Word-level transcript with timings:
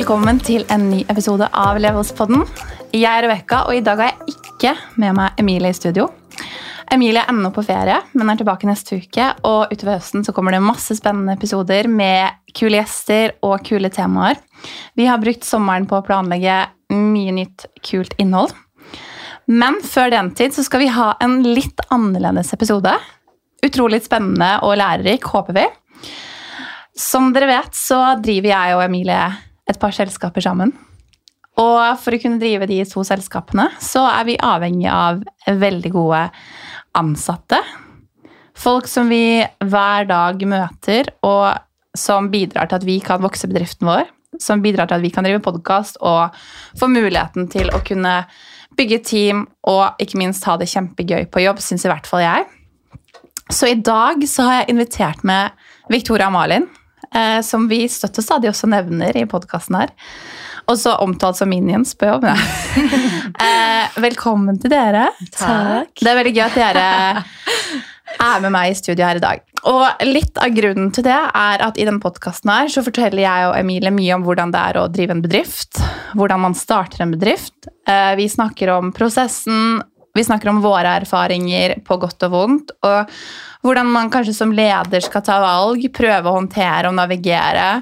velkommen 0.00 0.38
til 0.40 0.62
en 0.72 0.86
ny 0.88 1.02
episode 1.12 1.44
av 1.60 1.76
Levelspodden. 1.76 2.46
Jeg 2.96 3.04
er 3.04 3.26
Rebekka, 3.26 3.58
og 3.68 3.76
i 3.76 3.82
dag 3.84 3.98
har 4.00 4.06
jeg 4.08 4.32
ikke 4.32 4.70
med 5.02 5.12
meg 5.18 5.40
Emilie 5.42 5.74
i 5.74 5.76
studio. 5.76 6.06
Emilie 6.88 7.20
er 7.20 7.28
ennå 7.28 7.50
på 7.52 7.60
ferie, 7.66 7.98
men 8.16 8.32
er 8.32 8.38
tilbake 8.40 8.64
neste 8.64 8.96
uke. 8.96 9.26
Og 9.44 9.68
utover 9.68 9.98
høsten 9.98 10.24
så 10.24 10.32
kommer 10.32 10.56
det 10.56 10.62
masse 10.64 10.96
spennende 10.96 11.34
episoder 11.36 11.84
med 11.92 12.32
kule 12.56 12.80
gjester 12.80 13.34
og 13.44 13.58
kule 13.66 13.90
temaer. 13.92 14.40
Vi 14.96 15.04
har 15.04 15.20
brukt 15.20 15.44
sommeren 15.44 15.84
på 15.90 15.98
å 15.98 16.06
planlegge 16.06 16.56
mye 16.96 17.36
nytt, 17.36 17.68
kult 17.84 18.16
innhold. 18.16 18.56
Men 19.52 19.82
før 19.84 20.14
den 20.16 20.32
tid 20.38 20.56
så 20.56 20.64
skal 20.64 20.86
vi 20.86 20.88
ha 20.96 21.10
en 21.20 21.42
litt 21.44 21.84
annerledes 21.92 22.54
episode. 22.56 22.96
Utrolig 23.68 24.00
spennende 24.08 24.54
og 24.64 24.78
lærerik, 24.80 25.28
håper 25.28 25.60
vi. 25.60 25.68
Som 26.96 27.34
dere 27.36 27.52
vet, 27.52 27.76
så 27.76 28.00
driver 28.24 28.54
jeg 28.54 28.80
og 28.80 28.88
Emilie 28.88 29.28
et 29.70 29.80
par 29.80 29.94
selskaper 29.94 30.44
sammen. 30.44 30.74
Og 31.60 31.80
for 32.00 32.14
å 32.14 32.20
kunne 32.22 32.40
drive 32.40 32.68
de 32.70 32.80
to 32.88 33.02
selskapene, 33.06 33.68
så 33.82 34.04
er 34.08 34.26
vi 34.28 34.38
avhengig 34.40 34.88
av 34.90 35.22
veldig 35.46 35.92
gode 35.94 36.22
ansatte. 36.98 37.58
Folk 38.60 38.88
som 38.90 39.10
vi 39.12 39.40
hver 39.40 40.06
dag 40.08 40.40
møter, 40.48 41.10
og 41.26 41.58
som 41.96 42.30
bidrar 42.32 42.70
til 42.70 42.80
at 42.80 42.86
vi 42.86 42.98
kan 43.04 43.22
vokse 43.22 43.50
bedriften 43.50 43.88
vår. 43.88 44.08
Som 44.40 44.62
bidrar 44.62 44.88
til 44.88 45.00
at 45.00 45.04
vi 45.04 45.10
kan 45.12 45.26
drive 45.26 45.42
podkast 45.44 45.98
og 46.06 46.36
få 46.78 46.88
muligheten 46.88 47.48
til 47.50 47.72
å 47.74 47.82
kunne 47.84 48.22
bygge 48.78 49.00
team 49.04 49.42
og 49.68 50.00
ikke 50.00 50.20
minst 50.20 50.46
ha 50.46 50.54
det 50.56 50.70
kjempegøy 50.70 51.26
på 51.32 51.42
jobb, 51.42 51.60
syns 51.60 51.84
i 51.84 51.90
hvert 51.90 52.06
fall 52.08 52.22
jeg. 52.24 52.46
Så 53.50 53.66
i 53.66 53.80
dag 53.82 54.22
så 54.30 54.46
har 54.46 54.60
jeg 54.60 54.76
invitert 54.76 55.24
med 55.26 55.50
Victoria 55.90 56.30
Malin, 56.30 56.68
eh, 57.14 57.40
som 57.46 57.68
vi 57.70 57.84
støtt 57.90 58.18
og 58.20 58.26
stadig 58.26 58.50
også 58.52 58.70
nevner 58.70 59.16
i 59.16 59.26
podkasten 59.30 59.78
her. 59.80 59.92
Også 60.70 60.92
omtalt 61.02 61.38
som 61.40 61.50
minions 61.50 61.94
på 61.98 62.10
jobb. 62.10 62.28
Eh, 63.40 63.94
velkommen 64.02 64.58
til 64.60 64.68
dere. 64.72 65.06
Takk. 65.32 65.94
Det 65.96 66.10
er 66.10 66.16
veldig 66.18 66.32
gøy 66.36 66.42
at 66.44 66.56
dere 66.58 66.82
er 68.20 68.42
med 68.42 68.52
meg 68.52 68.72
i 68.72 68.76
studio 68.76 69.06
her 69.06 69.16
i 69.16 69.22
dag. 69.22 69.40
Og 69.70 70.02
litt 70.04 70.36
av 70.42 70.52
grunnen 70.56 70.90
til 70.92 71.06
det 71.06 71.14
er 71.16 71.62
at 71.64 71.78
i 71.80 71.86
denne 71.88 72.02
podkasten 72.02 72.50
her 72.52 72.68
så 72.72 72.82
forteller 72.84 73.22
jeg 73.22 73.46
og 73.48 73.56
Emilie 73.56 73.92
mye 73.94 74.16
om 74.18 74.26
hvordan 74.26 74.52
det 74.52 74.60
er 74.60 74.80
å 74.82 74.88
drive 74.92 75.16
en 75.16 75.22
bedrift. 75.24 75.80
Hvordan 76.18 76.42
man 76.44 76.56
starter 76.58 77.04
en 77.06 77.14
bedrift. 77.16 77.70
Eh, 77.88 78.12
Vi 78.20 78.28
snakker 78.28 78.74
om 78.76 78.92
prosessen, 78.96 79.80
vi 80.14 80.24
snakker 80.26 80.50
om 80.50 80.60
våre 80.64 80.96
erfaringer 81.00 81.76
på 81.86 81.98
godt 82.02 82.26
og 82.26 82.34
vondt. 82.34 82.74
Og 82.86 83.12
hvordan 83.64 83.90
man 83.92 84.10
kanskje 84.12 84.34
som 84.36 84.54
leder 84.54 85.04
skal 85.04 85.24
ta 85.26 85.38
valg, 85.42 85.84
prøve 85.94 86.30
å 86.30 86.38
håndtere 86.38 86.90
og 86.90 86.96
navigere 86.98 87.80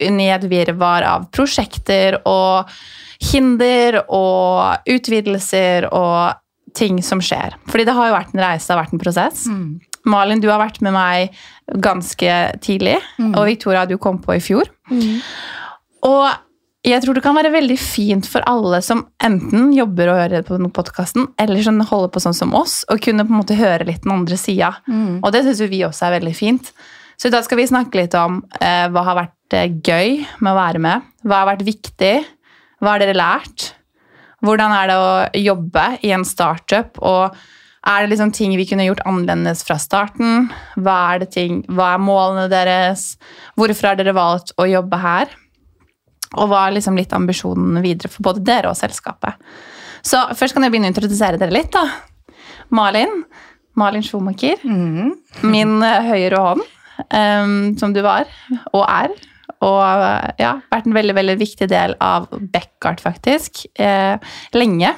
i 0.00 0.28
et 0.32 0.46
virvar 0.48 1.04
av 1.04 1.26
prosjekter 1.34 2.22
og 2.24 2.70
hinder 3.30 4.00
og 4.08 4.88
utvidelser 4.88 5.90
og 5.92 6.38
ting 6.76 7.02
som 7.04 7.20
skjer. 7.20 7.58
Fordi 7.68 7.84
det 7.84 7.96
har 7.96 8.08
jo 8.08 8.16
vært 8.16 8.34
en 8.34 8.44
reise, 8.44 8.66
det 8.66 8.74
har 8.76 8.82
vært 8.84 8.94
en 8.96 9.02
prosess. 9.02 9.46
Malin, 10.08 10.40
du 10.40 10.48
har 10.48 10.62
vært 10.62 10.80
med 10.80 10.94
meg 10.96 11.34
ganske 11.84 12.36
tidlig, 12.64 12.96
og 13.34 13.42
Victoria, 13.50 13.84
du 13.84 13.98
kom 14.00 14.22
på 14.22 14.38
i 14.38 14.40
fjor. 14.40 14.70
Og 16.08 16.24
jeg 16.86 17.02
tror 17.04 17.16
det 17.16 17.22
kan 17.24 17.36
være 17.36 17.52
veldig 17.52 17.76
fint 17.76 18.24
for 18.28 18.44
alle 18.48 18.78
som 18.84 19.02
enten 19.20 19.68
jobber 19.76 20.08
og 20.12 20.20
hører 20.22 20.44
på 20.46 20.56
podkasten, 20.72 21.26
eller 21.40 21.60
som 21.62 21.80
holder 21.84 22.12
på 22.14 22.22
sånn 22.24 22.36
som 22.36 22.54
oss, 22.56 22.80
å 22.88 22.96
kunne 22.96 23.26
på 23.26 23.34
en 23.34 23.40
måte 23.42 23.58
høre 23.58 23.84
litt 23.84 24.06
den 24.06 24.14
andre 24.14 24.38
sida. 24.40 24.72
Og 25.20 25.28
det 25.34 25.44
syns 25.44 25.60
vi 25.68 25.82
også 25.84 26.08
er 26.08 26.16
veldig 26.16 26.32
fint. 26.36 26.72
Så 27.20 27.28
i 27.28 27.34
dag 27.34 27.44
skal 27.44 27.60
vi 27.60 27.68
snakke 27.68 28.00
litt 28.00 28.16
om 28.16 28.40
eh, 28.64 28.86
hva 28.88 29.02
har 29.10 29.18
vært 29.18 29.56
eh, 29.58 29.68
gøy 29.68 30.22
med 30.40 30.52
å 30.54 30.56
være 30.56 30.80
med. 30.80 31.10
Hva 31.20 31.42
har 31.42 31.50
vært 31.50 31.66
viktig? 31.66 32.14
Hva 32.80 32.94
har 32.94 33.04
dere 33.04 33.18
lært? 33.18 33.74
Hvordan 34.40 34.72
er 34.72 34.88
det 34.88 34.96
å 34.96 35.10
jobbe 35.36 35.84
i 36.00 36.14
en 36.16 36.24
startup? 36.24 36.96
Og 37.04 37.36
er 37.84 38.00
det 38.00 38.14
liksom 38.14 38.32
ting 38.32 38.56
vi 38.56 38.64
kunne 38.64 38.88
gjort 38.88 39.04
annerledes 39.04 39.66
fra 39.68 39.76
starten? 39.76 40.48
Hva 40.80 40.96
er, 41.10 41.26
det 41.26 41.34
ting, 41.36 41.60
hva 41.68 41.92
er 41.92 42.00
målene 42.08 42.48
deres? 42.48 43.18
Hvorfor 43.60 43.90
har 43.90 44.00
dere 44.00 44.16
valgt 44.16 44.56
å 44.56 44.64
jobbe 44.70 45.04
her? 45.04 45.36
Og 46.38 46.50
hva 46.50 46.66
er 46.66 46.76
liksom 46.76 46.98
litt 46.98 47.12
ambisjonen 47.16 47.80
videre 47.82 48.10
for 48.12 48.28
både 48.28 48.44
dere 48.46 48.70
og 48.70 48.78
selskapet? 48.78 49.38
Så 50.06 50.20
først 50.38 50.54
kan 50.54 50.64
jeg 50.64 50.72
begynne 50.72 50.90
å 50.90 50.94
introdusere 50.94 51.40
dere 51.40 51.54
litt. 51.54 51.72
da. 51.74 51.86
Malin. 52.70 53.24
Malin 53.78 54.04
Schumacher. 54.04 54.62
Min 55.46 55.80
eh, 55.86 56.06
høyre 56.06 56.44
hånd, 56.44 56.62
um, 57.14 57.58
som 57.80 57.94
du 57.94 58.00
var 58.04 58.30
og 58.72 58.84
er. 58.86 59.14
Og 59.60 59.80
eh, 59.82 60.30
ja, 60.40 60.54
vært 60.72 60.88
en 60.88 60.96
veldig 60.96 61.16
veldig 61.18 61.36
viktig 61.40 61.68
del 61.70 61.96
av 62.04 62.30
Beckart, 62.30 63.02
faktisk. 63.04 63.66
Eh, 63.78 64.16
lenge. 64.56 64.94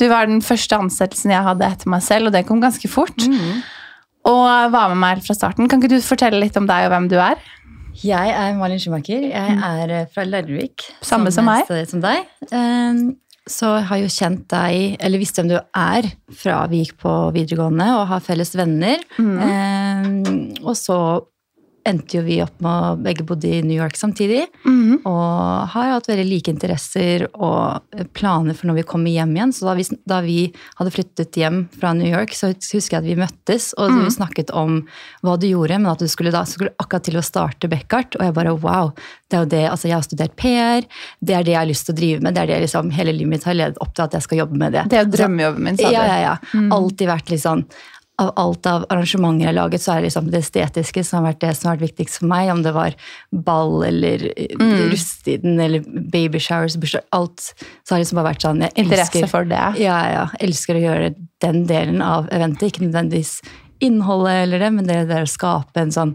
Du 0.00 0.06
var 0.10 0.30
den 0.30 0.40
første 0.42 0.78
ansettelsen 0.80 1.34
jeg 1.34 1.46
hadde 1.46 1.66
etter 1.66 1.90
meg 1.92 2.02
selv, 2.06 2.30
og 2.30 2.36
det 2.36 2.46
kom 2.48 2.62
ganske 2.62 2.88
fort. 2.90 3.26
Og 4.30 4.72
var 4.72 4.92
med 4.92 5.00
meg 5.00 5.22
fra 5.24 5.36
starten. 5.36 5.68
Kan 5.68 5.80
ikke 5.80 5.94
du 5.94 6.04
fortelle 6.04 6.40
litt 6.42 6.56
om 6.58 6.66
deg 6.68 6.86
og 6.86 6.94
hvem 6.94 7.08
du 7.12 7.18
er? 7.20 7.40
Jeg 8.04 8.30
er 8.32 8.54
Malin 8.56 8.80
Schumacher. 8.80 9.26
Jeg 9.28 9.56
er 9.66 9.90
eh, 10.00 10.06
fra 10.12 10.24
Larvik. 10.24 10.86
Samme 11.04 11.32
som 11.34 11.44
meg. 11.48 11.66
som 11.90 12.00
deg. 12.04 12.24
Eh, 12.50 13.02
Så 13.50 13.66
jeg 13.78 13.86
har 13.88 13.98
jo 13.98 14.08
kjent 14.12 14.42
deg, 14.52 14.96
eller 15.02 15.18
visst 15.18 15.38
hvem 15.40 15.48
du 15.50 15.56
er, 15.58 16.06
fra 16.38 16.60
vi 16.70 16.84
gikk 16.84 16.98
på 17.02 17.12
videregående 17.34 17.86
og 17.96 18.04
har 18.12 18.20
felles 18.22 18.52
venner. 18.54 19.00
Mm. 19.18 20.60
Og 20.62 20.76
så 20.78 20.98
endte 21.88 22.18
jo 22.18 22.22
vi 22.26 22.38
opp 22.44 22.56
med 22.62 22.70
å 22.70 22.96
begge 23.00 23.24
bodde 23.26 23.48
i 23.48 23.62
New 23.64 23.76
York 23.76 23.96
samtidig. 23.98 24.46
Og 25.08 25.70
har 25.74 25.92
hatt 25.94 26.08
veldig 26.10 26.26
like 26.28 26.52
interesser 26.52 27.26
og 27.32 27.80
planer 28.16 28.56
for 28.56 28.70
når 28.70 28.80
vi 28.80 28.86
kommer 28.90 29.14
hjem 29.14 29.34
igjen. 29.36 29.54
Så 29.56 29.68
da 29.68 29.74
vi, 29.78 29.86
da 30.08 30.20
vi 30.24 30.38
hadde 30.80 30.94
flyttet 30.94 31.38
hjem 31.40 31.62
fra 31.80 31.92
New 31.96 32.08
York, 32.10 32.34
så 32.36 32.52
husker 32.52 32.98
jeg 32.98 33.02
at 33.02 33.08
vi 33.08 33.18
møttes, 33.20 33.70
og 33.78 33.94
vi 33.96 34.10
snakket 34.12 34.52
om 34.56 34.82
hva 35.26 35.36
du 35.40 35.48
gjorde, 35.50 35.78
men 35.80 35.92
at 35.92 36.02
du 36.02 36.08
skulle 36.10 36.34
da 36.34 36.44
skulle 36.48 36.74
akkurat 36.80 37.06
til 37.08 37.20
å 37.20 37.24
starte 37.24 37.70
Beckart. 37.70 38.18
Og 38.18 38.26
jeg 38.26 38.36
bare 38.36 38.56
wow, 38.60 38.92
det 39.30 39.38
er 39.38 39.44
jo 39.44 39.52
det, 39.54 39.64
altså 39.70 39.90
jeg 39.90 39.96
har 39.96 40.06
studert 40.06 40.36
PR, 40.40 40.88
det 41.20 41.36
er 41.36 41.46
det 41.46 41.54
jeg 41.54 41.60
har 41.62 41.70
lyst 41.70 41.88
til 41.88 41.96
å 41.96 42.00
drive 42.00 42.24
med, 42.24 42.34
det 42.34 42.44
er 42.44 42.52
det 42.52 42.64
liksom 42.66 42.90
hele 42.94 43.14
livet 43.14 43.34
mitt 43.36 43.46
har 43.46 43.56
ledet 43.56 43.80
opp 43.80 43.94
til 43.94 44.06
at 44.06 44.16
jeg 44.18 44.26
skal 44.26 44.42
jobbe 44.42 44.58
med 44.60 44.76
det. 44.76 44.84
Det 44.90 44.98
er 44.98 45.06
jo 45.06 45.14
drømmejobben 45.14 45.66
min, 45.68 45.78
sa 45.78 45.88
du. 45.88 45.94
Ja, 45.94 46.04
ja, 46.08 46.18
ja. 46.24 46.66
Alltid 46.74 47.10
vært 47.10 47.32
litt 47.32 47.44
sånn 47.44 47.64
av 48.20 48.32
alt 48.40 48.66
av 48.68 48.84
arrangementer 48.92 49.44
jeg 49.44 49.48
har 49.48 49.56
laget, 49.56 49.82
så 49.82 49.94
er 49.94 50.00
det 50.00 50.10
liksom 50.10 50.28
det 50.32 50.42
estetiske 50.44 51.04
som 51.06 51.20
har 51.20 51.30
vært 51.30 51.40
det 51.44 51.52
som 51.56 51.70
har 51.70 51.78
vært 51.78 51.88
viktigst 51.88 52.20
for 52.20 52.30
meg. 52.30 52.50
Om 52.52 52.64
det 52.66 52.74
var 52.76 52.96
ball 53.46 53.86
eller 53.86 54.26
mm. 54.60 54.74
rusttiden 54.92 55.60
eller 55.62 55.86
babyshowers, 56.12 56.76
bursdag, 56.80 57.06
alt. 57.16 57.52
Så 57.56 57.94
har 57.94 58.00
det 58.00 58.04
liksom 58.04 58.20
bare 58.20 58.32
vært 58.32 58.46
sånn 58.46 58.60
jeg 58.66 58.76
Interesse 58.84 59.16
elsker, 59.16 59.32
for 59.32 59.48
det. 59.48 59.64
ja, 59.80 59.96
ja, 60.12 60.26
elsker 60.44 60.76
å 60.76 60.84
gjøre 60.84 61.14
den 61.44 61.64
delen 61.70 62.04
av 62.04 62.28
eventet. 62.34 62.68
Ikke 62.68 62.84
nødvendigvis 62.84 63.38
innholdet 63.80 64.44
eller 64.44 64.66
det, 64.66 64.70
men 64.76 64.90
det 64.90 65.00
der 65.08 65.24
å 65.24 65.30
skape 65.30 65.80
en 65.80 65.94
sånn 65.94 66.14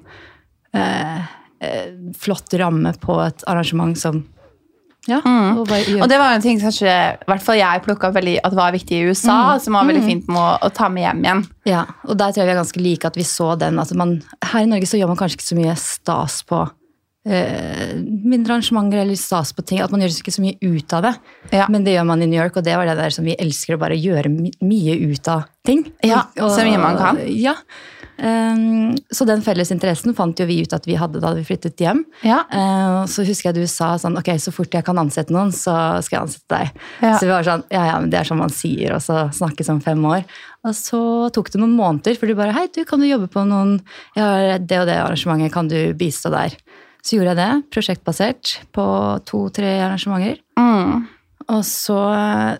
eh, 0.77 1.25
eh, 1.65 1.89
flott 2.21 2.53
ramme 2.61 2.93
på 3.01 3.17
et 3.25 3.45
arrangement 3.49 3.97
som 3.97 4.21
Ja. 5.07 5.19
Og 5.55 5.67
bare 5.69 5.83
gjøre 5.85 6.01
Og 6.01 6.09
det 6.09 6.17
var 6.17 6.33
en 6.33 6.41
ting 6.41 6.57
kanskje, 6.61 6.89
i 6.89 7.27
hvert 7.29 7.43
fall 7.45 7.59
jeg 7.59 7.83
plukka 7.85 8.09
veldig 8.15 8.39
at 8.43 8.55
var 8.57 8.71
viktig 8.73 8.97
i 8.97 9.03
USA, 9.11 9.57
som 9.61 9.77
var 9.77 9.85
veldig 9.85 10.01
fint 10.05 10.27
med 10.31 10.39
å, 10.41 10.47
å 10.65 10.71
ta 10.73 10.89
med 10.89 11.03
hjem 11.05 11.21
igjen. 11.27 11.43
Ja, 11.69 11.83
og 12.07 12.17
der 12.17 12.31
tror 12.33 12.41
jeg 12.43 12.49
vi 12.49 12.55
er 12.55 12.61
ganske 12.63 12.81
like 12.81 13.05
at 13.11 13.19
vi 13.19 13.27
så 13.27 13.51
den. 13.59 13.77
at 13.79 13.93
man, 13.93 14.15
Her 14.41 14.65
i 14.65 14.71
Norge 14.71 14.89
så 14.89 14.97
gjør 14.97 15.13
man 15.13 15.19
kanskje 15.21 15.37
ikke 15.39 15.51
så 15.51 15.59
mye 15.59 15.75
stas 15.77 16.39
på 16.49 16.63
eh, 17.29 17.95
mindre 18.01 18.55
arrangementer 18.55 19.01
eller 19.03 19.15
stas 19.19 19.53
på 19.53 19.65
ting. 19.65 19.81
At 19.85 19.93
man 19.93 20.01
gjør 20.03 20.13
ikke 20.19 20.33
så 20.35 20.43
mye 20.45 20.57
ut 20.61 20.93
av 20.97 21.05
det. 21.07 21.13
Ja. 21.53 21.67
Men 21.69 21.85
det 21.85 21.95
gjør 21.97 22.07
man 22.09 22.21
i 22.25 22.29
New 22.29 22.39
York, 22.41 22.57
og 22.57 22.65
det 22.65 22.75
var 22.77 22.89
det 22.89 22.97
der 22.99 23.13
som 23.13 23.25
vi 23.25 23.37
elsker 23.37 23.77
å 23.77 23.81
bare 23.81 23.97
gjøre 23.97 24.29
my 24.33 24.51
mye 24.65 24.97
ut 25.11 25.29
av 25.31 25.45
ting. 25.65 25.85
Ja, 26.05 26.25
Og- 26.39 26.51
så 26.57 26.65
mye 26.65 26.81
man 26.81 26.97
kan. 26.97 27.21
Ja. 27.29 27.55
Um, 28.15 28.95
så 29.11 29.25
den 29.27 29.41
felles 29.43 29.73
interessen 29.73 30.15
fant 30.15 30.39
jo 30.39 30.45
vi 30.47 30.61
ut 30.63 30.73
at 30.75 30.85
vi 30.87 30.95
hadde 30.99 31.19
da 31.23 31.33
vi 31.35 31.43
flyttet 31.47 31.81
hjem. 31.83 32.03
Ja. 32.23 32.43
Eh, 32.47 32.99
så 33.11 33.25
husker 33.27 33.49
jeg 33.51 33.65
du 33.65 33.71
sa 33.71 33.95
sånn 33.99 34.15
ok, 34.19 34.29
så 34.39 34.53
fort 34.55 34.73
jeg 34.73 34.85
kan 34.87 34.99
ansette 35.01 35.35
noen, 35.35 35.51
så 35.55 35.75
skal 36.05 36.17
jeg 36.17 36.27
ansette 36.29 36.55
deg. 36.55 36.83
Ja. 37.01 37.15
Så 37.17 37.25
vi 37.27 37.33
var 37.33 37.47
sånn, 37.47 37.65
ja 37.75 37.83
ja, 37.89 37.97
men 37.99 38.11
det 38.13 38.21
er 38.21 38.29
sånn 38.29 38.39
man 38.39 38.53
sier, 38.53 38.95
og 38.95 39.03
så 39.03 39.25
snakkes 39.35 39.71
om 39.73 39.81
fem 39.83 40.05
år. 40.07 40.23
Og 40.65 40.77
så 40.77 41.01
tok 41.35 41.51
det 41.53 41.61
noen 41.61 41.75
måneder, 41.77 42.15
for 42.19 42.31
du 42.31 42.37
bare 42.37 42.55
hei, 42.55 42.67
du 42.73 42.81
kan 42.87 43.03
du 43.03 43.09
jobbe 43.09 43.27
på 43.31 43.43
noen 43.47 43.77
ja, 44.15 44.57
det 44.57 44.79
og 44.81 44.87
det 44.89 44.95
arrangementet, 45.01 45.53
kan 45.53 45.69
du 45.71 45.79
bistå 45.97 46.31
der? 46.33 46.55
Så 47.05 47.19
gjorde 47.19 47.35
jeg 47.35 47.41
det, 47.43 47.51
prosjektbasert, 47.75 48.55
på 48.73 48.85
to-tre 49.29 49.75
arrangementer. 49.85 50.39
Mm. 50.57 51.03
Og 51.53 51.61
så 51.67 51.99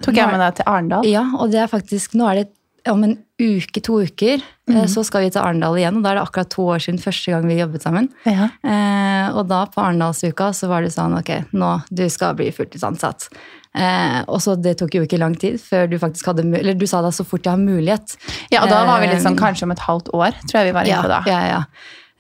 Tok 0.06 0.20
jeg 0.20 0.30
med 0.30 0.44
deg 0.44 0.60
til 0.60 0.68
Arendal? 0.70 1.08
ja, 1.10 1.24
og 1.40 1.50
det 1.50 1.64
er 1.64 1.72
faktisk 1.72 2.14
Nå 2.20 2.28
er 2.30 2.44
det 2.44 2.52
om 2.92 3.04
en 3.04 3.16
uke, 3.42 3.82
to 3.84 3.98
uker, 4.06 4.44
mm. 4.70 4.86
så 4.92 5.04
skal 5.06 5.26
vi 5.26 5.32
til 5.34 5.42
Arendal 5.42 5.78
igjen. 5.80 5.98
Og 6.00 6.06
da 6.06 6.12
er 6.12 6.20
det 6.20 6.26
akkurat 6.26 6.52
to 6.54 6.68
år 6.76 6.84
siden 6.86 7.02
første 7.02 7.34
gang 7.34 7.48
vi 7.50 7.58
jobbet 7.60 7.86
sammen. 7.86 8.10
Ja. 8.28 8.50
Eh, 8.64 9.36
og 9.36 9.48
da 9.50 9.64
på 9.72 9.84
Arendalsuka 9.84 10.52
så 10.56 10.70
var 10.72 10.86
det 10.86 10.94
sånn 10.96 11.18
ok, 11.18 11.32
nå 11.58 11.72
du 11.90 12.06
skal 12.14 12.38
bli 12.38 12.52
fulltidsansatt. 12.56 13.30
Eh, 13.76 14.20
og 14.32 14.40
så 14.44 14.56
det 14.56 14.78
tok 14.80 14.96
jo 14.96 15.04
ikke 15.08 15.20
lang 15.20 15.36
tid 15.40 15.58
før 15.60 15.90
du 15.92 15.98
faktisk 16.00 16.30
hadde 16.30 16.46
Eller 16.48 16.78
du 16.80 16.86
sa 16.88 17.02
da 17.04 17.10
så 17.12 17.26
fort 17.28 17.44
jeg 17.44 17.52
har 17.52 17.60
mulighet. 17.60 18.16
ja, 18.54 18.62
og 18.64 18.72
da 18.72 18.86
var 18.88 19.02
vi 19.04 19.10
litt 19.12 19.24
sånn 19.26 19.36
Eh, 19.36 19.42
kanskje 19.42 19.68
om 19.68 19.74
et 19.76 19.84
halvt 19.84 20.14
år, 20.16 20.38
tror 20.46 20.62
jeg 20.62 20.70
vi 20.70 20.76
var 20.78 20.88
inne 20.88 21.02
på 21.04 21.12
da. 21.12 21.24
ja, 21.28 21.42
ja. 21.50 21.64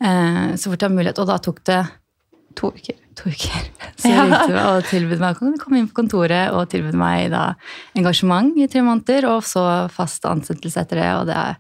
Eh, 0.04 0.56
så 0.60 0.72
fort 0.72 0.82
jeg 0.82 0.90
har 0.90 0.98
mulighet. 0.98 1.22
Og 1.24 1.30
da 1.32 1.40
tok 1.40 1.64
det 1.70 1.84
To 2.56 2.70
uker. 2.72 2.96
To 3.18 3.32
uker. 3.32 3.66
Så 4.00 4.12
jeg 4.12 4.22
ringte 4.22 4.54
ja. 4.54 4.68
og 4.74 4.86
tilbød 4.92 5.24
meg 5.24 5.36
å 5.36 5.52
komme 5.62 5.82
inn 5.82 5.90
på 5.90 6.00
kontoret 6.02 6.54
og 6.56 6.70
tilbød 6.72 6.98
meg 7.00 7.30
da 7.34 7.48
engasjement 7.98 8.56
i 8.60 8.70
tre 8.72 8.84
måneder, 8.86 9.28
og 9.32 9.44
så 9.48 9.66
fast 9.94 10.26
ansettelse 10.30 10.84
etter 10.84 11.02
det, 11.02 11.12
og 11.20 11.30
det 11.30 11.38
er 11.40 11.60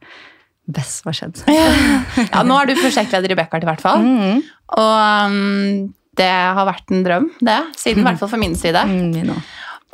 best 0.75 1.01
som 1.01 1.11
har 1.11 1.19
skjedd. 1.19 1.43
Ja, 2.33 2.41
nå 2.45 2.57
er 2.59 2.69
du 2.69 2.79
prosjektleder 2.79 3.31
i 3.31 3.37
Beckart 3.37 3.65
i 3.65 3.69
hvert 3.69 3.83
fall. 3.83 4.01
Mm. 4.01 4.41
Og 4.75 4.95
um, 5.29 5.85
det 6.17 6.31
har 6.31 6.67
vært 6.67 6.91
en 6.93 7.05
drøm, 7.05 7.29
det. 7.43 7.59
Siden 7.77 8.03
i 8.03 8.07
hvert 8.07 8.21
fall 8.21 8.31
for 8.31 8.41
min 8.41 8.55
side. 8.57 8.81
Mm. 8.87 9.35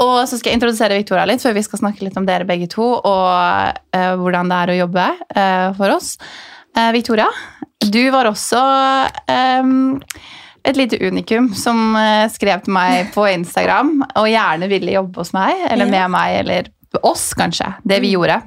Og 0.02 0.16
så 0.30 0.38
skal 0.38 0.52
jeg 0.52 0.60
introdusere 0.60 0.98
Victoria 0.98 1.28
litt, 1.30 1.44
før 1.44 1.56
vi 1.57 1.66
skal 1.66 1.84
snakke 1.84 2.06
litt 2.06 2.18
om 2.18 2.28
dere 2.28 2.48
begge 2.50 2.69
to, 2.72 2.88
og 2.98 3.31
uh, 3.98 4.14
hvordan 4.22 4.52
det 4.52 4.60
er 4.60 4.74
å 4.74 4.80
jobbe 4.81 5.07
uh, 5.36 5.68
for 5.78 5.98
oss. 5.98 6.16
Uh, 6.78 6.90
Victoria, 6.96 7.28
du 7.81 8.04
var 8.14 8.30
også 8.30 8.62
em, 9.30 10.00
et 10.68 10.78
lite 10.78 11.00
unikum 11.02 11.52
som 11.58 11.96
eh, 11.98 12.28
skrev 12.31 12.63
til 12.66 12.75
meg 12.75 13.10
på 13.16 13.25
Instagram 13.31 14.00
og 14.06 14.30
gjerne 14.30 14.69
ville 14.72 14.98
jobbe 14.98 15.24
hos 15.24 15.34
meg, 15.36 15.66
eller 15.72 15.90
med 15.90 16.12
meg, 16.13 16.40
eller 16.44 16.72
oss, 17.08 17.31
kanskje. 17.38 17.69
Det 17.88 18.02
vi 18.04 18.13
gjorde. 18.16 18.42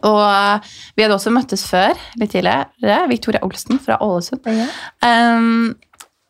Og 0.00 0.20
eh, 0.24 0.74
vi 0.96 1.04
hadde 1.04 1.18
også 1.18 1.32
møttes 1.34 1.66
før, 1.68 1.98
litt 2.20 2.34
tidligere. 2.34 3.06
Victoria 3.10 3.42
Olsen 3.46 3.80
fra 3.82 4.00
Ålesund. 4.02 4.46
Um, 5.04 5.74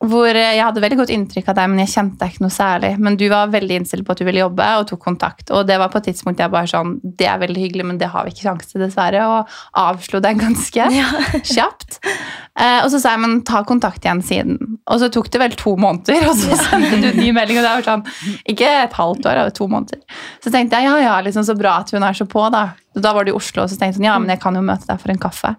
hvor 0.03 0.35
jeg 0.35 0.59
hadde 0.59 0.83
veldig 0.83 0.97
godt 0.99 1.13
inntrykk 1.15 1.51
av 1.53 1.57
deg, 1.61 1.69
men 1.71 1.81
jeg 1.85 1.93
kjente 1.93 2.19
deg 2.19 2.33
ikke 2.33 2.43
noe 2.43 2.55
særlig. 2.55 2.91
Men 3.07 3.17
du 3.21 3.25
var 3.31 3.53
veldig 3.53 3.77
innstilt 3.79 4.07
på 4.07 4.15
at 4.15 4.23
du 4.23 4.27
ville 4.27 4.43
jobbe, 4.43 4.67
og 4.81 4.89
tok 4.91 5.03
kontakt. 5.05 5.53
Og 5.55 5.67
det 5.69 5.77
var 5.79 5.93
på 5.93 6.01
et 6.01 6.09
tidspunkt 6.11 6.43
jeg 6.43 6.51
bare 6.51 6.71
sånn 6.71 6.97
Det 7.03 7.29
er 7.31 7.39
veldig 7.39 7.63
hyggelig, 7.63 7.87
men 7.87 8.01
det 8.01 8.09
har 8.11 8.27
vi 8.27 8.35
ikke 8.35 8.49
sjanse 8.49 8.73
til, 8.73 8.83
dessverre. 8.83 9.23
Og 9.31 9.53
avslo 9.79 10.19
deg 10.25 10.43
ganske 10.43 10.89
kjapt. 11.55 12.01
Eh, 12.03 12.81
og 12.83 12.91
så 12.93 12.99
sa 12.99 13.15
jeg, 13.15 13.23
men 13.23 13.39
ta 13.47 13.63
kontakt 13.69 14.03
igjen 14.03 14.25
siden. 14.27 14.59
Og 14.91 15.01
så 15.05 15.11
tok 15.15 15.31
det 15.33 15.43
vel 15.45 15.57
to 15.61 15.77
måneder, 15.79 16.27
og 16.27 16.35
så 16.41 16.59
sendte 16.59 16.99
du 16.99 17.09
en 17.13 17.23
ny 17.23 17.31
melding. 17.37 17.63
Og 17.63 17.69
det 17.69 17.71
var 17.71 17.87
sånn 17.87 18.07
Ikke 18.51 18.75
et 18.83 18.99
halvt 18.99 19.25
år, 19.31 19.39
det 19.39 19.49
var 19.49 19.59
to 19.63 19.71
måneder. 19.71 20.23
Så 20.43 20.51
tenkte 20.51 20.83
jeg 20.83 20.91
ja, 20.91 20.99
ja, 21.07 21.17
liksom 21.23 21.47
så 21.47 21.59
bra 21.59 21.79
at 21.85 21.95
hun 21.95 22.03
er 22.03 22.19
så 22.19 22.27
på, 22.27 22.49
da. 22.51 22.73
Og 22.97 23.07
da 23.07 23.15
var 23.15 23.25
du 23.25 23.33
i 23.33 23.39
Oslo, 23.39 23.65
og 23.65 23.71
så 23.71 23.79
tenkte 23.79 23.95
jeg 23.95 24.01
sånn, 24.03 24.11
ja, 24.11 24.19
men 24.19 24.35
jeg 24.35 24.43
kan 24.43 24.59
jo 24.59 24.67
møte 24.67 24.91
deg 24.91 24.99
for 24.99 25.15
en 25.15 25.23
kaffe. 25.23 25.55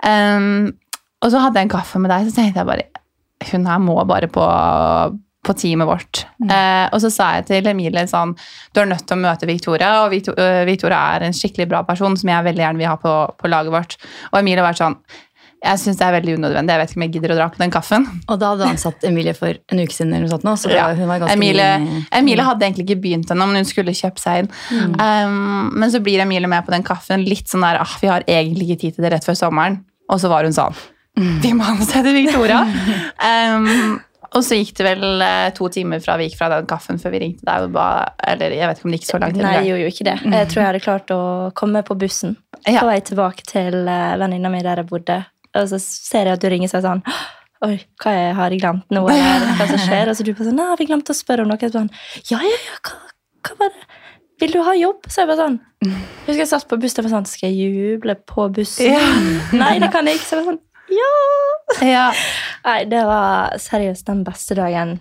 Um, 0.00 0.72
og 1.20 1.30
så 1.32 1.42
hadde 1.44 1.60
jeg 1.60 1.68
en 1.68 1.76
kaffe 1.78 2.00
med 2.00 2.10
deg, 2.12 2.26
så 2.26 2.40
tenkte 2.40 2.62
jeg 2.62 2.68
bare 2.68 2.88
hun 3.52 3.66
her 3.66 3.78
må 3.80 3.96
bare 4.04 4.28
på, 4.28 4.44
på 5.46 5.54
teamet 5.56 5.88
vårt. 5.88 6.26
Eh, 6.44 6.86
og 6.92 7.00
så 7.00 7.10
sa 7.14 7.30
jeg 7.38 7.46
til 7.48 7.70
Emilie 7.70 8.04
sånn 8.10 8.34
Du 8.74 8.82
er 8.82 8.90
nødt 8.90 9.06
til 9.08 9.16
å 9.16 9.22
møte 9.22 9.48
Victoria, 9.48 9.94
og 10.04 10.12
øh, 10.12 10.60
Victoria 10.68 11.00
er 11.16 11.24
en 11.28 11.36
skikkelig 11.36 11.68
bra 11.70 11.80
person 11.88 12.16
som 12.20 12.28
jeg 12.28 12.46
veldig 12.50 12.64
gjerne 12.66 12.82
vil 12.82 12.90
ha 12.92 12.98
på, 13.00 13.16
på 13.40 13.50
laget 13.50 13.72
vårt. 13.72 13.96
Og 14.32 14.40
Emilie 14.42 14.64
var 14.66 14.76
sånn 14.76 14.98
Jeg 15.64 15.80
syns 15.80 15.98
det 16.00 16.04
er 16.06 16.14
veldig 16.18 16.34
unødvendig. 16.38 16.72
Jeg 16.72 16.80
vet 16.80 16.92
ikke 16.92 17.00
om 17.00 17.02
jeg 17.04 17.14
gidder 17.16 17.32
å 17.34 17.38
dra 17.40 17.48
på 17.52 17.60
den 17.60 17.72
kaffen. 17.74 18.06
Og 18.32 18.38
da 18.40 18.52
hadde 18.52 18.64
du 18.64 18.68
ansatt 18.70 19.02
Emilie 19.04 19.34
for 19.36 19.52
en 19.52 19.82
uke 19.82 19.92
siden, 19.92 20.14
eller 20.14 20.24
noe 20.24 20.32
sånt 20.32 20.46
nå, 20.48 20.54
så 20.56 20.70
Ja. 20.72 20.86
hun 20.96 21.08
var 21.08 21.20
ganske 21.20 21.34
Emilie. 21.36 22.06
Emilie 22.16 22.46
hadde 22.46 22.64
egentlig 22.64 22.86
ikke 22.86 23.02
begynt 23.02 23.32
ennå, 23.34 23.48
men 23.50 23.60
hun 23.60 23.68
skulle 23.68 23.92
kjøpe 23.96 24.22
seg 24.22 24.44
inn. 24.46 24.48
Um, 24.96 25.68
men 25.76 25.92
så 25.92 26.00
blir 26.00 26.22
Emilie 26.24 26.48
med 26.48 26.64
på 26.64 26.72
den 26.72 26.84
kaffen. 26.86 27.26
Litt 27.28 27.52
sånn 27.52 27.60
der 27.66 27.80
ah, 27.82 27.92
Vi 28.00 28.08
har 28.08 28.24
egentlig 28.24 28.70
ikke 28.70 28.80
tid 28.86 28.96
til 28.96 29.04
det 29.04 29.12
rett 29.18 29.28
før 29.28 29.36
sommeren. 29.36 29.82
Og 30.08 30.20
så 30.22 30.32
var 30.32 30.48
hun 30.48 30.56
sånn 30.56 30.76
Vi 31.44 31.52
må 31.56 31.66
ansette 31.72 32.14
Victoria. 32.14 32.62
um, 33.18 33.98
og 34.30 34.44
så 34.46 34.60
gikk 34.60 34.76
det 34.78 34.84
vel 34.86 35.22
eh, 35.24 35.48
to 35.56 35.66
timer 35.74 35.98
fra 36.02 36.14
vi 36.20 36.28
gikk 36.28 36.36
fra 36.38 36.46
den 36.52 36.66
kaffen 36.70 37.00
før 37.02 37.10
vi 37.16 37.22
ringte 37.24 37.42
deg. 37.42 37.64
Og 37.66 37.72
ba, 37.74 37.86
eller 38.30 38.54
jeg 38.54 38.68
vet 38.70 38.78
ikke 38.78 38.86
om 38.86 38.94
det 38.94 39.00
gikk 39.00 39.08
så 39.08 39.18
lang 39.18 39.34
tid. 39.34 39.42
Nei, 39.42 39.54
jeg 39.56 39.66
gjorde 39.66 39.82
jo 39.82 39.90
ikke 39.90 40.06
det. 40.06 40.14
Jeg 40.22 40.50
tror 40.52 40.60
jeg 40.60 40.68
hadde 40.68 40.82
klart 40.84 41.10
å 41.14 41.20
komme 41.58 41.82
på 41.86 41.96
bussen 41.98 42.36
på 42.60 42.86
vei 42.86 43.00
tilbake 43.02 43.46
til 43.48 43.90
uh, 43.90 44.14
venninna 44.20 44.52
mi 44.52 44.62
der 44.62 44.84
jeg 44.84 44.90
bodde. 44.90 45.18
Og 45.58 45.66
så 45.72 45.80
ser 45.82 46.30
jeg 46.30 46.38
at 46.38 46.44
du 46.44 46.46
ringer 46.52 46.70
seg 46.70 46.84
sånn 46.84 47.02
Oi, 47.66 47.74
hva 48.00 48.12
jeg 48.14 48.36
har 48.38 48.54
jeg 48.54 48.62
glemt 48.62 48.94
nå? 48.94 49.02
Eller 49.10 49.50
hva 49.58 49.66
som 49.68 49.80
skjer? 49.82 50.08
Og 50.08 50.16
så 50.16 50.24
du 50.24 50.30
bare 50.30 50.46
sånn 50.46 50.56
Nei, 50.56 50.68
vi 50.78 50.86
glemte 50.88 51.12
å 51.12 51.18
spørre 51.18 51.44
om 51.44 51.50
noe. 51.50 51.58
Jeg 51.60 51.74
Sånn, 51.74 51.90
ja, 52.30 52.38
ja, 52.38 52.60
ja, 52.68 52.78
hva, 52.86 53.10
hva 53.48 53.58
var 53.64 53.74
det? 53.74 53.88
Vil 54.40 54.54
du 54.54 54.62
ha 54.64 54.72
jobb? 54.78 55.10
Så 55.10 55.24
jeg 55.24 55.28
bare 55.28 55.42
sånn 55.42 55.58
Jeg 55.84 55.98
husker 56.28 56.40
jeg 56.44 56.50
satt 56.54 56.68
på 56.70 56.78
bussen 56.80 57.02
og 57.02 57.08
var 57.08 57.16
sånn 57.18 57.28
Skal 57.28 57.50
jeg 57.50 57.74
juble 57.74 58.16
på 58.30 58.46
bussen? 58.56 58.94
Ja. 58.94 59.02
Nei, 59.60 59.74
det 59.82 59.90
kan 59.92 60.08
jeg 60.08 60.20
ikke. 60.20 60.28
Så 60.28 60.38
jeg 60.38 60.44
var 60.44 60.54
sånn 60.54 60.62
Ja! 60.90 61.86
Ja. 61.86 62.06
Nei, 62.66 62.78
det 62.90 63.00
var 63.06 63.56
seriøst 63.62 64.06
den 64.10 64.24
beste 64.26 64.56
dagen 64.58 64.96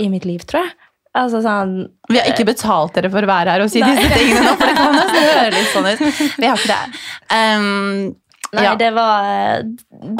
i 0.00 0.08
mitt 0.12 0.24
liv, 0.28 0.44
tror 0.46 0.64
jeg. 0.64 0.74
Altså 1.14 1.38
sånn 1.44 1.72
Vi 2.10 2.18
har 2.18 2.26
ikke 2.32 2.46
betalt 2.48 2.96
dere 2.96 3.06
for 3.12 3.22
å 3.22 3.28
være 3.30 3.52
her 3.54 3.62
og 3.62 3.68
si 3.70 3.78
Nei. 3.82 3.92
disse 3.94 4.16
tingene 4.18 4.40
nå, 4.48 4.54
for 4.58 4.66
det 4.66 4.76
kan 4.80 4.96
nesten 4.96 5.26
høres 5.30 5.54
litt 5.54 5.72
sånn 5.72 5.88
ut. 5.92 6.38
Vi 6.42 6.48
har 6.50 6.58
ikke 6.58 6.72
det. 6.72 7.02
Um, 7.30 8.14
Nei, 8.54 8.64
ja. 8.66 8.72
det 8.78 8.88
var, 8.94 9.62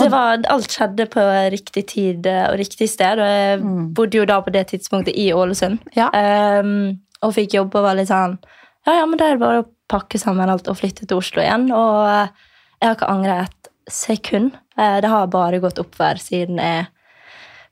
det 0.03 0.07
var 0.11 0.41
Alt 0.51 0.73
skjedde 0.75 1.05
på 1.11 1.23
riktig 1.55 1.85
tid 1.93 2.27
og 2.31 2.57
riktig 2.59 2.89
sted. 2.91 3.19
Og 3.23 3.31
jeg 3.31 3.61
Mm. 3.65 3.93
bodde 3.95 4.19
jo 4.19 4.25
da 4.27 4.41
på 4.43 4.51
det 4.55 4.65
tidspunktet 4.73 5.15
i 5.19 5.29
Ålesund. 5.35 5.79
Ja. 5.99 6.09
Um, 6.15 6.99
og 7.23 7.35
fikk 7.37 7.55
jobb 7.59 7.75
og 7.79 7.87
var 7.87 7.95
litt 7.99 8.11
sånn 8.11 8.35
Ja, 8.87 8.99
ja, 9.01 9.05
men 9.07 9.17
da 9.19 9.29
er 9.31 9.37
det 9.39 9.43
bare 9.45 9.63
å 9.63 9.69
pakke 9.89 10.19
sammen 10.21 10.51
alt 10.51 10.67
og 10.69 10.77
flytte 10.79 11.07
til 11.09 11.17
Oslo 11.19 11.41
igjen. 11.43 11.71
Og 11.73 12.03
eh, 12.11 12.29
jeg 12.83 12.89
har 12.91 12.97
ikke 12.99 13.11
angret 13.15 13.47
et 13.49 13.64
sekund. 13.91 14.53
Eh, 14.79 15.01
Det 15.01 15.09
har 15.09 15.27
bare 15.27 15.61
gått 15.61 15.79
oppover 15.79 16.19
siden 16.19 16.57
jeg 16.59 16.87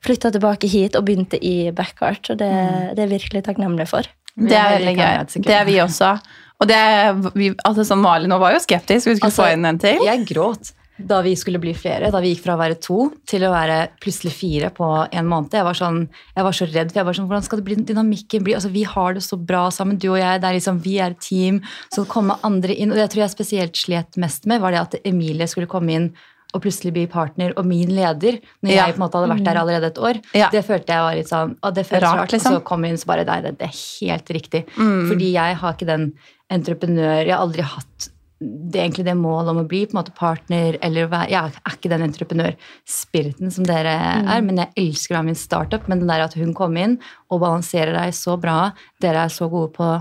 flytta 0.03 0.31
tilbake 0.31 0.67
hit 0.67 0.95
og 0.99 1.05
begynte 1.05 1.39
i 1.41 1.71
Backart. 1.71 2.29
Og 2.29 2.37
det, 2.37 2.51
Mm. 2.51 2.95
det 2.95 2.99
er 2.99 3.07
jeg 3.07 3.21
virkelig 3.21 3.43
takknemlig 3.45 3.87
for. 3.87 4.03
Det 4.37 4.51
er 4.51 4.79
veldig 4.79 4.95
gøy. 4.97 5.43
Det 5.43 5.53
er 5.53 5.65
vi 5.65 5.75
også. 5.79 6.19
Og 6.59 6.67
det 6.67 7.33
vi, 7.35 7.49
altså 7.65 7.83
sånn 7.85 8.01
Malin 8.01 8.29
var 8.39 8.53
jo 8.53 8.59
skeptisk. 8.59 9.05
Vi 9.07 9.15
skulle 9.15 9.31
Altså, 9.31 9.43
få 9.43 9.53
inn 9.53 9.65
en 9.65 9.77
til. 9.79 9.99
Jeg 10.05 10.25
gråt 10.27 10.71
da 11.05 11.21
vi 11.25 11.35
skulle 11.39 11.59
bli 11.61 11.73
flere. 11.77 12.09
Da 12.13 12.19
vi 12.23 12.33
gikk 12.33 12.43
fra 12.45 12.55
å 12.55 12.59
være 12.61 12.77
to 12.81 13.11
til 13.29 13.43
å 13.47 13.51
være 13.53 13.77
plutselig 14.03 14.33
fire 14.37 14.69
på 14.75 14.87
en 15.11 15.27
måned. 15.29 15.53
Jeg 15.53 15.67
var, 15.67 15.77
sånn, 15.77 16.01
jeg 16.35 16.43
var 16.47 16.57
så 16.57 16.67
redd, 16.71 16.91
for 16.91 17.01
jeg 17.01 17.05
var 17.09 17.17
sånn, 17.19 17.27
hvordan 17.29 17.43
skal 17.47 17.59
det 17.61 17.65
bli 17.67 17.75
dynamikken 17.93 18.43
bli? 18.43 18.55
Altså, 18.57 18.71
vi 18.73 18.83
har 18.87 19.13
det 19.17 19.23
så 19.25 19.37
bra 19.39 19.65
sammen, 19.73 19.97
du 19.99 20.09
og 20.13 20.19
jeg. 20.21 20.41
Det 20.43 20.49
er 20.51 20.57
liksom, 20.59 20.81
vi 20.83 20.97
er 21.03 21.11
et 21.15 21.23
team. 21.23 21.61
Så 21.93 22.05
komme 22.09 22.39
andre 22.43 22.73
inn. 22.75 22.91
Og 22.91 22.97
det 22.99 23.05
jeg 23.07 23.13
tror 23.15 23.23
jeg 23.25 23.35
spesielt 23.37 23.75
slet 23.79 24.17
mest 24.21 24.45
med, 24.47 24.61
var 24.63 24.71
det 24.71 24.81
at 24.83 24.95
Emilie 25.03 25.47
skulle 25.51 25.67
komme 25.71 25.91
inn 25.97 26.13
og 26.53 26.61
plutselig 26.61 26.91
bli 26.93 27.07
partner 27.09 27.49
og 27.57 27.65
min 27.65 27.89
leder, 27.89 28.35
når 28.61 28.69
Ja. 28.69 28.83
jeg 28.85 28.93
på 28.93 28.99
en 28.99 29.03
måte 29.07 29.17
hadde 29.17 29.31
vært 29.31 29.45
der 29.47 29.57
allerede 29.57 29.87
et 29.89 29.97
år. 29.97 30.19
Ja. 30.37 30.49
Det 30.53 30.61
følte 30.63 30.93
jeg 30.93 31.01
var 31.01 31.15
litt 31.17 31.27
sånn, 31.31 31.55
og 31.65 31.73
det 31.73 31.85
føltes 31.87 32.03
Rart, 32.05 32.19
rart. 32.19 32.31
liksom. 32.35 32.53
Og 32.53 32.61
så 32.61 32.63
kom 32.67 32.83
hun 32.85 32.93
så 33.01 33.07
bare, 33.09 33.25
nei, 33.25 33.39
det, 33.41 33.55
det 33.57 33.69
er 33.71 33.79
helt 34.05 34.29
riktig. 34.37 34.61
Mm. 34.77 35.07
Fordi 35.09 35.31
jeg 35.33 35.55
har 35.63 35.73
ikke 35.73 35.87
den 35.89 36.05
entreprenør, 36.53 37.25
jeg 37.25 37.33
har 37.33 37.41
aldri 37.41 37.65
hatt 37.65 38.09
det 38.39 38.79
er 38.79 38.85
egentlig 38.87 39.05
det 39.07 39.15
målet 39.19 39.53
om 39.53 39.61
å 39.61 39.67
bli 39.69 39.83
på 39.85 39.95
en 39.95 39.99
måte 40.01 40.15
partner 40.17 40.77
eller 40.83 41.07
være, 41.11 41.29
Jeg 41.31 41.53
er 41.53 41.75
ikke 41.77 41.91
den 41.91 42.05
entreprenørspiriten 42.07 43.53
som 43.53 43.67
dere 43.67 43.93
er, 43.93 44.41
men 44.43 44.59
jeg 44.59 44.73
elsker 44.83 45.15
å 45.15 45.21
ha 45.21 45.27
min 45.27 45.39
startup. 45.39 45.87
Men 45.87 46.03
den 46.03 46.11
der 46.11 46.25
at 46.25 46.35
hun 46.39 46.53
kom 46.57 46.75
inn 46.79 46.97
og 47.29 47.43
balanserer 47.45 47.95
deg 47.95 48.15
så 48.17 48.35
bra, 48.41 48.73
dere 49.03 49.27
er 49.27 49.33
så 49.33 49.47
gode 49.51 49.71
på 49.77 49.91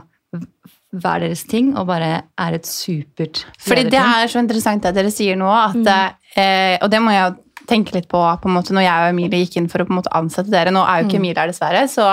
hver 0.92 1.22
deres 1.24 1.44
ting 1.48 1.72
og 1.76 1.86
bare 1.88 2.10
er 2.40 2.56
et 2.56 2.68
supert 2.68 3.46
Fordi 3.60 3.86
det 3.92 4.00
er 4.00 4.28
så 4.28 4.42
interessant 4.42 4.84
det 4.84 4.92
dere 4.96 5.12
sier 5.12 5.38
nå, 5.40 5.48
at, 5.48 6.18
eh, 6.36 6.76
og 6.82 6.90
det 6.92 7.00
må 7.00 7.14
jeg 7.14 7.30
jo 7.30 7.66
tenke 7.68 7.94
litt 7.96 8.08
på, 8.10 8.20
på 8.20 8.50
en 8.50 8.56
måte, 8.56 8.74
når 8.74 8.84
jeg 8.84 9.04
og 9.04 9.14
Emilie 9.14 9.44
gikk 9.44 9.60
inn 9.60 9.68
for 9.72 9.82
å 9.82 9.86
på 9.86 9.94
en 9.94 10.00
måte 10.00 10.12
ansette 10.18 10.50
dere. 10.52 10.72
Nå 10.74 10.82
er 10.82 11.00
jo 11.00 11.08
ikke 11.08 11.20
Emilie 11.20 11.38
her, 11.38 11.52
dessverre, 11.52 11.84
så 11.88 12.08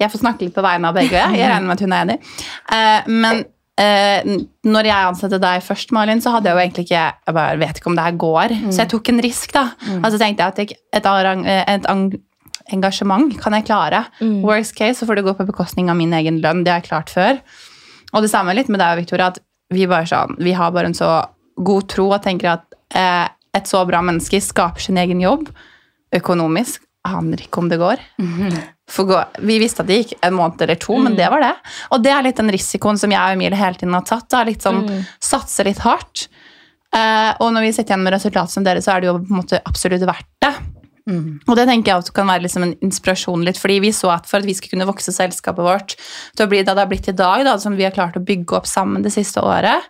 jeg 0.00 0.10
får 0.10 0.22
snakke 0.22 0.46
litt 0.46 0.56
på 0.56 0.64
vegne 0.64 0.90
av 0.90 0.96
begge. 0.96 1.20
Jeg 1.36 1.50
regner 1.50 1.68
med 1.68 1.76
at 1.76 1.84
hun 1.84 1.94
er 1.94 2.06
enig. 2.06 2.16
Eh, 2.74 3.10
men 3.12 3.44
eh, 3.78 4.22
når 4.64 4.84
jeg 4.88 5.08
ansatte 5.08 5.40
deg 5.42 5.62
først, 5.62 5.90
Malin, 5.92 6.20
så 6.20 6.30
hadde 6.34 6.46
jeg 6.50 6.54
jo 6.56 6.62
egentlig 6.62 6.84
ikke 6.86 7.00
Jeg 7.26 7.34
bare 7.34 7.56
vet 7.58 7.76
ikke 7.80 7.90
om 7.90 7.96
det 7.96 8.04
her 8.04 8.16
går. 8.16 8.54
Så 8.72 8.78
jeg 8.84 8.88
tok 8.92 9.08
en 9.08 9.20
risk, 9.24 9.52
da. 9.52 9.64
Og 10.02 10.06
så 10.12 10.18
tenkte 10.18 10.42
jeg 10.44 10.52
at 10.52 10.58
jeg, 10.62 10.78
et, 10.92 11.02
arrang- 11.10 11.46
eh, 11.46 11.64
et 11.74 11.84
ang- 11.90 12.14
engasjement 12.72 13.34
kan 13.40 13.52
jeg 13.52 13.66
klare. 13.66 14.06
Worst 14.44 14.74
case 14.76 15.00
så 15.00 15.06
får 15.06 15.16
det 15.16 15.24
gå 15.24 15.34
på 15.36 15.46
bekostning 15.46 15.90
av 15.90 15.96
min 15.96 16.12
egen 16.12 16.40
lønn. 16.40 16.64
Det 16.64 16.72
har 16.72 16.80
jeg 16.80 16.88
klart 16.90 17.10
før. 17.12 17.40
Og 18.14 18.22
det 18.22 18.30
samme 18.30 18.54
litt 18.54 18.68
med 18.68 18.78
deg, 18.80 18.96
Victoria, 19.02 19.26
at 19.34 19.38
vi, 19.70 19.86
bare 19.86 20.06
sånn, 20.06 20.36
vi 20.38 20.52
har 20.52 20.70
bare 20.70 20.86
en 20.86 20.94
så 20.94 21.26
god 21.56 21.88
tro 21.88 22.10
og 22.12 22.22
tenker 22.22 22.52
at 22.54 22.64
eh, 22.94 23.28
et 23.54 23.64
så 23.70 23.84
bra 23.86 24.00
menneske 24.02 24.40
skaper 24.42 24.80
sin 24.80 24.96
egen 24.98 25.20
jobb 25.20 25.48
økonomisk. 26.14 26.80
Aner 27.04 27.36
ikke 27.44 27.58
om 27.60 27.68
det 27.68 27.78
går. 27.78 28.00
Mm 28.18 28.30
gå, 28.48 28.62
vi 29.40 29.58
visste 29.58 29.82
at 29.82 29.88
det 29.88 30.00
gikk 30.02 30.14
en 30.22 30.36
måned 30.36 30.60
eller 30.60 30.78
to, 30.80 30.98
men 31.00 31.16
det 31.16 31.30
var 31.32 31.40
det. 31.40 31.54
Og 31.96 32.02
det 32.04 32.12
er 32.12 32.26
litt 32.26 32.36
den 32.40 32.52
risikoen 32.52 33.00
som 33.00 33.10
jeg 33.10 33.20
og 33.20 33.38
Emilie 33.38 33.58
hele 33.58 33.80
tiden 33.80 33.96
har 33.96 34.04
tatt. 34.04 34.28
Da. 34.30 34.44
Litt 34.44 34.62
sånn, 34.62 34.84
Satse 35.22 35.64
litt 35.64 35.80
hardt. 35.86 36.28
Eh, 36.94 37.32
og 37.40 37.50
når 37.54 37.66
vi 37.66 37.72
sitter 37.74 37.94
igjen 37.94 38.04
med 38.04 38.14
resultat 38.14 38.52
som 38.52 38.64
dere, 38.66 38.84
så 38.84 38.94
er 38.94 39.02
det 39.02 39.10
jo 39.10 39.18
på 39.18 39.32
en 39.32 39.40
måte 39.40 39.62
absolutt 39.64 40.04
verdt 40.06 40.30
det. 40.44 40.52
Og 41.44 41.56
det 41.58 41.66
tenker 41.68 41.90
jeg 41.90 42.00
også 42.00 42.12
kan 42.16 42.28
være 42.30 42.46
liksom 42.46 42.62
en 42.64 42.74
inspirasjon 42.86 43.42
litt, 43.44 43.58
fordi 43.60 43.74
vi 43.84 43.90
så 43.92 44.08
at 44.14 44.28
for 44.28 44.40
at 44.40 44.46
vi 44.48 44.54
skulle 44.56 44.72
kunne 44.72 44.86
vokse 44.88 45.12
selskapet 45.12 45.64
vårt 45.66 45.96
til 45.98 46.46
å 46.46 46.48
bli 46.48 46.62
det 46.62 46.72
det 46.72 46.80
har 46.80 46.88
blitt 46.88 47.10
i 47.12 47.16
dag, 47.16 47.42
da, 47.44 47.58
som 47.60 47.76
vi 47.76 47.84
har 47.84 47.92
klart 47.92 48.16
å 48.16 48.22
bygge 48.24 48.56
opp 48.56 48.66
sammen 48.70 49.04
det 49.04 49.12
siste 49.12 49.42
året, 49.44 49.84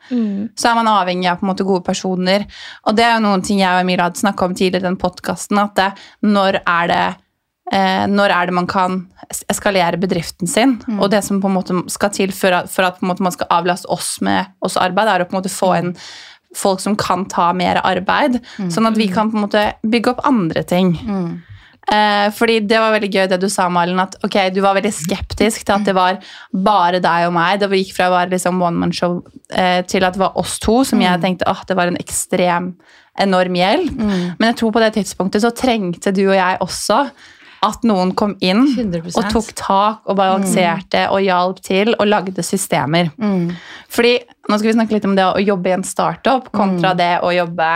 så 0.59 0.73
er 0.73 0.75
man 0.75 0.91
avhengig 0.91 1.29
av 1.31 1.39
på 1.39 1.47
en 1.47 1.53
måte 1.53 1.67
gode 1.69 1.85
personer. 1.87 2.49
Og 2.89 2.97
det 2.99 3.05
er 3.07 3.15
jo 3.15 3.27
noen 3.29 3.45
ting 3.47 3.61
jeg 3.63 3.71
og 3.71 3.85
Emil 3.85 4.03
hadde 4.03 4.19
snakka 4.25 4.49
om 4.49 4.57
tidligere 4.59 4.83
i 4.83 4.89
den 4.89 4.99
podkasten, 4.99 5.61
at 5.63 5.77
det, 5.79 5.93
når 6.27 6.63
er 6.65 6.91
det 6.91 7.05
eh, 7.73 8.05
når 8.11 8.35
er 8.35 8.51
det 8.51 8.55
man 8.57 8.67
kan 8.71 9.01
eskalere 9.49 9.97
bedriften 10.01 10.47
sin? 10.51 10.77
Og 10.99 11.11
det 11.11 11.23
som 11.25 11.41
på 11.41 11.49
en 11.49 11.57
måte 11.57 11.79
skal 11.93 12.13
til 12.15 12.33
for 12.37 12.53
at, 12.53 12.71
for 12.71 12.85
at 12.85 13.01
man 13.03 13.33
skal 13.33 13.51
avlaste 13.51 13.89
oss 13.89 14.19
med 14.21 14.53
også 14.61 14.83
arbeid, 14.85 15.09
er 15.09 15.25
å 15.25 15.29
på 15.29 15.37
en 15.37 15.41
måte 15.43 15.53
få 15.53 15.73
inn 15.81 15.97
folk 16.55 16.79
som 16.79 16.95
kan 16.95 17.25
ta 17.27 17.49
mer 17.53 17.81
arbeid, 17.83 18.37
sånn 18.71 18.87
at 18.87 18.95
vi 18.97 19.09
kan 19.11 19.33
på 19.33 19.41
en 19.41 19.43
måte 19.49 19.65
bygge 19.83 20.13
opp 20.13 20.21
andre 20.29 20.63
ting. 20.63 20.93
Eh, 21.93 22.31
fordi 22.33 22.61
det 22.65 22.79
var 22.81 22.95
veldig 22.95 23.11
gøy 23.13 23.27
det 23.29 23.41
du 23.43 23.49
sa, 23.53 23.67
Malin, 23.69 23.99
at 24.01 24.15
ok, 24.25 24.37
du 24.55 24.63
var 24.65 24.77
veldig 24.79 24.93
skeptisk 24.95 25.67
til 25.67 25.75
at 25.75 25.85
det 25.85 25.93
var 25.97 26.21
bare 26.55 27.01
deg 27.03 27.27
og 27.27 27.35
meg. 27.37 27.59
Det 27.61 27.69
gikk 27.83 27.91
fra 27.97 28.07
å 28.09 28.15
være 28.15 28.33
liksom 28.33 28.63
one 28.63 28.81
man 28.87 28.95
show 28.95 29.19
eh, 29.53 29.83
til 29.85 30.07
at 30.07 30.15
det 30.17 30.23
var 30.23 30.39
oss 30.41 30.57
to, 30.63 30.79
som 30.87 31.03
jeg 31.03 31.21
tenkte 31.21 31.49
åh, 31.51 31.61
det 31.69 31.77
var 31.77 31.91
en 31.91 31.99
ekstrem, 32.01 32.71
enorm 33.21 33.59
hjelp. 33.59 33.93
Men 34.39 34.49
jeg 34.53 34.57
tror 34.63 34.73
på 34.73 34.81
det 34.81 34.95
tidspunktet 34.97 35.45
så 35.45 35.53
trengte 35.55 36.15
du 36.15 36.25
og 36.29 36.39
jeg 36.39 36.63
også 36.65 37.03
at 37.65 37.85
noen 37.89 38.13
kom 38.19 38.37
inn 38.45 38.63
100%. 38.67 39.17
og 39.17 39.31
tok 39.33 39.51
tak 39.59 40.07
og 40.11 40.19
balanserte 40.19 41.07
og 41.11 41.25
hjalp 41.25 41.63
til 41.65 41.95
og 41.97 42.07
lagde 42.07 42.45
systemer. 42.45 43.11
Fordi, 43.89 44.15
nå 44.49 44.59
skal 44.59 44.71
vi 44.71 44.77
snakke 44.77 44.97
litt 44.99 45.09
om 45.09 45.17
det 45.17 45.27
å 45.27 45.43
jobbe 45.43 45.71
i 45.73 45.77
en 45.79 45.87
startup 45.87 46.51
kontra 46.55 46.95
det 46.99 47.13
å 47.25 47.33
jobbe 47.35 47.71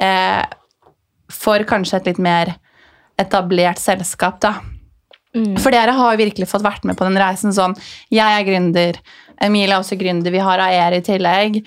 eh, 0.00 0.42
for 1.32 1.64
kanskje 1.68 2.00
et 2.00 2.12
litt 2.12 2.22
mer 2.22 2.54
etablert 3.20 3.78
selskap, 3.78 4.40
da. 4.42 4.56
For 5.58 5.74
dere 5.74 5.90
har 5.90 6.12
jo 6.14 6.20
virkelig 6.20 6.46
fått 6.46 6.62
vært 6.62 6.84
med 6.86 6.94
på 6.94 7.06
den 7.08 7.18
reisen 7.18 7.50
sånn 7.50 7.72
Jeg 8.14 8.22
er 8.22 8.44
gründer, 8.46 9.00
Emilie 9.42 9.74
er 9.74 9.80
også 9.80 9.96
gründer, 9.98 10.30
vi 10.30 10.42
har 10.42 10.62
Aer 10.62 10.94
i 10.94 11.02
tillegg. 11.02 11.58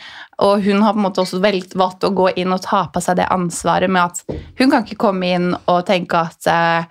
Og 0.46 0.64
hun 0.64 0.86
har 0.86 0.96
på 0.96 1.02
en 1.02 1.04
måte 1.04 1.24
også 1.24 1.42
valgt, 1.44 1.76
valgt 1.76 2.06
å 2.08 2.14
gå 2.16 2.30
inn 2.40 2.54
og 2.56 2.62
ta 2.64 2.86
på 2.94 3.02
seg 3.04 3.20
det 3.20 3.28
ansvaret 3.34 3.92
med 3.92 4.14
at 4.14 4.40
hun 4.60 4.72
kan 4.72 4.86
ikke 4.86 5.02
komme 5.02 5.34
inn 5.36 5.50
og 5.58 5.84
tenke 5.90 6.22
at 6.30 6.48
eh, 6.48 6.88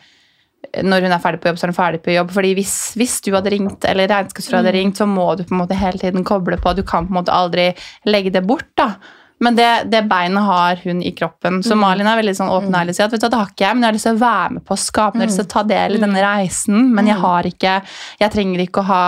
når 0.85 1.07
hun 1.07 1.15
er 1.15 1.23
ferdig 1.23 1.43
på 1.43 1.51
jobb, 1.51 1.61
så 1.61 1.67
er 1.67 1.73
hun 1.73 1.79
ferdig 1.79 2.01
på 2.05 2.15
jobb. 2.15 2.33
Fordi 2.37 2.55
hvis, 2.59 2.75
hvis 3.01 3.19
du 3.25 3.31
hadde 3.37 3.53
ringt, 3.55 3.87
eller 3.89 4.11
regnskapsfører 4.13 4.63
hadde 4.63 4.75
ringt, 4.77 4.99
så 5.01 5.07
må 5.11 5.29
du 5.37 5.45
på 5.47 5.55
en 5.57 5.63
måte 5.63 5.79
hele 5.79 6.01
tiden 6.03 6.27
koble 6.27 6.59
på. 6.61 6.75
Du 6.77 6.83
kan 6.87 7.07
på 7.07 7.15
en 7.15 7.21
måte 7.21 7.37
aldri 7.37 7.71
legge 8.09 8.35
det 8.35 8.45
bort. 8.47 8.69
da. 8.79 8.95
Men 9.39 9.57
det, 9.57 9.69
det 9.93 10.01
beinet 10.09 10.43
har 10.43 10.81
hun 10.85 11.03
i 11.05 11.13
kroppen. 11.13 11.61
Så 11.63 11.77
Malin 11.77 12.09
er 12.09 12.17
veldig 12.17 12.33
sånn 12.39 12.53
åpen 12.53 12.71
og 12.71 12.79
ærlig 12.81 12.95
og 12.95 12.99
sier 12.99 13.09
at 13.09 13.17
vet 13.17 13.25
du, 13.27 13.29
det 13.29 13.41
har 13.41 13.51
ikke 13.53 13.67
jeg, 13.67 13.77
men 13.77 13.85
jeg 13.85 13.91
har 13.91 13.97
lyst 13.99 14.09
til 14.09 14.17
å 14.17 14.23
være 14.23 14.55
med 14.55 14.65
på 14.65 14.73
å 14.77 14.81
skape, 14.81 15.19
jeg 15.19 15.23
har 15.23 15.31
lyst 15.31 15.41
til 15.43 15.49
å 15.49 15.53
ta 15.53 15.65
del 15.69 15.97
i 15.97 16.01
denne 16.01 16.23
reisen, 16.25 16.87
men 16.97 17.11
jeg 17.11 17.21
har 17.21 17.49
ikke 17.51 17.75
Jeg 18.23 18.33
trenger 18.33 18.63
ikke 18.65 18.81
å 18.81 18.89
ha 18.89 19.03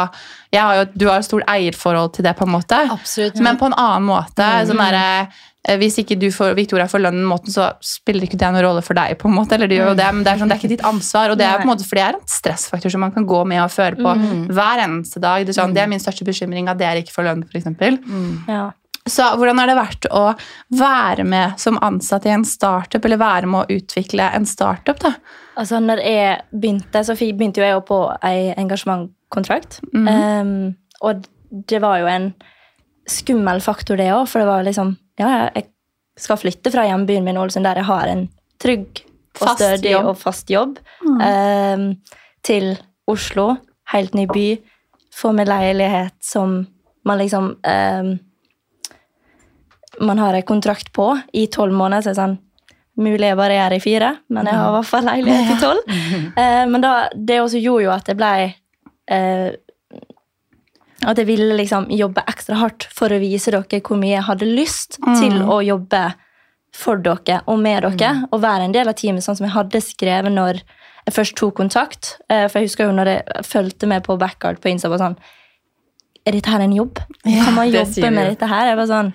jeg 0.53 0.61
har 0.61 0.77
jo, 0.79 0.85
Du 0.95 1.07
har 1.09 1.21
jo 1.21 1.27
stort 1.29 1.49
eierforhold 1.49 2.13
til 2.17 2.27
det, 2.29 2.35
på 2.37 2.45
en 2.45 2.53
måte. 2.53 2.83
Absolutt. 2.93 3.41
Men 3.45 3.57
på 3.61 3.69
en 3.69 3.77
annen 3.77 4.09
måte. 4.09 4.49
sånn 4.69 4.85
eh, 4.85 5.41
hvis 5.77 5.99
ikke 6.01 6.17
du 6.17 6.31
får, 6.33 6.55
Victoria 6.57 6.87
får 6.89 7.03
lønnen 7.05 7.27
måten, 7.29 7.53
så 7.53 7.69
spiller 7.85 8.25
ikke 8.25 8.39
det 8.41 8.49
noen 8.55 8.65
rolle 8.65 8.83
for 8.85 8.97
deg. 8.97 9.19
på 9.21 9.29
en 9.29 9.37
måte, 9.37 9.59
eller 9.59 9.69
du 9.69 9.77
gjør 9.77 9.93
jo 9.93 9.99
det, 9.99 10.09
men 10.15 10.25
det 10.25 10.33
er, 10.33 10.41
sånn, 10.41 10.49
det 10.49 10.57
er 10.57 10.63
ikke 10.63 10.73
ditt 10.73 10.87
ansvar. 10.89 11.35
og 11.35 11.41
Det 11.41 11.47
er 11.47 11.61
på 11.61 11.67
en 11.69 11.73
måte, 11.75 11.87
for 11.89 12.01
det 12.01 12.05
er 12.07 12.17
en 12.17 12.27
stressfaktor 12.33 12.95
som 12.95 13.05
man 13.05 13.13
kan 13.13 13.27
gå 13.29 13.45
med 13.45 13.63
og 13.63 13.73
føle 13.75 14.01
på 14.01 14.15
hver 14.57 14.85
eneste 14.87 15.21
dag. 15.21 15.45
Det 15.45 15.53
er, 15.53 15.61
sånn, 15.61 15.77
det 15.77 15.85
er 15.85 15.91
min 15.93 16.03
største 16.03 16.27
bekymring 16.29 16.71
at 16.73 16.81
dere 16.81 17.05
ikke 17.05 17.15
får 17.15 17.29
lønn, 17.29 17.45
f.eks. 17.49 17.69
Ja. 18.49 18.67
Så 19.09 19.25
hvordan 19.41 19.61
har 19.61 19.71
det 19.71 19.77
vært 19.79 20.09
å 20.13 20.25
være 20.79 21.25
med 21.25 21.61
som 21.61 21.79
ansatt 21.85 22.27
i 22.29 22.33
en 22.35 22.45
startup, 22.49 23.05
eller 23.05 23.21
være 23.21 23.49
med 23.51 23.65
å 23.65 23.79
utvikle 23.79 24.29
en 24.37 24.47
startup? 24.49 25.01
da? 25.05 25.15
Altså, 25.59 25.81
når 25.83 26.03
jeg 26.05 26.37
begynte, 26.53 27.03
så 27.05 27.17
begynte 27.19 27.63
jo 27.63 27.67
jeg 27.67 27.77
jo 27.77 27.87
på 27.89 28.03
en 28.23 28.61
engasjementkontrakt. 28.65 29.81
Em, 29.97 30.53
og 31.01 31.27
det 31.51 31.81
var 31.83 32.03
jo 32.03 32.11
en 32.13 32.31
skummel 33.11 33.61
faktor, 33.65 33.99
det 34.01 34.11
òg, 34.15 34.27
for 34.31 34.43
det 34.43 34.49
var 34.51 34.67
liksom 34.67 34.97
Ja, 35.19 35.51
jeg 35.55 35.67
skal 36.19 36.39
flytte 36.39 36.71
fra 36.71 36.85
hjembyen 36.87 37.25
min 37.27 37.39
Ålesund, 37.39 37.67
der 37.67 37.81
jeg 37.81 37.89
har 37.89 38.11
en 38.11 38.29
trygg 38.63 39.03
og 39.41 39.55
stødig 39.55 39.95
og 39.99 40.17
fast 40.19 40.51
jobb, 40.51 40.79
em, 41.23 41.93
til 42.43 42.73
Oslo, 43.07 43.57
helt 43.93 44.15
ny 44.15 44.27
by, 44.31 44.49
få 45.15 45.33
meg 45.35 45.49
leilighet 45.51 46.17
som 46.23 46.61
man 47.07 47.19
liksom 47.19 47.57
eh, 47.65 48.17
Man 50.01 50.19
har 50.19 50.35
en 50.35 50.43
kontrakt 50.47 50.93
på 50.93 51.09
i 51.33 51.47
tolv 51.47 51.75
måneder, 51.75 52.03
så 52.03 52.11
er 52.11 52.15
det 52.15 52.23
sånn 52.23 52.37
Mulig 52.99 53.29
jeg 53.29 53.39
bare 53.39 53.55
er 53.55 53.63
her 53.63 53.77
i 53.77 53.83
fire, 53.83 54.09
men 54.27 54.49
jeg 54.51 54.59
har 54.59 54.73
i 54.73 54.75
hvert 54.75 54.89
fall 54.91 55.05
leilighet 55.07 55.53
i 55.55 55.59
tolv. 55.63 55.93
Eh, 56.39 56.65
men 56.67 56.83
da, 56.83 56.93
det 57.15 57.37
også 57.41 57.61
gjorde 57.63 57.85
jo 57.85 57.93
at 57.95 58.09
jeg 58.11 58.19
ble 58.19 58.31
eh, 59.15 59.53
At 61.09 61.17
jeg 61.17 61.29
ville 61.31 61.57
liksom 61.57 61.87
jobbe 61.95 62.21
ekstra 62.29 62.59
hardt 62.61 62.85
for 62.93 63.09
å 63.15 63.21
vise 63.23 63.53
dere 63.55 63.81
hvor 63.81 63.97
mye 64.01 64.17
jeg 64.19 64.27
hadde 64.29 64.49
lyst 64.49 64.99
til 65.17 65.39
å 65.49 65.61
jobbe 65.65 66.03
for 66.77 67.01
dere 67.01 67.41
og 67.49 67.59
med 67.65 67.87
dere. 67.87 68.27
Og 68.31 68.43
være 68.45 68.69
en 68.69 68.75
del 68.77 68.91
av 68.91 68.97
teamet, 68.99 69.25
sånn 69.25 69.39
som 69.39 69.47
jeg 69.49 69.55
hadde 69.57 69.81
skrevet 69.81 70.35
når 70.35 70.61
jeg 71.09 71.15
først 71.17 71.37
tok 71.41 71.55
kontakt. 71.57 72.19
Eh, 72.29 72.45
for 72.51 72.61
jeg 72.61 72.69
husker 72.69 72.91
jo 72.91 72.97
når 72.97 73.09
jeg 73.15 73.45
fulgte 73.49 73.89
med 73.89 74.05
på 74.05 74.19
Backyard 74.21 74.61
på 74.61 74.69
Insta, 74.73 74.93
sånn 75.01 75.17
Er 76.29 76.35
dette 76.37 76.51
her 76.53 76.61
en 76.61 76.75
jobb? 76.77 76.99
Kan 77.25 77.55
man 77.57 77.71
jobbe 77.71 77.95
du 77.95 78.11
med 78.13 78.35
dette 78.35 78.47
her? 78.51 78.75
Sånn, 78.91 79.15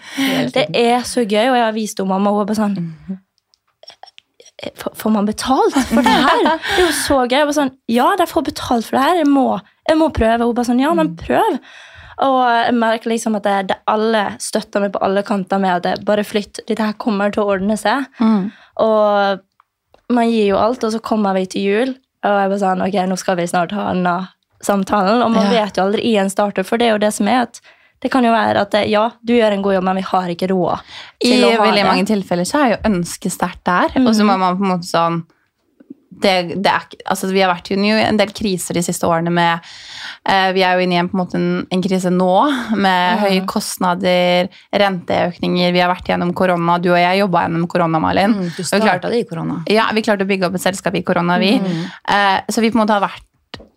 det 0.55 0.63
er 0.73 1.03
så 1.05 1.21
gøy, 1.21 1.51
og 1.51 1.57
jeg 1.59 1.65
har 1.67 1.75
vist 1.75 1.99
henne 2.01 2.09
mamma, 2.09 2.31
og 2.31 2.41
hun 2.41 2.49
bare 2.49 2.57
sånn 2.57 3.19
Får 4.79 4.93
får 4.95 5.11
man 5.11 5.25
betalt 5.27 5.75
for 5.89 6.01
det 6.01 6.13
her? 6.23 6.41
Det 6.47 6.77
er 6.79 6.85
jo 6.87 6.91
så 6.95 7.17
gøy. 7.27 7.35
Jeg 7.35 7.47
var 7.49 7.55
sånn, 7.57 7.71
ja, 7.91 8.05
de 8.17 8.27
får 8.31 8.45
betalt 8.47 8.87
for 8.87 8.95
det 8.97 9.01
her. 9.03 9.17
Jeg 9.19 9.27
må, 9.29 9.43
jeg 9.89 9.97
må 9.99 10.09
prøve. 10.15 10.45
Hun 10.45 10.53
bare 10.55 10.65
sånn, 10.69 10.79
ja, 10.83 10.93
men 10.97 11.15
prøv. 11.19 11.59
Og 12.23 12.37
jeg 12.45 12.75
merker 12.77 13.09
liksom 13.09 13.35
at 13.39 13.43
det, 13.47 13.55
det 13.71 13.77
alle 13.89 14.21
støtter 14.39 14.79
meg 14.83 14.93
på 14.93 15.01
alle 15.03 15.23
kanter 15.27 15.59
med 15.59 15.75
at 15.79 15.83
det, 15.87 16.05
bare 16.05 16.23
flytt. 16.23 16.61
Dette 16.67 16.85
her 16.85 16.93
kommer 17.01 17.33
til 17.33 17.43
å 17.43 17.55
ordne 17.55 17.75
seg. 17.79 18.05
Og 18.81 19.39
man 20.13 20.29
gir 20.29 20.51
jo 20.53 20.57
alt, 20.61 20.83
og 20.85 20.93
så 20.93 21.01
kommer 21.03 21.33
vi 21.37 21.45
til 21.49 21.65
jul, 21.67 21.93
og 22.23 22.35
jeg 22.39 22.51
bare 22.53 22.61
sånn, 22.61 22.83
ok, 22.85 22.97
nå 23.09 23.17
skal 23.19 23.37
vi 23.39 23.47
snart 23.49 23.73
ha 23.75 23.89
denne 23.93 24.15
samtalen. 24.63 25.23
Og 25.25 25.31
man 25.33 25.49
Ja. 25.51 25.63
vet 25.65 25.77
jo 25.77 25.83
aldri 25.87 26.03
i 26.05 26.15
en 26.21 26.29
starter, 26.29 26.63
for 26.63 26.77
det 26.77 26.87
er 26.87 26.91
jo 26.95 27.01
det 27.03 27.13
som 27.13 27.27
er 27.27 27.41
at 27.47 27.59
det 28.03 28.11
kan 28.11 28.23
jo 28.23 28.31
være 28.33 28.59
at 28.61 28.73
ja, 28.91 29.11
du 29.23 29.31
gjør 29.33 29.53
en 29.55 29.61
god 29.63 29.73
jobb, 29.77 29.83
men 29.87 29.95
vi 29.95 30.01
har 30.03 30.27
ikke 30.27 30.49
råd 30.51 30.79
I 31.23 31.27
til 31.29 31.43
ha 31.57 31.63
veldig 31.63 31.75
det. 31.83 31.85
mange 31.87 32.05
tilfeller 32.05 32.43
så 32.47 32.59
er 32.59 32.69
jo 32.73 32.81
ønsket 32.91 33.31
sterkt 33.31 33.63
der. 33.63 33.93
Og 34.05 34.13
så 34.15 34.25
må 34.27 34.35
man 34.37 34.57
på 34.59 34.63
en 34.65 34.71
måte 34.73 34.89
sånn 34.89 35.21
det, 36.23 36.33
det 36.63 36.71
er, 36.71 36.85
altså 37.11 37.29
Vi 37.31 37.41
har 37.43 37.51
vært 37.51 37.71
i 37.73 37.77
en 37.77 38.19
del 38.19 38.31
kriser 38.35 38.77
de 38.77 38.83
siste 38.85 39.07
årene 39.07 39.33
med 39.33 39.67
eh, 40.29 40.49
Vi 40.55 40.63
er 40.65 40.77
jo 40.77 40.85
inne 40.85 40.97
i 40.97 41.01
en, 41.01 41.09
på 41.11 41.17
en, 41.17 41.21
måte 41.23 41.41
en, 41.41 41.83
krise 41.83 42.11
nå 42.13 42.31
med 42.79 43.23
høye 43.23 43.43
kostnader, 43.49 44.49
renteøkninger. 44.71 45.73
Vi 45.75 45.83
har 45.83 45.91
vært 45.91 46.13
gjennom 46.13 46.31
korona. 46.37 46.79
Du 46.81 46.91
og 46.93 47.01
jeg 47.01 47.19
jobba 47.19 47.45
gjennom 47.45 47.67
korona, 47.71 48.01
Malin. 48.03 48.37
Mm, 48.39 48.49
Du 48.55 48.63
starta 48.63 49.11
det 49.11 49.23
i 49.23 49.27
korona. 49.29 49.61
Ja, 49.71 49.89
vi 49.95 50.05
klarte 50.05 50.25
å 50.25 50.29
bygge 50.29 50.49
opp 50.49 50.57
et 50.59 50.65
selskap 50.65 50.95
i 50.97 51.03
korona, 51.05 51.37
vi. 51.41 51.55
Eh, 51.59 52.39
så 52.47 52.63
vi 52.63 52.71
på 52.71 52.79
en 52.79 52.85
måte 52.85 52.97
har 52.97 53.03
vært 53.03 53.29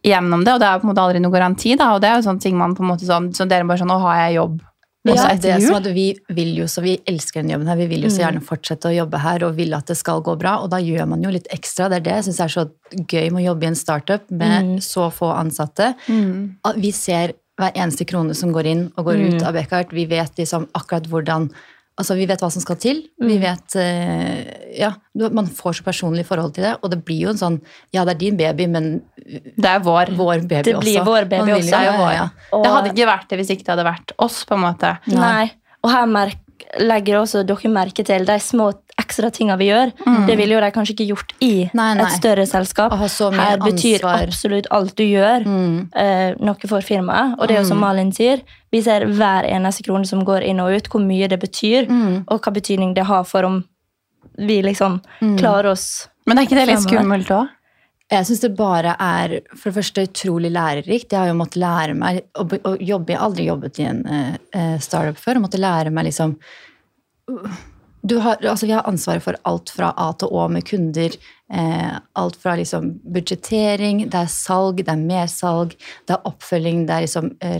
gjennom 0.06 0.44
det, 0.46 0.54
og 0.54 0.62
det 0.62 0.68
er 0.68 0.80
på 0.80 0.86
en 0.86 0.92
måte 0.92 1.02
aldri 1.02 1.20
noe 1.22 1.34
garanti. 1.34 1.74
da, 1.76 1.92
og 1.94 2.00
det 2.04 2.10
er 2.10 2.20
jo 2.20 2.28
sånne 2.28 2.42
ting 2.42 2.56
man 2.58 2.76
på 2.78 2.84
en 2.84 2.92
måte 2.92 3.08
sånn, 3.08 3.32
så 3.34 3.48
dere 3.48 3.66
bare 3.66 3.82
sånn, 3.82 3.90
nå 3.90 3.98
har 4.04 4.26
jeg 4.26 4.38
jobb 4.38 4.60
Ja, 5.08 5.14
også 5.14 5.28
det 5.28 5.36
etter 5.38 5.54
er 5.54 5.60
som 5.60 5.74
jul. 5.74 5.78
at 5.78 5.88
vi 5.94 6.06
vil 6.36 6.52
jo 6.58 6.66
så 6.70 6.82
vi 6.84 6.96
elsker 7.06 7.42
den 7.42 7.52
jobben 7.54 7.70
her. 7.70 7.78
Vi 7.80 7.86
vil 7.86 8.06
jo 8.06 8.10
så 8.12 8.24
gjerne 8.24 8.42
fortsette 8.44 8.90
å 8.90 8.94
jobbe 8.96 9.20
her 9.22 9.46
og 9.46 9.56
vil 9.56 9.74
at 9.78 9.86
det 9.86 9.96
skal 9.96 10.22
gå 10.26 10.36
bra. 10.40 10.58
Og 10.64 10.70
da 10.72 10.80
gjør 10.82 11.08
man 11.12 11.22
jo 11.22 11.32
litt 11.34 11.48
ekstra. 11.54 11.88
Det 11.92 12.00
er 12.00 12.06
det 12.06 12.14
jeg 12.18 12.28
syns 12.28 12.40
er 12.44 12.54
så 12.56 12.66
gøy 12.92 13.30
med 13.30 13.42
å 13.42 13.46
jobbe 13.50 13.66
i 13.66 13.70
en 13.72 13.78
startup 13.78 14.30
med 14.30 14.76
så 14.84 15.10
få 15.14 15.32
ansatte. 15.36 15.94
At 16.66 16.76
Vi 16.82 16.92
ser 16.92 17.36
hver 17.56 17.72
eneste 17.72 18.04
krone 18.04 18.34
som 18.36 18.52
går 18.52 18.66
inn 18.68 18.84
og 18.96 19.08
går 19.08 19.22
ut 19.22 19.42
av 19.46 19.54
Beckhart. 19.56 19.92
Vi 19.96 20.04
vet 20.10 20.36
liksom 20.36 20.68
akkurat 20.76 21.08
hvordan 21.08 21.48
Altså, 21.98 22.14
Vi 22.18 22.26
vet 22.28 22.40
hva 22.44 22.50
som 22.52 22.60
skal 22.60 22.76
til. 22.76 22.98
Vi 23.18 23.38
vet 23.40 23.76
eh, 23.80 24.76
Ja, 24.76 24.90
man 25.16 25.46
får 25.48 25.78
så 25.78 25.84
personlig 25.86 26.26
forhold 26.28 26.52
til 26.54 26.64
det. 26.66 26.74
Og 26.84 26.90
det 26.92 26.98
blir 27.08 27.22
jo 27.24 27.30
en 27.32 27.40
sånn 27.40 27.60
Ja, 27.94 28.04
det 28.04 28.16
er 28.16 28.18
din 28.20 28.36
baby, 28.36 28.66
men 28.68 29.02
Det 29.16 29.64
er 29.70 29.80
vår. 29.80 30.12
vår 30.16 30.42
baby 30.46 30.62
Det 30.62 30.74
også. 30.76 30.84
blir 30.84 31.04
vår 31.04 31.24
baby 31.28 31.52
også. 31.56 31.70
jo- 31.72 31.92
Det 31.92 31.98
vår, 31.98 32.12
ja. 32.12 32.28
Og- 32.52 32.64
Det 32.64 32.72
hadde 32.72 32.92
ikke 32.94 33.06
vært 33.08 33.28
det 33.28 33.38
hvis 33.40 33.50
ikke 33.56 33.64
det 33.64 33.72
hadde 33.78 33.86
vært 33.88 34.12
oss, 34.18 34.44
på 34.44 34.54
en 34.54 34.60
måte. 34.66 34.98
Nei. 35.08 35.50
Og 35.82 35.90
her 35.90 36.06
merk, 36.06 36.36
legger 36.80 37.20
også 37.20 37.42
dere 37.46 37.70
merke 37.72 38.04
til 38.04 38.24
de 38.28 38.36
små 38.40 38.72
ekstra 39.00 39.30
tingene 39.30 39.58
vi 39.60 39.68
gjør. 39.68 39.92
Det 40.26 40.36
ville 40.38 40.56
jo 40.56 40.60
de 40.60 40.70
kanskje 40.72 40.94
ikke 40.96 41.06
gjort 41.10 41.32
i 41.44 41.50
Nei, 41.76 41.88
nei. 41.98 42.06
et 42.06 42.16
større 42.16 42.46
selskap. 42.48 42.92
Her 42.96 43.58
betyr 43.62 44.00
ansvar. 44.02 44.26
absolutt 44.26 44.66
alt 44.70 44.96
du 44.96 45.04
gjør, 45.04 45.44
eh, 45.94 46.34
noe 46.40 46.68
for 46.68 46.80
firmaet. 46.80 47.36
Og 47.38 47.48
det 47.48 47.56
er 47.56 47.62
jo 47.62 47.68
som 47.68 47.78
Malin 47.80 48.12
sier, 48.12 48.42
vi 48.72 48.80
ser 48.82 49.06
hver 49.06 49.44
eneste 49.48 49.84
krone 49.86 50.06
som 50.06 50.24
går 50.24 50.42
inn 50.48 50.60
og 50.60 50.72
ut, 50.76 50.88
hvor 50.88 51.00
mye 51.04 51.28
det 51.28 51.38
betyr, 51.40 51.86
og 52.28 52.40
hva 52.40 52.52
betydning 52.52 52.94
det 52.94 53.04
har 53.06 53.24
for 53.24 53.44
om 53.44 53.64
vi 54.38 54.60
liksom 54.62 55.00
klarer 55.38 55.70
oss 55.72 56.08
Men 56.26 56.38
er 56.38 56.42
ikke 56.48 56.56
det 56.58 56.66
litt 56.68 56.82
skummelt 56.82 57.28
òg? 57.30 57.48
Jeg 58.06 58.26
syns 58.28 58.42
det 58.44 58.52
bare 58.54 58.92
er 59.02 59.32
for 59.50 59.68
det 59.70 59.76
første 59.80 60.04
utrolig 60.06 60.52
lærerikt. 60.54 61.10
Jeg 61.10 61.18
har 61.18 61.30
jo 61.32 61.38
måttet 61.40 61.58
lære 61.58 61.94
meg 61.98 62.20
å, 62.38 62.44
jobbe 62.78 63.12
Jeg 63.12 63.18
har 63.18 63.24
aldri 63.26 63.46
jobbet 63.48 63.80
i 63.82 63.86
en 63.88 64.04
eh, 64.06 64.76
startup 64.82 65.18
før. 65.18 65.40
Og 65.40 65.46
måtte 65.48 65.62
lære 65.62 65.90
meg 65.94 66.06
liksom 66.10 66.36
har, 67.26 68.38
altså 68.38 68.68
Vi 68.68 68.74
har 68.76 68.86
ansvaret 68.86 69.24
for 69.24 69.34
alt 69.42 69.72
fra 69.74 69.90
A 69.98 70.12
til 70.14 70.30
Å 70.30 70.46
med 70.52 70.66
kunder. 70.68 71.16
Eh, 71.46 71.92
alt 72.18 72.36
fra 72.42 72.56
liksom 72.58 72.88
budsjettering, 73.14 74.00
det 74.10 74.18
er 74.18 74.26
salg, 74.32 74.80
det 74.82 74.90
er 74.90 74.98
mersalg, 74.98 75.76
det 76.08 76.16
er 76.16 76.24
oppfølging, 76.26 76.80
det 76.88 76.94
er 76.96 77.04
liksom 77.04 77.28
eh, 77.38 77.52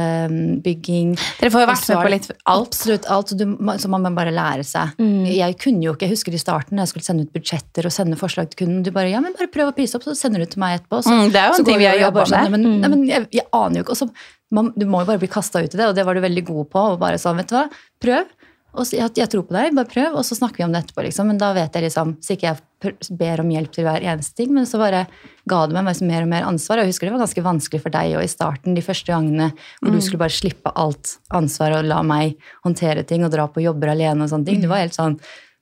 relasjonsbygging. 0.00 1.14
Dere 1.40 1.50
får 1.54 1.62
jo 1.64 1.68
vært 1.70 1.86
med 1.88 2.00
på 2.02 2.10
litt 2.12 2.28
alt. 2.28 2.66
Absolutt 2.66 3.08
alt, 3.10 3.32
du, 3.40 3.44
så 3.80 3.90
man 3.92 4.04
må 4.04 4.12
bare 4.16 4.34
lære 4.34 4.66
seg. 4.68 5.00
Jeg 5.32 5.56
kunne 5.62 5.86
jo 5.86 5.94
ikke, 5.94 6.06
jeg 6.08 6.14
husker 6.16 6.36
i 6.36 6.42
starten 6.42 6.76
da 6.76 6.84
jeg 6.84 6.92
skulle 6.92 7.06
sende 7.08 7.24
ut 7.24 7.32
budsjetter 7.36 7.88
og 7.88 7.94
sende 7.94 8.18
forslag 8.20 8.50
til 8.52 8.64
kunden, 8.66 8.82
du 8.84 8.92
bare 8.94 9.12
ja, 9.12 9.22
men 9.24 9.32
bare 9.38 9.48
prøv 9.52 9.72
å 9.72 9.76
prise 9.76 9.96
opp, 9.96 10.04
så 10.06 10.14
sender 10.18 10.44
du 10.44 10.50
til 10.52 10.60
meg 10.62 10.80
etterpå. 10.80 11.00
Så, 11.06 11.10
Mm, 11.10 11.32
det 11.32 11.40
er 11.40 11.48
jo 11.50 11.56
en 11.58 11.64
ting 11.66 11.80
vi 11.80 11.88
har 11.88 11.98
jobba 11.98 12.26
med. 12.30 12.50
Men, 12.52 12.62
sånn, 12.68 12.80
nei, 12.84 12.88
men 12.92 13.00
jeg, 13.08 13.26
jeg 13.40 13.46
aner 13.56 13.80
jo 13.80 13.82
ikke. 13.84 13.96
Og 13.96 14.00
så, 14.04 14.06
man, 14.54 14.72
du 14.76 14.84
må 14.86 15.00
jo 15.02 15.08
bare 15.10 15.18
bli 15.24 15.28
kasta 15.32 15.64
ut 15.64 15.74
i 15.74 15.78
det, 15.80 15.86
og 15.90 15.96
det 15.96 16.04
var 16.06 16.14
du 16.14 16.20
veldig 16.22 16.44
god 16.52 16.68
på. 16.70 16.84
Og 16.94 17.00
bare 17.00 17.18
sånn, 17.18 17.40
vet 17.40 17.48
du 17.50 17.56
hva, 17.56 17.64
prøv. 18.02 18.28
Og 18.70 18.86
så, 18.86 18.96
jeg, 19.00 19.10
jeg 19.18 19.28
tror 19.32 19.42
på 19.48 19.56
deg, 19.56 19.72
bare 19.74 19.90
prøv, 19.90 20.14
og 20.20 20.24
så 20.24 20.36
snakker 20.38 20.62
vi 20.62 20.64
om 20.68 20.72
det 20.76 20.84
etterpå. 20.84 21.02
liksom, 21.08 21.26
Men 21.32 21.40
da 21.40 21.50
vet 21.56 21.74
jeg 21.74 21.88
liksom, 21.88 22.14
så 22.22 22.36
ikke 22.36 22.46
jeg 22.52 22.60
ber 22.80 23.42
om 23.42 23.50
hjelp 23.52 23.72
til 23.74 23.84
hver 23.86 24.04
eneste 24.04 24.38
ting, 24.40 24.54
men 24.56 24.66
så 24.68 24.80
bare 24.80 25.04
ga 25.50 25.60
det 25.68 25.76
meg 25.76 26.00
mer 26.08 26.24
og 26.24 26.30
mer 26.32 26.46
ansvar. 26.48 26.80
Og 26.80 26.86
jeg 26.86 26.94
husker 26.94 27.08
det 27.08 27.14
var 27.16 27.24
ganske 27.26 27.44
vanskelig 27.44 27.82
for 27.84 27.94
deg 27.94 28.16
og 28.16 28.24
i 28.24 28.30
starten, 28.30 28.76
de 28.76 28.84
første 28.84 29.12
gangene 29.12 29.50
hvor 29.80 29.92
du 29.92 30.00
skulle 30.00 30.22
bare 30.24 30.36
slippe 30.36 30.72
alt 30.74 31.18
ansvar 31.36 31.78
og 31.78 31.88
la 31.90 32.00
meg 32.06 32.36
håndtere 32.64 33.04
ting 33.04 33.24
og 33.26 33.32
dra 33.34 33.46
på 33.50 33.64
jobber 33.64 33.92
alene 33.92 34.24
og 34.24 34.32
sånne 34.32 34.48
ting. 34.48 34.60
Du 34.64 34.70
var 34.72 34.84
helt 34.84 34.96
sånn 34.96 35.20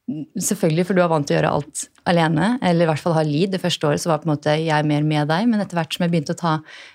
Selvfølgelig, 0.08 0.86
for 0.88 0.96
du 0.96 1.02
er 1.04 1.08
vant 1.12 1.26
til 1.28 1.34
å 1.34 1.38
gjøre 1.38 1.48
alt 1.52 1.82
alene, 2.08 2.46
eller 2.64 2.86
i 2.86 2.88
hvert 2.88 3.02
fall 3.02 3.12
ha 3.12 3.24
lead. 3.28 3.50
Det 3.52 3.60
første 3.60 3.90
året 3.90 4.00
så 4.00 4.08
var 4.08 4.22
på 4.22 4.24
en 4.24 4.32
måte 4.32 4.54
jeg 4.56 4.86
mer 4.88 5.02
med 5.04 5.28
deg, 5.28 5.44
men 5.50 5.60
etter 5.60 5.76
hvert 5.76 5.92
som 5.92 6.06
jeg 6.06 6.14
begynte 6.14 6.32
å 6.32 6.38
ta 6.38 6.52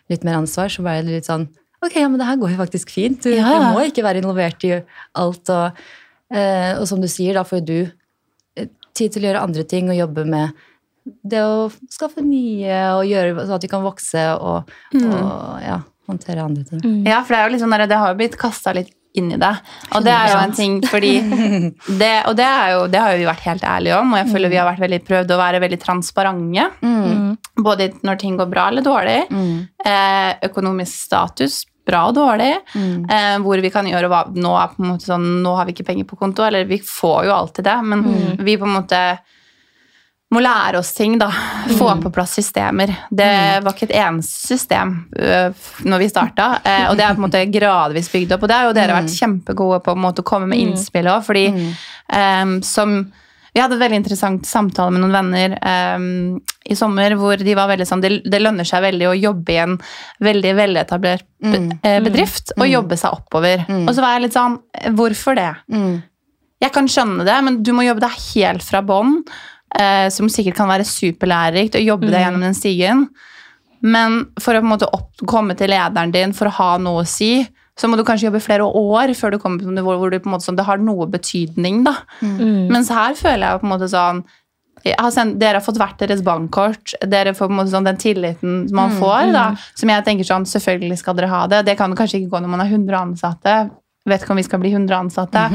litt 0.09 0.25
mer 0.25 0.39
ansvar, 0.39 0.73
så 0.73 0.81
ble 0.81 0.95
det 1.03 1.19
litt 1.19 1.29
sånn 1.29 1.45
Ok, 1.83 1.97
ja, 1.99 2.07
men 2.07 2.15
det 2.15 2.25
her 2.25 2.37
går 2.39 2.53
jo 2.53 2.59
faktisk 2.61 2.93
fint. 2.95 3.25
Du, 3.25 3.29
Ja. 3.35 3.43
du 3.43 3.75
må 3.75 3.81
ikke 3.83 4.05
være 4.05 4.21
involvert 4.21 4.63
i 4.63 4.71
alt. 5.19 5.49
Og, 5.51 5.81
eh, 6.31 6.79
og 6.79 6.87
som 6.87 7.01
du 7.01 7.09
sier, 7.11 7.35
da 7.35 7.43
får 7.43 7.59
jo 7.59 7.65
du 7.67 7.91
tid 8.97 9.13
til 9.13 9.25
å 9.25 9.31
gjøre 9.31 9.43
andre 9.47 9.65
ting 9.67 9.91
og 9.91 9.99
jobbe 9.99 10.25
med 10.29 10.63
det 11.03 11.41
å 11.43 11.67
skaffe 11.91 12.23
nye 12.23 12.79
og 12.95 13.07
gjøre 13.09 13.35
sånn 13.43 13.57
at 13.57 13.65
vi 13.65 13.71
kan 13.71 13.83
vokse 13.83 14.23
og, 14.39 14.69
og 14.95 15.63
ja, 15.63 15.81
håndtere 16.07 16.45
andre 16.45 16.63
ting. 16.67 17.01
Ja, 17.07 17.21
for 17.25 17.35
det 17.35 17.41
er 17.41 17.55
jo 17.55 17.63
sånn 17.63 17.75
det 17.83 17.99
har 17.99 18.13
jo 18.13 18.19
blitt 18.21 18.37
kasta 18.39 18.75
litt 18.75 18.93
inn 19.13 19.29
i 19.35 19.37
det. 19.37 19.51
Og 19.93 20.05
det 20.05 20.13
er 20.13 20.31
jo 20.31 20.37
en 20.41 20.55
ting 20.57 20.79
fordi 20.89 21.11
det, 22.01 22.13
Og 22.29 22.37
det, 22.37 22.47
er 22.47 22.71
jo, 22.73 22.85
det 22.89 23.01
har 23.01 23.13
jo 23.13 23.21
vi 23.21 23.27
vært 23.29 23.45
helt 23.45 23.67
ærlige 23.69 23.99
om, 23.99 24.13
og 24.13 24.21
jeg 24.21 24.31
føler 24.31 24.53
vi 24.53 24.59
har 24.59 24.69
vært 24.69 24.83
veldig 24.85 25.01
prøvd 25.09 25.35
å 25.35 25.41
være 25.43 25.61
veldig 25.63 25.79
transparente. 25.83 26.65
Mm. 26.81 27.27
Både 27.67 27.91
når 28.01 28.21
ting 28.23 28.39
går 28.39 28.49
bra 28.49 28.69
eller 28.71 28.85
dårlig. 28.85 29.19
Eh, 29.85 30.31
økonomisk 30.49 30.97
status, 30.97 31.61
bra 31.87 32.05
og 32.09 32.15
dårlig. 32.17 32.51
Eh, 32.75 33.35
hvor 33.43 33.61
vi 33.63 33.71
kan 33.73 33.87
gjøre 33.89 34.09
hva 34.11 34.23
nå, 34.33 34.55
er 34.59 34.73
på 34.73 34.83
en 34.83 34.91
måte 34.93 35.09
sånn, 35.09 35.29
nå 35.43 35.55
har 35.57 35.67
vi 35.67 35.75
ikke 35.75 35.87
penger 35.91 36.09
på 36.09 36.19
konto, 36.19 36.45
eller 36.47 36.67
vi 36.69 36.79
får 36.83 37.29
jo 37.29 37.37
alltid 37.37 37.67
det, 37.69 37.77
men 37.91 38.03
vi 38.39 38.57
på 38.59 38.69
en 38.69 38.77
måte 38.79 39.03
må 40.33 40.41
lære 40.41 40.79
oss 40.81 40.93
ting, 40.97 41.17
da. 41.21 41.29
Få 41.77 41.91
på 42.01 42.11
plass 42.13 42.33
systemer. 42.39 42.93
Det 43.09 43.31
var 43.63 43.75
ikke 43.75 43.89
et 43.91 43.97
eneste 44.01 44.53
system 44.53 44.95
uh, 45.19 45.65
når 45.85 46.03
vi 46.03 46.11
starta, 46.11 46.49
uh, 46.63 46.85
og 46.91 46.97
det 46.97 47.05
er 47.05 47.17
på 47.17 47.21
en 47.21 47.27
måte 47.27 47.43
gradvis 47.53 48.09
bygd 48.13 48.35
opp. 48.35 48.45
Og 48.45 48.51
det 48.51 48.57
har 48.57 48.69
jo 48.69 48.77
dere 48.77 48.97
vært 48.97 49.13
kjempegode 49.13 49.83
på, 49.85 49.97
måte, 49.99 50.23
å 50.23 50.27
komme 50.27 50.49
med 50.49 50.63
innspill 50.63 51.11
òg, 51.11 51.21
fordi 51.27 51.45
um, 51.53 52.57
som 52.65 53.03
vi 53.53 53.61
hadde 53.61 53.77
et 53.77 53.83
veldig 53.83 53.99
interessant 54.01 54.47
samtale 54.49 54.93
med 54.93 55.03
noen 55.03 55.13
venner 55.13 55.53
um, 55.61 56.05
i 56.65 56.77
sommer 56.77 57.13
hvor 57.19 57.37
de 57.37 57.53
var 57.57 57.69
veldig 57.69 57.85
sånn 57.85 58.01
det, 58.01 58.15
det 58.25 58.39
lønner 58.41 58.65
seg 58.65 58.81
veldig 58.85 59.09
å 59.11 59.17
jobbe 59.17 59.53
i 59.53 59.59
en 59.61 59.75
veldig 60.25 60.53
veletablert 60.57 61.27
be, 61.43 61.59
mm. 61.59 61.83
bedrift 62.07 62.55
og 62.57 62.65
jobbe 62.69 62.97
seg 62.97 63.19
oppover. 63.19 63.65
Og 63.83 63.93
så 63.93 64.03
var 64.03 64.15
jeg 64.15 64.25
litt 64.25 64.37
sånn 64.37 64.57
Hvorfor 64.97 65.37
det? 65.37 65.51
Jeg 66.63 66.73
kan 66.73 66.87
skjønne 66.89 67.27
det, 67.27 67.35
men 67.45 67.59
du 67.61 67.73
må 67.75 67.85
jobbe 67.85 68.05
deg 68.05 68.17
helt 68.31 68.63
fra 68.65 68.81
bånn, 68.85 69.19
uh, 69.77 70.07
som 70.13 70.31
sikkert 70.31 70.57
kan 70.57 70.71
være 70.71 70.87
superlærerikt, 70.87 71.77
å 71.77 71.83
jobbe 71.83 72.09
deg 72.09 72.23
gjennom 72.23 72.45
den 72.47 72.57
stigen. 72.57 73.07
Men 73.83 74.21
for 74.39 74.55
å 74.55 74.61
på 74.61 74.65
en 74.65 74.71
måte 74.71 74.87
opp, 74.95 75.11
komme 75.27 75.57
til 75.59 75.73
lederen 75.73 76.13
din 76.13 76.33
for 76.33 76.47
å 76.47 76.55
ha 76.57 76.69
noe 76.81 77.03
å 77.03 77.09
si, 77.09 77.35
så 77.79 77.87
må 77.89 77.97
du 77.97 78.03
kanskje 78.05 78.27
jobbe 78.29 78.39
flere 78.43 78.65
år 78.67 79.13
før 79.17 79.31
du 79.33 79.39
kommer 79.41 79.63
på 79.63 79.69
et 79.71 79.77
nivå 79.79 79.95
hvor 79.97 80.11
du 80.13 80.19
på 80.19 80.29
en 80.29 80.35
måte 80.35 80.45
sånn, 80.45 80.57
det 80.59 80.65
har 80.67 80.77
noe 80.77 81.07
betydning. 81.09 81.83
da. 81.87 81.95
Mens 82.69 82.89
her 82.93 83.15
føler 83.17 83.47
jeg 83.47 83.61
på 83.63 83.65
en 83.65 83.73
måte 83.73 83.89
sånn 83.89 84.23
har 84.83 85.11
sendt, 85.15 85.37
Dere 85.39 85.61
har 85.61 85.63
fått 85.63 85.77
hvert 85.79 86.01
deres 86.01 86.21
bankkort. 86.25 86.91
Dere 87.07 87.31
får 87.33 87.47
på 87.47 87.53
en 87.53 87.59
måte 87.61 87.71
sånn 87.71 87.85
den 87.87 87.97
tilliten 87.97 88.67
man 88.75 88.91
får. 88.99 89.31
da, 89.31 89.45
Som 89.79 89.89
jeg 89.89 90.03
tenker 90.03 90.27
sånn, 90.27 90.45
selvfølgelig 90.45 90.97
skal 90.99 91.15
dere 91.15 91.29
ha 91.31 91.47
det. 91.47 91.61
Det 91.65 91.77
kan 91.79 91.95
kanskje 91.95 92.19
ikke 92.19 92.33
gå 92.33 92.41
når 92.43 92.51
man 92.51 92.59
har 92.59 92.67
100 92.67 92.97
ansatte. 92.99 93.53
Vet 94.05 94.21
ikke 94.25 94.31
om 94.35 94.41
vi 94.41 94.43
skal 94.43 94.59
bli 94.59 94.73
100 94.75 94.97
ansatte. 94.97 95.45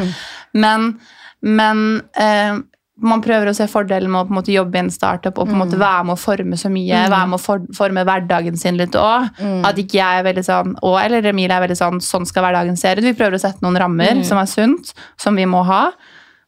Men, 0.55 0.99
men 1.43 2.03
eh, 2.17 2.57
man 2.99 3.23
prøver 3.23 3.51
å 3.51 3.55
se 3.55 3.69
fordelen 3.71 4.11
med 4.11 4.21
å 4.21 4.27
på 4.27 4.33
en 4.35 4.39
måte 4.41 4.53
jobbe 4.55 4.79
i 4.79 4.83
en 4.83 4.91
startup 4.91 5.39
og 5.39 5.47
på 5.47 5.55
en 5.55 5.61
måte 5.61 5.79
være 5.79 6.09
med 6.09 6.17
å 6.17 6.21
forme 6.21 6.59
så 6.59 6.71
mye. 6.73 7.05
Være 7.13 7.31
med 7.31 7.39
å 7.39 7.43
for, 7.43 7.63
forme 7.77 8.03
hverdagen 8.09 8.59
sin 8.59 8.79
litt 8.81 8.99
òg. 8.99 9.29
At 9.67 9.79
ikke 9.79 10.01
jeg 10.01 10.21
er 10.21 10.27
veldig 10.27 10.45
sånn 10.47 10.75
og, 10.83 10.99
Eller 11.03 11.31
Emilie 11.31 11.55
er 11.55 11.63
veldig 11.63 11.79
sånn 11.79 12.03
sånn 12.05 12.27
skal 12.29 12.49
hverdagen 12.49 12.79
se 12.81 12.97
ut. 12.97 13.05
Vi 13.07 13.15
prøver 13.19 13.39
å 13.39 13.43
sette 13.43 13.63
noen 13.65 13.79
rammer 13.79 14.25
som 14.27 14.41
er 14.41 14.51
sunt, 14.51 14.95
som 15.21 15.39
vi 15.39 15.47
må 15.47 15.63
ha. 15.69 15.89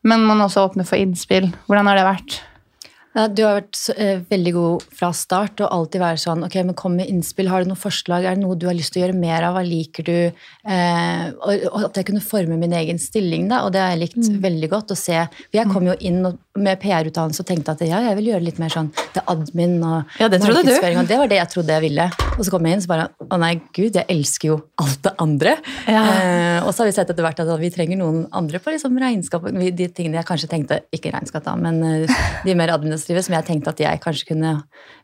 Men 0.02 0.24
man 0.26 0.42
også 0.42 0.64
åpner 0.66 0.88
for 0.88 0.98
innspill. 0.98 1.50
Hvordan 1.68 1.90
har 1.90 2.00
det 2.00 2.08
vært? 2.08 2.40
Ja, 3.10 3.24
du 3.26 3.42
har 3.42 3.56
vært 3.60 3.74
så, 3.74 3.90
eh, 3.98 4.20
veldig 4.30 4.52
god 4.54 4.82
fra 4.94 5.08
start 5.12 5.58
og 5.64 5.72
alltid 5.74 5.98
være 6.00 6.18
sånn 6.22 6.44
ok, 6.46 6.54
men 6.64 6.74
kom 6.78 6.94
med 6.96 7.08
innspill. 7.10 7.48
Har 7.50 7.64
du 7.64 7.70
noen 7.72 7.80
forslag? 7.80 8.22
Er 8.24 8.36
det 8.36 8.44
noe 8.44 8.54
du 8.54 8.68
har 8.68 8.74
lyst 8.78 8.92
til 8.94 9.02
å 9.02 9.06
gjøre 9.08 9.18
mer 9.18 9.42
av? 9.48 9.56
Hva 9.56 9.64
liker 9.66 10.04
du? 10.06 10.32
Eh, 10.64 11.24
og, 11.42 11.64
og 11.72 11.84
at 11.88 11.98
jeg 11.98 12.06
kunne 12.06 12.22
forme 12.22 12.58
min 12.60 12.70
egen 12.78 13.00
stilling, 13.02 13.48
da, 13.50 13.64
og 13.66 13.72
det 13.74 13.80
har 13.82 13.90
jeg 13.96 14.02
likt 14.04 14.20
Mm. 14.20 14.40
veldig 14.44 14.68
godt 14.70 14.92
å 14.94 14.96
se. 14.96 15.16
For 15.50 15.58
jeg 15.58 15.66
kom 15.72 15.86
jo 15.86 15.94
inn 15.98 16.22
med 16.60 16.80
PR-utdannelse 16.82 17.40
og 17.40 17.46
tenkte 17.46 17.70
at 17.72 17.80
ja, 17.86 17.98
jeg 18.10 18.16
vil 18.18 18.26
gjøre 18.34 18.44
litt 18.44 18.58
mer 18.60 18.68
sånn 18.68 18.90
det 19.14 19.22
admin 19.26 19.82
og 19.82 20.04
Ja, 20.20 20.28
det 20.28 20.40
markedsføring, 20.42 20.98
Og 21.00 21.08
det 21.08 21.18
var 21.18 21.26
det 21.30 21.38
jeg 21.38 21.48
trodde 21.48 21.68
jeg 21.74 21.82
ville. 21.88 22.06
Og 22.38 22.44
så 22.44 22.50
kom 22.50 22.64
jeg 22.66 22.74
inn 22.74 22.82
så 22.84 22.86
bare 22.90 23.08
å 23.30 23.38
nei, 23.40 23.54
gud, 23.74 23.92
jeg 23.94 24.06
elsker 24.08 24.48
jo 24.52 24.62
alt 24.78 25.02
det 25.02 25.14
andre. 25.18 25.56
Ja. 25.88 26.04
Eh, 26.04 26.60
og 26.66 26.70
så 26.74 26.84
har 26.84 26.86
vi 26.86 26.92
sett 26.92 27.10
etter 27.10 27.22
hvert 27.24 27.40
at 27.40 27.58
vi 27.58 27.70
trenger 27.70 27.96
noen 27.98 28.28
andre 28.32 28.58
på 28.60 28.70
liksom 28.70 28.94
regnskap. 29.00 29.42
De 29.50 29.88
tingene 29.88 30.20
jeg 30.20 30.26
kanskje 30.30 30.48
tenkte, 30.52 30.80
ikke 30.94 31.10
regnskap 31.14 31.42
da, 31.44 31.56
men 31.56 31.82
eh, 31.82 32.06
de 32.44 32.54
mer 32.54 32.68
administrative 32.68 32.99
som 33.00 33.34
jeg 33.34 33.46
tenkte 33.46 33.70
at 33.72 33.80
jeg 33.80 34.00
kanskje 34.00 34.26
kunne 34.32 34.52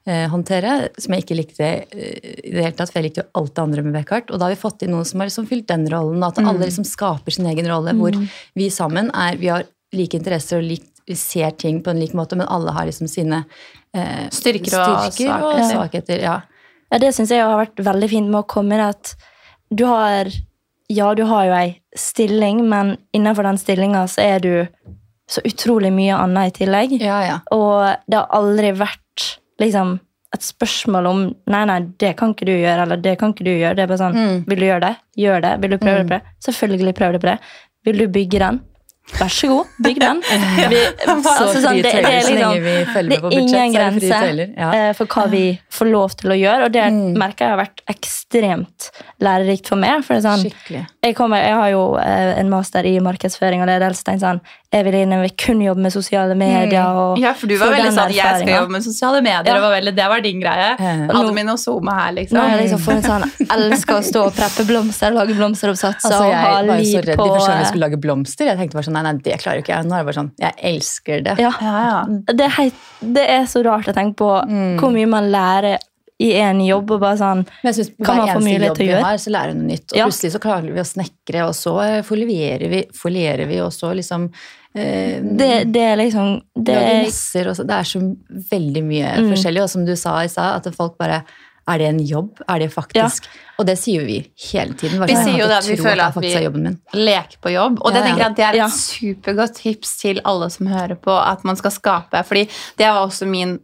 eh, 0.06 0.26
håndtere, 0.28 0.88
som 0.98 1.14
jeg 1.14 1.24
ikke 1.24 1.36
likte 1.38 1.66
eh, 1.66 2.34
i 2.44 2.52
det 2.54 2.62
hele 2.64 2.72
tatt, 2.76 2.90
for 2.92 3.00
jeg 3.00 3.08
likte 3.10 3.22
jo 3.24 3.28
alt 3.40 3.54
det 3.56 3.62
andre 3.64 3.82
med 3.86 3.96
Beckhart. 3.96 4.30
Og 4.30 4.38
da 4.38 4.46
har 4.48 4.54
vi 4.54 4.60
fått 4.60 4.82
inn 4.82 4.92
noen 4.94 5.04
som 5.08 5.20
har 5.20 5.30
liksom 5.30 5.46
fylt 5.50 5.66
den 5.68 5.86
rollen, 5.92 6.22
at 6.26 6.36
Mm. 6.36 6.48
alle 6.48 6.66
liksom 6.68 6.84
skaper 6.84 7.32
sin 7.32 7.46
egen 7.46 7.66
rolle, 7.66 7.92
hvor 7.96 8.12
vi 8.54 8.68
sammen 8.70 9.10
er, 9.14 9.36
vi 9.36 9.48
har 9.48 9.64
like 9.92 10.14
interesser 10.16 10.58
og 10.58 10.64
likt 10.68 10.92
vi 11.06 11.14
ser 11.14 11.50
ting 11.54 11.82
på 11.82 11.90
en 11.90 12.00
lik 12.00 12.12
måte, 12.18 12.34
men 12.36 12.48
alle 12.50 12.72
har 12.74 12.84
liksom 12.88 13.06
sine 13.08 13.44
eh, 13.94 14.26
Styrker 14.34 14.74
og 14.74 15.12
styrker 15.12 15.44
og 15.46 15.60
svakheter. 15.70 16.18
Ja. 16.20 16.40
Ja, 16.90 16.98
det 16.98 17.14
syns 17.14 17.30
jeg 17.30 17.42
har 17.42 17.56
vært 17.58 17.78
veldig 17.78 18.08
fint 18.10 18.28
med 18.30 18.40
å 18.40 18.46
komme 18.46 18.74
inn 18.74 18.82
at 18.88 19.14
du 19.70 19.84
har 19.86 20.26
Ja, 20.88 21.14
du 21.14 21.24
har 21.26 21.46
jo 21.46 21.52
ei 21.52 21.80
stilling, 21.98 22.68
men 22.68 22.96
innenfor 23.12 23.42
den 23.42 23.56
stillinga 23.58 24.04
så 24.06 24.22
er 24.22 24.38
du 24.38 24.68
så 25.28 25.42
utrolig 25.44 25.92
mye 25.92 26.14
annet 26.14 26.52
i 26.54 26.64
tillegg. 26.64 26.92
ja, 27.02 27.20
ja. 27.26 27.38
Og 27.54 27.96
det 28.06 28.18
har 28.20 28.28
aldri 28.36 28.72
vært 28.78 29.24
liksom 29.60 29.98
et 30.34 30.42
spørsmål 30.42 31.06
om 31.08 31.20
Nei, 31.48 31.64
nei, 31.70 31.78
det 32.02 32.16
kan 32.18 32.34
ikke 32.34 32.46
du 32.46 32.52
gjøre, 32.52 32.82
eller 32.82 32.96
det 33.00 33.16
kan 33.18 33.32
ikke 33.32 33.44
du 33.46 33.52
gjøre. 33.54 33.74
Det 33.78 33.82
er 33.84 33.90
bare 33.90 34.02
sånn 34.02 34.16
Mm. 34.16 34.44
Vil 34.46 34.58
du 34.58 34.66
gjøre 34.66 34.80
det? 34.86 34.96
Gjør 35.16 35.40
det. 35.42 35.52
Vil 35.62 35.70
du 35.70 35.78
prøve 35.78 35.98
det 36.02 36.06
på 36.10 36.16
det? 36.18 36.22
Selvfølgelig 36.44 36.94
prøv 36.98 37.12
det 37.12 37.20
på 37.22 37.30
det. 37.30 37.38
Vil 37.86 37.98
du 37.98 38.06
bygge 38.08 38.38
den? 38.42 38.60
Vær 39.16 39.30
så 39.30 39.46
god, 39.48 39.68
bygg 39.86 40.00
den. 40.02 40.20
Vi, 40.72 40.80
altså, 41.06 41.60
sånn, 41.62 41.78
det, 41.78 41.92
det 41.94 42.02
er 42.02 42.26
liksom 42.26 42.56
det 43.06 43.18
er 43.20 43.30
ingen 43.30 43.52
så 43.54 43.70
grense. 43.76 44.48
Ja. 44.58 44.70
eh, 44.74 44.92
for 44.98 45.06
hva 45.06 45.28
vi 45.30 45.44
får 45.72 45.90
lov 45.92 46.16
til 46.18 46.34
å 46.34 46.38
gjøre, 46.40 46.66
og 46.66 46.72
det 46.74 46.82
Mm. 46.86 47.16
merker 47.18 47.46
jeg 47.46 47.50
har 47.54 47.60
vært 47.60 47.80
ekstremt 47.90 48.90
lærerikt 49.22 49.68
for 49.70 49.78
meg. 49.80 50.02
For 50.06 50.18
sånn, 50.22 50.44
jeg, 50.70 51.14
kommer, 51.18 51.40
jeg 51.42 51.54
har 51.58 51.70
jo 51.72 51.82
eh, 52.02 52.34
en 52.40 52.50
master 52.52 52.86
i 52.88 52.96
markedsføring 53.02 53.62
og 53.64 53.68
ledelse. 53.70 54.04
tenkte 54.06 54.26
sånn, 54.26 54.40
Jeg 54.74 54.84
vil 54.84 54.92
jeg 54.98 55.30
kun 55.40 55.60
jobbe 55.62 55.80
med 55.80 55.92
sosiale 55.94 56.34
medier. 56.36 56.84
Og 56.84 57.16
Mm. 57.16 57.22
Ja, 57.22 57.32
for 57.32 57.46
du 57.46 57.56
var 57.56 57.70
veldig 57.72 57.92
sånn 57.94 58.10
jeg 58.12 58.40
skal 58.42 58.50
jobbe 58.50 58.72
med 58.74 58.82
sosiale 58.84 59.22
medier. 59.22 59.46
Ja. 59.46 59.54
Det 59.54 59.62
var 59.62 59.72
veldig, 59.72 59.94
det 59.96 60.08
var 60.10 60.20
din 60.20 60.40
greie. 60.42 60.66
Eh. 60.78 61.06
Admin 61.16 61.48
og 61.48 61.58
Zoom 61.62 61.86
her, 61.88 62.12
liksom. 62.12 62.36
Nå 62.36 62.42
har 62.42 62.56
jeg 62.58 62.66
liksom 62.66 62.82
funnet 62.84 63.06
sånn, 63.06 63.24
elsker 63.56 63.94
å 63.96 64.02
stå 64.04 64.24
og 64.26 64.34
preppe 64.36 64.66
blomster, 64.68 65.14
lage 65.14 65.36
blomsteroppsatser 65.38 66.10
Altså, 66.10 66.24
og 66.26 66.32
jeg 66.32 66.42
ha 66.42 66.50
var 66.50 66.66
jo 66.66 66.72
så 66.72 66.82
liv 66.82 67.06
redd 67.06 67.16
på 67.16 67.24
de 67.24 67.30
første 67.38 67.50
gang 67.52 67.62
vi 67.62 67.68
skulle 67.70 67.86
lage 67.86 68.00
blomster. 68.02 68.44
Jeg 68.50 68.58
tenkte 68.60 68.76
bare 68.80 68.88
sånn, 68.90 68.95
nei, 68.96 69.02
nei, 69.06 69.12
det 69.26 69.36
klarer 69.42 69.60
jo 69.60 69.64
ikke 69.66 69.74
jeg. 69.76 69.88
Nå 69.90 69.94
er 69.98 70.02
det 70.04 70.08
bare 70.10 70.18
sånn, 70.20 70.30
jeg 70.42 70.54
elsker 70.72 71.24
det. 71.26 71.36
ja, 71.44 71.52
Ja, 71.62 71.74
ja. 71.90 71.98
det, 72.32 72.46
er 72.48 72.56
helt, 72.60 72.80
det 73.18 73.26
er 73.36 73.44
så 73.52 73.62
rart 73.66 73.90
å 73.92 73.94
tenke 73.96 74.16
på 74.24 74.32
Mm. 74.48 74.78
hvor 74.80 74.92
mye 74.96 75.06
man 75.12 75.30
lærer 75.32 75.78
i 76.18 76.30
en 76.40 76.60
jobb. 76.64 76.90
og 76.96 77.00
bare 77.02 77.18
sånn, 77.20 77.42
Men 77.62 77.72
jeg 77.72 77.74
synes 77.74 77.90
Kan 78.06 78.16
man 78.22 78.28
få 78.28 78.40
mulighet 78.40 78.68
jobb 78.70 78.76
til 78.78 78.86
å 78.86 78.90
gjøre? 78.94 79.04
har, 79.04 79.16
så 79.20 79.30
lærer 79.34 79.52
vi 79.52 79.58
noe 79.58 79.68
nytt. 79.68 79.92
Og 79.92 79.98
Ja. 79.98 80.04
plutselig 80.06 80.32
så 80.32 80.40
klarer 80.40 80.72
vi 80.72 80.80
å 80.80 80.86
snekre, 80.88 81.42
og 81.46 81.52
så 81.54 81.74
eh, 81.84 82.02
folierer 82.02 82.68
vi, 82.72 82.84
folierer 82.96 83.46
vi 83.46 83.58
og 83.60 83.70
så 83.72 83.92
liksom 83.94 84.30
eh, 84.74 85.20
det, 85.20 85.72
det 85.72 85.82
er 85.82 85.96
liksom 86.00 86.40
det 86.56 86.74
lager 86.74 87.04
er, 87.04 87.52
så, 87.54 87.66
det 87.66 87.76
er 87.76 87.84
så 87.84 88.00
veldig 88.50 88.82
mye 88.84 89.12
Mm. 89.18 89.28
forskjellig. 89.34 89.62
Og 89.62 89.68
som 89.70 89.84
du 89.84 89.94
sa 89.96 90.20
i 90.24 90.28
stad, 90.28 90.66
at 90.66 90.74
folk 90.74 90.96
bare 90.98 91.22
Er 91.68 91.78
det 91.78 91.86
en 91.88 91.98
jobb? 92.06 92.40
Er 92.48 92.58
det 92.62 92.68
faktisk 92.72 93.24
Og 93.58 93.66
det 93.66 93.74
sier 93.80 94.04
vi 94.06 94.20
hele 94.52 94.74
tiden. 94.78 95.00
Vi 95.06 95.16
sier 95.16 95.38
jo 95.40 95.46
det 95.50 95.62
vi 95.66 95.76
føler 95.76 96.04
at 96.06 96.14
vi- 96.14 96.20
faktisk 96.20 96.36
er 96.36 96.44
jobben 96.44 96.62
min. 96.62 96.80
Lek 96.94 97.38
på 97.42 97.50
jobb. 97.52 97.78
Og 97.82 97.90
Ja, 97.92 97.96
det 97.98 98.02
tenker 98.06 98.22
jeg 98.22 98.30
at 98.30 98.36
det 98.36 98.44
er 98.44 98.48
et 98.50 98.56
Ja. 98.56 98.68
supergodt 98.68 99.54
tips 99.56 99.96
til 99.98 100.20
alle 100.24 100.50
som 100.50 100.66
hører 100.66 100.94
på, 100.96 101.10
at 101.26 101.42
man 101.44 101.56
skal 101.56 101.70
skape. 101.70 102.22
Fordi 102.24 102.48
det 102.76 102.86
var 102.86 103.06
også 103.06 103.26
min 103.26 103.58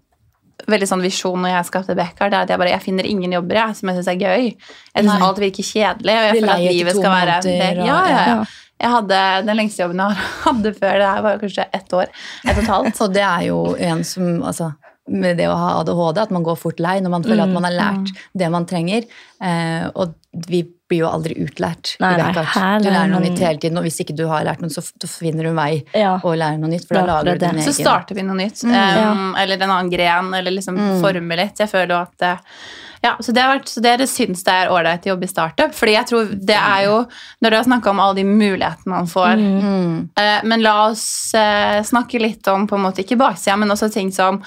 veldig 0.68 0.86
sånn 0.88 1.02
visjon 1.02 1.38
når 1.42 1.48
jeg 1.56 1.64
skapte 1.66 1.94
Bekkar. 1.96 2.30
Det 2.30 2.34
er 2.38 2.42
at 2.42 2.48
jeg 2.48 2.58
bare 2.58 2.70
jeg 2.70 2.82
finner 2.82 3.04
ingen 3.06 3.32
jobber 3.32 3.54
jeg, 3.54 3.76
som 3.76 3.88
jeg 3.88 3.96
syns 3.98 4.08
er 4.08 4.18
gøy. 4.18 4.56
Jeg 4.96 5.04
syns 5.04 5.22
alt 5.22 5.38
virker 5.38 5.62
kjedelig. 5.62 6.14
Og 6.18 6.24
jeg 6.26 6.42
føler 6.42 6.52
at 6.52 6.72
livet 6.72 6.92
skal 6.92 7.10
være 7.10 7.38
måneder, 7.42 7.76
ja, 7.76 7.84
ja, 7.86 8.08
ja. 8.08 8.26
Ja. 8.26 8.44
Jeg 8.82 8.90
hadde 8.90 9.46
Den 9.46 9.56
lengste 9.56 9.82
jobben 9.84 9.96
jeg 9.98 10.16
hadde 10.46 10.72
før 10.74 10.92
det 10.98 11.06
her, 11.06 11.22
var 11.22 11.38
kanskje 11.38 11.66
ett 11.72 11.92
år. 11.92 12.06
Et 12.48 12.56
og 12.56 12.62
et 12.62 12.68
halvt. 12.68 13.00
Og 13.00 13.12
det 13.14 13.22
er 13.22 13.42
jo 13.46 13.74
en 13.78 14.02
som 14.04 14.42
altså, 14.42 14.72
Med 15.08 15.36
det 15.36 15.48
å 15.50 15.56
ha 15.58 15.80
ADHD, 15.80 16.18
at 16.22 16.30
man 16.30 16.44
går 16.46 16.56
fort 16.60 16.78
lei 16.78 17.00
når 17.02 17.10
man 17.10 17.24
føler 17.26 17.42
at 17.42 17.50
man 17.50 17.64
har 17.66 17.72
lært 17.74 18.12
det 18.38 18.48
man 18.54 18.64
trenger. 18.70 19.02
Eh, 19.42 19.88
og 19.98 20.12
vi 20.46 20.60
blir 20.88 21.00
jo 21.02 21.08
aldri 21.08 21.34
utlært. 21.42 21.96
Nei, 22.00 22.12
nei, 22.20 22.28
du 22.32 22.38
lærer 22.38 22.84
lærer 22.86 23.10
noe 23.10 23.20
nytt 23.24 23.38
hele 23.42 23.58
tiden, 23.58 23.78
og 23.80 23.82
hvis 23.84 23.98
ikke 24.04 24.14
du 24.14 24.26
har 24.28 24.44
lært 24.46 24.60
noe, 24.62 24.70
så 24.70 24.80
finner 25.10 25.48
du 25.48 25.52
vei 25.56 25.82
Ja. 25.98 26.18
å 26.22 26.36
lære 26.36 26.60
noe 26.60 26.70
nytt, 26.70 26.86
for 26.86 26.94
da 26.94 27.02
er 27.02 27.06
lager 27.10 27.32
du 27.34 27.38
din 27.46 27.58
egen. 27.58 27.64
Så 27.66 27.74
starter 27.74 28.14
vi 28.14 28.22
noe 28.22 28.36
nytt. 28.36 28.62
um, 28.64 29.34
Eller 29.36 29.56
en 29.60 29.70
annen 29.70 29.90
gren, 29.90 30.32
eller 30.34 30.50
liksom 30.54 30.78
former 31.02 31.36
litt. 31.36 31.58
Jeg 31.58 31.68
føler 31.68 31.88
jo 31.96 32.00
at 32.02 32.16
det, 32.18 32.38
ja, 33.02 33.16
så, 33.18 33.32
det 33.34 33.42
har 33.42 33.58
vært, 33.58 33.68
så 33.68 33.82
dere 33.82 34.06
syns 34.06 34.44
det 34.44 34.52
er 34.54 34.68
ålreit 34.70 35.02
å 35.02 35.16
jobbe 35.16 35.24
i 35.26 35.32
startup? 35.32 35.72
Fordi 35.74 35.92
jeg 35.96 36.06
tror 36.06 36.28
det 36.46 36.54
er 36.54 36.84
jo 36.86 37.00
Når 37.42 37.50
dere 37.50 37.56
har 37.56 37.64
snakka 37.64 37.90
om 37.90 38.00
alle 38.00 38.14
de 38.14 38.24
mulighetene 38.24 38.86
man 38.94 39.06
får 39.06 39.34
Mm. 39.42 40.08
eh, 40.16 40.40
Men 40.44 40.62
la 40.62 40.86
oss 40.86 41.32
uh, 41.34 41.82
snakke 41.82 42.20
litt 42.20 42.46
om 42.46 42.68
på 42.68 42.76
en 42.76 42.82
måte 42.86 43.02
ikke 43.02 43.18
baksida, 43.18 43.56
men 43.58 43.68
også 43.70 43.90
ting 43.92 44.12
som 44.12 44.40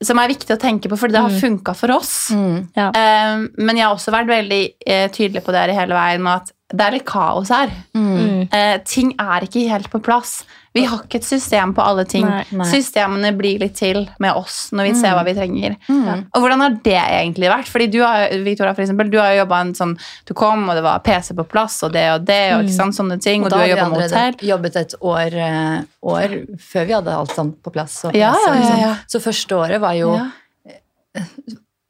som 0.00 0.20
er 0.20 0.32
viktig 0.32 0.54
å 0.54 0.60
tenke 0.60 0.88
på, 0.88 0.96
for 0.96 1.12
det 1.12 1.20
har 1.20 1.34
funka 1.42 1.74
for 1.76 1.92
oss. 1.92 2.14
Mm. 2.32 2.70
Ja. 2.76 2.88
um, 2.88 3.44
men 3.60 3.76
jeg 3.76 3.84
har 3.86 3.96
også 3.96 4.14
vært 4.14 4.30
veldig 4.30 4.62
uh, 4.88 5.06
tydelig 5.12 5.44
på 5.44 5.52
det 5.52 5.64
her 5.64 5.74
hele 5.76 5.98
veien 5.98 6.24
med 6.24 6.40
at 6.40 6.54
det 6.70 6.86
er 6.86 6.94
litt 6.94 7.06
kaos 7.08 7.50
her. 7.52 7.72
Mm. 7.98 8.48
Uh, 8.48 8.76
ting 8.88 9.12
er 9.20 9.44
ikke 9.44 9.66
helt 9.68 9.90
på 9.92 10.00
plass. 10.06 10.40
Vi 10.72 10.84
har 10.86 11.00
ikke 11.02 11.18
et 11.18 11.26
system 11.26 11.72
på 11.74 11.82
alle 11.82 12.04
ting. 12.06 12.22
Nei. 12.22 12.44
Nei. 12.54 12.66
Systemene 12.70 13.32
blir 13.34 13.58
litt 13.58 13.74
til 13.80 14.04
med 14.22 14.36
oss 14.38 14.68
når 14.70 14.86
vi 14.86 14.92
ser 15.00 15.16
hva 15.18 15.24
vi 15.26 15.34
trenger. 15.34 15.74
Mm. 15.90 16.28
Og 16.30 16.44
hvordan 16.44 16.62
har 16.62 16.76
det 16.84 16.94
egentlig 17.00 17.50
vært? 17.50 17.70
Fordi 17.72 17.88
du 17.90 17.98
har, 18.04 18.28
Victoria, 18.46 18.74
for 18.76 18.84
eksempel, 18.84 19.10
du 19.10 19.18
har 19.18 19.34
jobba 19.34 19.60
en 19.64 19.72
sånn 19.74 19.96
Du 20.28 20.34
kom, 20.38 20.62
og 20.70 20.78
det 20.78 20.84
var 20.86 21.02
PC 21.02 21.34
på 21.34 21.46
plass, 21.50 21.80
og 21.86 21.90
det 21.96 22.06
og 22.12 22.28
det, 22.28 22.40
og 22.54 22.62
ikke 22.62 22.76
sant, 22.76 22.94
sånne 22.94 23.18
ting, 23.22 23.42
og, 23.42 23.50
da 23.50 23.58
du 23.58 23.64
har 23.64 23.72
jobba 23.72 23.88
med 23.90 24.04
hotell. 24.06 24.38
jobbet 24.52 24.78
et 24.78 24.94
år, 25.00 25.38
eh, 25.48 25.80
år 26.14 26.36
før 26.70 26.86
vi 26.86 26.96
hadde 27.00 27.16
alt 27.18 27.34
sånt 27.34 27.58
på 27.66 27.74
plass. 27.74 27.98
Og 28.06 28.14
Ja, 28.14 28.30
så, 28.38 28.46
ja, 28.46 28.54
ja, 28.54 28.60
liksom. 28.60 28.84
ja. 28.84 28.92
så 29.10 29.22
første 29.26 29.58
året 29.58 29.82
var 29.82 29.98
jo 29.98 30.14
Ja. 30.20 30.28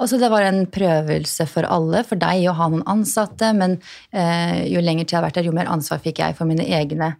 Altså 0.01 0.17
Det 0.17 0.31
var 0.33 0.47
en 0.49 0.63
prøvelse 0.73 1.45
for 1.51 1.67
alle, 1.69 2.01
for 2.09 2.17
deg 2.17 2.47
å 2.49 2.55
ha 2.57 2.69
noen 2.73 2.87
ansatte, 2.89 3.51
men 3.53 3.77
eh, 4.17 4.63
jo 4.73 4.81
lenger 4.81 5.05
tid 5.05 5.13
jeg 5.13 5.19
har 5.21 5.27
vært 5.27 5.37
der, 5.37 5.49
jo 5.51 5.53
mer 5.53 5.69
ansvar 5.69 6.01
fikk 6.01 6.23
jeg 6.23 6.39
for 6.39 6.49
mine 6.49 6.65
egne. 6.65 7.11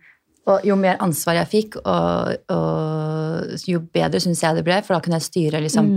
Og 0.49 0.65
jo 0.65 0.75
mer 0.81 0.97
ansvar 1.05 1.37
jeg 1.43 1.51
fikk, 1.51 1.77
og, 1.85 2.33
og 2.51 3.69
jo 3.69 3.83
bedre 3.93 4.23
syns 4.23 4.41
jeg 4.43 4.57
det 4.57 4.65
ble, 4.67 4.81
for 4.87 4.97
da 4.97 5.05
kunne 5.05 5.21
jeg 5.21 5.29
styre 5.29 5.61
liksom, 5.63 5.91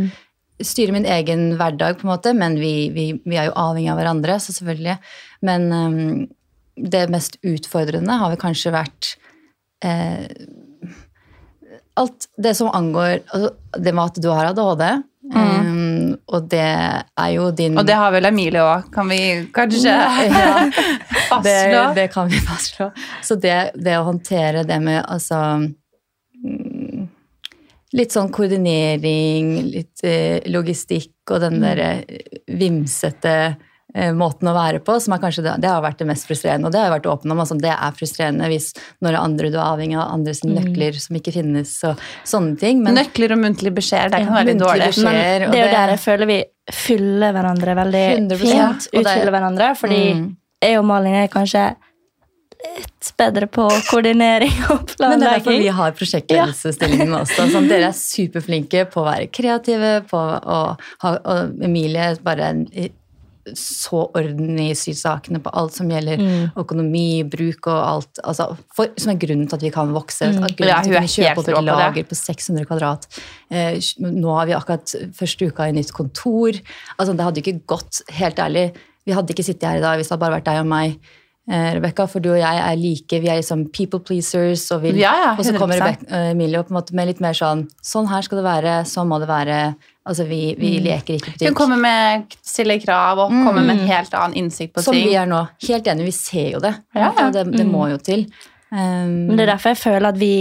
styre 0.64 0.96
min 0.96 1.08
egen 1.10 1.54
hverdag, 1.60 1.98
på 2.00 2.08
en 2.08 2.12
måte, 2.12 2.34
men 2.38 2.58
vi, 2.60 2.90
vi, 2.94 3.08
vi 3.24 3.40
er 3.40 3.48
jo 3.50 3.58
avhengig 3.64 3.94
av 3.94 4.02
hverandre, 4.02 4.38
så 4.44 4.56
selvfølgelig. 4.56 4.98
Men 5.48 5.70
um, 5.72 6.28
det 6.76 7.08
mest 7.14 7.40
utfordrende 7.46 8.20
har 8.20 8.34
vel 8.34 8.42
kanskje 8.42 8.74
vært 8.74 9.14
eh, 9.86 10.26
alt 12.00 12.30
det 12.42 12.56
som 12.58 12.72
angår 12.74 13.20
altså, 13.20 13.52
Det 13.78 13.94
med 13.94 14.04
at 14.04 14.22
du 14.24 14.30
har 14.32 14.50
ADHD, 14.50 14.86
eh, 15.36 15.60
og 16.28 16.48
det 16.52 16.64
er 16.64 17.30
jo 17.36 17.50
din 17.56 17.78
Og 17.78 17.86
det 17.88 17.96
har 17.98 18.12
vel 18.16 18.26
Emilie 18.30 18.62
òg, 18.64 18.90
kan 18.94 19.08
vi 19.10 19.20
kanskje 19.56 19.90
Ja. 19.90 20.70
fastslå? 21.30 21.42
Det, 21.44 21.96
det 21.98 22.08
kan 22.14 22.30
vi 22.32 22.40
fastslå. 22.46 22.92
Så 23.24 23.36
det, 23.36 23.58
det 23.76 23.98
å 24.00 24.06
håndtere 24.08 24.64
det 24.68 24.80
med 24.84 25.02
altså 25.06 25.40
mm, 26.44 27.10
Litt 27.94 28.10
sånn 28.16 28.32
koordinering, 28.34 29.52
litt 29.70 30.02
eh, 30.04 30.40
logistikk 30.50 31.30
og 31.30 31.44
den 31.44 31.60
Mm. 31.60 31.62
derre 31.62 31.92
vimsete 32.58 33.34
eh, 33.52 33.54
måten 34.18 34.50
å 34.50 34.54
være 34.56 34.80
på, 34.82 34.96
som 35.00 35.14
er 35.14 35.22
kanskje 35.22 35.44
det, 35.46 35.52
det 35.62 35.70
har 35.70 35.84
vært 35.86 36.00
det 36.02 36.08
mest 36.10 36.26
frustrerende. 36.26 36.66
Og 36.66 36.74
det 36.74 36.80
har 36.82 36.88
jeg 36.90 36.96
vært 36.96 37.10
åpen 37.12 37.34
om. 37.36 37.42
Altså, 37.44 37.58
det 37.62 37.70
er 37.74 37.94
frustrerende 37.98 38.50
hvis 38.50 38.72
når 39.04 39.10
det 39.12 39.14
er 39.14 39.20
andre 39.22 39.52
du 39.54 39.58
er 39.60 39.68
avhengig 39.68 40.00
av 40.02 40.14
andres 40.16 40.42
nøkler 40.48 40.98
som 41.00 41.20
ikke 41.20 41.36
finnes, 41.36 41.76
og 41.86 42.02
sånne 42.26 42.58
ting. 42.58 42.82
Men 42.86 42.98
Nøkler 42.98 43.36
og 43.38 43.44
muntlige 43.44 43.76
beskjeder, 43.78 44.10
det 44.16 44.24
kan 44.26 44.34
være 44.40 44.50
litt 44.52 44.64
dårlig. 44.64 44.90
beskjeder. 44.96 45.46
Men, 45.46 45.52
det 45.54 45.60
er 45.62 45.66
jo 45.68 45.72
der 45.78 45.94
jeg 45.94 46.04
føler 46.08 46.32
vi 46.34 46.40
fyller 46.74 47.34
hverandre 47.36 47.78
veldig 47.84 48.04
100%, 48.18 48.38
fint. 48.42 48.90
Utfyller 49.02 49.34
hverandre, 49.38 49.74
fordi 49.78 50.04
Mm. 50.14 50.30
jeg 50.64 50.78
og 50.80 50.86
Malin 50.90 51.16
er 51.22 51.28
kanskje 51.28 51.76
litt 52.64 53.10
bedre 53.20 53.48
på 53.52 53.66
koordinering 53.90 54.54
og 54.72 54.94
Men 55.00 55.20
det 55.20 55.28
er 55.28 55.34
derfor 55.36 55.58
vi 55.60 55.68
har 55.68 55.92
prosjektledelsesstillingen 56.00 57.12
også. 57.18 57.48
Sånn, 57.52 57.68
dere 57.68 57.90
er 57.92 57.98
superflinke 57.98 58.86
på 58.94 59.02
å 59.04 59.08
være 59.10 59.28
kreative, 59.36 59.94
på 60.08 60.18
å 60.18 60.60
ha 61.04 61.12
Og 61.34 61.60
Emilie 61.68 62.14
bare 62.24 62.50
en 62.54 62.62
så 63.58 64.06
orden 64.16 64.60
i 64.64 64.70
sysakene 64.78 65.42
på 65.44 65.52
alt 65.54 65.74
som 65.76 65.90
gjelder 65.92 66.22
Mm. 66.22 66.52
økonomi, 66.56 67.24
bruk 67.28 67.68
og 67.68 67.80
alt. 67.80 68.20
Altså, 68.24 68.56
for, 68.74 68.88
som 68.98 69.12
er 69.12 69.20
grunnen 69.20 69.50
til 69.50 69.56
at 69.60 69.66
vi 69.66 69.72
kan 69.74 69.92
vokse. 69.94 70.30
At 70.30 70.56
grunnen 70.56 70.58
til 70.58 70.72
at 70.72 70.86
vi 70.88 70.94
kan 70.96 71.12
kjøpe 71.16 71.44
opp 71.44 71.48
et 71.50 71.68
lager 71.68 72.04
på 72.08 72.16
600 72.16 72.66
kvadrat. 72.70 73.08
Eh, 73.52 73.80
nå 74.00 74.38
har 74.38 74.46
vi 74.48 74.54
akkurat 74.54 74.96
første 75.14 75.50
uka 75.50 75.68
i 75.68 75.76
nytt 75.76 75.92
kontor. 75.92 76.56
Altså, 76.98 77.16
det 77.18 77.26
hadde 77.28 77.44
ikke 77.44 77.60
gått, 77.68 78.02
helt 78.10 78.40
ærlig. 78.40 78.72
Vi 79.06 79.12
hadde 79.12 79.34
ikke 79.36 79.44
sittet 79.44 79.68
her 79.68 79.78
i 79.78 79.84
dag 79.84 79.98
hvis 80.00 80.08
det 80.08 80.16
hadde 80.16 80.24
bare 80.24 80.38
vært 80.40 80.48
deg 80.48 80.62
og 80.64 80.72
meg. 80.72 80.98
Eh, 81.52 81.74
Rebecca, 81.76 82.06
for 82.08 82.24
du 82.24 82.30
og 82.32 82.40
jeg 82.40 82.60
er 82.64 82.76
like, 82.80 83.18
vi 83.20 83.28
er 83.28 83.42
liksom 83.42 83.66
people 83.76 84.00
pleasers, 84.00 84.72
og, 84.72 84.82
vil, 84.86 84.96
Ja, 84.96 85.12
ja, 85.20 85.32
og 85.36 85.44
så 85.44 85.52
kommer 85.58 85.76
Rebecca, 85.76 86.08
eh, 86.08 86.30
Emilie 86.32 86.62
opp 86.62 86.70
med 86.72 87.08
litt 87.10 87.20
mer 87.20 87.34
sånn 87.36 87.66
Sånn 87.84 88.08
her 88.08 88.22
skal 88.24 88.40
det 88.40 88.46
være, 88.46 88.76
sånn 88.88 89.10
må 89.12 89.20
det 89.20 89.28
være. 89.28 89.76
Altså, 90.06 90.26
vi, 90.28 90.56
vi 90.60 90.80
leker 90.84 91.16
ikke 91.16 91.48
Hun 91.48 91.56
kommer 91.56 91.78
med 91.80 92.34
stille 92.44 92.76
krav 92.84 93.20
og 93.24 93.30
kommer 93.32 93.62
med 93.64 93.78
en 93.80 93.88
helt 93.88 94.14
annen 94.20 94.36
innsikt 94.42 94.74
på 94.76 94.82
Som 94.84 94.94
ting. 94.98 95.08
vi 95.08 95.14
er 95.16 95.26
nå. 95.30 95.48
Helt 95.68 95.88
enig, 95.88 96.06
vi 96.10 96.12
ser 96.18 96.50
jo 96.58 96.60
det. 96.60 96.74
Ja, 96.94 97.14
ja. 97.18 97.30
Det, 97.32 97.46
det 97.56 97.66
må 97.66 97.86
jo 97.90 97.98
til. 98.04 98.26
Um, 98.74 99.30
Men 99.30 99.38
det 99.38 99.46
er 99.48 99.54
derfor 99.54 99.72
jeg 99.72 99.80
føler 99.84 100.10
at 100.10 100.18
vi 100.20 100.34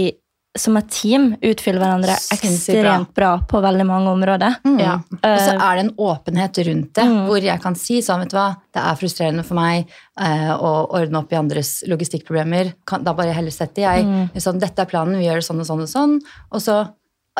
som 0.55 0.75
et 0.77 0.85
team 0.93 1.31
utfyller 1.41 1.81
hverandre 1.81 2.13
ekstremt 2.35 3.09
bra. 3.17 3.29
på 3.49 3.57
veldig 3.63 3.85
mange 3.89 4.11
områder. 4.11 4.59
Mm. 4.67 4.75
Ja. 4.83 4.99
Og 5.15 5.39
så 5.41 5.55
er 5.55 5.79
det 5.79 5.85
en 5.87 5.93
åpenhet 5.97 6.59
rundt 6.67 6.91
det, 6.93 7.05
Mm. 7.09 7.23
hvor 7.25 7.41
jeg 7.41 7.61
kan 7.63 7.73
si 7.75 8.01
sånn, 8.05 8.19
vet 8.21 8.29
du 8.29 8.37
hva, 8.37 8.49
det 8.73 8.83
er 8.83 8.99
frustrerende 8.99 9.43
for 9.47 9.55
meg 9.57 9.87
uh, 10.19 10.53
å 10.53 10.73
ordne 10.93 11.23
opp 11.23 11.33
i 11.33 11.39
andres 11.39 11.83
logistikkproblemer. 11.89 12.73
Kan, 12.85 13.01
da 13.03 13.13
bare 13.17 13.33
heller 13.33 13.49
setter 13.55 13.81
jeg 13.87 14.05
Mm. 14.05 14.29
sånn, 14.37 14.59
dette 14.61 14.77
er 14.85 14.85
planen, 14.85 15.17
vi 15.17 15.25
gjør 15.25 15.41
det 15.41 15.47
sånn 15.49 15.59
og 15.63 15.65
sånn 15.65 15.81
og 15.81 15.89
sånn. 15.89 16.19
Og 16.51 16.61
så, 16.61 16.77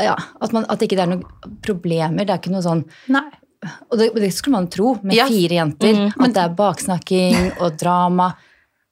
ja, 0.01 0.15
at, 0.41 0.53
man, 0.55 0.65
at 0.69 0.81
ikke 0.81 0.97
det 0.97 1.03
er 1.05 1.11
noen 1.11 1.57
problemer. 1.61 2.25
Det 2.25 2.33
er 2.33 2.39
ikke 2.41 2.53
noe 2.55 2.63
sånn 2.65 2.85
Nei. 3.13 3.27
Og 3.91 3.99
det, 3.99 4.09
det 4.19 4.31
skulle 4.35 4.57
man 4.57 4.65
tro 4.67 4.97
med 5.03 5.15
Ja. 5.15 5.27
fire 5.29 5.55
jenter. 5.61 5.93
Mm. 5.95 6.09
At 6.25 6.33
det 6.35 6.41
er 6.43 6.55
baksnakking 6.57 7.53
og 7.61 7.77
drama. 7.79 8.33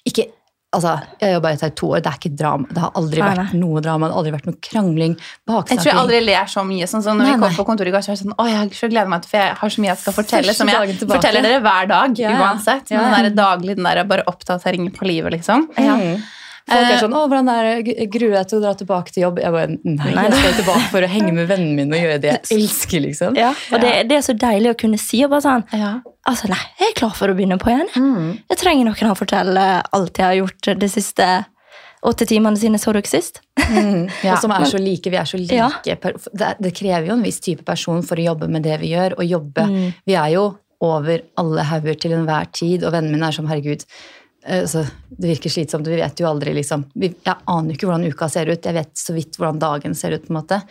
Ikke 0.08 0.30
Altså, 0.72 0.94
Jeg 1.20 1.28
har 1.28 1.34
jobba 1.36 1.50
i 1.52 1.70
to 1.76 1.88
år, 1.92 2.00
det 2.00 2.08
er 2.08 2.16
ikke 2.16 2.38
drama. 2.40 2.66
Det 2.72 2.80
har 2.80 2.92
aldri 2.96 3.20
Nei, 3.20 3.28
vært 3.28 3.52
nei. 3.52 3.60
noe 3.60 3.82
drama, 3.84 4.08
det 4.08 4.14
har 4.14 4.20
aldri 4.22 4.32
vært 4.32 4.46
noe 4.48 4.60
krangling. 4.64 5.16
Baksnakking. 5.44 5.68
Jeg 5.76 5.78
tror 5.84 5.90
jeg 5.92 6.00
aldri 6.00 6.20
ler 6.24 6.46
så 6.48 6.64
mye. 6.64 6.88
Sånn 6.88 7.04
som 7.04 7.18
når 7.20 7.26
Nei, 7.28 7.34
vi 7.36 7.42
kom 7.42 7.56
på 7.58 7.66
kontoret 7.68 7.92
i 7.92 7.92
går, 7.92 8.06
så 8.06 8.08
var 8.14 8.16
jeg 8.16 8.22
sånn, 8.24 8.36
å, 8.40 8.46
jeg 8.48 8.78
så 8.80 8.88
gleder 8.94 9.10
meg 9.12 9.26
til, 9.26 9.32
for 9.34 9.38
jeg 9.42 9.58
har 9.60 9.74
så 9.76 9.82
mye 9.84 9.90
jeg 9.92 10.00
skal 10.00 10.16
fortelle, 10.16 10.48
Første 10.48 10.64
som 10.64 10.72
jeg 10.72 10.96
forteller 11.12 11.44
dere 11.44 11.60
hver 11.66 11.90
dag, 11.92 12.16
Ja, 12.24 12.30
ja. 12.32 12.38
uansett. 12.46 12.94
Ja, 12.96 13.02
Men 13.02 13.12
ja. 13.12 13.18
den 13.18 13.36
der 13.36 13.44
daglig, 13.44 13.76
den 13.76 13.84
der 13.90 14.04
bare 14.14 14.24
oppdateringen 14.32 14.94
på 14.96 15.10
livet, 15.12 15.36
liksom. 15.36 15.68
Mm. 15.76 16.24
Folk 16.70 16.78
Eh, 16.78 16.92
er 16.94 17.00
sånn 17.02 17.14
'Å, 17.16 17.22
hvordan 17.28 17.50
er 17.50 17.82
det? 17.84 18.10
Gruer 18.14 18.36
deg 18.38 18.48
til 18.48 18.60
å 18.60 18.62
dra 18.62 18.74
tilbake 18.78 19.12
til 19.12 19.24
jobb?' 19.24 19.40
Jeg 19.42 19.52
bare 19.52 19.68
Nei, 19.84 20.14
jeg 20.14 20.34
skal 20.34 20.54
tilbake 20.64 20.90
for 20.92 21.02
å 21.02 21.10
henge 21.10 21.34
med 21.34 21.48
vennene 21.50 21.76
mine 21.76 21.96
og 21.98 22.02
gjøre 22.04 22.22
det 22.22 22.32
jeg 22.32 22.42
elsker, 22.60 23.02
liksom. 23.02 23.36
Ja, 23.36 23.54
og 23.72 23.82
det, 23.82 24.08
det 24.10 24.18
er 24.18 24.22
så 24.22 24.34
deilig 24.38 24.72
å 24.76 24.78
kunne 24.78 25.00
si 25.02 25.24
og 25.26 25.32
bare 25.32 25.42
sånn 25.42 25.64
Ja. 25.74 26.02
Altså, 26.28 26.48
nei, 26.50 26.62
jeg 26.80 26.92
er 26.92 27.00
klar 27.00 27.16
for 27.18 27.28
å 27.28 27.36
begynne 27.36 27.58
på 27.58 27.72
igjen. 27.74 27.90
Mm. 27.98 28.40
Jeg 28.52 28.58
trenger 28.62 28.86
noen 28.86 29.12
å 29.12 29.18
fortelle 29.18 29.66
alt 29.92 30.18
jeg 30.22 30.26
har 30.26 30.38
gjort 30.38 30.80
de 30.80 30.88
siste 30.88 31.46
åtte 32.04 32.26
timene 32.26 32.58
sine, 32.58 32.78
så 32.78 32.90
så 32.90 32.94
dere 32.94 33.10
sist. 33.10 33.42
Ja. 34.24 34.34
Og 34.36 34.42
som 34.42 34.52
er 34.52 34.66
så 34.70 34.78
like. 34.82 35.10
Vi 35.10 35.18
er 35.18 35.26
så 35.26 35.38
like. 35.38 35.54
Ja. 35.54 35.70
Det, 35.84 36.56
det 36.62 36.74
krever 36.78 37.08
jo 37.08 37.14
en 37.14 37.24
viss 37.26 37.40
type 37.40 37.66
person 37.66 38.02
for 38.04 38.18
å 38.18 38.26
jobbe 38.32 38.50
med 38.50 38.64
det 38.64 38.80
vi 38.82 38.94
gjør. 38.94 39.18
Og 39.20 39.26
jobbe 39.26 39.68
Mm. 39.72 39.94
Vi 40.06 40.14
er 40.18 40.30
jo 40.34 40.58
over 40.82 41.22
alle 41.38 41.64
hauger 41.70 41.94
til 42.00 42.12
enhver 42.18 42.48
tid, 42.52 42.84
og 42.84 42.94
vennene 42.94 43.14
mine 43.14 43.28
er 43.28 43.32
som 43.32 43.48
herregud. 43.48 43.84
Eh, 44.46 44.66
Så 44.66 44.86
det 45.18 45.28
virker 45.36 45.50
slitsomt. 45.50 45.88
Vi 45.88 45.96
vet 46.02 46.20
jo 46.20 46.28
aldri, 46.28 46.54
liksom. 46.54 46.86
Vi, 46.96 47.14
jeg 47.26 47.36
aner 47.48 47.70
jo 47.72 47.78
ikke 47.78 47.88
hvordan 47.90 48.08
uka 48.14 48.30
ser 48.30 48.46
ut. 48.52 48.64
Jeg 48.66 48.74
vet 48.74 48.94
så 48.96 49.14
vidt 49.14 49.38
hvordan 49.38 49.60
dagen 49.60 49.94
ser 49.96 50.12
ut, 50.14 50.26
på 50.28 50.34
en 50.36 50.42
måte. 50.42 50.62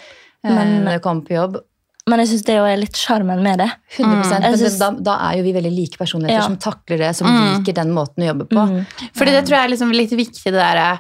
eh, 0.45 0.55
Men- 0.55 0.85
når 0.85 0.93
jeg 0.99 1.03
kommer 1.03 1.23
på 1.27 1.35
jobb. 1.37 1.57
Men 2.09 2.19
jeg 2.21 2.29
syns 2.29 2.45
det 2.47 2.55
er 2.57 2.77
litt 2.77 2.97
sjarmen 2.97 3.43
med 3.43 3.59
det. 3.59 3.71
100 3.99 4.31
Jeg 4.33 4.41
Men 4.41 4.59
synes- 4.59 4.79
da, 4.79 4.91
da 4.91 5.31
er 5.31 5.37
jo 5.37 5.43
vi 5.45 5.53
veldig 5.53 5.71
like 5.77 5.99
personligheter 5.99 6.41
Ja. 6.41 6.47
som 6.47 6.57
takler 6.57 6.99
det, 6.99 7.15
som 7.17 7.27
Mm. 7.29 7.59
liker 7.59 7.75
den 7.75 7.93
måten 7.93 8.25
å 8.25 8.35
jobbe 8.35 8.49
på. 8.49 8.57
Mm. 8.69 8.87
Fordi 9.15 9.31
det 9.31 9.45
tror 9.45 9.57
jeg 9.57 9.65
er 9.65 9.69
liksom 9.77 9.93
litt 9.93 10.11
viktig, 10.11 10.45
det 10.45 10.53
derre 10.55 10.99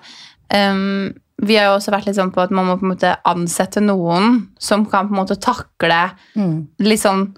um, 0.52 1.14
Vi 1.42 1.56
har 1.56 1.64
jo 1.72 1.78
også 1.78 1.90
vært 1.90 2.04
litt 2.06 2.16
sånn 2.16 2.30
på 2.30 2.42
at 2.42 2.50
man 2.50 2.66
må 2.66 2.78
på 2.78 2.82
en 2.82 2.90
måte 2.94 3.16
ansette 3.24 3.80
noen 3.80 4.48
som 4.58 4.84
kan 4.84 5.08
på 5.08 5.12
en 5.16 5.24
måte 5.26 5.40
takle 5.40 6.10
Mm. 6.36 6.66
litt 6.80 7.00
sånn 7.00 7.34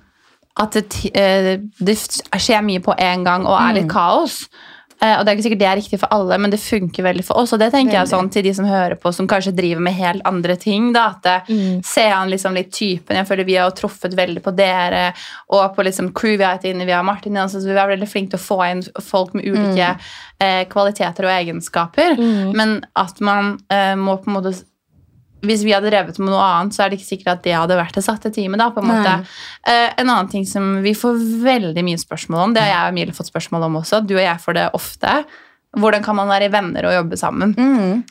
at 0.57 0.73
det, 0.73 1.11
eh, 1.15 1.57
det 1.81 1.97
skjer 1.97 2.63
mye 2.65 2.81
på 2.83 2.95
en 2.99 3.23
gang 3.25 3.47
og 3.47 3.59
er 3.61 3.75
litt 3.81 3.89
kaos. 3.89 4.49
Eh, 5.03 5.19
Og 5.19 5.25
det 5.25 5.33
er 5.33 5.37
ikke 5.37 5.45
sikkert 5.49 5.59
det 5.59 5.67
er 5.67 5.77
riktig 5.81 5.99
for 5.99 6.09
alle, 6.15 6.37
men 6.39 6.51
det 6.53 6.61
funker 6.63 7.03
veldig 7.03 7.25
for 7.27 7.41
oss. 7.43 7.53
Og 7.53 7.59
det 7.59 7.73
tenker 7.73 7.97
jeg 7.99 8.07
sånn 8.13 8.31
til 8.31 8.45
de 8.47 8.53
som 8.55 8.65
hører 8.69 8.95
på, 9.03 9.11
som 9.13 9.27
kanskje 9.27 9.53
driver 9.57 9.81
med 9.83 9.93
helt 9.99 10.23
andre 10.25 10.55
ting. 10.57 10.93
da, 10.93 11.09
at 11.11 11.23
det, 11.23 11.39
Mm. 11.53 11.85
Se 11.85 12.05
an 12.09 12.31
liksom 12.31 12.55
litt 12.55 12.71
typen. 12.73 13.17
Jeg 13.17 13.27
føler 13.27 13.45
Vi 13.45 13.57
har 13.57 13.71
truffet 13.73 14.15
veldig 14.15 14.43
på 14.43 14.55
dere 14.55 15.13
og 15.51 15.75
på 15.75 15.83
liksom 15.85 16.13
crew 16.15 16.37
vi 16.39 16.45
har 16.45 16.53
hatt 16.57 16.65
inne. 16.65 16.87
Vi 16.87 16.93
har 16.93 17.03
Martin 17.03 17.35
Jansen, 17.35 17.61
så 17.61 17.67
vi 17.67 17.73
er 17.79 17.97
veldig 17.97 18.09
flinke 18.09 18.31
til 18.31 18.39
å 18.39 18.47
få 18.57 18.71
inn 18.71 18.83
folk 19.01 19.35
med 19.35 19.45
ulike 19.45 19.99
eh, 20.41 20.65
kvaliteter 20.67 21.25
og 21.25 21.31
egenskaper. 21.35 22.17
Mm. 22.17 22.55
Men 22.57 22.85
at 22.97 23.21
man 23.21 23.59
eh, 23.71 23.95
må 23.97 24.17
på 24.23 24.31
en 24.31 24.35
måte 24.43 24.55
hvis 25.43 25.65
vi 25.67 25.73
hadde 25.75 25.91
drevet 25.91 26.19
med 26.23 26.31
noe 26.31 26.43
annet, 26.47 26.75
så 26.77 26.85
er 26.85 26.91
det 26.93 27.01
ikke 27.01 27.09
sikkert 27.11 27.33
at 27.37 27.43
det 27.47 27.55
hadde 27.59 27.77
vært 27.79 27.97
det 27.99 28.05
satte 28.07 28.31
teamet. 28.35 28.59
da, 28.63 28.71
på 28.71 28.83
En 28.83 28.89
måte. 28.93 29.15
Uh, 29.67 29.89
en 29.99 30.09
annen 30.09 30.31
ting 30.31 30.47
som 30.47 30.81
vi 30.85 30.95
får 30.95 31.19
veldig 31.43 31.83
mye 31.87 31.99
spørsmål 31.99 32.45
om, 32.49 32.55
det 32.55 32.63
har 32.63 32.71
jeg 32.73 32.83
og 32.87 32.95
Emilie 32.95 33.17
fått 33.19 33.31
spørsmål 33.33 33.67
om 33.69 33.81
også, 33.83 34.01
du 34.07 34.15
og 34.17 34.23
jeg 34.25 34.39
får 34.45 34.59
det 34.59 34.67
ofte, 34.79 35.17
hvordan 35.79 36.03
kan 36.05 36.17
man 36.19 36.29
være 36.29 36.51
venner 36.53 36.87
og 36.91 36.95
jobbe 37.01 37.17
sammen? 37.21 37.55
Mm. 37.59 38.03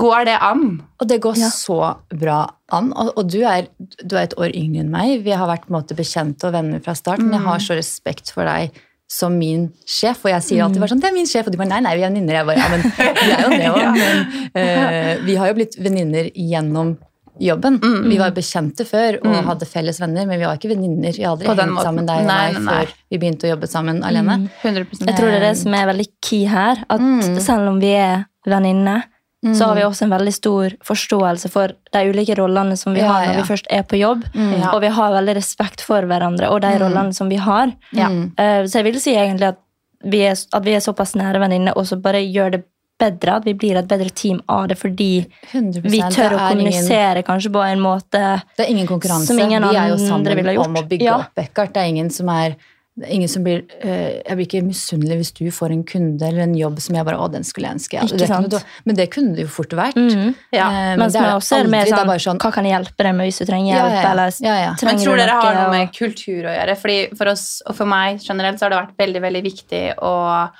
Går 0.00 0.24
det 0.28 0.36
an? 0.40 0.66
Og 1.02 1.08
det 1.10 1.20
går 1.20 1.36
Ja. 1.40 1.48
så 1.50 1.78
bra 2.14 2.42
an. 2.70 2.92
Og, 2.94 3.10
og 3.18 3.26
du, 3.30 3.40
er, 3.42 3.66
du 4.06 4.14
er 4.16 4.22
et 4.28 4.36
år 4.38 4.52
yngre 4.54 4.84
enn 4.84 4.90
meg. 4.92 5.16
Vi 5.26 5.30
har 5.34 5.48
vært 5.50 5.66
på 5.66 5.74
en 5.74 5.80
måte 5.80 5.96
bekjente 5.98 6.46
og 6.46 6.54
venner 6.54 6.78
fra 6.84 6.94
start, 6.94 7.18
men 7.18 7.34
jeg 7.34 7.42
har 7.48 7.58
så 7.64 7.74
respekt 7.78 8.30
for 8.30 8.46
deg 8.46 8.70
som 9.10 9.34
min 9.36 9.68
sjef. 9.88 10.22
Og 10.24 10.32
jeg 10.32 10.46
sier 10.46 10.64
alltid 10.64 10.82
bare 10.82 10.94
sånn, 10.94 11.02
det 11.02 11.10
er 11.10 11.16
min 11.16 11.28
sjef, 11.28 11.48
og 11.48 11.54
du 11.54 11.58
bare 11.60 11.72
nei, 11.72 11.82
nei, 11.86 11.96
vi 11.98 12.06
er 12.06 12.12
venninner. 12.12 12.40
Jeg 12.40 12.48
bare, 12.48 12.62
ja, 12.62 12.68
men 12.70 12.82
vi 13.20 13.30
er 13.34 13.44
jo 13.44 13.52
det 13.58 13.70
òg. 13.74 14.00
Men 14.00 14.26
uh, 14.54 15.14
vi 15.26 15.38
har 15.40 15.50
jo 15.50 15.56
blitt 15.58 15.78
venninner 15.82 16.30
gjennom 16.34 16.96
jobben. 17.40 17.78
Vi 18.04 18.18
var 18.20 18.34
bekjente 18.36 18.84
før 18.84 19.16
og 19.24 19.36
hadde 19.46 19.68
felles 19.68 20.00
venner, 20.02 20.26
men 20.28 20.40
vi 20.40 20.46
var 20.46 20.58
ikke 20.58 20.72
venninner. 20.74 21.14
Vi 21.16 21.24
har 21.24 21.34
aldri 21.34 21.48
På 21.48 21.56
hengt 21.56 21.82
sammen 21.82 22.08
deg 22.08 22.22
og 22.22 22.28
Nei, 22.28 22.42
meg 22.58 22.66
før 22.68 22.92
vi 23.10 23.20
begynte 23.22 23.48
å 23.48 23.54
jobbe 23.54 23.70
sammen 23.70 24.02
alene. 24.06 24.36
100 24.60 25.00
Jeg 25.06 25.16
tror 25.16 25.30
det 25.30 25.38
er 25.38 25.46
det 25.48 25.54
som 25.62 25.76
er 25.78 25.88
veldig 25.90 26.08
key 26.26 26.44
her. 26.50 26.84
At 26.92 27.06
selv 27.40 27.72
om 27.72 27.80
vi 27.82 27.94
er 27.96 28.26
venninner, 28.48 29.08
så 29.56 29.64
har 29.70 29.74
vi 29.78 29.82
også 29.86 30.02
en 30.04 30.10
veldig 30.12 30.32
stor 30.36 30.74
forståelse 30.84 31.48
for 31.50 31.72
de 31.92 32.00
ulike 32.10 32.34
rollene 32.36 32.76
som 32.76 32.92
vi 32.92 33.00
Ja, 33.00 33.08
har 33.12 33.26
når 33.26 33.34
ja. 33.34 33.40
vi 33.42 33.48
først 33.48 33.66
er 33.70 33.82
på 33.88 33.96
jobb. 33.98 34.24
Mm. 34.34 34.74
Og 34.74 34.80
vi 34.82 34.88
har 34.88 35.12
veldig 35.14 35.34
respekt 35.38 35.80
for 35.80 36.02
hverandre 36.02 36.50
og 36.52 36.60
de 36.60 36.72
rollene 36.82 37.14
som 37.16 37.28
vi 37.28 37.36
har. 37.36 37.72
Eh, 37.96 38.64
Så 38.66 38.72
jeg 38.82 38.84
vil 38.84 39.00
si 39.00 39.14
egentlig 39.16 39.48
at 39.48 39.58
vi 40.04 40.20
er, 40.28 40.32
at 40.52 40.62
vi 40.64 40.74
er 40.76 40.80
såpass 40.84 41.14
nære 41.16 41.40
venninner 41.40 41.72
og 41.76 41.84
så 41.88 41.96
bare 42.00 42.20
gjør 42.20 42.50
det 42.52 42.64
bedre. 43.00 43.36
At 43.36 43.44
vi 43.48 43.54
blir 43.54 43.76
et 43.80 43.88
bedre 43.88 44.10
team 44.12 44.42
av 44.46 44.68
det 44.68 44.76
fordi 44.78 45.26
100%. 45.52 45.82
vi 45.88 46.00
tør 46.00 46.36
å 46.36 46.38
er 46.38 46.52
ingen- 46.52 46.72
kommunisere 46.72 47.22
kanskje 47.24 47.50
på 47.52 47.64
en 47.64 47.80
måte 47.80 48.42
Det 48.58 48.66
er 48.66 48.70
ingen 48.70 48.86
konkurranse. 48.86 49.32
Ingen 49.40 49.62
vi 49.70 49.76
er 49.76 49.88
jo 49.88 49.96
sammen 49.96 50.58
om 50.58 50.74
å 50.76 50.86
bygge 50.86 51.02
Ja. 51.04 51.16
opp 51.16 51.34
Eckhart. 51.38 51.72
Det 51.72 51.80
er 51.80 51.88
ingen 51.88 52.10
som 52.10 52.28
er 52.28 52.56
det 53.00 53.08
ingen 53.10 53.28
som 53.28 53.42
blir, 53.44 53.62
eh, 53.80 54.20
Jeg 54.26 54.36
blir 54.36 54.46
ikke 54.46 54.62
misunnelig 54.66 55.16
hvis 55.20 55.32
du 55.38 55.50
får 55.50 55.72
en 55.72 55.82
kunde 55.84 56.22
eller 56.22 56.42
en 56.44 56.54
jobb 56.54 56.78
som 56.80 56.94
jeg 56.94 57.04
bare 57.04 57.16
Å, 57.18 57.30
den 57.32 57.42
skulle 57.42 57.66
jeg 57.68 57.76
ønske. 57.78 58.00
Ikke 58.04 58.18
Det 58.18 58.28
sant? 58.28 58.48
noe- 58.52 58.62
Men 58.84 58.96
det 58.96 59.10
kunne 59.10 59.34
det 59.34 59.42
jo 59.46 59.48
fort 59.48 59.70
vært. 59.70 59.94
Mhm. 59.96 60.34
Ja. 60.52 60.68
Eh, 60.68 60.72
men 60.96 60.98
Mens 61.00 61.12
det 61.12 61.20
er 61.20 61.26
med 61.26 61.40
det 61.40 61.52
er 61.52 61.68
mer 61.68 61.78
aldri. 61.80 61.84
Det 61.84 61.92
er 61.92 61.96
sånn, 61.96 62.06
bare 62.06 62.24
sånn 62.26 62.38
Hva 62.38 62.52
kan 62.52 62.64
jeg 62.64 62.74
hjelpe 62.76 62.96
deg 63.08 63.14
med 63.14 63.26
hvis 63.30 63.38
du 63.38 63.44
trenger 63.46 63.74
hjelp? 63.74 63.92
ja, 63.92 64.02
ja. 64.02 64.10
Eller 64.12 64.32
Ja, 64.40 64.56
ja. 64.64 64.74
trenger 64.74 64.94
Men 64.94 65.04
tror 65.04 65.16
dere 65.16 65.40
har 65.40 65.54
noe 65.54 65.70
med 65.78 65.92
kultur 65.92 66.42
å 66.44 66.56
gjøre? 66.58 66.76
Fordi 66.76 67.16
For 67.16 67.28
oss 67.28 67.62
og 67.66 67.74
for 67.76 67.86
meg 67.86 68.20
generelt 68.20 68.58
så 68.58 68.68
har 68.68 68.70
det 68.70 68.80
vært 68.86 68.96
veldig 68.98 69.20
veldig 69.22 69.42
viktig 69.44 69.94
å 69.98 70.50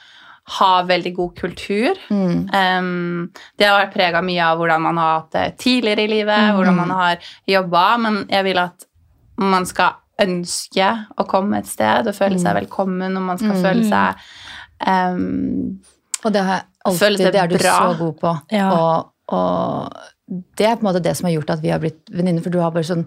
ha 0.51 0.83
veldig 0.83 1.15
god 1.15 1.35
kultur. 1.37 1.95
Mm. 2.11 2.49
Um, 2.53 3.31
det 3.57 3.67
har 3.69 3.87
vært 3.87 3.93
prega 3.95 4.21
mye 4.25 4.43
av 4.43 4.59
hvordan 4.59 4.81
man 4.83 4.97
har 4.97 5.21
hatt 5.21 5.31
det 5.37 5.59
tidligere 5.59 6.01
i 6.05 6.09
livet, 6.09 6.39
Mm. 6.39 6.57
hvordan 6.57 6.75
man 6.77 6.91
har 6.91 7.19
jobba, 7.47 7.99
men 8.01 8.27
jeg 8.29 8.45
vil 8.45 8.59
at 8.59 8.85
man 9.39 9.65
skal 9.65 9.93
ønske 10.21 10.89
å 11.19 11.27
komme 11.29 11.59
et 11.59 11.67
sted 11.71 12.07
og 12.11 12.15
føle 12.15 12.37
Mm. 12.37 12.43
seg 12.43 12.55
velkommen, 12.61 13.17
og 13.17 13.23
man 13.23 13.39
skal 13.39 13.57
føle 13.63 13.85
seg 13.89 14.15
um, 14.87 15.81
Og 16.25 16.33
det 16.33 16.43
har 16.45 16.55
jeg 16.61 16.65
alltid, 16.85 17.33
det 17.33 17.41
er 17.41 17.49
du 17.49 17.57
bra? 17.59 17.77
så 17.79 17.99
god 17.99 18.17
på. 18.21 18.33
Ja. 18.53 18.71
Og, 18.73 19.13
og 19.33 19.93
det 20.57 20.67
er 20.67 20.77
på 20.77 20.85
en 20.85 20.89
måte 20.93 21.03
det 21.03 21.17
som 21.17 21.27
har 21.29 21.35
gjort 21.39 21.51
at 21.57 21.63
vi 21.65 21.71
har 21.73 21.81
blitt 21.83 22.11
venninner. 22.13 22.43
For 22.45 22.51
du 22.51 22.59
har 22.61 22.71
bare 22.75 22.85
sånn 22.89 23.07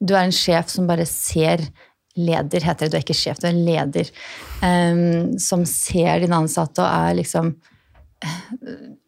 Du 0.00 0.14
er 0.14 0.24
en 0.24 0.32
sjef 0.34 0.68
som 0.70 0.86
bare 0.86 1.06
ser 1.06 1.64
Leder 2.16 2.62
heter 2.62 2.86
det, 2.86 2.90
du 2.92 2.96
er 2.96 3.02
ikke 3.02 3.16
sjef, 3.18 3.40
du 3.42 3.48
er 3.48 3.56
leder. 3.58 4.06
Um, 4.62 5.32
som 5.42 5.64
ser 5.66 6.20
dine 6.22 6.36
ansatte 6.38 6.78
og 6.78 6.86
er 6.86 7.16
liksom 7.18 7.48
eh, 8.22 8.36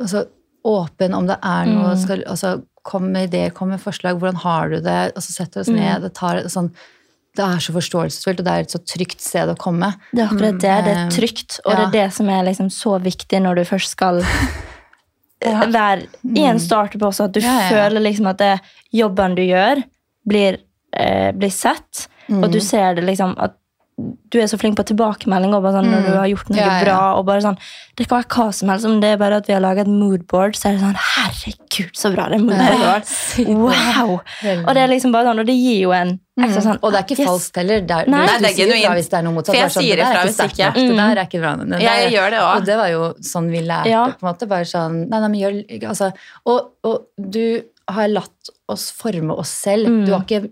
altså, 0.03 0.25
åpen 0.67 1.15
om 1.15 1.29
det 1.29 1.37
er 1.41 1.67
noe 1.71 1.93
Mm. 1.95 2.01
skal, 2.03 2.25
altså, 2.27 2.57
Kom 2.87 3.09
med 3.13 3.29
ideer, 3.33 3.51
kom 3.51 3.69
med 3.69 3.81
forslag. 3.83 4.15
Hvordan 4.19 4.37
har 4.45 4.69
du 4.71 4.77
det? 4.81 5.13
Og 5.17 5.23
så 5.23 5.33
setter 5.33 5.59
vi 5.59 5.61
oss 5.61 5.69
Mm. 5.71 5.77
ned 5.81 6.05
og 6.05 6.13
tar 6.15 6.37
sånn 6.47 6.69
Det 7.37 7.45
er 7.45 7.59
så 7.61 7.73
forståelsesfullt, 7.77 8.41
og 8.41 8.47
det 8.47 8.53
er 8.55 8.65
et 8.65 8.73
så 8.73 8.81
trygt 8.81 9.21
sted 9.21 9.51
å 9.53 9.57
komme. 9.61 9.91
Det 10.13 10.23
er 10.25 10.29
akkurat 10.31 10.59
det. 10.63 10.77
Det 10.87 10.93
er 10.95 11.03
Mm. 11.05 11.11
trygt, 11.13 11.61
og 11.67 11.73
Ja. 11.73 11.77
det 11.77 11.87
er 11.87 12.07
det 12.07 12.13
som 12.15 12.29
er 12.31 12.43
liksom 12.45 12.71
så 12.73 12.99
viktig 13.03 13.43
når 13.43 13.55
du 13.57 13.65
først 13.65 13.91
skal 13.93 14.23
Ja. 15.45 15.61
være 15.67 16.07
i 16.35 16.45
en 16.49 16.59
startup 16.59 17.03
også, 17.03 17.25
at 17.29 17.33
du 17.33 17.41
Ja, 17.41 17.69
føler 17.71 18.01
liksom 18.01 18.27
at 18.31 18.39
det, 18.39 18.61
jobben 18.93 19.35
du 19.37 19.43
gjør, 19.43 19.83
blir, 20.27 20.57
eh, 20.97 21.31
blir 21.33 21.51
sett, 21.51 22.09
og 22.31 22.49
Mm. 22.49 22.53
du 22.53 22.61
ser 22.61 22.95
det 22.95 23.05
liksom 23.05 23.35
at 23.39 23.53
du 23.97 24.37
er 24.39 24.45
så 24.45 24.59
flink 24.61 24.77
på 24.77 24.85
tilbakemelding 24.85 25.55
og 25.57 25.63
bare 25.65 25.79
sånn, 25.79 25.87
når 25.89 26.03
Mm. 26.03 26.07
du 26.13 26.17
har 26.19 26.27
gjort 26.29 26.51
noe 26.51 26.59
Ja, 26.59 26.67
ja. 26.79 26.85
bra. 26.85 27.15
og 27.17 27.25
bare 27.25 27.41
sånn, 27.41 27.57
Det 27.97 28.07
kan 28.09 28.21
være 28.21 28.29
hva 28.29 28.53
som 28.53 28.69
helst, 28.69 28.85
om 28.85 29.01
det 29.01 29.09
er 29.15 29.17
bare 29.17 29.37
at 29.37 29.47
vi 29.47 29.55
har 29.55 29.61
laget 29.63 29.87
et 29.87 29.89
moodboard, 29.89 30.53
så 30.55 30.69
er 30.69 30.73
det 30.77 30.81
sånn 30.83 30.99
Herregud, 31.17 31.93
så 31.97 32.13
bra 32.15 32.29
det 32.29 32.41
moodboardet 32.43 32.85
var! 32.85 33.55
Wow! 33.57 34.21
Og 34.69 34.75
det 34.75 34.83
er 34.83 34.89
liksom 34.93 35.13
bare 35.13 35.25
sånn, 35.31 35.41
og 35.41 35.47
det 35.47 35.57
gir 35.57 35.81
jo 35.81 35.93
en 35.97 36.21
ekstra 36.39 36.61
sånn 36.61 36.77
Mm. 36.77 36.85
Og 36.85 36.93
det 36.93 36.99
er 37.01 37.05
ikke 37.07 37.19
yes. 37.23 37.29
falskt 37.31 37.57
heller. 37.57 37.81
Det 37.81 37.91
er, 37.97 38.05
Nei. 38.13 38.27
du, 38.27 38.33
det 38.45 38.51
er 38.51 38.59
genuint. 38.61 38.95
hvis 38.99 39.09
det 39.09 39.15
er 39.19 39.23
noe 39.23 39.33
motsatt. 39.33 39.55
For 39.55 39.63
jeg 39.63 39.71
sånn, 39.73 39.83
sier 39.83 39.97
det 39.97 40.05
er 40.05 40.27
hvis 40.27 40.37
sterkt 40.37 40.59
ikke. 40.59 40.75
Det 40.75 40.97
der 40.97 41.17
er 41.17 41.25
ikke 41.25 41.41
bra. 41.41 41.57
Det 41.57 41.81
Jeg 41.81 42.13
der- 42.13 42.13
gjør 42.19 42.31
det 42.31 42.41
også. 42.41 42.57
Og 42.57 42.65
det 42.67 42.77
var 42.77 42.89
jo 42.93 43.15
sånn 43.33 43.51
vi 43.51 43.61
lærte. 43.63 43.87
Ja. 43.89 44.05
på 44.13 44.23
en 44.23 44.29
måte, 44.35 44.47
bare 44.49 44.65
sånn, 44.69 45.09
nei, 45.09 45.21
nei, 45.21 45.29
men 45.29 45.41
gjør, 45.41 45.89
altså, 45.89 46.13
og, 46.45 46.71
og 46.85 47.07
du 47.19 47.63
har 47.89 48.09
latt 48.09 48.51
oss 48.69 48.91
forme 48.93 49.33
oss 49.33 49.49
selv. 49.49 49.87
Mm. 49.89 50.05
Du 50.05 50.13
har 50.13 50.21
ikke 50.21 50.51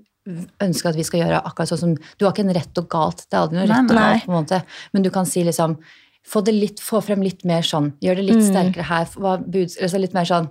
ønska 0.61 0.89
at 0.89 0.97
vi 0.97 1.03
skal 1.05 1.21
gjøre 1.21 1.43
akkurat 1.45 1.69
sånn 1.69 1.79
som 1.79 1.95
Du 2.19 2.25
har 2.25 2.33
ikke 2.33 2.47
en 2.49 2.55
rett 2.55 2.79
og 2.79 2.89
galt. 2.89 3.27
Det 3.29 3.35
er 3.37 3.43
aldri 3.43 3.59
noe 3.59 3.67
Nei, 3.67 3.75
rett 3.77 3.91
og 3.91 3.97
galt. 3.99 4.25
på 4.25 4.33
en 4.33 4.39
måte. 4.45 4.63
Men 4.95 5.03
du 5.03 5.11
kan 5.11 5.27
si 5.27 5.45
liksom 5.45 5.79
Få, 6.25 6.41
det 6.43 6.55
litt, 6.55 6.79
få 6.81 7.03
frem 7.05 7.21
litt 7.21 7.45
mer 7.45 7.61
sånn. 7.61 7.93
Gjør 8.01 8.17
det 8.17 8.23
litt 8.25 8.41
Mm. 8.41 8.49
sterkere 8.49 8.85
her. 8.89 9.05
Hva 9.13 9.37
buds, 9.45 9.77
altså 9.77 9.99
litt 10.01 10.15
mer 10.15 10.25
sånn 10.25 10.49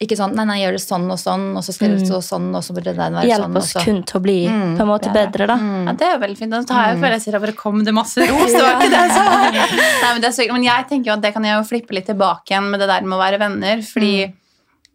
ikke 0.00 0.16
sånn, 0.16 0.34
nei, 0.36 0.44
nei, 0.44 0.56
gjør 0.60 0.72
det 0.72 0.80
sånn 0.80 1.04
og 1.10 1.16
sånn, 1.18 1.44
og 1.56 1.62
så 1.64 1.72
skal 1.72 1.88
det 1.96 2.06
stå 2.08 2.18
sånn, 2.24 2.48
og 2.56 2.62
så 2.64 2.72
burde 2.76 2.92
den 2.96 3.12
være 3.14 3.24
Hjelp 3.28 3.44
sånn. 3.44 3.56
oss 3.56 3.76
og 3.76 3.82
så- 3.82 3.84
kun 3.84 4.02
til 4.04 4.20
å 4.20 4.22
bli 4.22 4.46
Mm, 4.48 4.76
på 4.76 4.80
en 4.80 4.88
måte 4.88 5.12
det 5.12 5.16
er 5.16 5.26
det. 5.26 5.32
bedre, 5.32 5.46
da. 5.46 5.56
Ja, 5.86 5.92
det 5.92 6.02
er 6.02 6.12
jo 6.12 6.18
veldig 6.26 6.36
fint. 6.38 6.50
Da 6.50 6.62
tar 6.62 6.86
jeg, 6.92 6.96
føler 7.02 7.12
jeg 7.12 7.20
sier 7.22 7.34
at 7.34 7.40
bare 7.42 7.52
kom 7.52 7.84
det 7.84 7.92
masse 7.94 8.16
ros. 8.18 8.52
Det 8.52 8.60
var 8.62 8.74
ikke 8.80 8.90
det 8.90 9.10
sa. 9.12 9.24
Nei, 9.50 10.12
men, 10.12 10.20
det 10.20 10.28
er 10.28 10.32
så, 10.36 10.52
men 10.52 10.62
jeg 10.64 10.88
tenker 10.88 11.04
jo 11.06 11.12
at 11.12 11.20
det 11.22 11.32
kan 11.34 11.42
jeg 11.44 11.56
jo 11.56 11.68
flippe 11.76 11.92
litt 11.92 12.06
tilbake 12.06 12.44
igjen 12.50 12.70
med 12.70 12.80
det 12.80 12.88
der 12.88 13.00
med 13.02 13.18
å 13.18 13.20
være 13.20 13.38
venner. 13.38 13.76
Fordi 13.84 14.32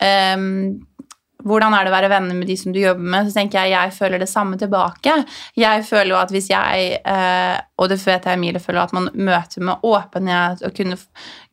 ehm, 0.02 0.82
hvordan 1.48 1.76
er 1.76 1.86
det 1.86 1.92
å 1.92 1.96
være 1.96 2.12
venner 2.12 2.38
med 2.38 2.50
de 2.50 2.58
som 2.60 2.74
du 2.74 2.80
jobber 2.82 3.12
med? 3.16 3.28
Så 3.28 3.38
tenker 3.38 3.62
jeg 3.62 3.74
jeg 3.76 3.96
føler 3.96 4.22
det 4.22 4.30
samme 4.32 4.60
tilbake. 4.62 5.16
Jeg 5.58 5.86
føler 5.88 6.14
jo 6.14 6.20
at 6.22 6.34
hvis 6.34 6.50
jeg, 6.52 7.02
eh, 7.02 7.58
og 7.82 7.90
det 7.90 7.98
vet 8.04 8.28
jeg 8.28 8.38
Emilie 8.38 8.62
føler, 8.62 8.84
at 8.84 8.94
man 8.94 9.10
møter 9.18 9.64
med 9.66 9.86
åpenhet 9.88 10.62
og 10.68 10.76
kunne, 10.78 10.98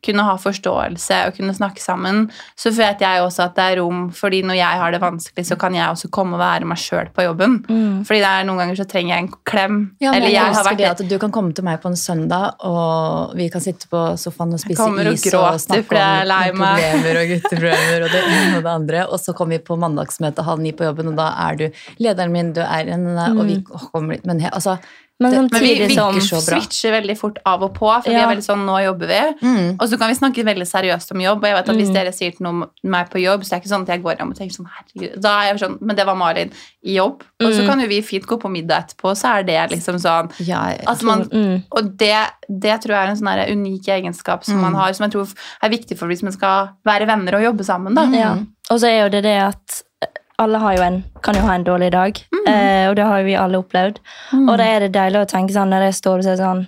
kunne 0.05 0.25
ha 0.27 0.35
forståelse 0.39 1.21
og 1.27 1.37
kunne 1.39 1.55
snakke 1.57 1.81
sammen, 1.81 2.27
så 2.59 2.71
vet 2.75 3.01
jeg 3.01 3.23
også 3.23 3.47
at 3.47 3.55
det 3.57 3.65
er 3.65 3.81
rom, 3.81 4.03
fordi 4.13 4.43
når 4.45 4.59
jeg 4.59 4.81
har 4.83 4.93
det 4.93 5.01
vanskelig, 5.01 5.47
så 5.49 5.57
kan 5.59 5.75
jeg 5.75 5.89
også 5.89 6.11
komme 6.13 6.37
og 6.37 6.43
være 6.43 6.69
meg 6.69 6.81
sjøl 6.81 7.09
på 7.15 7.25
jobben. 7.25 7.57
Mm. 7.65 8.05
Fordi 8.05 8.21
det 8.21 8.29
er 8.29 8.45
noen 8.47 8.61
ganger 8.61 8.79
så 8.79 8.85
trenger 8.89 9.15
jeg 9.15 9.25
en 9.25 9.31
klem. 9.49 9.79
Ja, 10.03 10.13
eller 10.13 10.29
jeg, 10.29 10.37
jeg 10.37 10.57
har 10.59 10.69
vært 10.69 10.81
det 10.83 10.89
at 10.91 11.03
du 11.09 11.17
kan 11.21 11.33
komme 11.33 11.55
til 11.57 11.65
meg 11.65 11.81
på 11.81 11.91
en 11.91 11.99
søndag, 11.99 12.61
og 12.69 13.35
vi 13.39 13.49
kan 13.49 13.63
sitte 13.63 13.89
på 13.89 14.05
sofaen 14.21 14.53
og 14.55 14.61
spise 14.61 14.85
og 14.85 15.01
is 15.09 15.25
gråter 15.25 15.57
og 15.57 15.65
snakke 15.65 16.05
om 16.05 16.61
problemer 16.61 17.21
og 17.23 17.33
gutteproblemer 17.33 18.05
og 18.05 18.13
det 18.13 18.23
ene 18.27 18.55
og 18.59 18.63
det 18.63 18.73
andre. 18.75 19.03
Og 19.09 19.23
så 19.23 19.35
kommer 19.37 19.57
vi 19.57 19.65
på 19.65 19.79
mandagsmøte 19.79 20.45
halv 20.45 20.63
ni 20.63 20.75
på 20.75 20.85
jobben, 20.87 21.11
og 21.13 21.19
da 21.19 21.31
er 21.47 21.59
du 21.59 21.67
lederen 22.03 22.33
min, 22.35 22.53
du 22.53 22.61
er 22.65 22.93
en 22.93 23.07
og 23.09 23.45
vi 23.47 23.59
kommer 23.65 24.15
litt 24.15 24.27
Men 24.29 24.41
altså 24.51 24.77
Men 25.21 25.31
Det- 25.31 25.51
Men 25.51 25.61
vi 25.61 25.95
samtidig 25.95 26.21
som 26.21 26.39
switcher 26.39 26.91
veldig 27.01 27.17
fort 27.17 27.37
av 27.45 27.61
og 27.63 27.73
på, 27.73 27.87
for 28.03 28.09
vi 28.09 28.15
er 28.15 28.27
veldig 28.27 28.45
sånn, 28.45 28.63
nå 28.65 28.77
jobber 28.85 29.07
vi. 29.07 29.47
mm, 29.47 29.75
Og 29.81 29.89
så 29.89 29.97
kan 29.99 30.07
vi 30.07 30.15
snakke 30.15 30.45
veldig 30.45 30.65
seriøst 30.65 31.11
om 31.11 31.19
jobb, 31.19 31.43
og 31.43 31.43
jeg 31.43 31.55
vet 31.57 31.69
at 31.69 31.75
hvis 31.75 31.89
Mm. 31.89 31.93
dere 31.93 32.11
sier 32.13 32.31
til 32.37 32.43
noen 32.45 32.69
meg 32.83 33.09
på 33.09 33.19
jobb, 33.21 33.43
så 33.43 33.53
er 33.53 33.59
det 33.59 33.63
ikke 33.65 33.73
sånn 33.75 33.81
at 33.81 33.87
jeg 33.89 34.03
går 34.03 34.15
hjem 34.17 34.29
og 34.29 34.37
tenker 34.37 34.55
sånn, 34.55 34.69
herregud, 34.77 35.21
da 35.21 35.41
er 35.41 35.45
jeg 35.53 35.59
sånn, 35.59 35.77
men 35.81 35.95
det 35.97 36.05
var 36.05 36.15
Malin 36.15 36.51
i 36.85 36.95
jobb. 36.95 37.21
Og 37.41 37.51
så 37.51 37.61
Mm. 37.63 37.67
kan 37.67 37.79
jo 37.81 37.87
vi 37.87 38.01
fint 38.01 38.25
gå 38.25 38.39
på 38.39 38.49
middag 38.49 38.85
etterpå, 38.87 39.11
så 39.11 39.39
er 39.39 39.43
det 39.43 39.71
liksom 39.71 39.95
sånn, 39.99 40.31
ja, 40.47 40.73
at 40.87 41.03
man, 41.03 41.25
mm. 41.25 41.63
og 41.71 41.97
det, 41.97 42.27
det 42.49 42.81
tror 42.81 42.95
jeg 42.95 43.07
er 43.07 43.09
en 43.09 43.17
sånn 43.17 43.51
unik 43.51 43.85
egenskap 43.89 44.45
som 44.45 44.61
man 44.61 44.71
Mm. 44.71 44.77
har, 44.79 44.93
som 44.93 45.03
jeg 45.09 45.11
tror 45.11 45.33
er 45.63 45.69
viktig 45.69 45.97
for 45.97 46.07
hvis 46.07 46.23
man 46.23 46.31
skal 46.31 46.69
være 46.85 47.05
venner 47.05 47.35
og 47.35 47.41
jobbe 47.43 47.65
sammen 47.65 47.93
da. 47.93 48.05
Ja. 48.05 48.37
Og 48.71 48.79
så 48.79 48.85
er 48.87 49.03
jo 49.03 49.09
det 49.09 49.23
det 49.23 49.41
at 49.41 49.83
alle 50.39 50.57
har 50.63 50.75
jo 50.77 50.81
en, 50.87 50.97
kan 51.25 51.35
jo 51.37 51.41
ha 51.45 51.53
en 51.59 51.63
dårlig 51.67 51.91
dag, 51.93 52.19
eh, 52.47 52.87
og 52.89 52.95
det 52.97 53.05
har 53.05 53.19
jo 53.21 53.25
vi 53.29 53.35
alle 53.37 53.59
opplevd. 53.61 53.99
Og 54.47 54.51
da 54.57 54.63
er 54.65 54.85
det 54.87 54.93
deilig 54.95 55.21
å 55.23 55.29
tenke 55.29 55.53
sånn 55.55 55.69
når 55.73 55.89
jeg 55.89 55.97
står 55.99 56.21
og 56.21 56.27
sier 56.29 56.39
sånn 56.39 56.67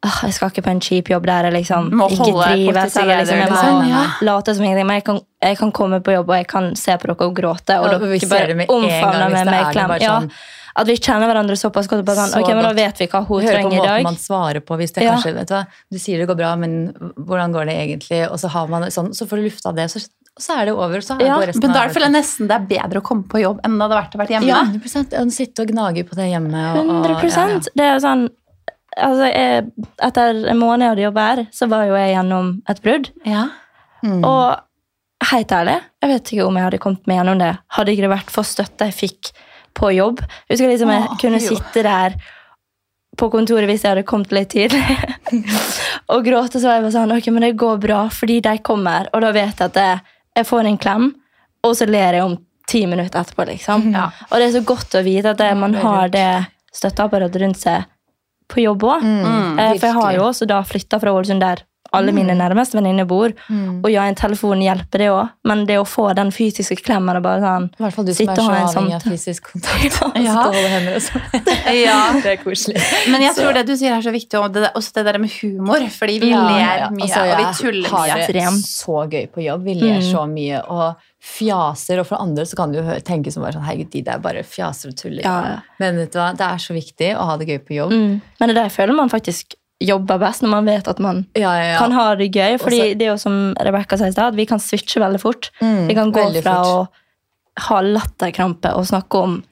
«Åh, 0.00 0.20
jeg 0.24 0.32
skal 0.32 0.48
ikke 0.48 0.62
på 0.64 0.70
en 0.72 0.78
kjip 0.80 1.10
jobb 1.12 1.26
der 1.28 1.44
jeg 1.50 1.52
liksom 1.58 1.90
Må 1.92 2.06
ikke 2.08 2.30
trives. 2.32 2.94
Eller 2.96 3.18
liksom, 3.20 3.36
jeg 3.36 3.50
må 3.50 3.56
liksom. 3.58 3.82
Ja. 3.90 4.04
late 4.24 4.54
som 4.56 4.64
ingenting. 4.64 4.86
Men 4.88 4.96
jeg 4.96 5.04
kan, 5.04 5.18
jeg 5.44 5.58
kan 5.60 5.72
komme 5.76 5.98
på 6.00 6.14
jobb, 6.14 6.30
og 6.32 6.38
jeg 6.38 6.46
kan 6.48 6.70
se 6.74 6.94
på 6.96 7.10
dere 7.10 7.26
og 7.26 7.34
gråte. 7.36 7.76
Og 7.82 7.84
Ja, 7.92 7.98
dere 7.98 8.30
bare 8.30 8.56
med 8.56 8.72
omfavner 8.72 9.28
meg 9.34 9.50
med 9.50 9.68
klem. 9.74 9.92
Sånn. 10.00 10.00
Ja, 10.00 10.80
at 10.80 10.86
vi 10.88 10.96
kjenner 10.96 11.28
hverandre 11.28 11.58
såpass 11.60 11.90
godt. 11.90 12.06
På 12.08 12.14
sånn, 12.16 12.32
Så 12.32 12.40
ok, 12.40 12.48
men 12.54 12.64
Da 12.64 12.72
vet 12.72 12.96
vi 13.02 13.10
hva 13.12 13.20
hun 13.26 13.44
trenger 13.44 13.50
i 13.50 13.52
dag. 13.52 13.60
trenger 13.60 13.76
i 13.76 13.90
måten 13.90 14.08
man 14.08 14.16
svarer 14.16 14.60
på. 14.64 14.76
hvis 14.80 14.92
det 14.94 15.04
Ja. 15.04 15.12
kanskje, 15.18 15.34
vet 15.34 15.48
Du 15.48 15.54
hva, 15.54 15.66
du 15.92 15.98
sier 15.98 16.16
det 16.16 16.28
går 16.28 16.36
bra, 16.40 16.56
men 16.56 16.94
hvordan 17.20 17.52
går 17.52 17.66
det 17.66 17.76
egentlig? 17.76 18.22
Og 18.32 18.38
så, 18.40 18.48
har 18.48 18.68
man 18.68 18.82
sånn, 18.88 19.12
så 19.12 19.28
får 19.28 19.36
du 19.36 19.42
lufta 19.50 19.74
det, 19.76 19.90
så, 19.90 20.00
så 20.38 20.56
er 20.60 20.70
det 20.70 20.74
over. 20.76 21.00
Så 21.04 21.16
Ja, 21.20 21.38
det 21.40 21.50
resten 21.50 21.66
Men 21.66 21.74
da 21.74 21.86
føler 21.90 22.06
jeg 22.08 22.16
nesten 22.16 22.48
det 22.48 22.56
er 22.56 22.68
bedre 22.68 23.00
å 23.02 23.04
komme 23.04 23.26
på 23.28 23.40
jobb 23.42 23.58
enn 23.66 23.76
det 23.76 23.86
hadde 23.86 23.98
vært 23.98 24.14
å 24.14 24.20
være 24.20 24.36
hjemme. 24.36 24.50
Ja, 24.50 24.60
100% 24.64 25.16
Å 25.18 25.24
Sitte 25.34 25.64
og 25.64 25.72
gnage 25.72 26.04
på 26.06 26.18
det 26.18 26.30
hjemme. 26.30 26.62
Og, 26.70 26.78
og, 26.84 27.08
100 27.10 27.26
ja, 27.26 27.46
ja. 27.50 27.58
Det 27.74 27.86
er 27.86 27.92
jo 27.92 28.00
sånn 28.04 28.24
altså, 28.96 29.28
jeg, 29.28 29.68
Etter 30.08 30.42
en 30.54 30.60
måned 30.60 30.86
jeg 30.86 30.94
hadde 30.94 31.06
jobba 31.08 31.28
her, 31.28 31.44
så 31.54 31.70
var 31.70 31.86
jo 31.88 31.98
jeg 31.98 32.14
gjennom 32.14 32.50
et 32.70 32.82
brudd. 32.86 33.12
Ja. 33.28 33.46
Mm. 34.06 34.20
Og 34.24 35.30
helt 35.30 35.52
ærlig, 35.52 35.78
jeg 36.00 36.12
vet 36.14 36.32
ikke 36.32 36.48
om 36.48 36.58
jeg 36.58 36.68
hadde 36.68 36.82
kommet 36.82 37.08
meg 37.10 37.20
gjennom 37.20 37.40
det. 37.42 37.54
Hadde 37.76 37.94
ikke 37.94 38.06
det 38.06 38.14
vært 38.14 38.34
for 38.34 38.48
støtta 38.48 38.88
jeg 38.88 38.96
fikk 38.96 39.32
på 39.76 39.92
jobb. 39.94 40.22
Jeg 40.48 40.56
husker 40.56 40.72
liksom 40.72 40.92
jeg 40.94 41.08
Åh, 41.08 41.16
kunne 41.20 41.40
jo. 41.42 41.56
sitte 41.56 41.84
der 41.86 42.16
på 43.20 43.28
kontoret 43.32 43.68
hvis 43.68 43.84
jeg 43.84 43.92
hadde 43.92 44.06
kommet 44.08 44.32
litt 44.34 44.52
tidlig. 44.54 44.80
og 46.12 46.24
gråte, 46.24 46.60
så 46.60 46.70
var 46.70 46.78
jeg 46.78 46.86
bare 46.86 46.94
sånn 46.96 47.14
Ok, 47.16 47.28
men 47.34 47.46
det 47.46 47.52
går 47.60 47.82
bra, 47.82 48.00
fordi 48.14 48.40
de 48.46 48.56
kommer. 48.64 49.10
Og 49.14 49.24
da 49.24 49.32
vet 49.36 49.60
jeg 49.60 49.72
at 49.72 49.80
jeg, 49.82 50.16
jeg 50.36 50.46
får 50.46 50.64
en 50.70 50.78
klem, 50.78 51.08
og 51.66 51.76
så 51.76 51.86
ler 51.90 52.14
jeg 52.18 52.24
om 52.24 52.36
ti 52.70 52.84
minutter 52.86 53.20
etterpå, 53.20 53.46
liksom. 53.48 53.88
Ja. 53.94 54.10
Og 54.30 54.38
det 54.38 54.46
er 54.48 54.52
så 54.60 54.64
godt 54.66 54.94
å 54.94 55.02
vite 55.04 55.32
at 55.34 55.38
det, 55.42 55.50
man 55.58 55.74
har 55.74 56.08
det 56.12 56.28
støtteapparatet 56.72 57.40
rundt 57.42 57.58
seg 57.58 57.88
på 58.50 58.62
jobb 58.64 58.84
òg. 58.86 59.02
Mm, 59.02 59.58
Eh, 59.58 59.74
For 59.78 59.86
jeg 59.88 59.94
har 59.96 60.12
jo 60.14 60.22
også 60.28 60.46
da 60.46 60.60
flytta 60.62 61.00
fra 61.02 61.12
Ålesund 61.12 61.40
der 61.42 61.64
alle 61.92 62.12
mine 62.14 62.34
nærmeste 62.38 62.76
venninner 62.78 63.04
bor. 63.10 63.32
Mm. 63.48 63.80
Og 63.84 63.90
ja, 63.90 64.04
en 64.06 64.14
telefon 64.18 64.60
hjelper 64.62 64.98
det 65.02 65.08
òg, 65.10 65.30
men 65.44 65.64
det 65.66 65.78
å 65.80 65.84
få 65.88 66.08
den 66.14 66.30
fysiske 66.34 66.76
klemmen 66.84 67.16
og 67.18 67.24
bare 67.26 67.40
sånn 67.42 67.66
I 67.78 67.82
hvert 67.84 67.96
fall 67.98 68.06
du 68.06 68.12
som 68.14 68.28
er 68.30 68.36
så 68.36 68.44
ha 68.46 68.56
en 68.56 68.68
avhengig 68.68 68.94
av 69.00 69.06
fysisk 69.08 69.50
kontakt. 69.52 70.00
Ja. 70.20 70.44
Sånn. 71.00 71.20
Ja. 71.80 71.98
Det 72.22 72.32
er 72.36 72.40
koselig. 72.42 72.80
Men 73.10 73.22
jeg 73.26 73.34
tror 73.38 73.54
det 73.56 73.66
du 73.68 73.74
sier 73.76 73.96
er 73.96 74.02
så 74.04 74.12
viktig, 74.14 74.38
og 74.40 74.52
det, 74.54 74.70
også 74.78 74.94
det 75.00 75.06
der 75.10 75.18
med 75.22 75.30
humor. 75.40 75.86
Fordi 75.90 76.18
vi 76.22 76.30
Ja, 76.30 76.42
ler 76.46 76.84
ja. 76.84 76.90
mye, 76.94 77.06
Altså, 77.06 77.20
og 77.20 77.36
vi 77.36 77.44
jeg 77.44 77.54
tuller 77.60 77.88
har 77.90 78.26
det 78.32 78.48
så 78.66 78.98
gøy 79.10 79.26
på 79.34 79.44
jobb. 79.46 79.64
Vi 79.64 79.74
ler 79.80 79.98
Mm. 80.00 80.06
så 80.12 80.22
mye 80.30 80.60
og 80.70 80.96
fjaser. 81.20 82.00
Og 82.00 82.06
for 82.08 82.20
andre 82.22 82.44
så 82.48 82.56
kan 82.56 82.72
du 82.72 82.78
jo 82.80 82.98
tenke 83.06 83.32
som 83.32 83.42
bare 83.44 83.56
sånn 83.58 83.66
Herregud, 83.66 83.90
de 83.92 84.02
der 84.06 84.18
bare 84.22 84.42
fjaser 84.46 84.92
og 84.92 84.96
tuller. 85.00 85.24
Ja. 85.26 85.60
Men 85.82 85.98
vet 86.00 86.12
du 86.14 86.18
hva, 86.20 86.30
det 86.36 86.46
er 86.46 86.62
så 86.62 86.76
viktig 86.76 87.10
å 87.16 87.26
ha 87.28 87.36
det 87.40 87.48
gøy 87.50 87.58
på 87.66 87.76
jobb. 87.80 87.92
mm. 87.92 88.20
Men 88.40 88.48
det 88.48 88.54
er 88.54 88.58
der 88.62 88.68
jeg 88.70 88.76
føler 88.78 88.96
man 88.96 89.12
faktisk 89.12 89.54
jobber 89.80 90.18
best, 90.20 90.42
når 90.44 90.50
man 90.50 90.66
vet 90.68 90.88
at 90.88 90.98
man 91.00 91.26
Ja, 91.34 91.54
ja, 91.56 91.72
ja. 91.72 91.78
kan 91.78 91.92
ha 91.96 92.14
det 92.14 92.30
gøy. 92.32 92.58
Fordi 92.60 92.80
Også- 92.80 92.98
det 92.98 93.06
er 93.06 93.12
jo 93.12 93.16
som 93.18 93.54
Rebecca 93.60 93.96
sa 93.96 94.06
i 94.06 94.12
stad, 94.12 94.34
vi 94.36 94.46
kan 94.46 94.58
switche 94.58 95.00
veldig 95.00 95.20
fort. 95.20 95.50
Mm, 95.60 95.86
vi 95.88 95.94
kan 95.94 96.12
gå 96.12 96.42
fra 96.42 96.56
fort. 96.64 96.88
å 96.88 96.88
ha 97.70 97.80
latterkrampe 97.80 98.74
og 98.76 98.84
snakke 98.86 99.14
om 99.22 99.44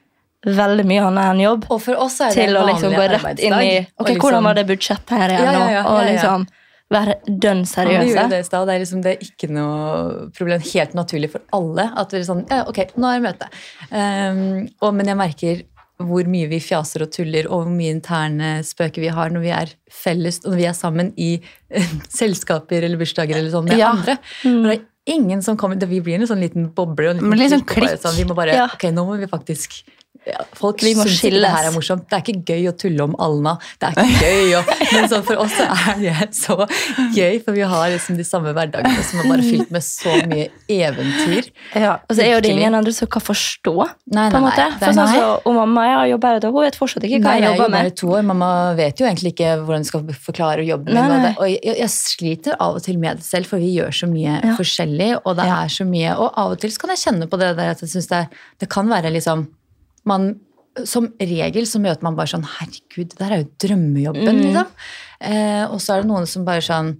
veldig 0.45 0.85
mye 0.85 1.01
annet 1.03 1.25
enn 1.33 1.41
jobb, 1.43 1.65
til 1.67 2.55
å 2.55 2.65
liksom 2.67 2.93
gå 2.95 3.09
rett 3.09 3.39
inn 3.39 3.53
i 3.53 3.87
Ok, 3.99 4.07
liksom- 4.07 4.21
hvordan 4.21 4.43
var 4.43 4.53
det 4.53 4.67
budsjettet 4.67 5.17
her 5.17 5.29
igjen 5.29 5.85
Og 5.85 6.05
liksom 6.05 6.47
være 6.91 7.15
dønn 7.27 7.65
seriøse. 7.65 8.29
det. 8.29 8.49
Det 8.49 8.53
er 8.53 8.79
liksom 8.79 9.01
det 9.03 9.11
er 9.17 9.25
ikke 9.25 9.49
noe 9.51 10.29
problem. 10.31 10.59
Helt 10.61 10.93
naturlig 10.93 11.29
for 11.31 11.41
alle. 11.53 11.91
At 11.95 12.11
vi 12.11 12.19
er 12.19 12.23
sånn, 12.23 12.49
ja, 12.49 12.63
ok, 12.67 12.91
nå 12.97 13.05
er 13.15 13.19
det 13.19 13.27
møte. 13.29 13.49
Um, 13.91 14.69
og, 14.81 14.93
men 14.93 15.05
jeg 15.05 15.17
merker 15.17 15.63
hvor 15.99 16.27
mye 16.31 16.47
vi 16.47 16.59
fjaser 16.63 17.03
og 17.03 17.11
tuller, 17.11 17.47
og 17.51 17.65
hvor 17.65 17.73
mye 17.75 17.91
interne 17.91 18.51
spøker 18.63 19.03
vi 19.03 19.09
har 19.11 19.29
når 19.35 19.43
vi 19.43 19.49
er 19.51 19.73
felles, 19.91 20.39
og 20.45 20.53
når 20.53 20.57
vi 20.61 20.67
er 20.69 20.77
sammen 20.77 21.09
i 21.19 21.31
uh, 21.75 21.89
selskaper 22.07 22.85
eller 22.87 22.97
bursdager 23.01 23.35
eller 23.39 23.51
sånn 23.53 23.67
med 23.67 23.77
Ja. 23.81 23.91
andre. 23.91 24.15
Mm. 24.45 24.63
Det 24.63 24.73
er 24.77 24.85
ingen 25.15 25.41
som 25.41 25.57
kommer, 25.57 25.75
det, 25.79 25.89
Vi 25.89 25.99
blir 26.05 26.15
en 26.19 26.27
sånn 26.29 26.39
liten 26.43 26.69
boble. 26.75 27.09
Og 27.15 27.23
en 27.23 27.31
liten 27.37 27.59
sånn 27.59 27.65
klikk, 27.67 27.89
bare. 27.89 27.97
Sånn, 28.03 28.15
vi 28.15 28.25
må 28.29 28.35
bare, 28.37 28.53
Ja. 28.55 28.67
ok, 28.71 28.89
nå 28.93 29.05
må 29.07 29.17
vi 29.19 29.27
faktisk 29.27 29.81
Folk 30.59 30.81
Vi 30.83 30.93
må 30.95 31.05
skille 31.09 31.41
det 31.43 31.49
her 31.53 31.67
er 31.69 31.73
morsomt. 31.75 32.05
Det 32.09 32.17
er 32.17 32.23
ikke 32.23 32.43
gøy 32.53 32.67
å 32.69 32.73
tulle 32.77 33.03
om 33.05 33.15
Alna. 33.19 33.57
Det 33.79 33.89
er 33.89 34.01
ikke 34.03 34.19
gøy. 34.25 34.53
Og, 34.59 34.71
men 34.93 35.07
sånn 35.11 35.23
for 35.27 35.41
oss 35.43 35.55
er 35.63 35.99
det 36.01 36.29
så 36.37 36.57
gøy, 37.15 37.39
for 37.45 37.55
vi 37.57 37.61
har 37.61 37.89
liksom 37.93 38.17
de 38.19 38.25
samme 38.27 38.53
hverdagene 38.55 39.03
som 39.07 39.21
er 39.23 39.29
bare 39.31 39.45
fylt 39.45 39.71
med 39.73 39.83
så 39.85 40.15
mye 40.29 40.47
eventyr. 40.69 41.49
Ja. 41.75 41.97
Og 42.09 42.15
så 42.17 42.23
er 42.25 42.33
jo 42.35 42.41
det 42.45 42.51
ingen 42.55 42.75
andre 42.77 42.93
som 42.95 43.09
kan 43.11 43.23
forstå. 43.23 43.75
Nei, 44.15 44.27
på 44.33 44.39
en 44.39 44.45
måte. 44.47 44.65
det 44.79 44.79
For 44.85 44.97
sånn 44.97 45.13
så, 45.13 45.27
og 45.45 45.55
mamma 45.57 45.85
jeg 45.89 46.13
jobba 46.13 46.33
her, 46.35 46.47
hun 46.49 46.63
vet 46.65 46.79
fortsatt 46.79 47.05
ikke 47.07 47.19
hva 47.23 47.33
Nei, 47.33 47.35
jeg 47.39 47.47
jeg 47.47 47.57
jobber 47.57 47.65
jobber 47.69 47.79
i 47.79 47.89
med. 47.89 47.97
to 48.01 48.11
år. 48.15 48.25
Mamma 48.29 48.49
vet 48.79 49.01
jo 49.03 49.07
egentlig 49.09 49.33
ikke 49.35 49.51
hvordan 49.63 49.83
hun 49.83 49.89
skal 49.89 50.07
forklare 50.29 50.65
jobben 50.67 50.99
min. 50.99 51.27
Og, 51.35 51.45
jeg, 51.49 51.75
jeg 51.83 51.91
sliter 51.93 52.57
av 52.59 52.79
og 52.79 52.83
til 52.85 52.99
med 53.01 53.21
det 53.21 53.25
selv, 53.27 53.49
for 53.49 53.61
vi 53.61 53.73
gjør 53.77 53.93
så 54.03 54.09
mye 54.11 54.37
Ja. 54.39 54.55
forskjellig. 54.59 55.11
Og 55.25 55.35
det 55.39 55.45
Ja. 55.49 55.63
er 55.63 55.69
så 55.73 55.85
mye, 55.87 56.15
og 56.17 56.33
av 56.37 56.51
og 56.51 56.59
til 56.59 56.71
kan 56.79 56.89
jeg 56.93 57.01
kjenne 57.03 57.27
på 57.29 57.37
det 57.39 57.55
der 57.57 57.71
at 57.73 57.81
jeg 57.81 57.89
synes 57.89 58.07
det, 58.07 58.27
det 58.59 58.69
kan 58.69 58.87
være 58.87 59.11
liksom 59.11 59.47
man, 60.05 60.39
Som 60.85 61.09
regel 61.19 61.65
så 61.67 61.79
møter 61.81 62.03
man 62.03 62.15
bare 62.15 62.27
sånn 62.31 62.45
Herregud, 62.45 63.09
det 63.09 63.17
der 63.19 63.31
er 63.35 63.41
jo 63.43 63.49
drømmejobben, 63.59 64.29
Mm. 64.37 64.43
liksom. 64.45 64.67
Eh, 65.19 65.65
og 65.67 65.79
så 65.81 65.93
er 65.97 66.01
det 66.03 66.07
noen 66.11 66.27
som 66.27 66.45
bare 66.45 66.61
sånn 66.61 66.97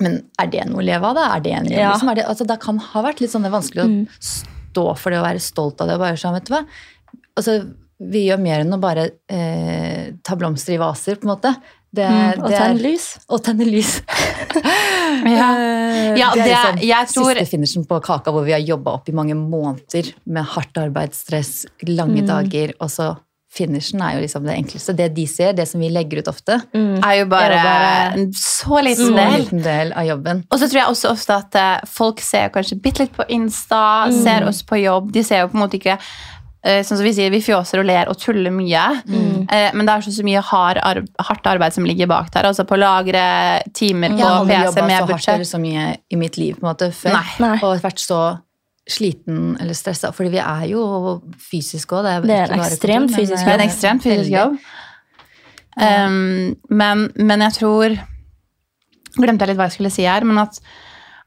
Men 0.00 0.20
er 0.38 0.46
det 0.46 0.66
noe 0.68 0.78
å 0.82 0.84
leve 0.86 1.02
av, 1.02 1.14
da? 1.16 1.24
Er 1.34 1.40
det 1.40 1.52
en 1.52 1.64
jobb? 1.64 1.72
Ja. 1.80 1.92
Liksom? 1.94 2.14
Det, 2.14 2.24
altså, 2.26 2.46
det 2.46 2.60
kan 2.60 2.78
ha 2.78 3.02
vært 3.02 3.20
litt 3.20 3.30
sånn 3.32 3.42
det 3.42 3.50
er 3.50 3.56
vanskelig 3.58 3.82
å 3.82 3.88
Mm. 3.88 4.06
stå 4.20 4.96
for 4.98 5.10
det 5.10 5.18
og 5.18 5.24
være 5.26 5.40
stolt 5.42 5.80
av 5.80 5.88
det. 5.88 5.94
og 5.94 6.00
bare 6.00 6.16
sånn, 6.16 6.34
vet 6.34 6.44
du 6.44 6.52
hva? 6.54 6.66
altså, 7.36 7.74
vi 8.00 8.28
gjør 8.28 8.38
mer 8.40 8.60
enn 8.60 8.72
å 8.72 8.78
bare 8.80 9.10
eh, 9.28 10.12
ta 10.22 10.36
blomster 10.36 10.74
i 10.74 10.78
vaser, 10.78 11.16
på 11.16 11.26
en 11.26 11.34
måte. 11.34 11.56
Det, 11.94 12.04
Mm, 12.04 12.42
og 12.44 12.50
tenne 12.52 12.82
lys. 12.82 13.06
Og 13.28 13.42
tenne 13.42 13.64
lys. 13.64 14.02
Ja. 15.24 15.48
Eh, 15.56 16.18
Ja, 16.18 16.30
det 16.34 16.44
er 16.52 16.76
liksom 16.76 17.14
tror- 17.24 17.34
siste 17.38 17.50
finishen 17.50 17.84
på 17.88 18.00
kaka 18.04 18.30
hvor 18.32 18.44
vi 18.44 18.52
har 18.52 18.60
jobba 18.60 18.92
opp 18.98 19.08
i 19.08 19.12
mange 19.12 19.34
måneder 19.34 20.12
med 20.26 20.44
hardt 20.44 20.76
arbeidsstress, 20.78 21.66
lange 21.86 22.22
Mm. 22.22 22.26
dager, 22.26 22.72
og 22.80 22.88
så 22.90 23.16
finishen 23.50 24.00
er 24.02 24.14
jo 24.16 24.20
liksom 24.20 24.44
det 24.44 24.54
enkleste. 24.58 24.94
Det 24.96 25.14
de 25.14 25.26
ser, 25.26 25.52
det 25.54 25.66
som 25.68 25.80
vi 25.80 25.88
legger 25.88 26.18
ut 26.18 26.28
ofte, 26.28 26.60
Mm. 26.74 26.98
er 27.02 27.14
jo 27.20 27.26
bare, 27.26 27.52
er 27.52 27.64
bare- 27.64 28.18
en 28.20 28.32
så 28.32 28.82
liten 28.84 29.14
del. 29.16 29.40
liten 29.40 29.62
del 29.62 29.92
av 29.92 30.04
jobben. 30.06 30.44
Og 30.50 30.58
så 30.60 30.68
tror 30.68 30.80
jeg 30.80 30.86
også 30.88 31.10
ofte 31.10 31.30
at 31.36 31.54
eh, 31.56 31.80
folk 31.86 32.20
ser 32.20 32.48
kanskje 32.50 32.80
bitte 32.80 32.98
litt 33.00 33.12
på 33.16 33.24
Insta, 33.30 34.12
ser 34.12 34.46
oss 34.46 34.62
på 34.62 34.76
jobb. 34.82 35.10
De 35.12 35.22
ser 35.22 35.40
jo 35.40 35.48
på 35.48 35.54
en 35.54 35.60
måte 35.68 35.80
ikke 35.80 35.98
som 36.84 36.98
Vi 36.98 37.12
sier, 37.14 37.30
vi 37.30 37.38
fjåser 37.40 37.80
og 37.80 37.86
ler 37.86 38.08
og 38.10 38.18
tuller 38.18 38.50
mye. 38.50 38.80
Mm. 39.06 39.46
Men 39.46 39.86
det 39.86 39.92
er 39.92 40.02
så, 40.04 40.10
så 40.16 40.24
mye 40.26 40.40
hard, 40.42 40.80
ar 40.82 40.98
hardt 41.28 41.46
arbeid 41.46 41.76
som 41.76 41.86
ligger 41.86 42.10
bak 42.10 42.32
der. 42.34 42.48
Altså 42.50 42.66
på 42.68 42.76
lagre, 42.76 43.22
timer 43.78 44.10
på 44.10 44.18
PC 44.18 44.20
Jeg 44.20 44.26
har 44.26 44.40
aldri 44.40 44.58
jobba 44.58 44.88
så 44.88 45.06
hardt 45.12 45.30
eller 45.36 45.48
så 45.52 45.60
mye 45.62 45.86
i 46.10 46.18
mitt 46.18 46.36
liv 46.40 46.58
på 46.58 46.66
en 46.66 46.70
måte 46.72 46.90
før. 46.90 47.14
Nei. 47.14 47.30
Nei. 47.46 47.54
Og 47.62 47.86
vært 47.86 48.02
så 48.02 48.20
sliten 48.88 49.56
eller 49.60 49.76
stressa. 49.76 50.12
Fordi 50.16 50.32
vi 50.32 50.42
er 50.42 50.66
jo 50.72 50.82
fysiske 51.50 51.96
òg. 51.98 52.10
Det 52.26 52.36
er 52.36 52.52
en 52.52 52.64
ekstremt 52.64 53.14
fysisk 53.14 53.44
Det 53.44 53.54
er 53.54 53.60
en 53.60 53.66
ekstremt 53.68 54.04
fysisk 54.04 54.32
jobb. 54.32 54.58
Um, 55.78 56.56
men, 56.74 57.04
men 57.14 57.44
jeg 57.46 57.54
tror 57.60 57.92
Glemte 59.18 59.44
jeg 59.44 59.52
litt 59.52 59.58
hva 59.58 59.66
jeg 59.68 59.74
skulle 59.76 59.90
si 59.90 60.04
her, 60.06 60.24
men 60.26 60.38
at, 60.38 60.58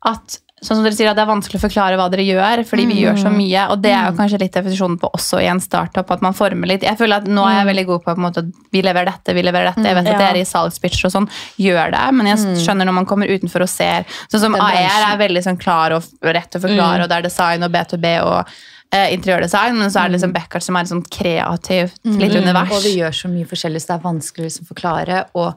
at 0.08 0.36
Sånn 0.62 0.78
som 0.78 0.84
dere 0.86 0.94
sier 0.94 1.10
at 1.10 1.18
Det 1.18 1.24
er 1.24 1.30
vanskelig 1.32 1.58
å 1.58 1.64
forklare 1.64 1.98
hva 1.98 2.06
dere 2.14 2.22
gjør, 2.22 2.62
fordi 2.70 2.84
vi 2.86 3.00
gjør 3.02 3.16
så 3.18 3.32
mye. 3.34 3.64
Og 3.74 3.80
det 3.82 3.96
er 3.98 4.12
jo 4.12 4.18
kanskje 4.20 4.40
litt 4.44 4.54
definisjonen 4.54 5.00
på 5.02 5.10
også 5.18 5.40
i 5.42 5.48
en 5.50 5.62
startup, 5.64 6.12
at 6.14 6.22
man 6.22 6.36
former 6.38 6.70
litt. 6.70 6.84
Jeg 6.86 7.00
føler 7.00 7.18
at 7.24 7.26
Nå 7.26 7.42
er 7.50 7.56
jeg 7.60 7.70
veldig 7.72 7.86
god 7.88 8.04
på, 8.04 8.14
på 8.14 8.22
måte, 8.22 8.44
at 8.46 8.70
vi 8.76 8.84
leverer 8.86 9.10
dette, 9.10 9.34
vi 9.34 9.42
leverer 9.42 9.72
dette. 9.72 9.88
Jeg 9.90 9.98
vet 9.98 10.06
at 10.12 10.14
Ja. 10.14 10.20
dere 10.28 10.44
i 10.44 10.46
salgspitcher 10.46 11.10
og 11.10 11.16
sånn 11.16 11.28
gjør 11.58 11.92
det, 11.98 12.04
men 12.14 12.30
jeg 12.30 12.38
skjønner 12.62 12.86
når 12.86 12.98
man 13.00 13.10
kommer 13.10 13.26
utenfor 13.32 13.66
og 13.66 13.70
ser 13.74 14.06
Sånn 14.30 14.40
som 14.46 14.56
AER 14.56 15.08
er 15.10 15.18
veldig 15.18 15.44
sånn 15.50 15.58
klar 15.58 15.98
og 15.98 16.04
rett 16.22 16.54
å 16.54 16.62
forklare, 16.62 17.04
og 17.04 17.10
det 17.10 17.18
er 17.18 17.26
design 17.26 17.64
og 17.66 17.72
B2B 17.74 18.16
og 18.22 18.46
eh, 18.94 19.10
interiørdesign, 19.18 19.78
men 19.82 19.90
så 19.90 20.04
er 20.04 20.10
det 20.10 20.20
liksom 20.20 20.34
Beckert 20.38 20.64
som 20.64 20.76
er 20.78 20.86
et 20.86 20.94
sånt 20.94 21.10
kreativt 21.10 21.98
litt 22.06 22.36
univers. 22.38 22.70
Og 22.70 22.84
vi 22.86 23.00
gjør 23.02 23.12
så 23.18 23.34
mye 23.34 23.50
forskjellig, 23.50 23.82
så 23.82 23.96
det 23.96 23.98
er 23.98 24.06
vanskelig 24.06 24.46
å 24.46 24.50
liksom 24.52 24.70
forklare 24.70 25.24
og, 25.34 25.56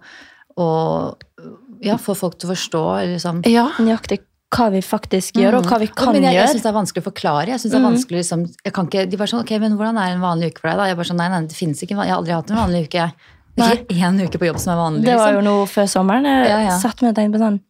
og 0.56 1.50
ja, 1.84 1.98
få 2.00 2.14
folk 2.16 2.38
til 2.38 2.48
å 2.48 2.54
forstå. 2.54 2.84
Liksom. 3.12 3.42
Ja. 3.52 3.68
Nøyaktig 3.78 4.22
hva 4.54 4.66
vi 4.70 4.80
faktisk 4.84 5.36
gjør, 5.40 5.56
og 5.58 5.68
hva 5.68 5.78
vi 5.82 5.88
kan 5.90 6.12
men 6.14 6.22
jeg, 6.28 6.36
jeg 6.38 6.48
syns 6.52 6.62
det 6.64 6.70
er 6.70 6.76
vanskelig 6.76 7.02
å 7.02 7.06
forklare. 7.08 7.46
Jeg 7.50 7.60
synes 7.62 7.72
det 7.74 7.78
er 7.80 7.86
vanskelig 7.88 8.20
liksom, 8.22 8.42
ikke, 8.70 9.04
De 9.10 9.18
bare 9.20 9.30
sånn 9.32 9.40
Ok, 9.42 9.50
men 9.62 9.74
hvordan 9.78 9.98
er 9.98 10.14
en 10.14 10.22
vanlig 10.22 10.52
uke 10.52 10.62
for 10.62 10.70
deg? 10.70 10.78
da? 10.78 10.86
Jeg 10.90 10.98
bare 11.00 11.08
sånn, 11.10 11.20
nei, 11.22 11.28
nei, 11.32 11.40
det 11.50 11.56
finnes 11.58 11.82
ikke, 11.82 11.96
Jeg 11.96 12.12
har 12.12 12.18
aldri 12.20 12.34
hatt 12.36 12.52
en 12.54 12.60
vanlig 12.62 12.84
uke. 12.88 13.06
Det 13.54 13.64
er 13.66 13.76
ikke 13.82 13.98
én 14.08 14.20
uke 14.24 14.38
på 14.42 14.48
jobb 14.48 14.58
som 14.62 14.72
er 14.74 14.78
vanlig. 14.80 15.04
Det 15.06 15.16
var 15.18 15.32
jo 15.34 15.40
liksom. 15.40 15.50
noe 15.50 15.66
før 15.70 15.90
sommeren. 15.90 16.24
Jeg 16.30 16.48
Ja, 16.50 16.60
ja. 16.68 16.78
satt 16.82 17.02
med 17.02 17.12
og 17.12 17.18
tenkte 17.18 17.38
på 17.38 17.42
sånn 17.44 17.60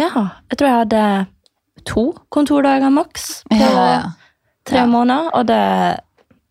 Ja, 0.00 0.10
jeg 0.50 0.58
tror 0.60 0.68
jeg 0.68 0.78
hadde 0.84 1.04
to 1.88 2.04
kontordager 2.28 2.92
maks 2.92 3.28
på 3.48 3.56
Ja, 3.60 4.12
tre 4.68 4.84
måneder. 4.86 5.30
Og 5.34 5.46
det, 5.48 5.60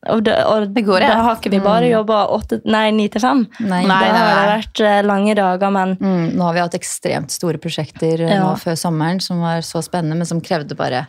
og 0.07 0.23
det, 0.23 0.35
og 0.47 0.69
Det 0.73 0.85
går, 0.87 1.01
ja. 1.01 1.07
da 1.15 1.23
har 1.27 1.35
ikke 1.35 1.51
vi 1.51 1.59
bare 1.59 1.89
jobba 1.89 2.21
åtte- 2.31 2.61
nei, 2.65 2.89
ni 2.91 3.07
til 3.09 3.19
fem. 3.21 3.45
Nei, 3.59 3.81
Nei, 3.85 4.03
har 4.15 4.47
vært 4.57 4.79
eh, 4.79 5.01
lange 5.03 5.35
dager, 5.35 5.71
men 5.71 5.97
Mm, 5.99 6.35
nå 6.37 6.41
har 6.47 6.53
vi 6.53 6.59
hatt 6.63 6.77
ekstremt 6.79 7.31
store 7.31 7.57
prosjekter 7.57 8.19
ja. 8.23 8.39
nå 8.39 8.53
før 8.57 8.77
sommeren 8.79 9.19
som 9.21 9.41
var 9.41 9.59
så 9.61 9.81
spennende, 9.83 10.15
men 10.15 10.25
som 10.25 10.39
krevde 10.41 10.75
bare 10.79 11.07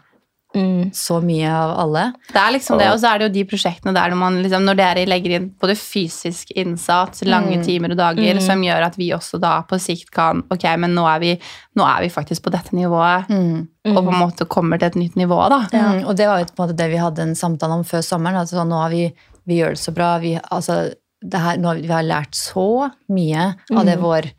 mm, 0.57 0.91
så 0.97 1.19
mye 1.25 1.51
av 1.53 1.73
alle. 1.83 2.05
Det 2.31 2.41
er 2.41 2.55
liksom 2.57 2.79
det, 2.81 2.89
og 2.93 3.01
så 3.03 3.11
er 3.11 3.21
det 3.21 3.29
jo 3.29 3.33
de 3.35 3.45
prosjektene 3.51 3.95
der 3.97 4.13
når, 4.13 4.21
man 4.21 4.39
liksom, 4.45 4.67
når 4.67 4.79
dere 4.81 5.07
legger 5.09 5.37
inn 5.37 5.49
både 5.61 5.77
fysisk 5.79 6.53
innsats, 6.59 7.25
lange 7.29 7.61
timer 7.67 7.95
og 7.95 8.01
dager, 8.01 8.41
som 8.45 8.63
gjør 8.65 8.87
at 8.89 8.99
vi 9.01 9.11
også 9.17 9.41
da 9.43 9.57
på 9.69 9.79
sikt 9.83 10.11
kan 10.15 10.45
Ok, 10.51 10.65
men 10.83 10.95
nå 10.97 11.05
er 11.09 11.21
vi, 11.23 11.35
nå 11.79 11.87
er 11.87 12.05
vi 12.05 12.13
faktisk 12.13 12.47
på 12.47 12.55
dette 12.55 12.75
nivået, 12.77 13.31
og 13.31 14.01
på 14.01 14.07
en 14.13 14.23
måte 14.23 14.49
kommer 14.51 14.81
til 14.81 14.91
et 14.91 14.99
nytt 15.01 15.19
nivå, 15.21 15.39
da. 15.53 15.63
Mm, 15.73 16.03
og 16.05 16.17
det 16.19 16.29
var 16.31 16.43
jo 16.43 16.49
på 16.51 16.59
en 16.59 16.65
måte 16.65 16.79
det 16.81 16.89
vi 16.93 17.01
hadde 17.01 17.29
en 17.29 17.37
samtale 17.39 17.79
om 17.79 17.87
før 17.87 18.03
sommeren. 18.05 18.43
Altså, 18.43 18.65
nå 18.67 18.83
har 18.83 18.93
vi, 18.93 19.07
vi 19.49 19.61
gjør 19.61 19.77
det 19.77 19.83
så 19.83 19.95
bra. 19.97 20.11
Vi, 20.23 20.35
altså, 20.41 20.83
det 21.21 21.41
her, 21.41 21.61
nå, 21.61 21.73
har 21.73 21.81
vi 21.81 21.93
har 21.93 22.07
lært 22.07 22.37
så 22.37 22.91
mye 23.13 23.51
av 23.77 23.85
det 23.89 23.99
vår 24.01 24.31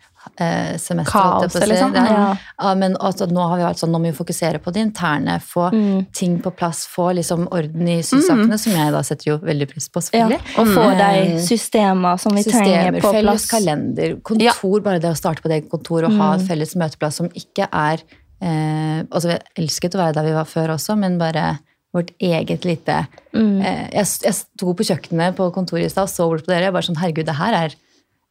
semester. 0.77 1.11
Kaos, 1.11 1.51
på 1.53 1.59
å 1.59 1.63
si. 1.63 1.69
liksom. 1.71 1.91
Det 1.93 1.99
er- 2.01 2.11
Ja. 2.11 2.37
Ja, 2.61 2.73
men 2.75 2.95
altså, 2.97 3.27
nå 3.29 3.47
har 3.49 3.57
vi 3.57 3.63
vært 3.63 3.79
sånn, 3.81 3.89
nå 3.91 3.99
må 3.99 4.11
vi 4.11 4.17
fokusere 4.23 4.59
på 4.61 4.71
det 4.73 4.81
interne, 4.85 5.39
få 5.41 5.69
ting 6.13 6.39
på 6.41 6.51
plass, 6.55 6.85
få 6.87 7.13
liksom 7.15 7.47
orden 7.51 7.87
i 7.87 8.01
sysakene, 8.01 8.57
som 8.59 8.73
jeg 8.73 8.91
da 8.91 9.01
setter 9.01 9.23
jo 9.31 9.37
veldig 9.39 9.67
pris 9.69 9.89
på, 9.89 10.01
ja, 10.13 10.27
og 10.57 10.67
få 10.67 10.85
de 10.97 11.11
Mm. 11.31 11.39
systemer 11.39 12.19
som 12.19 12.33
vi 12.35 12.43
trenger 12.43 12.91
på 13.01 13.11
felles 13.11 13.45
plass. 13.47 13.49
kalender, 13.49 14.21
kontor, 14.21 14.79
bare 14.81 14.99
det 14.99 15.11
å 15.11 15.17
starte 15.17 15.41
på 15.41 15.49
det 15.49 15.69
kontor 15.69 16.03
og 16.05 16.11
ha 16.17 16.33
et 16.35 16.41
felles 16.47 16.75
møteplass 16.75 17.13
som 17.13 17.29
ikke 17.29 17.67
er 17.71 17.99
eh, 18.43 19.03
Altså, 19.11 19.27
vi 19.27 19.37
elsket 19.63 19.93
å 19.93 19.99
være 19.99 20.13
der 20.15 20.23
vi 20.23 20.31
var 20.33 20.45
før 20.45 20.69
også, 20.73 20.97
men 20.97 21.17
bare 21.19 21.59
vårt 21.93 22.09
eget 22.19 22.61
lite 22.65 23.07
Mm. 23.35 23.61
eh, 23.63 23.89
jeg, 23.93 24.05
jeg 24.23 24.33
sto 24.33 24.73
på 24.73 24.83
kjøkkenet 24.83 25.35
på 25.35 25.51
kontoret 25.53 25.85
i 25.85 25.89
stad 25.89 26.03
og 26.03 26.09
så 26.09 26.27
bort 26.29 26.41
på 26.45 26.47
dere. 26.47 26.63
Jeg 26.63 26.73
bare 26.73 26.81
sånn, 26.83 26.97
herregud, 26.97 27.25
det 27.25 27.35
her 27.35 27.53
er 27.53 27.75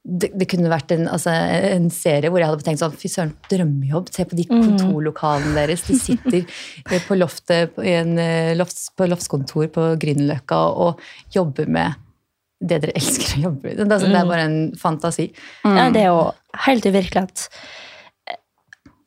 det, 0.05 0.31
det 0.33 0.47
kunne 0.49 0.71
vært 0.73 0.95
en, 0.95 1.05
altså, 1.13 1.33
en 1.35 1.91
serie 1.93 2.31
hvor 2.33 2.41
jeg 2.41 2.49
hadde 2.49 2.65
tenkt 2.65 2.81
sånn 2.81 2.95
Fy 2.97 3.11
søren, 3.13 3.35
drømmejobb. 3.51 4.09
Se 4.15 4.25
på 4.25 4.39
de 4.39 4.47
kontorlokalene 4.49 5.53
deres. 5.59 5.85
De 5.89 5.99
sitter 6.01 6.47
på 7.09 7.19
loftet 7.19 7.75
på, 7.77 7.85
i 7.85 7.93
en, 7.99 8.15
eh, 8.19 8.55
lofts, 8.57 8.89
på 8.97 9.09
loftskontor 9.11 9.69
på 9.75 9.91
Grünerløkka 10.01 10.61
og 10.87 11.05
jobber 11.37 11.69
med 11.69 11.99
det 12.61 12.83
dere 12.83 12.97
elsker 12.97 13.39
å 13.39 13.45
jobbe 13.49 13.69
med. 13.69 13.79
Det, 13.83 13.87
altså- 13.93 14.09
det 14.11 14.19
er 14.21 14.33
bare 14.33 14.49
en 14.49 14.59
fantasi. 14.77 15.31
Ja, 15.65 15.87
det 15.93 16.03
er 16.03 16.11
jo 16.11 16.25
helt 16.67 16.89
uvirkelig 16.89 17.23
at, 17.29 17.47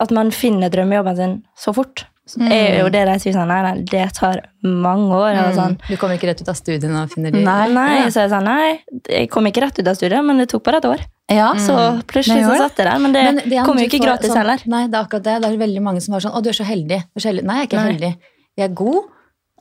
at 0.02 0.14
man 0.16 0.32
finner 0.34 0.74
drømmejobben 0.74 1.20
sin 1.20 1.36
så 1.58 1.74
fort. 1.76 2.06
Så 2.26 2.40
er 2.48 2.78
jo 2.80 2.88
det 2.88 3.02
de 3.06 3.16
sier 3.20 3.34
sånn 3.36 3.50
Nei, 3.52 3.62
nei, 3.66 3.72
det 3.84 4.04
tar 4.16 4.38
mange 4.64 5.12
år. 5.12 5.34
Mm. 5.36 5.56
sånn. 5.58 5.74
Du 5.90 5.98
kommer 6.00 6.16
ikke 6.16 6.30
rett 6.30 6.40
ut 6.42 6.48
av 6.48 6.56
studiene 6.56 7.02
og 7.04 7.10
finner 7.12 7.32
de 7.36 7.42
Nei. 7.44 7.68
Nei, 7.76 8.06
så 8.16 8.24
jeg 8.24 8.30
sa 8.32 8.40
nei, 8.40 8.80
jeg 9.12 9.30
kom 9.30 9.44
ikke 9.50 9.62
rett 9.66 9.80
ut 9.80 9.88
av 9.92 9.98
studiet, 10.00 10.24
men 10.24 10.38
det 10.40 10.48
tok 10.54 10.64
bare 10.64 10.78
et 10.80 10.88
år. 10.88 11.04
Ja. 11.32 11.50
Så 11.60 11.76
plutselig 12.08 12.46
så 12.48 12.56
satt 12.62 12.78
jeg 12.80 12.88
der. 12.88 13.00
Men 13.04 13.12
det, 13.16 13.24
Men 13.28 13.42
det 13.50 13.66
kom 13.68 13.78
jo 13.78 13.88
ikke 13.90 14.00
får 14.00 14.06
gratis 14.08 14.32
sånn- 14.32 14.38
heller. 14.40 14.64
Nei, 14.66 14.88
det 14.88 14.96
er 14.96 15.04
akkurat 15.04 15.24
det. 15.28 15.42
Det 15.42 15.50
er 15.52 15.58
veldig 15.68 15.82
mange 15.84 16.02
som 16.02 16.14
var 16.14 16.22
sånn 16.24 16.32
Å, 16.36 16.42
du 16.44 16.50
er 16.50 16.54
så 16.54 16.64
heldig. 16.64 17.02
Du 17.12 17.20
er 17.20 17.26
så 17.26 17.30
heldig. 17.34 17.44
Nei, 17.44 17.56
jeg 17.60 17.64
er 17.64 17.68
ikke 17.72 17.84
Nei. 17.84 17.92
heldig. 17.92 18.14
Jeg 18.58 18.70
er 18.70 18.74
god. 18.74 19.04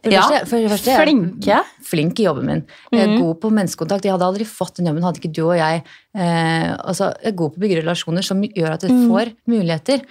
For 0.03 0.11
Ja. 0.11 0.21
første- 0.23 0.47
for 0.49 0.69
første, 0.69 0.85
jeg 0.91 0.99
er 0.99 1.07
Flinke. 1.07 1.65
Flink 1.83 2.19
i 2.21 2.25
jobben 2.25 2.45
min. 2.47 2.65
Jeg 2.93 3.09
er 3.09 3.19
god 3.19 3.41
på 3.41 3.51
menneskekontakt. 3.51 4.03
Jeg 4.03 4.13
hadde 4.13 4.27
aldri 4.27 4.45
fått 4.47 4.75
den 4.77 4.87
jobben 4.87 5.03
hadde 5.03 5.19
ikke 5.21 5.33
du 5.33 5.43
og 5.51 5.57
jeg 5.57 5.83
eh, 6.15 6.77
altså, 6.77 7.15
Jeg 7.23 7.33
er 7.33 7.37
god 7.37 7.55
på 7.55 7.59
å 7.59 7.63
bygge 7.63 7.83
relasjoner 7.83 8.23
som 8.25 8.43
gjør 8.43 8.71
at 8.73 8.83
jeg 8.83 8.91
får 8.91 9.35
muligheter. 9.47 10.03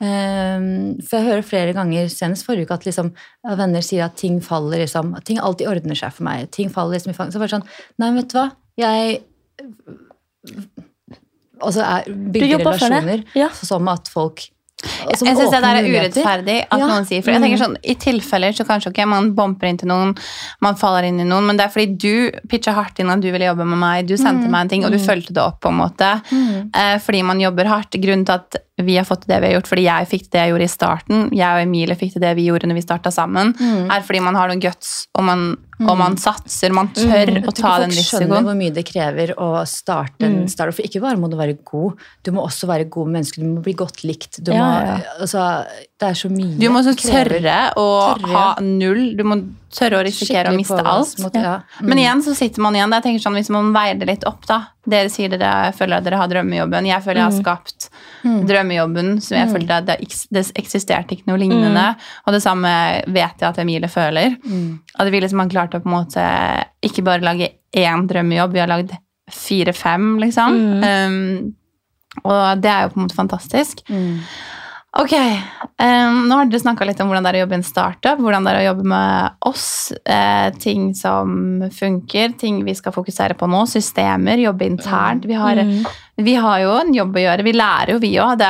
Eh, 0.00 0.58
for 1.02 1.18
jeg 1.18 1.26
hører 1.26 1.42
flere 1.46 1.72
ganger, 1.74 2.06
senest 2.12 2.46
forrige 2.46 2.68
uke, 2.68 2.76
at 2.78 2.84
liksom, 2.86 3.12
venner 3.58 3.82
sier 3.82 4.04
at 4.06 4.14
ting 4.20 4.38
faller 4.44 4.78
liksom, 4.84 5.16
at 5.18 5.24
Ting 5.26 5.40
alltid 5.42 5.66
ordner 5.68 5.98
seg 5.98 6.12
for 6.14 6.22
meg. 6.28 6.50
Ting 6.54 6.70
faller 6.70 6.94
liksom 6.98 7.10
i 7.10 7.18
fang. 7.18 7.32
Så 7.34 7.40
bare 7.42 7.56
sånn 7.56 7.66
Nei, 7.98 8.12
vet 8.20 8.28
du 8.30 8.38
hva? 8.38 8.50
Jeg 8.78 9.20
Altså 11.58 11.82
er, 11.82 12.06
bygger 12.30 12.60
relasjoner 12.62 13.24
Ja. 13.34 13.48
som 13.50 13.88
at 13.90 14.06
folk 14.08 14.44
Jeg 14.78 15.18
syns 15.18 15.40
det 15.50 15.58
der 15.58 15.74
er 15.80 15.88
urettferdig 15.90 16.58
at 16.70 16.78
Ja. 16.78 16.86
noen 16.86 17.04
sier 17.04 17.24
For 17.24 17.32
jeg 17.32 17.42
tenker 17.42 17.58
sånn, 17.58 17.76
I 17.82 17.96
tilfeller 17.98 18.54
så 18.54 18.64
kanskje 18.64 18.92
ok, 18.92 19.00
man 19.10 19.32
bumper 19.34 19.66
inn 19.66 19.76
til 19.80 19.88
noen, 19.90 20.16
man 20.62 20.76
faller 20.76 21.08
inn 21.08 21.18
i 21.18 21.24
noen, 21.26 21.44
men 21.48 21.56
det 21.58 21.66
er 21.66 21.72
fordi 21.74 21.98
du 21.98 22.30
pitcha 22.48 22.72
hardt 22.72 23.00
inn 23.00 23.10
at 23.10 23.18
du 23.20 23.32
ville 23.32 23.48
jobbe 23.50 23.66
med 23.66 23.76
meg, 23.82 24.06
du 24.06 24.14
sendte 24.16 24.46
meg 24.48 24.60
en 24.60 24.68
ting, 24.68 24.84
og 24.84 24.92
du 24.92 24.98
fulgte 24.98 25.34
det 25.34 25.42
opp, 25.42 25.58
på 25.60 25.68
en 25.72 25.80
måte. 25.82 26.22
Eh, 26.72 26.98
fordi 27.02 27.24
man 27.24 27.40
jobber 27.40 27.66
hardt. 27.66 27.90
Grunnen 27.98 28.24
til 28.24 28.34
at 28.38 28.54
vi 28.84 28.96
har 28.96 29.06
fått 29.08 29.24
til 29.24 29.34
det 29.34 29.40
vi 29.42 29.50
har 29.50 29.56
gjort, 29.58 29.70
fordi 29.70 29.86
jeg 29.86 30.08
fikk 30.10 30.26
til 30.26 30.34
det 30.36 30.42
jeg 30.44 30.52
gjorde 30.52 30.66
i 30.68 30.72
starten, 30.72 31.24
jeg 31.34 31.48
og 31.48 31.62
Emilie 31.66 31.96
fikk 31.98 32.12
til 32.16 32.22
det 32.22 32.34
vi 32.38 32.48
gjorde 32.48 32.70
når 32.70 32.78
vi 32.78 32.84
starta 32.84 33.10
sammen, 33.14 33.54
er 33.90 34.04
fordi 34.06 34.20
man 34.24 34.38
har 34.38 34.50
noen 34.52 34.62
guts, 34.62 34.92
og 35.18 35.26
man, 35.26 35.48
og 35.82 35.94
man 35.98 36.16
satser, 36.18 36.72
man 36.74 36.88
tør 36.94 37.34
mm. 37.36 37.42
å 37.46 37.52
tror 37.52 37.58
ta 37.58 37.72
ikke 37.74 37.82
den 37.84 37.92
folk 37.96 38.08
skjønner 38.08 38.46
hvor 38.48 38.58
mye 38.58 38.74
det 38.74 38.84
krever 38.88 39.34
å 39.38 39.50
starte 39.70 40.26
en 40.26 40.40
startup. 40.50 40.74
For 40.78 40.86
ikke 40.86 41.02
bare 41.04 41.18
må 41.20 41.30
du 41.30 41.36
være 41.38 41.58
god, 41.66 42.00
du 42.26 42.32
må 42.34 42.42
også 42.46 42.66
være 42.70 42.88
god 42.90 43.12
menneske. 43.14 43.42
Du 43.42 43.46
må 43.46 43.62
bli 43.62 43.76
godt 43.78 44.02
likt. 44.06 44.40
Du 44.42 44.50
Ja, 44.54 44.64
må, 44.64 44.80
ja. 44.88 44.98
altså, 45.20 45.44
det 45.98 46.08
er 46.12 46.18
så 46.18 46.30
mye. 46.32 46.56
Du 46.58 46.66
må 46.70 46.82
også 46.82 46.96
tørre 46.98 47.60
å 47.78 47.86
Tørre. 48.18 48.32
ha 48.34 48.44
null. 48.64 49.16
Du 49.18 49.22
må 49.26 49.38
tørre 49.74 50.00
å 50.00 50.04
risikere 50.06 50.50
å 50.50 50.56
miste 50.56 50.78
alt. 50.80 51.18
Måte, 51.22 51.42
ja. 51.44 51.56
Mm. 51.78 51.88
Men 51.90 52.02
igjen 52.02 52.22
så 52.24 52.34
sitter 52.38 52.64
man 52.64 52.76
igjen 52.78 52.94
der. 52.94 53.02
Tenker 53.04 53.22
sånn, 53.22 53.38
Hvis 53.38 53.50
man 53.52 53.70
veier 53.74 53.98
det 54.00 54.08
litt 54.08 54.26
opp, 54.28 54.46
da. 54.48 54.60
Dere 54.88 55.10
sier 55.12 55.28
dere 55.30 55.72
føler 55.76 56.00
at 56.00 56.06
dere 56.06 56.20
har 56.20 56.30
drømmejobben. 56.30 56.88
Jeg 56.88 57.04
føler 57.04 57.20
jeg 57.20 57.28
har 57.28 57.38
skapt 57.42 57.90
drømmejobben. 58.24 58.46
Så 59.24 59.34
jeg 59.36 59.48
følte 59.52 59.80
at 59.80 59.86
det, 59.88 59.96
det 60.34 60.44
eksisterte 60.60 61.16
ikke 61.16 61.28
noe 61.30 61.40
lignende. 61.40 61.86
Og 62.26 62.34
det 62.36 62.42
samme 62.44 62.70
vet 63.06 63.40
jeg 63.40 63.48
at 63.48 63.58
Emilie 63.62 63.90
føler. 63.92 64.36
At 64.98 65.10
vi 65.12 65.20
liksom 65.20 65.42
har 65.42 65.52
klart 65.52 65.76
å 65.76 65.82
på 65.82 65.88
en 65.90 65.96
måte 65.96 66.24
ikke 66.84 67.04
bare 67.06 67.24
lage 67.24 67.52
én 67.76 68.06
drømmejobb, 68.08 68.52
vi 68.54 68.62
har 68.62 68.70
lagd 68.70 68.94
fire-fem, 69.28 70.14
liksom. 70.22 70.54
Um, 70.82 71.54
og 72.24 72.62
det 72.62 72.70
er 72.72 72.86
jo 72.86 72.94
på 72.94 72.98
en 72.98 73.04
måte 73.04 73.18
fantastisk. 73.18 73.82
Mm. 74.88 75.02
Ok, 75.02 75.12
um, 75.12 76.28
nå 76.28 76.34
har 76.34 76.46
dere 76.48 76.60
snakka 76.62 76.86
litt 76.88 77.00
om 77.00 77.10
hvordan 77.10 77.26
det 77.26 77.30
er 77.30 77.38
å 77.38 77.42
jobbe 77.42 77.54
i 77.54 77.58
en 77.60 77.66
startup, 77.66 78.20
hvordan 78.24 78.46
det 78.46 78.52
er 78.54 78.60
å 78.62 78.68
jobbe 78.70 78.86
med 78.88 79.42
oss, 79.50 79.92
eh, 80.04 80.48
ting 80.58 80.94
som 80.96 81.68
funker, 81.68 82.32
ting 82.40 82.62
vi 82.64 82.74
skal 82.74 82.94
fokusere 82.96 83.36
på 83.36 83.46
nå, 83.52 83.66
systemer, 83.68 84.40
jobbe 84.40 84.64
internt. 84.64 85.28
Vi 85.28 85.36
har, 85.36 85.60
vi 86.16 86.34
har 86.40 86.62
jo 86.64 86.72
en 86.80 86.94
jobb 86.96 87.20
å 87.20 87.26
gjøre, 87.26 87.44
vi 87.44 87.52
lærer 87.52 87.92
jo 87.94 88.00
vi 88.00 88.14
òg. 88.16 88.40
Det, 88.40 88.48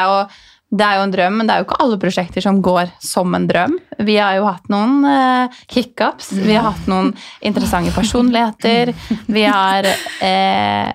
det 0.78 0.86
er 0.86 1.00
jo 1.00 1.04
en 1.08 1.16
drøm, 1.16 1.36
men 1.40 1.48
det 1.48 1.56
er 1.56 1.62
jo 1.62 1.66
ikke 1.66 1.80
alle 1.82 1.98
prosjekter 2.06 2.44
som 2.44 2.62
går 2.62 2.94
som 3.02 3.34
en 3.34 3.50
drøm. 3.50 3.74
Vi 4.06 4.16
har 4.20 4.38
jo 4.38 4.46
hatt 4.46 4.70
noen 4.70 5.02
eh, 5.10 5.60
hiccups, 5.74 6.30
vi 6.38 6.54
har 6.54 6.70
hatt 6.70 6.86
noen 6.86 7.10
interessante 7.42 7.90
personligheter, 7.96 8.94
vi 9.26 9.44
har 9.48 9.90
eh, 9.90 10.94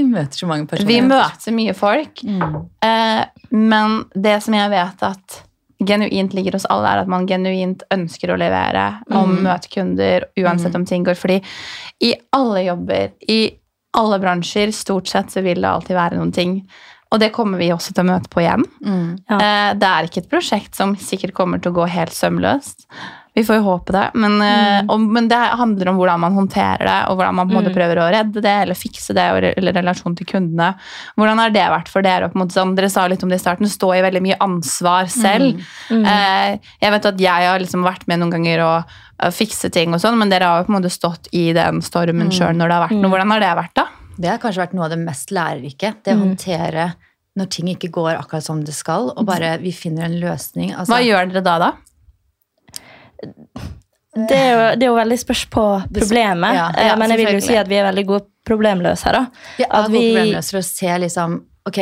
Vi 0.00 0.08
møter 0.08 0.42
så 0.42 0.48
mange 0.48 0.66
personer. 0.70 0.90
Vi 0.90 0.98
møter 1.04 1.56
mye 1.56 1.76
folk. 1.76 2.24
Mm. 2.24 2.58
Eh, 2.86 3.22
men 3.54 4.02
det 4.14 4.36
som 4.44 4.56
jeg 4.56 4.72
vet 4.72 5.06
at 5.10 5.40
genuint 5.80 6.34
ligger 6.36 6.58
hos 6.58 6.66
alle, 6.68 6.90
er 6.90 7.02
at 7.04 7.10
man 7.10 7.26
genuint 7.28 7.84
ønsker 7.94 8.32
å 8.32 8.38
levere 8.40 8.84
og 9.16 9.30
møte 9.32 9.70
kunder, 9.72 10.26
uansett 10.40 10.76
om 10.76 10.84
ting 10.88 11.06
går. 11.06 11.16
Fordi 11.16 11.40
i 12.04 12.12
alle 12.36 12.66
jobber, 12.66 13.14
i 13.32 13.40
alle 13.96 14.20
bransjer, 14.22 14.72
stort 14.76 15.08
sett 15.10 15.32
så 15.32 15.42
vil 15.44 15.62
det 15.62 15.70
alltid 15.70 15.96
være 15.96 16.20
noen 16.20 16.34
ting. 16.36 16.58
Og 17.10 17.18
det 17.18 17.32
kommer 17.34 17.58
vi 17.58 17.72
også 17.74 17.94
til 17.94 18.04
å 18.04 18.10
møte 18.12 18.30
på 18.30 18.42
igjen. 18.44 18.62
Mm. 18.84 19.08
Ja. 19.26 19.38
Eh, 19.38 19.70
det 19.80 19.88
er 19.88 20.06
ikke 20.06 20.22
et 20.22 20.30
prosjekt 20.30 20.78
som 20.78 20.94
sikkert 21.00 21.34
kommer 21.34 21.62
til 21.62 21.72
å 21.72 21.80
gå 21.80 21.88
helt 21.90 22.14
sømløst. 22.14 22.86
Vi 23.40 23.46
får 23.48 23.60
jo 23.60 23.66
håpe 23.66 23.94
det. 23.96 24.06
Men, 24.20 24.38
mm. 24.38 24.90
og, 24.92 25.06
men 25.16 25.28
det 25.30 25.40
handler 25.60 25.92
om 25.92 26.00
hvordan 26.00 26.20
man 26.22 26.36
håndterer 26.36 26.84
det, 26.86 26.98
og 27.10 27.18
hvordan 27.18 27.38
man 27.38 27.48
på 27.48 27.54
en 27.54 27.60
måte 27.60 27.74
prøver 27.74 28.00
å 28.02 28.08
redde 28.12 28.42
det 28.44 28.56
eller 28.66 28.78
fikse 28.78 29.16
det, 29.16 29.26
eller 29.50 29.76
relasjon 29.80 30.16
til 30.18 30.28
kundene. 30.28 30.74
Hvordan 31.18 31.40
har 31.40 31.54
det 31.54 31.66
vært 31.74 31.92
for 31.92 32.06
dere? 32.06 32.30
opp 32.30 32.36
mot 32.38 32.52
sånn, 32.52 32.74
dere 32.78 32.90
sa 32.92 33.06
litt 33.10 33.22
om 33.24 33.32
det 33.32 33.40
i 33.40 33.42
starten, 33.42 33.68
stå 33.70 33.92
i 33.96 34.02
veldig 34.04 34.22
mye 34.24 34.40
ansvar 34.44 35.10
selv. 35.12 35.62
Eh, 35.90 36.58
jeg 36.82 36.92
vet 36.94 37.06
at 37.10 37.20
jeg 37.22 37.48
har 37.50 37.62
liksom 37.62 37.84
vært 37.86 38.06
med 38.10 38.20
noen 38.22 38.34
ganger 38.34 38.62
og 38.64 38.94
eh, 39.22 39.32
fikse 39.34 39.70
ting, 39.74 39.94
og 39.94 40.02
sånn, 40.02 40.18
men 40.20 40.32
dere 40.32 40.48
har 40.48 40.62
jo 40.62 40.68
på 40.68 40.74
en 40.74 40.78
måte 40.78 40.92
stått 40.92 41.30
i 41.36 41.50
den 41.56 41.82
stormen 41.84 42.32
sjøl 42.34 42.56
når 42.56 42.70
det 42.70 42.76
har 42.76 42.84
vært 42.86 42.98
noe. 42.98 43.12
Hvordan 43.12 43.34
har 43.34 43.44
det 43.44 43.52
vært, 43.60 43.76
da? 43.80 43.86
Det 44.20 44.32
har 44.32 44.40
kanskje 44.42 44.64
vært 44.66 44.74
noe 44.76 44.88
av 44.88 44.92
det 44.92 45.00
mest 45.00 45.32
lærerike. 45.34 45.94
Det 46.04 46.16
å 46.16 46.20
håndtere 46.20 46.90
når 47.38 47.52
ting 47.54 47.70
ikke 47.72 47.92
går 47.94 48.16
akkurat 48.16 48.44
som 48.44 48.64
det 48.66 48.74
skal, 48.76 49.12
og 49.14 49.28
bare 49.28 49.54
vi 49.62 49.72
finner 49.74 50.08
en 50.08 50.18
løsning. 50.20 50.74
Altså, 50.74 50.92
Hva 50.92 51.00
gjør 51.04 51.30
dere 51.30 51.44
da, 51.46 51.56
da? 51.62 51.70
Det 54.10 54.34
er, 54.34 54.48
jo, 54.50 54.62
det 54.74 54.82
er 54.82 54.90
jo 54.90 54.96
veldig 54.98 55.18
spørs 55.22 55.44
på 55.52 55.64
problemet, 55.94 56.56
Ja, 56.56 56.64
eh, 56.74 56.88
ja, 56.88 56.96
men 56.98 57.12
jeg 57.12 57.20
vil 57.22 57.36
jo 57.38 57.44
si 57.46 57.54
at 57.56 57.68
vi 57.70 57.76
er 57.78 57.86
veldig 57.86 58.06
gode 58.08 58.26
problemløsere. 58.48 59.20
Er 59.60 59.66
At 59.70 59.86
gode 59.86 59.92
vi- 59.92 60.10
problemløsere 60.10 60.58
og 60.58 60.64
ser 60.64 60.98
liksom 60.98 61.40
Ok, 61.68 61.76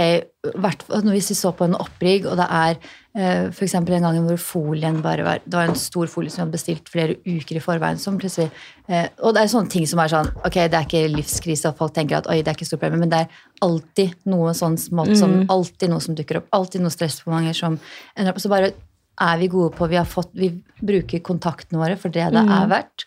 hvert, 0.59 0.82
hvis 1.07 1.28
vi 1.30 1.34
så 1.39 1.53
på 1.55 1.64
en 1.64 1.76
opprigg, 1.78 2.26
og 2.26 2.36
det 2.36 2.47
er 2.51 2.74
eh, 3.14 3.47
eksempel 3.62 3.95
en 3.95 4.03
gang 4.03 4.18
hvor 4.26 4.36
folien 4.36 5.01
bare 5.01 5.22
var 5.22 5.39
Det 5.45 5.55
var 5.55 5.68
en 5.68 5.78
stor 5.78 6.07
folie 6.11 6.28
som 6.30 6.41
vi 6.43 6.43
hadde 6.43 6.57
bestilt 6.57 6.89
flere 6.91 7.14
uker 7.24 7.57
i 7.57 7.62
forveien, 7.62 7.97
som 7.99 8.18
plutselig 8.18 8.51
eh, 8.89 9.07
Og 9.22 9.34
det 9.34 9.43
er 9.45 9.53
sånne 9.55 9.70
ting 9.70 9.86
som 9.86 10.01
er 10.01 10.09
sånn 10.09 10.32
Ok, 10.45 10.59
det 10.68 10.74
er 10.74 10.84
ikke 10.84 11.05
livskrise, 11.14 11.70
og 11.70 11.78
folk 11.78 11.95
tenker 11.95 12.18
at 12.18 12.26
oi, 12.28 12.43
det 12.43 12.49
er 12.49 12.59
ikke 12.59 12.66
stort 12.66 12.80
problem, 12.80 13.01
men 13.07 13.09
det 13.14 13.20
er 13.22 13.28
alltid 13.62 14.16
noe 14.26 14.51
sånn 14.53 14.76
smått 14.76 15.16
som 15.16 15.47
Alltid 15.49 15.91
noe 15.95 16.01
som 16.01 16.14
dukker 16.18 16.43
opp. 16.43 16.49
Alltid 16.53 16.82
noe 16.82 16.91
stress 16.91 17.22
på 17.22 17.30
mange 17.30 17.55
som 17.55 17.78
ender 18.16 18.34
opp 18.34 18.43
Så 18.43 18.51
bare 18.51 18.72
er 19.20 19.39
vi 19.39 19.49
gode 19.49 19.72
på 19.78 19.89
Vi 19.89 19.97
har 19.97 20.05
fått 20.11 20.34
Vi 20.34 20.51
bruker 20.83 21.20
kontaktene 21.24 21.81
våre 21.81 21.97
for 21.99 22.09
det 22.14 22.29
det 22.35 22.45
er 22.45 22.68
verdt. 22.70 23.07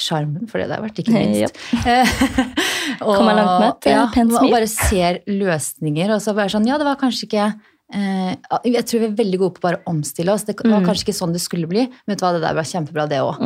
Sjarmen 0.00 0.46
for 0.48 0.58
det 0.62 0.68
det 0.70 0.76
er 0.78 0.82
verdt, 0.84 0.98
ikke 1.02 1.12
minst. 1.12 1.58
og, 3.04 3.16
Kommer 3.16 3.34
langt 3.36 3.58
med 3.60 3.68
et, 3.74 3.90
ja, 3.92 4.04
pent 4.14 4.32
og 4.38 4.46
bare 4.52 4.68
ser 4.70 5.18
løsninger. 5.28 6.12
Og 6.14 6.22
så 6.24 6.34
bare 6.36 6.52
sånn 6.52 6.66
Ja, 6.68 6.78
det 6.80 6.86
var 6.88 6.96
kanskje 7.00 7.26
ikke 7.28 7.48
eh, 7.92 8.32
Jeg 8.70 8.86
tror 8.88 9.02
vi 9.02 9.08
er 9.10 9.18
veldig 9.18 9.40
gode 9.42 9.56
på 9.58 9.64
bare 9.66 9.80
å 9.82 9.90
omstille 9.92 10.32
oss. 10.32 10.44
Det 10.48 10.56
Mm. 10.60 10.72
var 10.76 10.86
kanskje 10.88 11.08
ikke 11.08 11.18
sånn 11.18 11.32
det 11.34 11.42
skulle 11.42 11.66
bli, 11.70 11.86
men 11.88 12.14
vet 12.14 12.20
du 12.20 12.24
hva, 12.26 12.32
det 12.36 12.42
der 12.46 12.54
var 12.54 12.68
kjempebra, 12.70 13.08
det 13.10 13.20
òg. 13.24 13.40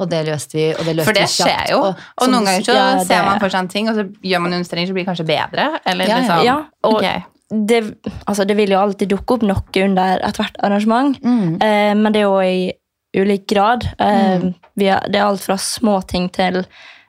Og 0.00 0.08
det 0.08 0.22
løste 0.26 0.56
vi. 0.56 0.66
Og 0.72 0.84
det 0.88 0.94
løste 0.96 1.04
For 1.10 1.18
det 1.18 1.26
vi 1.28 1.34
kjapt, 1.34 1.50
skjer 1.50 1.70
jo. 1.74 1.80
Og, 1.90 2.06
og 2.22 2.30
noen 2.32 2.46
ganger 2.48 2.64
så 2.64 2.72
ja, 2.78 2.86
det- 2.96 3.06
ser 3.10 3.22
man 3.28 3.38
for 3.42 3.52
seg 3.52 3.60
en 3.60 3.68
ting, 3.68 3.88
og 3.92 3.94
så 4.00 4.06
gjør 4.24 4.40
man 4.46 4.52
justeringer, 4.56 4.88
så 4.88 4.96
blir 4.96 5.04
det 5.04 5.10
kanskje 5.12 5.26
bedre. 5.28 5.66
Eller 5.84 6.08
Ja, 6.08 6.16
ja. 6.16 6.20
liksom 6.22 6.44
Ja, 6.46 6.56
og 6.88 6.94
okay. 6.96 7.22
det, 7.52 7.80
altså 8.26 8.46
det 8.48 8.56
vil 8.56 8.70
jo 8.72 8.78
alltid 8.80 9.08
dukke 9.12 9.34
opp 9.36 9.42
noe 9.42 9.84
under 9.84 10.18
ethvert 10.24 10.56
arrangement, 10.64 11.20
Mm. 11.22 11.60
eh, 11.62 11.92
men 11.94 12.12
det 12.12 12.22
er 12.22 12.30
jo 12.30 12.40
i 12.40 12.72
ulik 13.16 13.46
grad. 13.48 13.84
Eh, 13.98 14.46
vi 14.74 14.88
har, 14.88 15.04
det 15.08 15.18
er 15.20 15.26
alt 15.26 15.42
fra 15.44 15.56
små 15.60 16.00
ting 16.08 16.28
til 16.32 16.62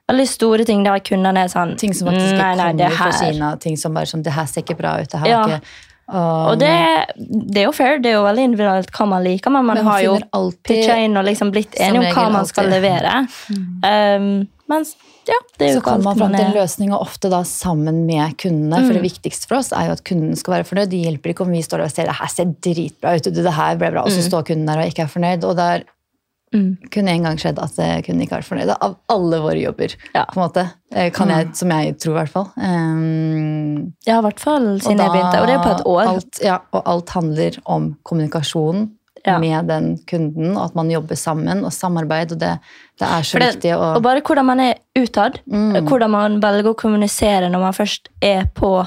veldig 0.10 0.28
store 0.28 0.66
ting 0.68 0.84
der 0.84 1.00
kundene 1.00 1.46
er 1.46 1.48
sånn 1.48 1.78
Ting 1.80 1.94
som 1.96 2.10
faktisk 2.12 2.36
nei, 2.38 2.50
nei, 2.60 2.72
det 2.76 2.90
kommer 2.92 3.14
fra 3.16 3.32
Kina. 3.32 3.56
Ting 3.58 3.78
som 3.80 3.94
bare 3.96 4.06
sånn 4.10 4.24
Det 4.26 4.34
her 4.36 4.46
ser 4.52 4.62
ikke 4.66 4.76
bra 4.78 4.98
ut. 5.00 5.10
Det 5.10 5.20
her 5.24 5.28
Ja. 5.32 5.42
ikke 5.48 5.62
ikke 5.64 6.20
Og 6.20 6.60
det, 6.60 6.74
det 7.54 7.62
er 7.62 7.66
jo 7.70 7.72
fair, 7.72 7.98
det 8.04 8.10
er 8.12 8.18
jo 8.18 8.26
veldig 8.26 8.44
individuelt 8.50 8.92
hva 8.92 9.06
man 9.08 9.24
liker, 9.24 9.50
men 9.50 9.66
man 9.66 9.78
Men 9.78 9.86
man 9.86 9.94
har 9.94 10.02
jo 10.04 10.18
alltid- 10.36 10.64
pitcha 10.68 10.98
inn 11.00 11.16
og 11.18 11.24
liksom 11.26 11.52
blitt 11.56 11.80
enig 11.80 12.00
om 12.04 12.14
hva 12.14 12.32
man 12.32 12.46
skal 12.46 12.66
alltid. 12.66 12.82
levere. 12.82 13.28
Um, 14.20 14.48
men 14.68 14.84
ja, 15.30 15.40
så 15.60 15.82
kommer 15.86 16.04
man 16.10 16.18
fram 16.20 16.34
til 16.36 16.44
en 16.44 16.52
er 16.52 16.58
løsning, 16.62 16.94
og 16.94 17.06
ofte 17.06 17.30
da 17.32 17.44
sammen 17.48 18.04
med 18.08 18.36
kundene. 18.42 18.84
For 18.86 18.98
det 18.98 19.04
viktigste 19.06 19.48
for 19.50 19.62
oss 19.62 19.72
er 19.72 19.90
jo 19.90 19.96
at 19.98 20.04
kunden 20.08 20.36
skal 20.40 20.58
være 20.58 20.68
fornøyd. 20.70 20.92
Det 20.92 21.02
hjelper 21.06 21.34
ikke 21.34 21.46
om 21.48 21.52
vi 21.56 21.64
står 21.66 21.84
der 21.84 21.92
og 21.92 21.96
ser 21.96 22.10
det 22.10 22.18
her 22.20 22.32
ser 22.34 22.54
dritbra 22.68 23.16
ut, 23.18 23.32
det 23.34 23.58
her 23.58 23.82
ble 23.82 23.92
bra, 23.96 24.04
og 24.04 24.12
så 24.12 24.24
står 24.26 24.48
kunden 24.52 24.70
der 24.70 24.84
og 24.84 24.92
ikke 24.92 25.06
er 25.08 25.14
fornøyd. 25.16 25.44
Og 25.48 25.56
det 25.60 25.68
har 25.72 25.90
Mm. 26.54 26.78
Kunne 26.94 27.10
en 27.10 27.24
gang 27.26 27.40
skjedd 27.42 27.58
at 27.58 27.78
eh, 27.82 27.96
kunden 28.06 28.22
ikke 28.28 28.38
vært 28.38 28.46
fornøyd. 28.46 28.72
Av 28.78 28.96
alle 29.10 29.40
våre 29.42 29.58
jobber, 29.58 29.96
Ja. 30.14 30.26
på 30.30 30.38
en 30.38 30.44
måte. 30.44 30.66
Eh, 30.94 31.10
Kan 31.10 31.30
jeg, 31.34 31.50
som 31.58 31.72
jeg 31.74 31.98
tror, 31.98 32.14
i 32.14 32.20
hvert 32.22 32.30
fall. 32.30 32.52
Um, 32.58 33.94
Ja, 34.06 34.20
i 34.20 34.22
hvert 34.22 34.40
fall 34.40 34.68
siden 34.80 35.02
jeg 35.02 35.10
begynte, 35.16 35.42
og 35.42 35.48
det 35.48 35.56
er 35.56 35.64
på 35.64 35.72
et 35.74 35.86
år. 35.90 36.04
Alt, 36.12 36.40
ja, 36.44 36.60
og 36.72 36.84
alt 36.86 37.10
handler 37.10 37.58
om 37.66 37.96
kommunikasjon 38.06 38.92
Ja. 39.26 39.38
med 39.40 39.68
den 39.68 39.98
kunden, 40.10 40.58
og 40.58 40.66
at 40.66 40.76
man 40.76 40.90
jobber 40.92 41.16
sammen, 41.16 41.64
og 41.64 41.72
samarbeid. 41.72 42.34
Og 42.36 42.40
det, 42.42 42.60
det 43.00 43.08
er 43.08 43.22
så 43.24 43.40
det- 43.40 43.54
viktig 43.56 43.72
å 43.78 43.96
Og 43.96 44.02
bare 44.04 44.22
hvordan 44.22 44.46
man 44.46 44.60
er 44.60 44.74
utad. 45.00 45.40
Mm. 45.48 45.88
Hvordan 45.88 46.10
man 46.12 46.40
velger 46.42 46.74
å 46.74 46.76
kommunisere 46.76 47.50
når 47.50 47.60
man 47.60 47.74
først 47.74 48.10
er 48.22 48.46
på 48.54 48.82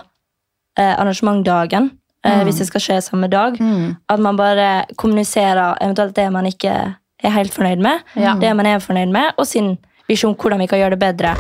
eh, 0.79 0.95
arrangementdagen. 1.01 1.91
Eh, 2.27 2.43
Hvis 2.45 2.59
det 2.59 2.67
skal 2.67 2.81
skje 2.81 3.01
samme 3.03 3.29
dag. 3.31 3.57
Mm. 3.61 3.97
At 4.09 4.21
man 4.21 4.37
bare 4.37 4.85
kommuniserer 4.97 5.77
eventuelt 5.81 6.15
det 6.15 6.31
man 6.33 6.45
ikke 6.45 6.97
er 7.25 7.31
helt 7.31 7.55
fornøyd 7.55 7.81
med. 7.81 8.01
Ja. 8.15 8.35
Det 8.35 8.55
man 8.57 8.67
er 8.67 8.79
fornøyd 8.79 9.09
med, 9.13 9.33
og 9.39 9.47
sin 9.47 9.79
visjon 10.09 10.35
hvordan 10.37 10.59
vi 10.59 10.67
kan 10.67 10.79
gjøre 10.79 10.99
det 10.99 11.05
bedre 11.17 11.37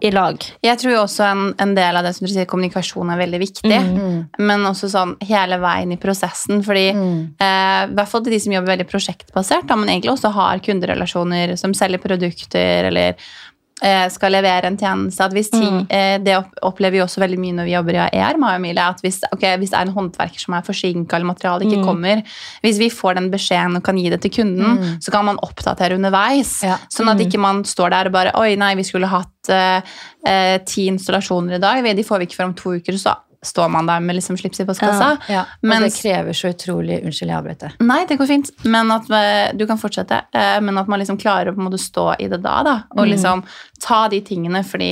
i 0.00 0.10
lag. 0.12 0.44
Jeg 0.60 0.76
tror 0.82 0.98
også 1.00 1.24
en, 1.24 1.42
en 1.62 1.72
del 1.76 1.96
av 1.96 2.04
det 2.04 2.12
som 2.16 2.26
du 2.26 2.32
sier, 2.32 2.48
kommunikasjon 2.48 3.12
er 3.14 3.20
veldig 3.22 3.40
viktig. 3.40 3.72
Mm. 3.72 4.18
Men 4.44 4.68
også 4.68 4.90
sånn 4.92 5.14
hele 5.24 5.56
veien 5.62 5.94
i 5.94 6.00
prosessen. 6.00 6.60
Fordi 6.66 6.90
eh, 6.92 7.80
i 7.86 7.94
hvert 7.96 8.10
fall 8.10 8.24
til 8.26 8.36
de 8.36 8.40
som 8.44 8.52
jobber 8.52 8.74
veldig 8.74 8.88
prosjektbasert, 8.90 9.64
da, 9.70 9.78
men 9.80 9.94
egentlig 9.94 10.12
også 10.12 10.34
har 10.36 10.60
kunderelasjoner 10.66 11.56
som 11.60 11.72
selger 11.76 12.02
produkter 12.04 12.90
eller 12.90 13.14
eh, 13.16 13.30
skal 14.10 14.32
levere 14.32 14.70
en 14.70 14.78
tjeneste. 14.80 15.24
At 15.26 15.34
hvis 15.36 15.50
ting, 15.52 15.82
eh, 15.92 16.16
det 16.22 16.36
opplever 16.64 16.96
vi 16.96 17.02
også 17.04 17.20
veldig 17.20 17.38
mye 17.42 17.56
når 17.58 17.68
vi 17.68 17.74
jobber 17.74 17.98
i 17.98 18.00
AR. 18.06 18.38
Emilie, 18.54 18.80
at 18.80 19.02
hvis, 19.04 19.20
okay, 19.32 19.58
hvis 19.60 19.74
det 19.74 19.78
er 19.78 19.88
en 19.88 19.96
håndverker 19.96 20.40
som 20.40 20.56
er 20.56 20.64
forsinka 20.64 21.16
eller 21.16 21.28
materialet 21.28 21.66
ikke 21.66 21.84
kommer 21.84 22.22
Hvis 22.64 22.78
vi 22.80 22.88
får 22.90 23.18
den 23.18 23.28
beskjeden 23.30 23.76
og 23.76 23.84
kan 23.84 23.98
gi 24.00 24.08
det 24.10 24.22
til 24.24 24.32
kunden, 24.38 24.96
så 25.02 25.12
kan 25.12 25.26
man 25.28 25.40
oppdatere 25.44 25.98
underveis. 25.98 26.62
Ja. 26.64 26.78
Sånn 26.88 27.12
at 27.12 27.20
ikke 27.20 27.40
man 27.42 27.64
står 27.68 27.92
der 27.92 28.08
og 28.08 28.16
bare 28.16 28.34
Oi, 28.40 28.56
nei, 28.56 28.74
vi 28.80 28.84
skulle 28.86 29.10
hatt 29.12 29.52
eh, 29.52 29.94
eh, 30.26 30.56
ti 30.64 30.88
installasjoner 30.90 31.58
i 31.58 31.62
dag. 31.62 31.84
De 31.84 32.06
får 32.06 32.22
vi 32.22 32.30
ikke 32.30 32.40
før 32.40 32.50
om 32.50 32.56
to 32.56 32.76
uker. 32.80 32.96
Så 32.96 33.12
står 33.46 33.68
man 33.72 33.86
der 33.88 34.00
med 34.04 34.18
liksom 34.18 34.36
slips 34.40 34.60
i 34.60 34.66
postkassa. 34.68 35.12
Ja, 35.32 35.44
og 35.46 35.68
Mens- 35.70 35.96
det 35.96 36.02
krever 36.02 36.36
så 36.36 36.50
utrolig 36.52 37.00
Unnskyld, 37.04 37.30
jeg 37.30 37.38
avbrøt 37.38 37.62
deg. 37.66 37.76
Nei, 37.86 38.00
det 38.10 38.18
går 38.20 38.26
fint. 38.34 38.50
Men 38.64 38.90
at 38.94 39.10
eh, 39.10 39.52
du 39.56 39.66
kan 39.70 39.78
fortsette. 39.80 40.24
eh, 40.34 40.58
Men 40.60 40.78
at 40.82 40.88
man 40.90 41.00
liksom 41.02 41.18
klarer 41.22 41.52
å 41.52 41.54
på 41.56 41.62
en 41.62 41.70
måte 41.70 41.78
stå 41.82 42.10
i 42.18 42.28
det 42.28 42.42
da. 42.42 42.62
da 42.66 42.76
og 42.96 43.06
liksom 43.06 43.44
ta 43.80 44.08
de 44.12 44.20
tingene, 44.26 44.64
fordi 44.66 44.90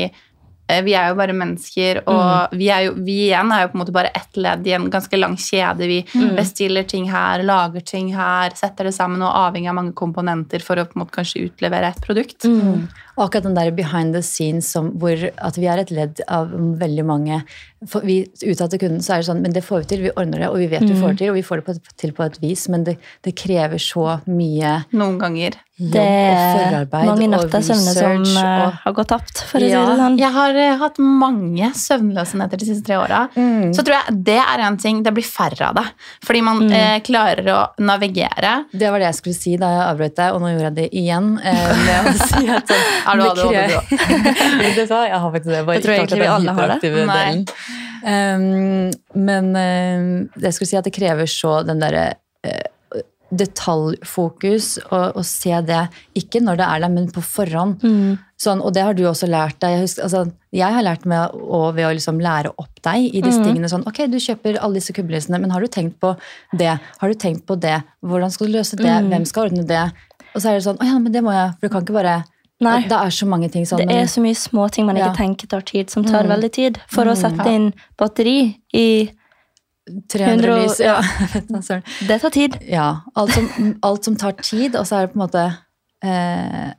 eh, 0.68 0.80
vi 0.86 0.94
er 0.96 1.10
jo 1.10 1.16
bare 1.18 1.34
mennesker, 1.36 1.98
og 2.08 2.54
vi, 2.56 2.70
er 2.72 2.86
jo, 2.86 2.94
vi 3.04 3.16
igjen 3.26 3.50
er 3.52 3.64
jo 3.66 3.68
på 3.72 3.76
en 3.76 3.82
måte 3.82 3.92
bare 3.92 4.12
ett 4.16 4.36
ledd 4.40 4.66
i 4.66 4.72
en 4.72 4.86
ganske 4.90 5.18
lang 5.20 5.34
kjede. 5.36 5.84
Vi 5.90 5.98
bestiller 6.38 6.86
ting 6.88 7.10
her, 7.12 7.42
lager 7.44 7.84
ting 7.84 8.14
her, 8.16 8.54
setter 8.56 8.88
det 8.88 8.94
sammen 8.96 9.20
og 9.20 9.28
er 9.28 9.50
avhengig 9.50 9.68
av 9.68 9.76
mange 9.76 9.92
komponenter 9.92 10.62
for 10.64 10.80
å 10.80 10.86
på 10.88 10.96
en 10.96 11.02
måte 11.04 11.16
kanskje 11.18 11.44
utlevere 11.50 11.90
et 11.92 12.00
produkt. 12.06 12.46
Og 13.16 13.26
akkurat 13.26 13.46
den 13.46 13.58
der 13.58 13.70
behind 13.74 14.16
the 14.16 14.22
scenes 14.22 14.70
som, 14.74 14.92
hvor 14.98 15.14
at 15.14 15.60
vi 15.60 15.68
er 15.70 15.82
et 15.82 15.92
ledd 15.94 16.24
av 16.28 16.50
veldig 16.80 17.06
mange 17.06 17.42
for 17.90 18.04
vi 18.06 18.22
Utad 18.44 18.72
til 18.72 18.80
kunden 18.84 19.04
så 19.04 19.16
er 19.16 19.22
det 19.22 19.28
sånn 19.28 19.42
Men 19.44 19.54
det 19.56 19.64
får 19.66 19.84
vi 19.84 19.90
til, 19.92 20.06
vi 20.06 20.14
ordner 20.14 20.44
det, 20.44 20.50
og 20.50 20.60
vi 20.62 20.70
vet 20.72 20.84
vi 20.84 20.96
får 20.96 21.14
det 21.14 21.22
til, 21.24 21.34
og 21.34 21.38
vi 21.38 21.44
får 21.46 21.60
det 21.60 21.66
på, 21.68 21.76
til 22.00 22.16
på 22.16 22.26
et 22.26 22.40
vis, 22.42 22.66
men 22.72 22.86
det, 22.86 22.98
det 23.24 23.34
krever 23.38 23.80
så 23.82 24.18
mye 24.30 24.80
Noen 24.94 25.20
ganger. 25.20 25.58
jobb 25.74 25.94
Det 25.94 26.02
er 26.04 26.84
mange 27.08 27.26
natter 27.26 27.64
søvne 27.66 27.94
som 27.96 28.20
eh, 28.38 28.60
og 28.62 28.76
har 28.84 28.94
gått 28.94 29.08
tapt, 29.10 29.40
for 29.50 29.58
å 29.58 29.66
si 29.66 29.72
det 29.74 29.96
sånn. 29.98 30.18
Jeg 30.20 30.30
har 30.36 30.58
eh, 30.62 30.76
hatt 30.78 31.00
mange 31.02 31.70
søvnløse 31.74 32.38
netter 32.38 32.60
de 32.60 32.68
siste 32.68 32.86
tre 32.86 33.00
åra. 33.00 33.24
Mm. 33.34 33.72
Så 33.74 33.82
tror 33.82 33.96
jeg 33.96 34.20
det 34.28 34.38
er 34.38 34.62
en 34.68 34.78
ting. 34.78 35.02
Det 35.02 35.10
blir 35.16 35.26
færre 35.26 35.72
av 35.72 35.80
det. 35.80 35.84
Fordi 36.24 36.44
man 36.46 36.62
eh, 36.68 37.00
klarer 37.04 37.50
å 37.50 37.58
navigere. 37.82 38.54
Det 38.70 38.92
var 38.92 39.02
det 39.02 39.10
jeg 39.10 39.18
skulle 39.18 39.40
si 39.40 39.56
da 39.58 39.72
jeg 39.72 39.82
avbrøt 39.88 40.16
deg, 40.20 40.36
og 40.36 40.44
nå 40.44 40.52
gjorde 40.52 40.70
jeg 40.70 40.78
det 40.78 40.88
igjen. 41.02 41.32
Eh, 41.42 41.66
med 41.82 42.10
å 42.12 42.14
si 42.22 42.44
at 42.54 42.74
Er 43.04 43.20
du 43.20 43.24
ADHD, 43.28 43.72
du 44.76 44.94
òg? 44.98 45.06
Jeg 45.08 45.20
har 45.20 45.30
faktisk 45.30 45.50
det. 45.50 45.64
Bare 45.64 45.78
Jeg 45.78 45.86
tror 45.86 45.96
egentlig 45.98 46.20
vi 46.22 46.30
alle 46.34 46.58
har 46.58 46.74
det. 46.74 47.56
Um, 48.04 48.90
men 49.16 49.50
uh, 49.56 50.42
jeg 50.42 50.52
skulle 50.56 50.68
si 50.68 50.76
at 50.76 50.84
det 50.84 50.92
krever 50.92 51.28
så 51.30 51.62
den 51.64 51.80
derre 51.80 52.10
uh, 52.44 52.68
detaljfokus 53.34 54.76
og, 54.84 55.16
og 55.18 55.24
se 55.26 55.56
det, 55.66 55.80
ikke 56.20 56.42
når 56.44 56.60
det 56.60 56.66
er 56.68 56.82
der, 56.84 56.92
men 56.92 57.08
på 57.12 57.22
forhånd. 57.24 57.82
Sånn, 58.40 58.60
og 58.60 58.74
det 58.76 58.84
har 58.84 58.94
du 58.94 59.04
også 59.08 59.26
lært 59.30 59.58
deg. 59.62 59.76
Jeg, 59.76 59.86
husker, 59.86 60.04
altså, 60.06 60.20
jeg 60.54 60.76
har 60.76 60.84
lært 60.84 61.06
meg 61.08 61.34
å, 61.34 61.64
ved 61.74 61.88
å 61.88 61.94
liksom 61.96 62.20
lære 62.22 62.52
opp 62.60 62.82
deg 62.84 63.08
i 63.08 63.22
disse 63.24 63.40
tingene. 63.42 63.70
Sånn, 63.72 63.86
ok, 63.88 64.04
du 64.12 64.20
kjøper 64.22 64.60
alle 64.60 64.78
disse 64.78 64.94
kubbelysene, 64.94 65.40
men 65.42 65.54
har 65.54 65.64
du 65.64 65.70
tenkt 65.72 65.96
på 66.02 66.12
det? 66.60 66.76
Har 67.00 67.10
du 67.10 67.18
tenkt 67.18 67.46
på 67.48 67.56
det? 67.58 67.80
Hvordan 68.04 68.34
skal 68.34 68.50
du 68.50 68.58
løse 68.58 68.78
det? 68.78 68.92
Hvem 69.08 69.26
skal 69.30 69.48
ordne 69.48 69.66
det? 69.66 69.86
Og 70.34 70.42
så 70.42 70.50
er 70.50 70.58
det 70.58 70.66
sånn, 70.66 70.78
å 70.82 70.86
ja, 70.86 71.00
men 71.00 71.14
det 71.14 71.24
må 71.24 71.34
jeg, 71.34 71.56
for 71.56 71.66
du 71.66 71.74
kan 71.74 71.86
ikke 71.86 71.96
bare 71.96 72.16
Nei. 72.60 72.82
Det 72.88 72.92
er 72.96 73.10
så 73.10 73.26
mange 73.26 73.48
ting 73.50 73.64
sånn. 73.66 73.78
Det 73.82 73.90
er 73.96 74.06
så 74.06 74.20
mye 74.22 74.34
små 74.38 74.68
ting 74.72 74.86
man 74.86 74.96
ikke 74.96 75.08
Ja. 75.08 75.12
Mm. 75.12 75.16
tenker 75.18 75.48
tar 75.48 75.60
tid, 75.66 75.90
som 75.90 76.04
tar 76.04 76.24
veldig 76.24 76.52
tid. 76.52 76.78
For 76.88 77.04
å 77.04 77.16
sette 77.18 77.46
inn 77.50 77.72
batteri 77.98 78.56
i 78.72 79.10
300 80.08 80.30
100 80.34 80.62
lys, 80.62 80.78
ja. 80.80 81.00
Det 82.08 82.20
tar 82.22 82.30
tid. 82.30 82.56
ja. 82.68 83.00
Alt 83.14 83.32
som, 83.32 83.74
alt 83.82 84.04
som 84.04 84.16
tar 84.16 84.32
tid, 84.40 84.76
og 84.76 84.86
så 84.86 84.96
er 84.96 85.06
det 85.06 85.12
på 85.14 85.18
en 85.20 85.26
måte 85.26 85.44
eh, 86.04 86.72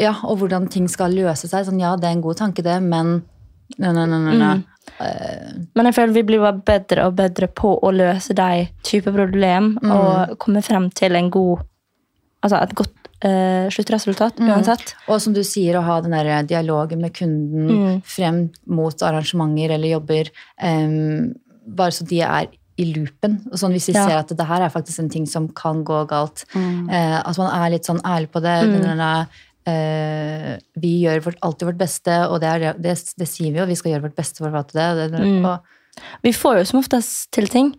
Ja, 0.00 0.14
og 0.24 0.38
hvordan 0.38 0.68
ting 0.70 0.86
skal 0.88 1.12
løse 1.12 1.48
seg. 1.50 1.66
Sånn, 1.66 1.80
ja, 1.80 1.96
det 1.96 2.06
er 2.08 2.14
en 2.16 2.22
god 2.24 2.36
tanke, 2.38 2.62
det, 2.62 2.78
men 2.82 3.22
Nei, 3.78 3.92
nei, 3.94 4.04
nei. 4.06 4.18
nei. 4.34 4.54
Mm. 4.98 5.66
Men 5.78 5.86
jeg 5.86 5.94
føler 5.94 6.12
vi 6.16 6.22
blir 6.26 6.40
bare 6.42 6.58
bedre 6.66 7.04
og 7.06 7.14
bedre 7.14 7.46
på 7.46 7.76
å 7.86 7.92
løse 7.94 8.34
de 8.34 8.64
type 8.82 9.12
problem 9.14 9.78
Mm. 9.82 9.90
og 9.94 10.38
komme 10.42 10.62
frem 10.66 10.88
til 10.90 11.14
en 11.16 11.30
god 11.30 11.60
Altså 12.42 12.56
et 12.62 12.74
godt 12.74 12.99
eh, 13.22 13.68
sluttresultat 13.68 14.38
Mm. 14.40 14.48
uansett. 14.54 14.94
Og 15.08 15.20
som 15.20 15.32
du 15.32 15.40
sier, 15.44 15.74
å 15.78 15.82
ha 15.84 16.00
den 16.00 16.10
der 16.12 16.42
dialogen 16.42 17.00
med 17.00 17.12
kunden 17.14 17.68
Mm. 17.68 18.02
frem 18.04 18.50
mot 18.66 18.94
arrangementer 19.02 19.70
eller 19.74 19.88
jobber, 19.98 20.30
em, 20.58 21.34
bare 21.66 21.90
så 21.90 22.06
de 22.06 22.20
er 22.22 22.46
i 22.78 22.84
loopen. 22.94 23.42
Sånn 23.52 23.72
hvis 23.72 23.88
vi 23.88 23.92
Ja. 23.92 24.06
ser 24.08 24.16
at 24.18 24.28
det 24.28 24.46
her 24.46 24.62
er 24.62 24.70
faktisk 24.70 24.98
en 25.00 25.08
ting 25.10 25.26
som 25.26 25.48
kan 25.48 25.84
gå 25.84 26.06
galt. 26.08 26.44
Mm. 26.54 26.88
Eh, 26.90 27.22
at 27.28 27.36
man 27.38 27.52
er 27.52 27.70
litt 27.70 27.84
sånn 27.84 28.00
ærlig 28.02 28.28
på 28.30 28.40
det. 28.40 28.64
Mm. 28.64 28.82
Den 28.82 28.98
der, 28.98 29.26
eh, 29.66 30.58
vi 30.80 31.02
gjør 31.04 31.20
vårt, 31.22 31.36
alltid 31.42 31.66
vårt 31.68 31.78
beste, 31.78 32.28
og 32.30 32.40
det, 32.40 32.48
er, 32.48 32.72
det, 32.74 33.12
det, 33.18 33.28
sier 33.28 33.52
vi 33.52 33.58
jo. 33.58 33.66
Vi 33.66 33.74
skal 33.74 33.92
gjøre 33.92 34.02
vårt 34.08 34.16
beste 34.16 34.38
for 34.38 34.48
å 34.48 34.52
få 34.64 34.68
til 34.68 34.80
det. 34.80 34.88
Og 34.90 35.10
det 35.10 35.20
Mm. 35.20 35.44
og 35.44 35.60
Vi 36.22 36.30
får 36.32 36.58
jo 36.58 36.64
som 36.64 36.80
oftest 36.80 37.30
til 37.32 37.46
ting, 37.48 37.74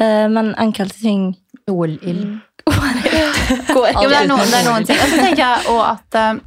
eh, 0.00 0.26
men 0.26 0.54
enkelte 0.56 0.98
ting 1.00 1.36
OL-ild. 1.68 2.40
Går 2.70 3.88
Jo, 4.02 4.08
det, 4.08 4.16
er 4.22 4.28
noen, 4.30 4.46
det 4.50 4.58
er 4.60 4.66
noen 4.68 4.86
ting. 4.88 4.98
Og 5.00 5.08
så 5.12 5.20
tenker 5.20 5.42
jeg 5.44 5.70
også 5.70 5.86
at 5.90 6.20
eh, 6.20 6.42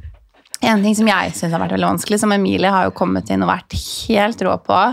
en 0.70 0.84
ting 0.86 0.94
som 0.96 1.08
jeg 1.10 1.34
syns 1.36 1.52
har 1.52 1.60
vært 1.60 1.74
veldig 1.76 1.90
vanskelig, 1.92 2.20
som 2.22 2.32
Emilie 2.32 2.70
har 2.72 2.86
jo 2.88 2.94
kommet 2.96 3.28
inn 3.34 3.42
og 3.44 3.50
vært 3.52 3.76
helt 3.80 4.46
rå 4.46 4.56
på 4.64 4.84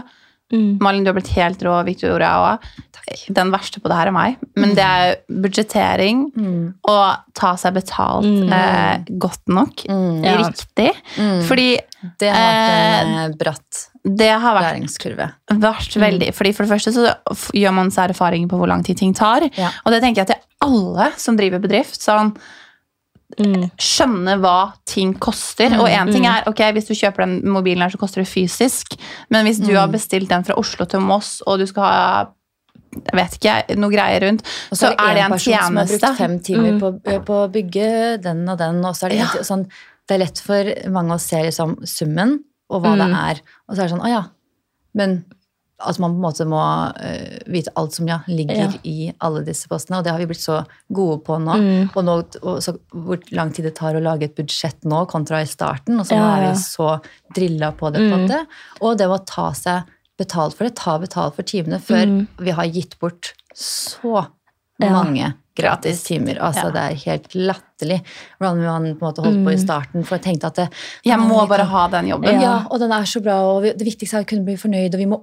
Mm. 0.52 0.82
Malin, 0.84 1.06
du 1.06 1.08
har 1.08 1.16
blitt 1.16 1.30
helt 1.32 1.62
rå, 1.64 1.78
Victoria 1.88 2.34
òg. 2.44 2.66
Den 3.32 3.54
verste 3.54 3.80
på 3.80 3.88
det 3.88 3.96
her 3.96 4.10
er 4.10 4.12
meg. 4.12 4.34
Men 4.60 4.74
det 4.76 4.84
er 4.84 5.14
budsjettering 5.32 6.26
Mm. 6.36 6.74
og 6.92 7.22
ta 7.40 7.54
seg 7.56 7.78
betalt 7.78 8.52
eh, 8.52 8.98
godt 9.16 9.48
nok. 9.48 9.86
Mm. 9.88 10.20
Riktig. 10.42 10.90
Mm. 11.16 11.40
Fordi 11.48 11.70
Det 12.20 12.34
har 12.36 12.52
vært 12.52 13.06
en 13.06 13.16
eh, 13.22 13.38
bratt 13.40 13.80
det 14.04 14.32
har 14.42 14.56
vært 14.58 15.04
vært 15.62 15.96
veldig 16.02 16.32
Fordi 16.34 16.54
For 16.56 16.66
det 16.66 16.72
første 16.72 16.94
så 16.96 17.04
gjør 17.54 17.74
man 17.78 17.92
seg 17.94 18.10
erfaringer 18.10 18.50
på 18.50 18.58
hvor 18.58 18.68
lang 18.72 18.82
tid 18.84 18.98
ting 18.98 19.14
tar. 19.14 19.46
Ja. 19.58 19.70
Og 19.86 19.94
det 19.94 20.02
tenker 20.02 20.24
jeg 20.24 20.32
til 20.32 20.42
alle 20.66 21.12
som 21.22 21.38
driver 21.38 21.62
bedrift. 21.62 22.02
sånn 22.02 22.34
Mm. 23.40 23.70
skjønne 23.80 24.34
hva 24.44 24.74
ting 24.86 25.14
koster. 25.14 25.72
Og 25.80 25.88
én 25.88 26.12
ting 26.12 26.26
er 26.28 26.44
ok, 26.50 26.60
hvis 26.76 26.90
du 26.90 26.94
kjøper 26.94 27.24
den 27.24 27.38
mobilen 27.48 27.82
her, 27.86 27.90
så 27.94 27.98
koster 28.02 28.20
det 28.20 28.28
fysisk. 28.28 28.98
Men 29.32 29.46
hvis 29.48 29.62
du 29.64 29.72
har 29.74 29.88
bestilt 29.88 30.28
den 30.28 30.44
fra 30.44 30.58
Oslo 30.60 30.84
til 30.86 31.00
Moss, 31.00 31.42
og 31.48 31.60
du 31.60 31.66
skal 31.70 31.84
ha 31.88 32.28
jeg 32.92 33.16
vet 33.16 33.38
ikke, 33.40 33.78
noe 33.80 33.90
greier 33.94 34.20
rundt, 34.26 34.42
Og 34.70 34.76
så, 34.76 34.90
er 34.92 35.14
det 35.16 35.24
en 35.24 35.32
person 35.32 35.54
som 35.64 35.78
har 35.80 35.88
brukt 35.88 36.18
fem 36.18 36.40
timer 36.44 36.80
på, 36.82 36.90
på 37.24 37.38
å 37.46 37.50
bygge 37.52 38.22
den 38.22 38.44
og 38.52 38.58
den, 38.60 38.84
og 38.84 38.98
så 39.00 39.06
er 39.08 39.10
det, 39.14 39.20
Ja. 39.22 39.44
sånn, 39.48 39.64
det 40.10 40.16
er 40.18 40.24
lett 40.26 40.40
for 40.44 40.64
mange 40.92 41.16
å 41.16 41.20
se 41.24 41.40
liksom 41.40 41.78
summen 41.88 42.42
og 42.72 42.82
hva 42.86 42.96
det 42.98 43.08
er. 43.12 43.42
Og 43.68 43.76
så 43.76 43.82
er 43.84 43.86
det 43.88 43.94
sånn, 43.96 44.06
å 44.08 44.12
ja. 44.12 44.24
Men 44.98 45.20
altså 45.82 46.02
man 46.04 46.12
på 46.14 46.20
en 46.20 46.26
måte 46.28 46.46
må 46.46 46.62
uh, 46.94 47.38
vite 47.50 47.72
alt 47.80 47.96
som 47.98 48.08
ja, 48.08 48.20
ligger 48.30 48.56
Ja. 48.60 48.68
i 48.86 49.08
alle 49.26 49.42
disse 49.48 49.68
postene, 49.72 49.98
og 49.98 50.04
det 50.06 50.12
har 50.14 50.20
vi 50.22 50.28
blitt 50.30 50.44
så 50.44 50.60
gode 50.94 51.24
på 51.26 51.40
nå. 51.42 51.56
Mm. 51.58 51.90
Og, 51.96 52.04
nå 52.06 52.18
og 52.44 52.60
så, 52.62 52.76
hvor 52.94 53.18
lang 53.34 53.50
tid 53.56 53.66
det 53.66 53.76
tar 53.80 53.98
å 53.98 54.04
lage 54.04 54.28
et 54.30 54.36
budsjett 54.38 54.84
nå 54.86 55.06
kontra 55.10 55.40
i 55.42 55.50
starten, 55.50 55.98
og 56.00 56.06
så 56.06 56.20
Ja, 56.20 56.28
er 56.38 56.46
vi 56.52 56.60
så 56.62 57.02
drilla 57.34 57.72
på 57.74 57.90
det. 57.96 58.04
på 58.12 58.20
en. 58.20 58.48
Og 58.82 58.98
det 59.00 59.08
å 59.10 59.18
ta 59.26 59.52
seg 59.58 59.90
betalt 60.22 60.54
for 60.54 60.68
det, 60.70 60.76
ta 60.78 61.00
betalt 61.02 61.34
for 61.36 61.44
timene, 61.44 61.80
før 61.82 62.06
Mm. 62.06 62.28
vi 62.38 62.52
har 62.52 62.66
gitt 62.70 63.00
bort 63.00 63.34
så 63.56 64.28
mange 64.80 65.34
gratis 65.62 66.04
timer. 66.04 66.40
Altså, 66.42 66.68
Ja. 66.68 66.72
Det 66.72 66.82
er 66.84 67.00
helt 67.06 67.34
latterlig 67.36 68.02
hvordan 68.40 68.62
man 68.66 68.84
på 68.96 69.06
en 69.06 69.08
måte 69.08 69.24
holdt 69.26 69.44
på 69.46 69.54
i 69.54 69.58
starten. 69.62 70.04
For 70.06 70.18
jeg 70.18 70.24
tenkte 70.28 70.48
at 70.52 70.56
det, 70.56 70.70
Jeg 71.06 71.20
må 71.20 71.42
vi 71.42 71.48
bare 71.56 71.66
ha 71.72 71.88
den 71.88 72.08
jobben. 72.12 72.42
ja. 72.42 72.66
og 72.70 72.80
den 72.80 72.92
er 72.92 73.04
så 73.06 73.22
bra, 73.24 73.40
og 73.54 73.64
vi, 73.64 73.74
det 73.74 73.86
viktigste 73.88 74.18
er 74.20 74.24
å 74.24 74.28
kunne 74.28 74.46
bli 74.46 74.56
fornøyd, 74.58 74.94
og 74.94 75.00
vi 75.00 75.06
må 75.06 75.22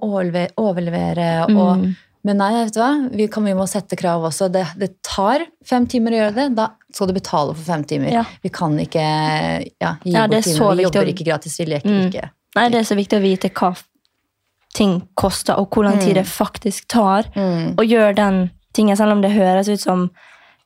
overlevere. 0.57 1.45
og, 1.49 1.77
Mm. 1.79 1.95
Men 2.21 2.35
nei, 2.37 2.51
vet 2.65 2.73
du 2.73 2.79
hva? 2.81 3.09
Vi, 3.15 3.27
kan, 3.31 3.45
vi 3.45 3.53
må 3.55 3.63
sette 3.65 3.95
krav 3.95 4.21
også. 4.27 4.49
Det, 4.51 4.65
det 4.77 4.89
tar 5.07 5.45
fem 5.63 5.85
timer 5.87 6.11
å 6.11 6.17
gjøre 6.19 6.35
det. 6.35 6.47
Da 6.57 6.65
skal 6.91 7.07
du 7.07 7.13
betale 7.13 7.53
for 7.55 7.63
fem 7.63 7.83
timer. 7.87 8.11
Ja. 8.11 8.23
Vi 8.43 8.49
kan 8.49 8.75
ikke 8.77 8.99
ja, 9.79 9.93
gi 10.03 10.11
Ja, 10.11 10.27
bort 10.27 10.35
er 10.35 10.41
timer. 10.43 10.75
Vi 10.75 10.83
jobber 10.83 11.05
å- 11.05 11.13
ikke 11.13 11.25
gratis, 11.29 11.55
vi 11.57 11.65
leker 11.65 11.87
Mm. 11.89 12.09
ikke. 12.11 12.29
Nei, 12.57 12.69
det 12.69 12.79
er 12.81 12.83
så 12.83 12.97
viktig 12.99 13.19
å 13.19 13.21
vite 13.23 13.49
hva 13.53 13.71
ting 14.73 15.07
koster, 15.15 15.53
og 15.57 15.69
hvor 15.71 15.83
lang 15.85 15.97
tid 15.99 16.15
det 16.15 16.25
faktisk 16.25 16.87
tar. 16.89 17.23
Mm. 17.35 17.77
Og 17.79 17.85
gjøre 17.87 18.15
den 18.15 18.51
tingen, 18.73 18.97
selv 18.97 19.11
om 19.15 19.21
det 19.21 19.31
høres 19.35 19.69
ut 19.69 19.81
som 19.81 20.09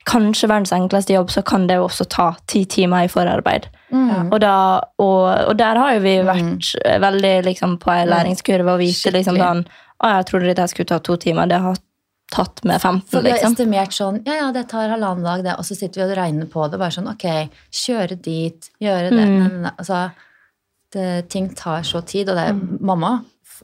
kanskje 0.10 0.50
verdens 0.52 0.74
enkleste 0.76 1.14
jobb, 1.16 1.30
så 1.32 1.42
kan 1.48 1.68
det 1.70 1.78
jo 1.80 1.86
også 1.86 2.06
ta 2.12 2.34
ti 2.52 2.66
timer 2.68 3.06
i 3.06 3.12
forarbeid. 3.12 3.70
Mm. 3.94 4.34
Og, 4.34 4.40
da, 4.44 4.56
og, 5.00 5.24
og 5.48 5.56
der 5.60 5.80
har 5.80 5.94
jo 5.96 6.02
vi 6.04 6.18
vært 6.28 6.74
mm. 6.76 7.00
veldig 7.06 7.34
liksom, 7.48 7.78
på 7.80 7.92
ei 7.94 8.04
læringskurve 8.10 8.74
og 8.76 8.82
vite 8.84 9.14
liksom 9.16 9.38
Skikkelig. 9.38 9.64
sånn 9.64 10.04
Å, 10.04 10.10
jeg 10.18 10.26
trodde 10.28 10.50
dette 10.50 10.68
skulle 10.68 10.90
ta 10.92 11.00
to 11.00 11.16
timer. 11.22 11.48
Det 11.48 11.62
har 11.64 11.80
tatt 12.34 12.64
med 12.66 12.82
15, 12.82 13.02
For 13.14 13.22
vi 13.24 13.30
har 13.32 13.38
liksom. 13.38 13.54
estimert 13.56 13.96
sånn 13.96 14.20
Ja, 14.26 14.36
ja, 14.42 14.52
det 14.52 14.66
tar 14.74 14.90
halvannen 14.92 15.24
dag, 15.24 15.44
det. 15.46 15.56
Og 15.62 15.68
så 15.70 15.78
sitter 15.78 16.02
vi 16.02 16.08
og 16.10 16.18
regner 16.18 16.50
på 16.52 16.68
det. 16.68 16.82
Bare 16.82 16.92
sånn, 16.96 17.08
ok, 17.14 17.28
kjøre 17.86 18.18
dit, 18.20 18.72
gjøre 18.84 19.14
det. 19.14 19.28
Mm. 19.30 19.68
Altså, 19.78 20.02
det, 20.98 21.08
ting 21.32 21.48
tar 21.56 21.86
så 21.88 22.02
tid. 22.04 22.28
Og 22.34 22.36
det 22.36 22.50
er 22.50 22.58
Mm. 22.58 22.78
mamma 22.82 23.14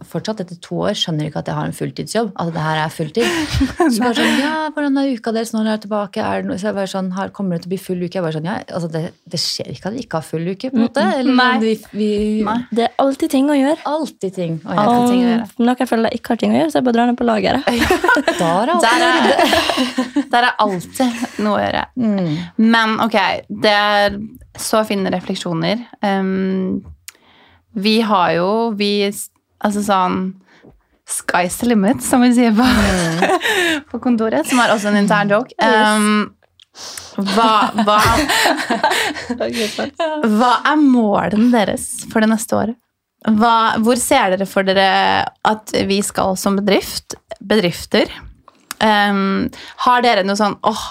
fortsatt 0.10 0.42
etter 0.44 0.58
to 0.64 0.78
år 0.88 0.96
skjønner 0.98 1.28
ikke 1.30 1.42
at 1.42 1.50
jeg 1.52 1.58
har 1.58 1.68
en 1.70 1.76
fulltidsjobb. 1.76 2.30
At 2.40 2.52
det 2.56 2.64
her 2.64 2.80
er 2.84 2.94
fulltid. 2.94 3.26
Så 3.94 4.04
bare 4.04 4.16
sånn, 4.18 4.38
ja, 4.42 4.54
hvordan 4.76 5.00
er 5.02 5.12
uka 5.18 5.34
deres 5.36 5.52
når 5.56 5.66
dere 5.68 5.76
er 5.78 5.84
tilbake? 5.86 6.24
Er 6.24 6.44
det 6.44 6.50
noe? 6.50 6.60
Så 6.62 6.70
jeg 6.70 6.78
bare 6.78 6.92
sånn, 6.92 7.10
her 7.18 7.32
kommer 7.36 7.58
det 7.58 7.66
til 7.66 7.72
å 7.72 7.74
bli 7.74 7.80
full 7.84 8.04
uke? 8.06 8.12
Jeg 8.18 8.26
bare 8.26 8.36
sånn, 8.38 8.50
ja, 8.50 8.58
altså 8.68 8.92
det, 8.94 9.04
det 9.34 9.42
skjer 9.44 9.72
ikke 9.74 9.92
at 9.92 9.98
vi 9.98 10.04
ikke 10.06 10.22
har 10.22 10.28
full 10.30 10.46
uke, 10.50 10.72
på 10.72 10.80
en 10.80 10.86
måte. 10.86 11.06
Eller 11.20 11.40
Nei. 11.40 11.50
vi, 11.64 11.74
vi 11.96 12.10
Nei. 12.48 12.58
Det 12.76 12.86
er 12.88 12.96
alltid 13.06 13.34
ting 13.36 13.50
å 13.52 13.58
gjøre. 13.58 13.78
Alltid 13.94 14.38
ting 14.38 14.60
å 14.64 14.78
gjøre. 14.78 14.96
Om 15.00 15.10
ting 15.10 15.24
å 15.24 15.30
gjøre. 15.30 15.48
noen 15.70 15.92
føler 15.94 16.10
jeg 16.10 16.22
ikke 16.22 16.36
har 16.36 16.44
ting 16.44 16.54
å 16.56 16.60
gjøre, 16.62 16.74
så 16.74 16.80
jeg 16.82 16.88
bare 16.90 16.98
drar 17.00 17.12
ned 17.12 17.20
på 17.20 17.30
lageret. 17.30 17.74
Ja, 17.80 18.00
der, 18.44 18.74
Der 18.86 19.08
er, 19.10 20.24
der 20.36 20.50
er 20.52 20.54
alltid 20.68 21.26
noe 21.44 21.58
å 21.58 21.64
gjøre. 21.66 21.84
mm. 22.00 22.38
Men 22.70 22.96
ok, 23.04 23.18
det 23.66 23.74
er 23.74 24.16
så 24.60 24.82
fine 24.88 25.12
refleksjoner. 25.14 25.86
Um, 26.04 26.80
vi 27.80 28.00
har 28.02 28.32
jo 28.34 28.50
vi, 28.76 29.10
Altså 29.66 29.84
sånn 29.86 30.20
Sky's 31.10 31.58
the 31.58 31.72
limit, 31.72 32.04
som 32.06 32.22
vi 32.22 32.30
sier 32.38 32.54
på, 32.54 32.66
på 33.92 34.02
kontoret. 34.04 34.46
Som 34.48 34.62
er 34.62 34.76
også 34.76 34.92
en 34.92 35.00
intern 35.02 35.32
joke. 35.34 35.56
Um, 35.58 36.36
hva, 37.34 37.72
hva, 37.82 37.98
hva 40.38 40.52
er 40.70 40.78
målene 40.80 41.50
deres 41.52 41.90
for 42.12 42.22
det 42.22 42.30
neste 42.32 42.56
året? 42.56 42.78
Hva, 43.28 43.56
hvor 43.84 44.00
ser 44.00 44.36
dere 44.36 44.48
for 44.48 44.64
dere 44.64 45.26
at 45.50 45.74
vi 45.90 45.98
skal 46.06 46.38
som 46.40 46.56
bedrift, 46.62 47.18
bedrifter? 47.42 48.14
Um, 48.80 49.50
har 49.84 50.06
dere 50.06 50.24
noe 50.24 50.40
sånn 50.40 50.56
åh, 50.64 50.86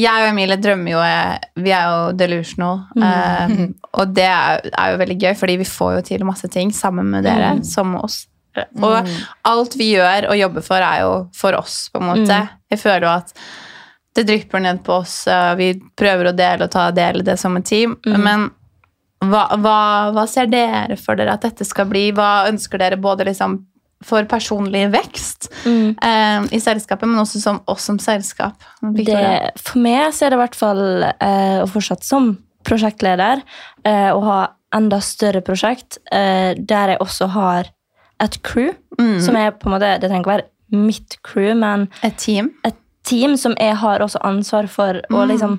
jeg 0.00 0.22
og 0.24 0.28
Emilie 0.30 0.56
drømmer 0.56 0.90
jo 0.94 1.00
eh, 1.04 1.38
Vi 1.60 1.70
er 1.76 1.88
jo 1.92 2.12
delusional. 2.16 2.78
eh, 2.96 3.66
og 3.92 4.14
det 4.16 4.24
er, 4.28 4.70
er 4.72 4.92
jo 4.94 5.00
veldig 5.02 5.18
gøy, 5.20 5.34
fordi 5.36 5.56
vi 5.60 5.64
får 5.68 5.96
jo 5.98 6.02
til 6.06 6.24
masse 6.24 6.48
ting 6.48 6.70
sammen 6.72 7.10
med 7.12 7.24
dere, 7.24 7.50
som 7.64 7.94
oss. 8.00 8.26
Og 8.84 9.06
alt 9.48 9.76
vi 9.80 9.90
gjør 9.94 10.26
og 10.30 10.36
jobber 10.36 10.60
for, 10.64 10.76
er 10.84 11.00
jo 11.04 11.12
for 11.34 11.56
oss, 11.56 11.88
på 11.92 12.00
en 12.00 12.08
måte. 12.10 12.48
Jeg 12.72 12.78
føler 12.80 13.06
jo 13.06 13.12
at 13.18 13.32
det 14.14 14.26
drypper 14.28 14.60
ned 14.60 14.82
på 14.84 14.92
oss. 15.00 15.26
eh, 15.26 15.54
Vi 15.56 15.70
prøver 15.96 16.28
å 16.32 16.36
dele 16.36 16.64
og 16.64 16.70
ta 16.70 16.90
dele 16.90 17.22
det 17.24 17.38
som 17.40 17.56
et 17.56 17.64
team. 17.64 17.96
Men 18.24 18.50
hva, 19.24 19.44
hva, 19.56 20.10
hva 20.12 20.24
ser 20.28 20.46
dere 20.50 20.96
for 20.98 21.14
dere 21.16 21.32
at 21.36 21.42
dette 21.46 21.64
skal 21.64 21.86
bli? 21.86 22.10
Hva 22.12 22.48
ønsker 22.50 22.78
dere 22.78 22.96
både 23.00 23.24
liksom 23.28 23.60
for 24.06 24.24
personlig 24.30 24.86
vekst 24.92 25.48
Mm. 25.64 25.94
eh, 26.02 26.46
i 26.56 26.60
selskapet, 26.60 27.06
men 27.08 27.20
også 27.22 27.40
som 27.40 27.60
oss 27.70 27.84
som 27.84 27.98
selskap? 28.02 28.54
Det, 28.80 29.52
for 29.62 29.78
meg 29.82 30.12
så 30.14 30.26
er 30.26 30.30
det 30.30 30.38
i 30.38 30.42
hvert 30.42 30.58
fall 30.58 30.82
eh, 31.04 31.60
å 31.62 31.68
fortsette 31.70 32.04
som 32.06 32.32
prosjektleder 32.66 33.42
eh, 33.84 34.10
og 34.14 34.22
ha 34.26 34.40
enda 34.74 34.98
større 35.04 35.42
prosjekt 35.44 35.98
eh, 36.12 36.54
der 36.58 36.94
jeg 36.94 36.98
også 37.04 37.28
har 37.34 37.70
et 38.22 38.38
crew, 38.42 38.72
Mm. 39.00 39.20
som 39.24 39.36
er 39.36 39.50
på 39.56 39.66
en 39.66 39.72
måte 39.72 39.88
Det 40.00 40.08
trenger 40.10 40.20
ikke 40.22 40.34
være 40.36 40.82
mitt 40.86 41.16
crew, 41.24 41.54
men 41.56 41.88
Et 42.02 42.16
team? 42.18 42.50
et 42.64 42.76
team 43.04 43.36
som 43.36 43.54
jeg 43.58 43.74
har 43.76 43.98
også 44.04 44.20
ansvar 44.22 44.68
for 44.68 45.00
å 45.10 45.24
liksom 45.26 45.58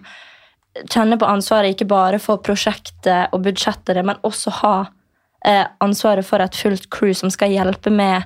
kjenne 0.89 1.17
på 1.19 1.27
ansvaret 1.27 1.73
ikke 1.75 1.87
bare 1.89 2.19
for 2.19 2.37
prosjektet 2.41 3.29
og 3.33 3.43
budsjettet, 3.45 3.99
men 4.05 4.15
også 4.23 4.51
ha 4.61 4.75
eh, 5.47 5.65
ansvaret 5.83 6.25
for 6.27 6.43
et 6.43 6.55
fullt 6.55 6.89
crew 6.93 7.13
som 7.17 7.31
skal 7.33 7.53
hjelpe 7.53 7.91
med 7.93 8.23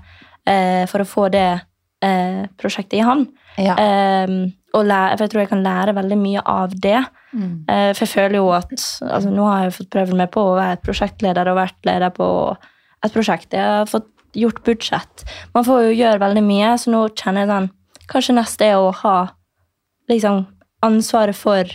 eh, 0.48 0.86
for 0.90 1.04
å 1.04 1.10
få 1.10 1.28
det 1.34 1.50
eh, 2.06 2.46
prosjektet 2.60 3.00
i 3.00 3.06
havn. 3.06 3.28
Ja. 3.58 3.74
Og 4.78 4.84
lære, 4.86 5.16
for 5.16 5.24
jeg 5.26 5.32
tror 5.32 5.42
jeg 5.42 5.50
kan 5.50 5.64
lære 5.66 5.96
veldig 5.98 6.18
mye 6.20 6.44
av 6.46 6.76
det. 6.78 7.00
Mm. 7.32 7.54
Eh, 7.70 7.90
for 7.96 8.04
jeg 8.06 8.14
føler 8.14 8.38
jo 8.40 8.52
at 8.56 8.70
altså, 8.74 9.32
Nå 9.34 9.48
har 9.48 9.66
jeg 9.66 9.78
fått 9.78 9.90
prøvd 9.96 10.20
meg 10.20 10.30
på 10.34 10.44
å 10.44 10.58
være 10.60 10.82
prosjektleder 10.84 11.50
og 11.52 11.60
vært 11.60 11.90
leder 11.90 12.14
på 12.14 12.28
et 13.06 13.16
prosjekt. 13.16 13.56
Jeg 13.56 13.64
har 13.64 13.90
fått 13.90 14.12
gjort 14.38 14.62
budsjett. 14.68 15.26
Man 15.56 15.66
får 15.66 15.88
jo 15.88 15.98
gjøre 15.98 16.22
veldig 16.22 16.44
mye, 16.46 16.76
så 16.78 16.94
nå 16.94 17.08
kjenner 17.16 17.46
jeg 17.46 17.54
den 17.54 17.74
Kanskje 18.08 18.38
neste 18.38 18.64
er 18.64 18.78
å 18.80 18.94
ha 19.02 19.16
liksom 20.08 20.46
ansvaret 20.86 21.36
for 21.36 21.68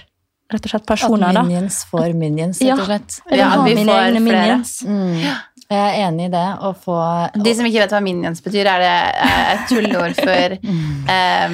rett 0.53 0.66
og 0.68 0.70
slett 0.74 0.86
personer, 0.86 1.28
At 1.28 1.34
da. 1.34 1.42
minions 1.42 1.84
får 1.90 2.14
minions, 2.14 2.61
rett 2.62 2.78
og 2.78 2.86
slett. 2.86 3.20
Ja, 3.30 3.36
Ja, 3.36 3.62
vi 3.64 3.74
mine 3.74 3.86
får 3.92 4.03
egne 4.07 4.20
flere. 4.22 4.42
minions. 4.42 4.82
Mm. 4.86 5.36
Jeg 5.72 5.78
er 5.80 6.09
enig 6.09 6.24
i 6.26 6.32
det. 6.32 6.48
Å 6.61 6.74
få 6.76 6.96
De 7.42 7.55
som 7.55 7.64
ikke 7.66 7.80
vet 7.80 7.90
hva 7.90 8.03
minions 8.05 8.42
betyr, 8.44 8.66
er 8.66 8.78
det 8.78 8.96
eh, 9.16 9.53
et 9.55 9.68
tullord 9.70 10.14
for 10.14 10.59
eh, 11.16 11.48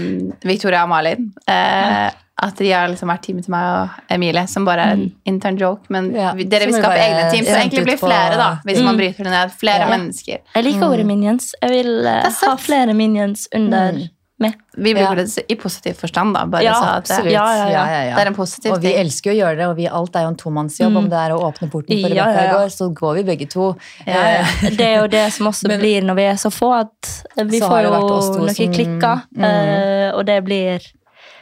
Victoria 0.44 0.82
og 0.82 0.88
Malin. 0.90 1.28
Eh, 1.46 2.10
at 2.40 2.54
de 2.62 2.68
har 2.70 2.86
liksom 2.88 3.10
vært 3.10 3.22
teamet 3.26 3.42
til 3.48 3.50
meg 3.50 3.64
og 3.66 4.12
Emilie, 4.14 4.44
som 4.46 4.64
bare 4.64 4.78
er 4.86 4.92
en 4.94 5.08
intern 5.26 5.56
joke. 5.58 5.86
Men 5.90 6.12
Ja, 6.14 6.32
dere 6.34 6.66
vil 6.70 6.74
skape 6.78 6.94
egne 7.02 7.30
team, 7.32 7.44
så 7.44 7.56
egentlig 7.58 7.82
blir 7.88 7.98
flere, 7.98 8.36
da. 8.38 8.50
Hvis 8.64 8.78
man 8.82 8.94
Mm. 8.94 8.98
bryter 9.00 9.24
det 9.24 9.32
ned. 9.32 9.50
Flere 9.58 9.80
Ja. 9.80 9.88
mennesker. 9.96 10.38
Jeg 10.54 10.64
liker 10.64 10.86
ordet 10.86 11.06
minions. 11.06 11.54
Jeg 11.60 11.70
vil 11.70 12.06
ha 12.06 12.56
flere 12.56 12.94
minions 12.94 13.48
under 13.54 13.92
Mm. 13.92 14.08
Meg. 14.40 14.54
Vi 14.76 14.92
Ja. 14.92 14.98
bruker 15.08 15.16
det 15.24 15.44
i 15.50 15.54
positiv 15.56 15.94
forstand, 15.98 16.34
da. 16.34 16.44
Bare 16.46 16.62
Ja, 16.62 16.74
så 16.74 16.84
at 16.98 17.04
det. 17.24 17.32
Ja, 17.32 17.44
ja, 17.56 17.68
ja. 17.70 18.14
det 18.14 18.22
er 18.22 18.26
en 18.30 18.34
positiv 18.34 18.72
Og 18.72 18.80
vi 18.80 18.88
ting. 18.92 18.98
elsker 19.06 19.32
jo 19.32 19.34
å 19.34 19.38
gjøre 19.42 19.56
det, 19.56 19.66
og 19.66 19.76
vi, 19.76 19.86
alt 19.88 20.14
er 20.16 20.20
jo 20.22 20.28
en 20.28 20.36
tomannsjobb. 20.36 20.90
Mm. 20.92 20.96
Om 20.96 21.08
det 21.10 21.18
er 21.18 21.30
å 21.34 21.40
åpne 21.52 21.70
porten 21.70 22.02
for 22.02 22.14
Ja, 22.14 22.24
Rebekka 22.26 22.34
ja, 22.34 22.44
ja. 22.44 22.50
i 22.50 22.54
går, 22.54 22.68
så 22.70 22.94
går 22.94 23.14
vi 23.16 23.22
begge 23.24 23.48
to. 23.50 23.76
Ja, 24.06 24.12
ja. 24.14 24.44
Eh, 24.62 24.70
Det 24.78 24.86
er 24.86 24.96
jo 25.02 25.06
det 25.08 25.32
som 25.32 25.46
også 25.46 25.68
Men- 25.72 25.80
blir 25.80 26.02
når 26.02 26.14
vi 26.14 26.22
er 26.22 26.34
så 26.38 26.50
få, 26.54 26.72
at 26.80 27.24
vi 27.50 27.60
får 27.60 27.82
jo 27.82 27.90
noen 27.90 28.22
som- 28.54 28.72
klikker. 28.72 29.22
Mm. 29.36 29.44
eh, 29.44 30.10
og 30.14 30.24
det 30.26 30.44
blir 30.44 30.80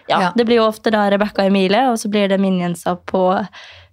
ja, 0.09 0.21
Ja. 0.21 0.33
det 0.37 0.47
blir 0.47 0.57
jo 0.57 0.69
ofte 0.69 0.91
da 0.91 1.09
Rebekka 1.11 1.43
og 1.43 1.47
Emilie, 1.51 1.89
og 1.91 1.97
så 1.99 2.09
blir 2.09 2.29
det 2.29 2.39
minionser 2.41 2.97
på, 3.07 3.47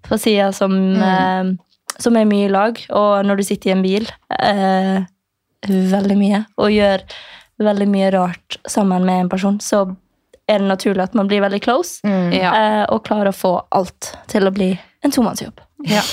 på 0.03 0.19
sida 0.19 0.51
som, 0.53 0.71
Mm. 0.71 1.01
eh, 1.01 1.55
som 1.99 2.15
er 2.15 2.25
mye 2.25 2.45
i 2.45 2.51
lag. 2.51 2.79
Og 2.91 3.25
når 3.25 3.37
du 3.37 3.43
sitter 3.43 3.69
i 3.69 3.73
en 3.73 3.81
bil 3.81 4.07
eh, 4.39 5.03
veldig 5.67 6.17
mye 6.17 6.45
og 6.57 6.69
gjør 6.69 7.01
veldig 7.59 7.87
mye 7.87 8.11
rart 8.11 8.57
sammen 8.69 9.05
med 9.05 9.21
en 9.25 9.29
person, 9.29 9.59
så 9.59 9.83
er 10.49 10.59
det 10.59 10.67
naturlig 10.67 11.03
at 11.05 11.13
man 11.15 11.27
blir 11.29 11.39
veldig 11.43 11.61
close. 11.63 11.99
Mm. 12.03 12.31
Ja. 12.35 12.55
eh, 12.55 12.85
og 12.91 13.05
klarer 13.05 13.31
å 13.31 13.35
få 13.35 13.53
alt 13.71 14.13
til 14.27 14.47
å 14.47 14.51
bli 14.51 14.73
en 15.03 15.11
tomannsjobb. 15.11 15.61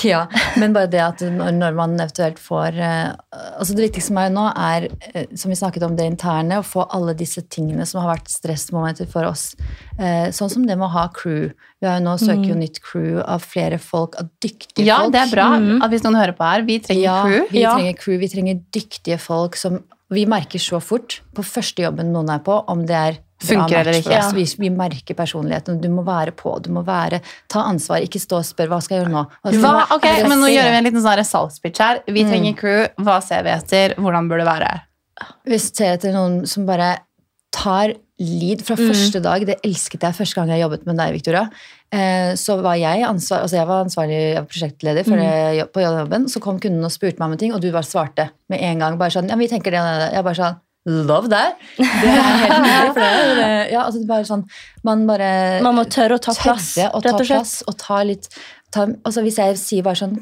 Ja. 0.03 0.25
men 0.59 0.73
bare 0.75 0.89
det 0.91 0.99
at 0.99 1.21
når 1.23 1.53
når 1.55 1.75
man 1.77 1.93
eventuelt 1.95 2.39
får 2.43 2.75
eh, 2.75 3.11
altså 3.59 3.75
Det 3.77 3.85
viktigste 3.85 4.09
for 4.11 4.17
meg 4.17 4.33
nå 4.35 4.43
er, 4.51 4.87
eh, 5.13 5.29
som 5.39 5.51
vi 5.51 5.55
snakket 5.55 5.85
om, 5.87 5.95
det 5.95 6.07
interne, 6.11 6.57
å 6.59 6.65
få 6.67 6.83
alle 6.91 7.13
disse 7.15 7.43
tingene 7.47 7.85
som 7.87 8.01
har 8.03 8.17
vært 8.17 8.27
stressmomenter 8.31 9.07
for 9.11 9.27
oss. 9.29 9.53
Eh, 9.99 10.27
sånn 10.35 10.51
som 10.51 10.65
det 10.67 10.75
med 10.75 10.89
å 10.89 10.91
ha 10.95 11.05
crew. 11.15 11.51
Vi 11.79 11.87
har 11.87 11.99
jo 11.99 12.05
nå 12.09 12.17
søker 12.19 12.51
jo 12.51 12.57
nytt 12.59 12.81
crew 12.83 13.21
av 13.23 13.43
flere 13.47 13.79
folk, 13.79 14.15
av 14.19 14.27
dyktige 14.43 14.85
ja, 14.89 14.99
folk. 15.05 15.15
det 15.15 15.23
er 15.23 15.31
bra 15.37 15.47
at 15.55 15.91
hvis 15.95 16.03
noen 16.07 16.19
hører 16.19 16.35
på 16.37 16.47
her. 16.51 16.67
Vi 16.67 16.79
trenger 16.83 17.03
Ja, 17.07 17.17
crew. 17.23 17.47
vi 17.51 17.63
Ja. 17.63 17.75
trenger 17.79 17.95
crew. 17.99 18.17
Vi 18.19 18.31
trenger 18.35 18.59
dyktige 18.75 19.19
folk 19.23 19.55
som 19.59 19.81
Vi 20.11 20.25
merker 20.29 20.59
så 20.59 20.81
fort 20.83 21.21
på 21.35 21.43
første 21.45 21.85
jobben 21.85 22.11
noen 22.11 22.29
er 22.33 22.41
på, 22.43 22.57
om 22.71 22.85
det 22.87 22.97
er 22.97 23.19
Funker 23.41 23.79
eller 23.79 23.97
ikke. 23.97 24.13
Ja. 24.13 24.27
Vi, 24.35 24.43
vi 24.61 24.69
merker 24.69 25.17
personligheten. 25.17 25.79
Du 25.81 25.87
må 25.89 26.03
være 26.05 26.33
på, 26.37 26.53
du 26.61 26.69
må 26.73 26.83
være 26.85 27.21
Ta 27.49 27.63
ansvar. 27.71 28.03
Ikke 28.05 28.21
stå 28.21 28.41
og 28.41 28.45
spør 28.45 28.69
hva 28.69 28.77
skal 28.85 28.99
jeg 28.99 29.05
gjøre 29.05 29.13
nå. 29.15 29.23
Hva 29.63 29.71
ok, 29.95 30.05
men 30.29 30.43
nå 30.43 30.51
gjør 30.51 30.69
vi 30.69 30.77
en 30.77 30.85
liten 30.85 31.01
sånn 31.01 31.23
salgspitch 31.25 31.81
her. 31.81 32.03
Vi 32.05 32.25
trenger 32.27 32.57
crew. 32.59 32.83
Hva 33.01 33.17
ser 33.25 33.47
vi 33.47 33.53
etter? 33.55 33.95
Hvordan 33.97 34.29
bør 34.29 34.43
det 34.43 34.47
være? 34.51 34.69
Vi 35.49 35.57
ser 35.61 35.95
etter 35.95 36.13
noen 36.13 36.43
som 36.49 36.69
bare 36.69 36.93
tar 37.53 37.95
lead 38.21 38.63
fra 38.65 38.77
første 38.79 39.21
dag. 39.23 39.43
Det 39.47 39.57
elsket 39.65 40.05
jeg 40.05 40.17
første 40.17 40.37
gang 40.37 40.51
jeg 40.53 40.63
jobbet 40.63 40.87
med 40.89 40.99
deg, 41.01 41.13
Victoria. 41.17 41.45
Eh, 41.91 42.31
så 42.39 42.55
var 42.61 42.77
jeg, 42.79 43.03
ansvar, 43.07 43.43
altså 43.45 43.57
jeg 43.59 43.67
var 43.67 43.85
ansvarlig 43.85 44.21
prosjektleder 44.47 45.07
for 45.07 45.19
det, 45.19 45.67
på 45.73 45.83
jobben. 45.83 46.27
Så 46.31 46.41
kom 46.43 46.59
kunden 46.61 46.85
og 46.87 46.93
spurte 46.93 47.19
meg 47.19 47.31
om 47.31 47.35
en 47.37 47.41
ting, 47.41 47.55
og 47.55 47.63
du 47.63 47.71
bare 47.73 47.87
svarte 47.87 48.29
med 48.51 48.63
en 48.67 48.83
gang. 48.85 48.99
Bare 49.01 49.13
sånn, 49.17 49.31
ja, 49.31 49.39
vi 49.39 49.49
tenker 49.51 49.75
det, 49.75 49.81
det. 50.05 50.11
Jeg 50.15 50.27
bare 50.29 50.39
sånn 50.43 50.59
Love 50.89 51.29
that! 51.29 51.59
Det 51.77 51.85
er 51.85 52.39
helt 52.41 52.55
nydelig. 52.65 52.93
For 52.95 53.35
det 53.37 53.49
ja, 53.69 53.83
altså 53.83 53.99
det 54.01 54.07
bare 54.09 54.25
sånn, 54.25 54.47
man 54.87 55.03
bare 55.05 55.27
Man 55.61 55.77
må 55.77 55.83
tørre 55.85 56.17
å 56.17 56.23
ta 56.23 56.33
plass, 56.33 56.71
å 56.81 56.97
ta 56.97 57.11
rett 57.11 57.19
og 57.19 57.27
slett. 57.27 57.37
plass 57.37 57.53
og 57.69 57.77
ta 57.77 57.99
litt 58.07 58.25
ta, 58.73 58.87
altså 59.05 59.21
Hvis 59.21 59.37
jeg 59.37 59.59
sier 59.61 59.85
bare 59.85 59.99
sånn 60.01 60.15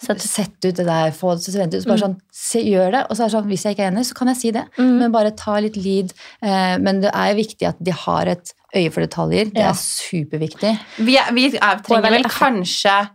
Sett- 0.00 0.20
Sett 0.22 0.64
ut 0.64 0.76
det 0.76 0.84
der, 0.86 1.10
få 1.10 1.34
det 1.34 1.42
til 1.44 1.54
å 1.56 1.62
vente 1.64 1.76
ut. 1.76 1.82
så 1.82 1.88
Bare 1.90 1.98
sånn, 2.04 2.16
se, 2.32 2.60
gjør 2.62 2.92
det. 2.92 3.00
Og 3.10 3.16
så 3.16 3.24
er 3.24 3.26
det 3.28 3.34
sånn, 3.34 3.48
hvis 3.50 3.64
jeg 3.66 3.74
ikke 3.76 3.86
er 3.86 3.90
enig, 3.90 4.04
så 4.06 4.14
kan 4.14 4.28
jeg 4.28 4.36
si 4.36 4.50
det. 4.54 4.64
Men 4.78 5.10
bare 5.10 5.32
ta 5.34 5.56
litt 5.58 5.76
lead. 5.76 6.12
Eh, 6.42 6.78
men 6.78 7.00
det 7.02 7.10
er 7.12 7.32
jo 7.32 7.38
viktig 7.42 7.66
at 7.66 7.82
de 7.82 7.90
har 7.90 8.26
et 8.28 8.52
øye 8.76 8.92
for 8.92 9.00
detaljer. 9.02 9.50
Det 9.52 9.58
Ja. 9.64 9.70
er 9.70 9.74
superviktig. 9.74 10.78
Vi, 10.98 11.16
er, 11.18 11.32
vi 11.34 11.46
er, 11.56 11.80
trenger 11.82 12.10
vel 12.14 12.22
kanskje 12.30 13.08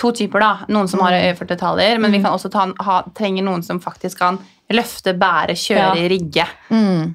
to 0.00 0.10
typer, 0.12 0.40
da. 0.40 0.52
Noen 0.68 0.88
som 0.88 1.00
har 1.04 1.12
øye 1.12 1.36
for 1.36 1.44
detaljer, 1.44 1.98
men 2.00 2.10
vi 2.10 2.22
kan 2.22 2.32
også 2.32 2.50
ta, 2.50 2.72
ha, 2.80 3.02
trenger 3.14 3.44
noen 3.44 3.62
som 3.62 3.78
faktisk 3.80 4.18
kan 4.18 4.38
løfte, 4.72 5.12
bære, 5.18 5.54
kjøre, 5.54 5.96
Ja. 6.00 6.08
rigge. 6.08 6.44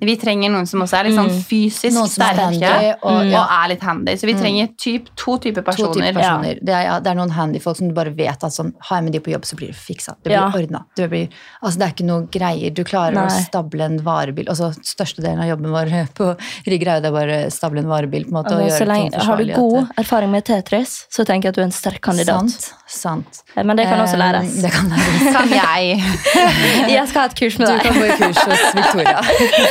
Vi 0.06 0.16
trenger 0.22 0.52
noen 0.54 0.68
som 0.70 0.82
også 0.82 1.00
er 1.00 1.04
litt 1.10 1.16
sånn 1.18 1.32
fysisk 1.44 1.96
mm. 1.98 2.04
er 2.04 2.12
sterke 2.14 2.44
handy, 2.46 2.92
og, 3.04 3.34
og- 3.34 3.50
er 3.50 3.68
litt 3.70 3.82
handy. 3.84 4.12
Så 4.16 4.26
vi 4.30 4.34
trenger 4.34 4.68
typ, 4.78 5.10
to 5.18 5.38
typer 5.38 5.62
To 5.64 5.72
personer. 5.72 5.94
typer 6.12 6.14
personer. 6.22 6.60
Det, 6.62 6.74
er, 6.74 6.84
ja, 6.86 7.00
det 7.00 7.08
er 7.12 7.16
noen 7.16 7.32
handy 7.32 7.60
folk 7.60 7.76
som 7.78 7.88
du 7.90 7.94
bare 7.94 8.14
vet 8.16 8.44
at 8.44 8.52
sånn, 8.54 8.74
har 8.80 8.98
jeg 8.98 9.04
med 9.04 9.14
de 9.14 9.20
på 9.20 9.32
jobb, 9.34 9.44
så 9.50 9.56
blir 9.60 9.68
det 9.74 9.76
fiksa. 9.76 10.16
Det 10.24 10.30
blir 10.32 10.38
Ja. 10.38 10.52
ordna. 10.54 10.86
Altså, 11.00 11.78
det 11.80 11.86
er 11.88 11.94
ikke 11.96 12.06
noe 12.06 12.28
greier. 12.32 12.74
Du 12.74 12.84
klarer 12.84 13.18
å 13.18 13.30
stable 13.32 13.82
en 13.84 13.98
varebil. 14.00 14.46
Altså, 14.48 14.72
Størstedelen 14.80 15.42
av 15.42 15.50
jobben 15.50 15.72
vår 15.74 15.90
på 16.20 16.30
Rygger 16.68 16.88
er 16.88 17.02
jo 17.02 17.02
det 17.02 17.14
bare 17.14 17.52
stable 17.52 17.80
en 17.80 17.88
varebil. 17.90 18.24
på 18.26 18.30
en 18.30 18.44
måte, 18.44 18.54
Altså, 18.60 18.84
så 18.84 18.88
lenge, 18.88 19.14
har 19.26 19.38
du 19.38 19.54
god 19.54 19.90
erfaring 19.98 20.32
med 20.32 20.46
Tetris, 20.46 21.06
så 21.12 21.26
tenker 21.26 21.50
jeg 21.50 21.50
at 21.50 21.56
du 21.56 21.62
er 21.62 21.66
en 21.66 21.72
sterk 21.72 22.00
kandidat. 22.02 22.50
Sant. 22.50 22.74
sant. 22.88 23.44
Men 23.56 23.76
det 23.76 23.86
kan 23.90 24.00
også 24.00 24.14
Eh, 24.16 24.20
læres. 24.20 24.62
Det 24.62 24.72
kan 24.72 24.90
læres. 24.90 25.34
Kan 25.34 25.50
jeg. 25.50 26.00
Jeg 26.90 27.08
skal 27.10 27.22
ha 27.22 27.26
et 27.28 27.36
kurs 27.40 27.49
med 27.58 27.68
Du 27.72 27.80
kan 27.80 27.98
gå 27.98 28.06
i 28.06 28.18
kurs 28.20 28.38
hos 28.46 28.76
Victoria. 28.78 29.22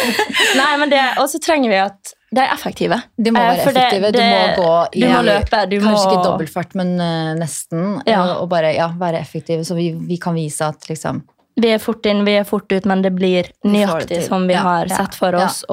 Nei, 0.61 0.71
men 0.81 0.91
det, 0.91 1.03
Og 1.23 1.29
så 1.31 1.39
trenger 1.43 1.71
vi 1.71 1.79
at 1.85 2.15
de 2.35 2.43
er 2.43 2.51
effektive. 2.53 2.99
De 3.17 3.31
må 3.33 3.41
Eh, 3.41 3.47
være 3.49 3.57
det- 3.57 3.69
effektive. 3.85 4.11
Du 4.13 4.19
det- 4.19 4.29
må 4.29 4.63
gå 4.65 4.73
i 4.93 5.01
Du 5.01 5.07
må 5.09 5.23
løpe. 5.25 5.61
Du 5.71 5.77
Kanskje 5.81 5.93
må 5.95 6.03
ikke 6.11 6.25
dobbeltfart, 6.27 6.75
men 6.75 6.91
uh, 7.01 7.35
nesten. 7.39 8.03
Ja. 8.07 8.19
Og, 8.25 8.43
og 8.43 8.49
bare 8.51 8.75
ja, 8.75 8.89
være 8.99 9.21
effektive, 9.21 9.65
så 9.65 9.75
vi, 9.79 9.93
vi 9.93 10.17
kan 10.21 10.35
vise 10.35 10.61
at 10.67 10.89
liksom 10.91 11.23
Vi 11.59 11.71
er 11.75 11.79
fort 11.83 12.05
inn, 12.07 12.21
vi 12.25 12.37
er 12.39 12.45
fort 12.45 12.71
ut, 12.71 12.85
men 12.87 13.01
det 13.03 13.11
blir 13.17 13.49
nøyaktig 13.67 14.21
som 14.29 14.45
vi 14.47 14.55
Ja, 14.55 14.61
har 14.63 14.87
sett 14.93 15.15
for 15.19 15.35
oss. 15.35 15.65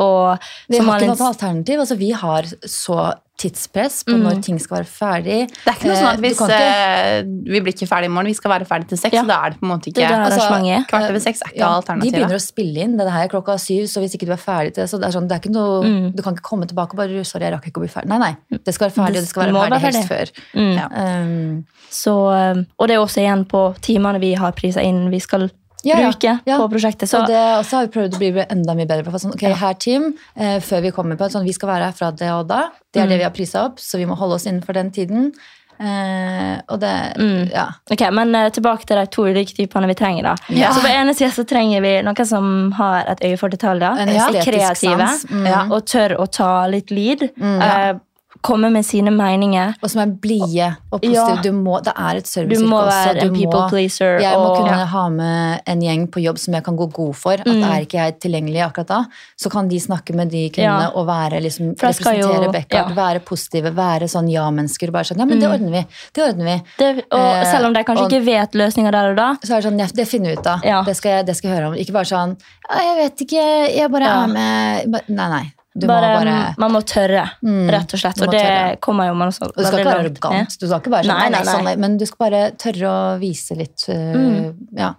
Vi 0.68 0.80
har 0.80 1.00
ikke 1.00 1.12
noe 1.12 1.28
alternativ. 1.28 1.80
Altså, 1.84 1.96
vi 2.00 2.10
har 2.12 2.42
så 2.66 3.14
tidspress 3.38 4.04
på 4.08 4.14
Mm. 4.16 4.24
når 4.24 4.42
ting 4.42 4.60
skal 4.60 4.78
være 4.78 4.88
ferdig. 4.88 5.40
Det 5.50 5.68
er 5.68 5.72
ikke 5.76 5.88
noe 5.90 5.96
sånn 5.96 6.14
at 6.14 6.20
Eh, 6.20 6.22
hvis 6.24 6.40
ikke- 6.40 6.60
eh, 6.62 7.24
vi 7.52 7.60
blir 7.60 7.74
ikke 7.74 7.88
ferdig 7.88 8.06
i 8.06 8.14
morgen, 8.16 8.26
vi 8.28 8.34
skal 8.34 8.52
være 8.52 8.66
ferdig 8.68 8.88
til 8.88 8.98
seks, 8.98 9.14
Ja. 9.14 9.24
da 9.24 9.46
er 9.46 9.50
det 9.52 9.60
på 9.60 9.66
en 9.66 9.70
måte 9.78 9.88
ikke 9.92 10.08
altså. 10.08 10.86
Kvart 10.88 11.10
over 11.10 11.20
seks 11.20 11.42
er 11.42 11.50
ikke 11.52 11.58
Ja, 11.60 11.80
De 11.82 12.12
begynner 12.12 12.36
å 12.36 12.42
spille 12.42 12.78
inn. 12.78 12.98
Det 12.98 13.12
her 13.12 13.24
er 13.26 13.28
klokka 13.28 13.56
syv, 13.60 13.84
så 13.88 14.00
hvis 14.02 14.16
ikke 14.16 14.26
du 14.26 14.32
er 14.32 14.38
ferdig 14.38 14.74
til 14.74 14.84
det, 14.84 14.90
så 14.90 15.00
det 15.00 15.08
er 15.08 15.20
sånn, 15.20 15.28
det 15.28 15.32
er 15.36 15.40
ikke 15.50 15.54
noe, 15.54 15.84
Mm. 15.86 16.16
Du 16.16 16.22
kan 16.24 16.34
ikke 16.34 16.42
komme 16.44 16.66
tilbake 16.66 16.92
og 16.92 16.96
bare 16.98 17.10
'sorry, 17.24 17.42
jeg 17.42 17.54
rakk 17.54 17.66
ikke 17.66 17.80
å 17.82 17.84
bli 17.84 17.90
ferdig'. 17.90 18.08
Nei, 18.08 18.18
nei. 18.18 18.36
Det 18.64 18.74
skal 18.74 18.90
være 18.90 18.96
ferdig, 18.96 19.14
Det 19.14 19.18
og 19.18 19.24
det 19.24 19.28
skal 19.30 19.44
være 19.44 19.54
ferdig 19.54 19.72
være 19.72 19.82
helst 19.82 20.08
før. 20.08 20.32
Mm. 20.56 20.76
Ja. 20.76 20.88
Um, 21.22 21.66
Så, 21.92 22.12
um, 22.56 22.66
og 22.80 22.88
det 22.88 22.96
er 22.96 23.00
også 23.00 23.22
igjen 23.22 23.46
på 23.46 23.76
timene 23.82 24.20
vi 24.20 24.34
har 24.34 24.52
prisa 24.52 24.82
inn 24.82 25.10
vi 25.10 25.20
skal 25.20 25.50
Ja, 25.86 26.00
ja, 26.02 26.10
bruke 26.10 26.40
ja. 26.50 26.58
på 26.58 26.70
prosjektet. 26.72 27.10
Så 27.12 27.22
og 27.22 27.28
det 27.30 27.42
også 27.60 27.78
har 27.80 27.88
vi 27.88 27.94
prøvd 28.00 28.16
å 28.18 28.22
bli 28.24 28.46
enda 28.50 28.74
mye 28.76 28.88
bedre 28.90 29.06
på. 29.06 29.20
Sånn, 29.22 29.36
ok, 29.38 29.44
her, 29.62 29.74
Team, 29.80 30.08
eh, 30.36 30.58
før 30.66 30.82
vi 30.82 30.92
kommer 30.96 31.16
på 31.20 31.30
sånn, 31.30 31.46
Vi 31.46 31.54
skal 31.54 31.70
være 31.70 31.92
her 31.92 31.92
fra 31.94 32.10
det 32.12 32.32
og 32.34 32.48
da. 32.50 32.70
Det 32.92 33.02
er 33.02 33.06
Mm. 33.06 33.10
det 33.10 33.18
vi 33.20 33.24
har 33.24 33.32
prisa 33.36 33.66
opp, 33.66 33.78
så 33.80 33.98
vi 34.02 34.06
må 34.10 34.18
holde 34.18 34.36
oss 34.36 34.46
innenfor 34.50 34.74
den 34.74 34.90
tiden. 34.92 35.32
Eh, 35.80 36.62
og 36.70 36.80
det 36.80 37.18
Mm. 37.20 37.52
Ja. 37.52 37.66
Ok, 37.92 38.10
Men 38.12 38.34
eh, 38.36 38.50
tilbake 38.50 38.86
til 38.86 38.96
de 38.98 39.06
to 39.08 39.24
ulike 39.24 39.54
typene 39.54 39.88
vi 39.88 39.94
trenger. 39.94 40.24
da. 40.24 40.36
Ja. 40.50 40.72
Så 40.72 40.80
På 40.82 40.88
ene 40.88 41.14
sida 41.14 41.30
så 41.32 41.44
trenger 41.46 41.82
vi 41.82 42.02
noen 42.02 42.26
som 42.26 42.72
har 42.72 43.04
et 43.08 43.20
øye 43.20 43.38
for 43.38 43.50
detaljer, 43.50 44.00
En 44.00 44.10
er 44.10 44.42
kreative. 44.44 45.10
Mm. 45.30 45.72
Og 45.72 45.86
tør 45.86 46.18
å 46.18 46.32
ta 46.32 46.66
litt 46.68 46.92
lead. 46.92 47.30
Mm. 47.38 47.62
eh, 47.62 47.94
komme 48.46 48.70
med 48.74 48.86
sine 48.86 49.12
meninger. 49.14 49.74
Og 49.82 49.90
som 49.92 50.02
er 50.04 50.12
blide 50.22 50.68
og 50.94 51.02
positive. 51.02 51.36
Ja. 51.36 51.42
Du 51.46 51.52
må, 51.58 51.80
det 51.84 51.94
er 51.98 52.20
et 52.22 52.30
Du 52.52 52.60
må 52.66 52.82
være 52.86 53.14
Du 53.20 53.26
en 53.28 53.34
people 53.34 53.62
må- 53.62 53.70
pleaser. 53.70 54.20
Jeg 54.22 54.34
må 54.38 54.50
og, 54.52 54.58
kunne 54.62 54.86
ha 54.94 55.04
med 55.10 55.62
en 55.74 55.82
gjeng 55.82 56.08
på 56.14 56.22
jobb 56.24 56.38
som 56.40 56.54
jeg 56.54 56.64
kan 56.64 56.78
gå 56.78 56.88
god 56.94 57.16
for. 57.16 57.34
At 57.34 57.46
Mm. 57.46 57.64
er 57.64 57.82
ikke 57.86 57.98
jeg 58.00 58.20
tilgjengelig 58.20 58.62
akkurat 58.68 58.88
da, 58.88 59.06
så 59.38 59.50
kan 59.52 59.68
de 59.68 59.80
snakke 59.80 60.14
med 60.16 60.30
de 60.30 60.50
kundene 60.50 60.86
Ja. 60.88 60.92
og 60.96 61.08
være 61.08 61.42
liksom, 61.42 61.74
representere 61.76 62.66
ja. 62.72 62.86
være 62.94 63.20
positive, 63.26 63.72
være 63.76 64.08
sånn 64.08 64.30
ja-mennesker. 64.32 64.92
Bare 64.92 65.04
sånn, 65.04 65.18
ja, 65.20 65.26
men 65.26 65.40
det 65.40 65.50
ordner 65.50 65.72
vi. 65.72 65.86
Det 66.14 66.24
ordner 66.24 66.46
vi. 66.46 66.62
det, 66.78 67.06
og 67.12 67.20
Eh, 67.20 67.44
selv 67.52 67.66
om 67.66 67.74
de 67.74 67.84
kanskje 67.84 68.04
og- 68.06 68.12
ikke 68.12 68.26
vet 68.26 68.52
løsninga 68.54 68.92
der 68.92 69.10
og 69.12 69.16
da. 69.18 69.36
Så 69.44 69.56
er 69.58 69.62
det 69.62 69.72
sånn, 69.72 69.80
ja, 69.80 69.88
det 69.94 70.08
finner 70.08 70.30
vi 70.30 70.38
ut 70.38 70.48
av. 70.48 70.60
Ja. 70.64 70.84
Det, 70.84 70.96
skal 70.96 71.10
jeg, 71.12 71.26
det 71.26 71.36
skal 71.38 71.50
jeg 71.52 71.58
høre 71.60 71.68
om. 71.68 71.74
Ikke 71.76 71.94
bare 71.94 72.06
sånn, 72.06 72.38
ja, 72.70 72.78
jeg 72.78 72.98
vet 73.04 73.28
ikke, 73.28 73.76
jeg 73.76 73.92
bare 73.92 74.04
Ja. 74.04 74.24
er 74.24 74.28
med. 74.28 75.04
Nei, 75.10 75.30
nei. 75.30 75.52
Du 75.78 75.88
bare, 75.90 76.08
må 76.14 76.20
bare... 76.24 76.56
Man 76.58 76.72
må 76.72 76.80
tørre, 76.88 77.26
Mm, 77.44 77.66
rett 77.74 77.94
og 77.94 78.00
slett. 78.00 78.22
Og 78.24 78.32
det 78.32 78.40
tørre. 78.42 78.78
kommer 78.80 79.10
jo 79.10 79.16
man 79.20 79.28
også 79.34 79.50
du 79.52 79.64
skal 79.66 79.80
ikke 79.82 79.90
være 79.92 80.04
langt 80.08 80.20
Ja. 80.24 80.60
Du 80.62 80.68
skal 80.70 80.80
ikke 80.80 80.94
være 80.94 81.04
sånn, 81.10 81.18
Nei, 81.20 81.30
nei, 81.34 81.42
nei, 81.44 81.56
sånn, 81.58 81.80
men 81.84 81.98
du 82.00 82.06
skal 82.08 82.22
bare 82.30 82.44
tørre 82.64 82.88
å 82.94 83.20
vise 83.20 83.58
litt 83.60 83.84
uh, 83.90 84.16
Mm. 84.16 84.54
ja. 84.80 84.94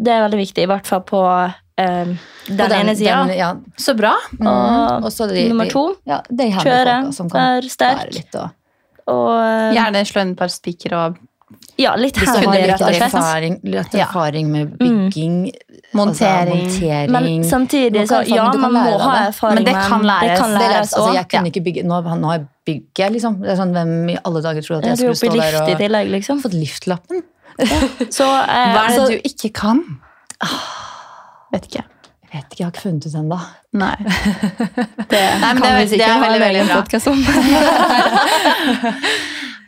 Det 0.00 0.12
er 0.12 0.22
veldig 0.28 0.38
viktig, 0.40 0.62
i 0.64 0.68
hvert 0.70 0.86
fall 0.86 1.00
på 1.08 1.18
uh, 1.24 1.50
den, 1.80 2.14
den, 2.60 2.72
ene 2.76 2.94
sida. 2.96 3.16
ja. 3.36 3.54
Så 3.80 3.94
bra. 3.96 4.12
Mm. 4.38 4.46
Og 4.52 5.08
Og 5.08 5.12
så 5.12 5.26
de, 5.32 5.48
nummer 5.48 5.68
to, 5.72 5.86
ja, 6.08 6.20
kjøre, 6.28 6.98
være 7.16 7.40
er 7.40 7.68
sterk. 7.72 8.14
litt 8.14 8.34
og 8.36 8.50
Og 9.10 9.32
eh, 9.40 9.72
Gjerne 9.74 10.04
slå 10.06 10.20
inn 10.22 10.32
et 10.36 10.38
par 10.38 10.48
spiker 10.52 10.92
og 10.94 11.18
ja, 11.80 11.96
litt 11.98 12.14
Hvis 12.20 12.28
du 12.30 12.46
har 12.46 12.54
litt 12.54 12.68
rett 12.70 12.82
og 12.84 12.92
slett. 12.94 13.02
erfaring, 13.08 13.54
litt 13.64 13.94
Ja. 13.96 14.04
erfaring 14.06 14.50
med 14.52 14.76
bygging, 14.78 15.50
Montering. 15.92 16.64
altså, 16.64 16.80
montering 16.80 17.10
Men 17.10 17.44
samtidig, 17.44 18.08
så 18.08 18.22
ja, 18.28 18.52
man 18.54 18.72
må 18.72 18.98
ha 19.02 19.16
erfaring, 19.26 19.54
Men 19.58 19.64
det 19.66 19.74
kan 19.74 20.02
læres. 20.06 20.30
Det 20.30 20.36
kan 20.38 20.50
det 20.50 20.58
læres 20.60 20.72
læres, 20.74 20.92
altså, 20.94 21.12
jeg 21.14 21.28
kunne 21.32 21.46
ikke 21.50 21.60
bygge, 21.66 21.82
nå, 21.82 22.00
nå 22.20 22.26
har 22.30 22.34
jeg 22.38 22.46
bygget, 22.66 23.12
liksom. 23.16 23.34
Det 23.42 23.50
er 23.50 23.56
sånn, 23.58 23.72
Hvem 23.74 24.08
i 24.10 24.16
alle 24.24 24.42
dager 24.44 24.60
tror 24.66 24.76
at 24.78 24.84
jeg 24.90 24.96
skulle 25.02 25.16
stå 25.18 25.26
lift 25.34 25.52
der 25.56 25.62
og 25.74 25.78
tillegg, 25.82 26.06
liksom. 26.14 26.36
fått 26.44 26.54
liftlappen? 26.54 27.18
Så, 28.10 28.24
eh, 28.56 28.72
Hva 28.74 28.80
er 28.84 28.88
det 28.88 28.94
så 28.96 29.02
du 29.10 29.16
ikke 29.32 29.50
kan? 29.62 29.78
Vet 31.52 31.64
ikke. 31.66 31.82
Jeg 32.30 32.38
vet 32.38 32.46
ikke, 32.52 32.60
jeg 32.60 32.66
har 32.66 32.70
ikke 32.70 32.86
funnet 32.86 33.04
ut 33.10 33.14
ennå. 33.18 33.38
Nei. 33.74 33.98
det 35.10 35.24
Nei, 35.42 35.50
men 35.50 35.58
kan 35.58 35.66
det 35.66 35.74
vi 35.80 35.86
sikkert 35.90 36.06
er 36.06 36.10
ha 36.12 36.14
en 36.14 36.22
veldig, 36.28 36.42
veldig 36.46 36.60
egen 36.60 36.70
bra. 36.70 36.78
om. 37.10 37.18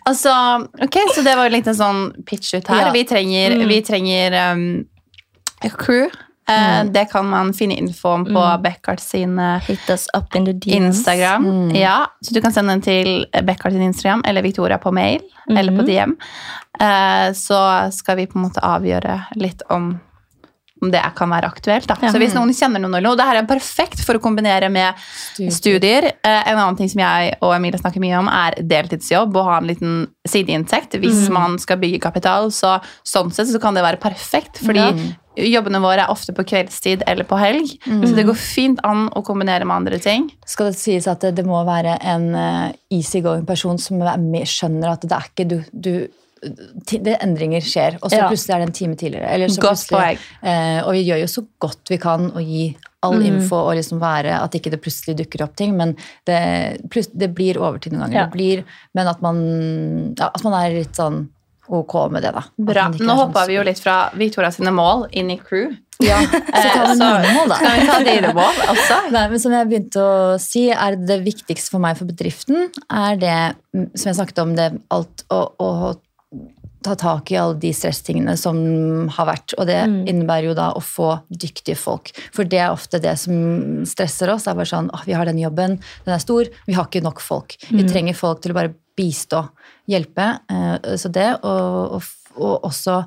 Altså, 0.03 0.33
ok, 0.83 0.97
Så 1.15 1.23
det 1.23 1.37
var 1.39 1.47
jo 1.47 1.53
litt 1.55 1.69
en 1.71 1.77
sånn 1.79 2.01
pitch 2.27 2.57
ut 2.57 2.67
her. 2.73 2.89
Ja. 2.89 2.93
Vi 2.95 3.05
trenger, 3.07 3.55
Mm. 3.55 3.69
vi 3.71 3.77
trenger 3.87 4.35
um, 4.53 4.65
crew. 5.71 6.09
Mm. 6.51 6.93
Det 6.93 7.05
kan 7.13 7.27
man 7.31 7.53
finne 7.55 7.75
info 7.79 8.09
om 8.09 8.25
på 8.25 8.31
Mm. 8.43 8.63
Beckart 8.63 9.01
sin 9.01 9.39
eh, 9.39 9.71
Instagram. 10.67 11.45
Mm. 11.45 11.77
Ja, 11.77 12.07
så 12.21 12.35
du 12.35 12.41
kan 12.43 12.53
sende 12.53 12.73
den 12.73 12.83
til 12.83 13.27
Beckart 13.43 13.73
sin 13.73 13.83
Instagram 13.83 14.25
eller 14.27 14.43
Victoria 14.43 14.79
på 14.79 14.93
mail 14.93 15.21
eller 15.51 15.73
på. 15.79 15.87
DM. 15.87 16.17
Eh, 16.81 17.33
Så 17.33 17.91
skal 17.93 18.17
vi 18.17 18.27
på 18.27 18.39
en 18.39 18.43
måte 18.49 18.61
avgjøre 18.61 19.21
litt 19.37 19.63
om 19.71 20.01
om 20.83 20.91
det 20.93 21.03
kan 21.17 21.31
være 21.33 21.49
aktuelt. 21.53 21.87
Da. 21.89 21.97
Ja. 22.03 22.11
Så 22.13 22.21
hvis 22.23 22.35
noen 22.37 22.53
kjenner 22.57 22.83
noen 22.83 22.97
eller 22.99 23.13
noe, 23.13 23.19
det 23.21 23.29
her 23.29 23.41
er 23.41 23.49
perfekt 23.49 24.03
for 24.03 24.19
å 24.19 24.23
kombinere 24.23 24.69
med 24.73 24.99
studier. 24.99 25.57
studier. 25.57 26.09
En 26.27 26.59
annen 26.59 26.79
ting 26.79 26.91
som 26.93 27.03
jeg 27.05 27.37
og 27.41 27.55
Emilie 27.57 27.81
snakker 27.81 28.03
mye 28.03 28.19
om, 28.21 28.31
er 28.33 28.59
deltidsjobb 28.59 29.37
og 29.39 29.49
ha 29.49 29.59
en 29.61 29.71
liten 29.71 29.97
sideinntekt. 30.29 30.99
Hvis 31.03 31.27
mm. 31.29 31.35
man 31.39 31.59
skal 31.63 31.81
bygge 31.83 32.03
kapital, 32.03 32.51
så 32.55 32.79
sånn 33.07 33.33
sett 33.35 33.53
så 33.53 33.63
kan 33.63 33.79
det 33.79 33.85
være 33.87 34.03
perfekt. 34.03 34.63
Fordi 34.63 35.13
jobbene 35.33 35.81
våre 35.81 36.05
er 36.05 36.13
ofte 36.13 36.35
på 36.37 36.45
kveldstid 36.45 37.07
eller 37.09 37.25
på 37.29 37.39
helg. 37.41 37.77
Så 37.87 38.13
det 38.17 38.27
går 38.29 38.39
fint 38.39 38.83
an 38.87 39.07
å 39.17 39.23
kombinere 39.27 39.65
med 39.69 39.83
andre 39.83 40.01
ting. 40.03 40.29
Skal 40.49 40.71
det 40.71 40.81
sies 40.81 41.09
at 41.11 41.25
det, 41.25 41.37
det 41.39 41.47
må 41.49 41.63
være 41.69 41.97
en 42.13 42.27
uh, 42.37 42.67
easygoing 42.93 43.47
person 43.49 43.81
som 43.81 44.03
er 44.03 44.51
skjønner 44.51 44.93
at 44.93 45.07
det 45.07 45.17
er 45.17 45.31
ikke 45.31 45.49
du, 45.49 45.57
du 45.73 45.95
det 46.43 47.17
Endringer 47.23 47.63
skjer, 47.63 47.99
og 48.03 48.11
så 48.11 48.17
Ja. 48.19 48.29
plutselig 48.29 48.55
er 48.55 48.59
det 48.59 48.69
en 48.69 48.73
time 48.73 48.97
tidligere. 48.97 49.29
Eller 49.31 49.49
så 49.49 49.61
Godt 49.63 49.79
plutselig- 49.79 49.99
poeng. 49.99 50.19
Eh, 50.43 50.83
og 50.85 50.93
vi 50.93 51.05
gjør 51.07 51.21
jo 51.21 51.27
så 51.31 51.47
godt 51.61 51.89
vi 51.89 51.99
kan 51.99 52.31
å 52.33 52.41
gi 52.45 52.77
all 53.03 53.15
Mm. 53.19 53.27
info 53.27 53.57
og 53.57 53.77
liksom 53.77 53.99
være 54.01 54.33
at 54.43 54.53
ikke 54.53 54.71
det 54.71 54.81
plutselig 54.83 55.17
dukker 55.17 55.43
opp 55.43 55.57
ting. 55.57 55.77
Men 55.77 55.97
det, 56.27 56.81
plus, 56.91 57.07
det 57.09 57.35
blir 57.35 57.55
overtid 57.57 57.93
noen 57.93 58.11
ganger. 58.11 58.15
Ja. 58.15 58.25
Det 58.27 58.33
blir, 58.33 58.65
men 58.95 59.07
at 59.09 59.21
man, 59.23 60.15
ja, 60.19 60.31
at 60.35 60.45
man 60.45 60.53
er 60.55 60.75
litt 60.75 60.93
sånn 60.95 61.29
ok 61.69 62.11
med 62.11 62.23
det, 62.23 62.33
da. 62.35 62.43
Bra. 62.59 62.89
Nå 62.91 62.99
sånn 62.99 63.17
hoppa 63.17 63.47
vi 63.47 63.55
jo 63.55 63.63
litt 63.63 63.79
fra 63.79 64.11
Victoria 64.15 64.51
sine 64.51 64.71
mål 64.73 65.09
inn 65.13 65.31
i 65.31 65.37
crew. 65.37 65.77
Ja, 66.01 66.19
så 66.19 66.31
tar 66.75 66.87
vi 66.97 67.03
Eh, 67.03 67.23
mine 67.23 67.35
mål, 67.35 67.49
da. 67.49 67.55
Skal 67.57 67.81
vi 67.81 67.87
ta 67.87 67.99
dine 68.05 68.33
mål 68.35 68.55
også? 68.75 68.97
Nei, 69.13 69.29
men 69.29 69.39
som 69.39 69.53
jeg 69.53 69.69
begynte 69.69 70.03
å 70.03 70.41
si, 70.41 70.71
er 70.71 70.97
det 70.97 71.25
viktigste 71.25 71.71
for 71.71 71.79
meg 71.79 71.97
for 71.97 72.05
bedriften, 72.05 72.71
er 72.91 73.17
det 73.17 73.57
mm, 73.75 73.91
som 73.97 74.13
jeg 74.13 74.17
snakket 74.19 74.39
om, 74.43 74.55
det 74.57 74.83
alt 74.91 75.25
å, 75.31 75.53
å 75.61 75.97
ta 76.85 76.95
tak 76.99 77.33
i 77.33 77.39
alle 77.41 77.59
de 77.63 77.71
stresstingene 77.77 78.35
som 78.41 78.59
har 79.17 79.29
vært. 79.29 79.55
Og 79.59 79.67
det 79.71 79.81
innebærer 80.11 80.51
jo 80.51 80.55
da 80.59 80.71
å 80.77 80.83
få 80.85 81.15
dyktige 81.31 81.79
folk. 81.79 82.13
For 82.35 82.49
det 82.49 82.61
er 82.63 82.75
ofte 82.75 83.01
det 83.03 83.15
som 83.23 83.83
stresser 83.89 84.33
oss. 84.35 84.47
Er 84.51 84.59
bare 84.59 84.71
sånn 84.71 84.91
oh, 84.93 85.03
vi 85.07 85.17
har 85.17 85.29
den 85.29 85.41
jobben, 85.41 85.79
den 86.07 86.15
er 86.15 86.23
stor, 86.23 86.51
vi 86.67 86.77
har 86.77 86.89
ikke 86.91 87.05
nok 87.05 87.23
folk. 87.25 87.57
Vi 87.71 87.87
trenger 87.89 88.19
folk 88.19 88.43
til 88.43 88.55
å 88.55 88.59
bare 88.61 88.75
bistå, 88.99 89.47
hjelpe. 89.89 90.33
Eh, 90.53 90.97
Så 91.01 91.09
det, 91.13 91.31
og, 91.43 91.99
og, 91.99 92.03
og 92.37 92.67
også 92.69 93.03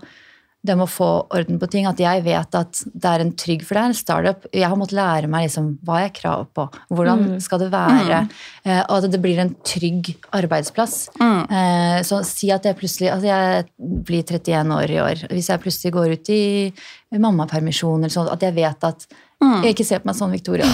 det 0.65 0.75
med 0.77 0.87
å 0.87 0.91
få 0.91 1.09
orden 1.35 1.59
på 1.61 1.69
ting. 1.71 1.87
At 1.89 2.01
jeg 2.01 2.23
vet 2.25 2.57
at 2.57 2.81
det 2.93 3.11
er 3.11 3.23
en 3.23 3.33
trygg 3.37 3.65
For 3.65 3.77
det 3.77 3.83
er 3.83 3.91
en 3.91 3.97
startup. 3.97 4.47
Jeg 4.51 4.69
har 4.69 4.79
måttet 4.79 4.97
lære 4.99 5.29
meg 5.31 5.47
liksom, 5.47 5.71
hva 5.85 6.01
jeg 6.01 6.11
har 6.11 6.15
krav 6.19 6.47
på. 6.57 6.67
Hvordan 6.95 7.25
skal 7.43 7.63
det 7.63 7.71
være? 7.73 8.21
Eh, 8.65 8.81
og 8.81 8.97
at 8.97 9.09
det 9.13 9.21
blir 9.23 9.41
en 9.43 9.53
trygg 9.65 10.13
arbeidsplass. 10.35 10.97
Eh, 11.21 11.99
så 12.07 12.21
si 12.27 12.51
at 12.53 12.65
jeg 12.65 12.79
plutselig 12.79 13.11
Altså 13.15 13.29
jeg 13.29 13.65
blir 14.07 14.23
31 14.23 14.75
år 14.75 14.91
i 14.91 15.01
år. 15.03 15.25
Hvis 15.31 15.51
jeg 15.51 15.61
plutselig 15.63 15.93
går 15.95 16.15
ut 16.15 16.33
i 16.33 16.43
mammapermisjon 17.15 18.01
eller 18.01 18.11
sånn, 18.11 18.31
at 18.31 18.43
jeg 18.43 18.55
vet 18.57 18.87
at 18.87 19.05
jeg 19.43 19.75
ikke 19.75 19.85
se 19.85 19.97
på 20.01 20.07
meg 20.09 20.15
sånn, 20.17 20.31
Victoria. 20.33 20.65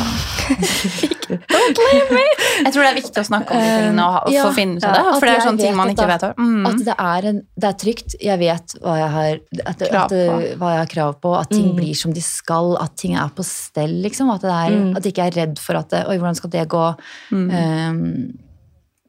Don't 1.32 1.80
leave 1.80 2.12
me! 2.14 2.24
Jeg 2.66 2.74
tror 2.74 2.84
det 2.84 2.90
er 2.92 2.98
viktig 2.98 3.22
å 3.22 3.26
snakke 3.26 3.56
om 3.56 3.62
de 3.62 3.70
tingene 3.72 4.04
og, 4.06 4.14
ha- 4.16 4.22
og 4.28 4.34
Ja, 4.34 4.44
få 4.48 4.52
finne 4.58 4.78
ut 4.78 4.86
av 4.88 4.96
det. 4.98 5.04
For 5.16 5.28
det 5.30 5.34
er 5.34 5.44
sånne 5.46 5.64
ting 5.64 5.78
man 5.80 5.92
ikke 5.94 6.08
vet. 6.10 6.26
Mm. 6.38 6.66
At 6.70 6.82
det 6.88 6.96
er, 6.96 7.28
en, 7.32 7.40
det 7.64 7.70
er 7.70 7.78
trygt. 7.84 8.16
Jeg 8.22 8.42
vet 8.42 8.76
hva 8.84 8.96
jeg 9.00 9.10
har, 9.16 9.40
at, 9.72 9.84
Krav 9.86 10.04
at, 10.04 10.14
på. 10.14 10.38
hva 10.62 10.72
jeg 10.76 10.82
har 10.84 10.92
krav 10.94 11.16
på. 11.24 11.34
At 11.40 11.54
ting 11.56 11.72
blir 11.78 11.96
som 11.98 12.14
de 12.16 12.24
skal. 12.26 12.76
At 12.84 12.96
ting 13.02 13.16
er 13.20 13.32
på 13.38 13.46
stell. 13.48 13.96
Liksom. 14.06 14.32
At, 14.36 14.46
det 14.46 14.54
er, 14.58 14.78
at 15.00 15.08
jeg 15.08 15.16
ikke 15.16 15.28
er 15.32 15.38
redd 15.42 15.64
for 15.64 15.80
at 15.80 15.92
det, 15.96 16.04
Oi, 16.12 16.20
hvordan 16.22 16.38
skal 16.40 16.54
det 16.54 16.68
gå? 16.72 16.86
Um, 17.32 18.04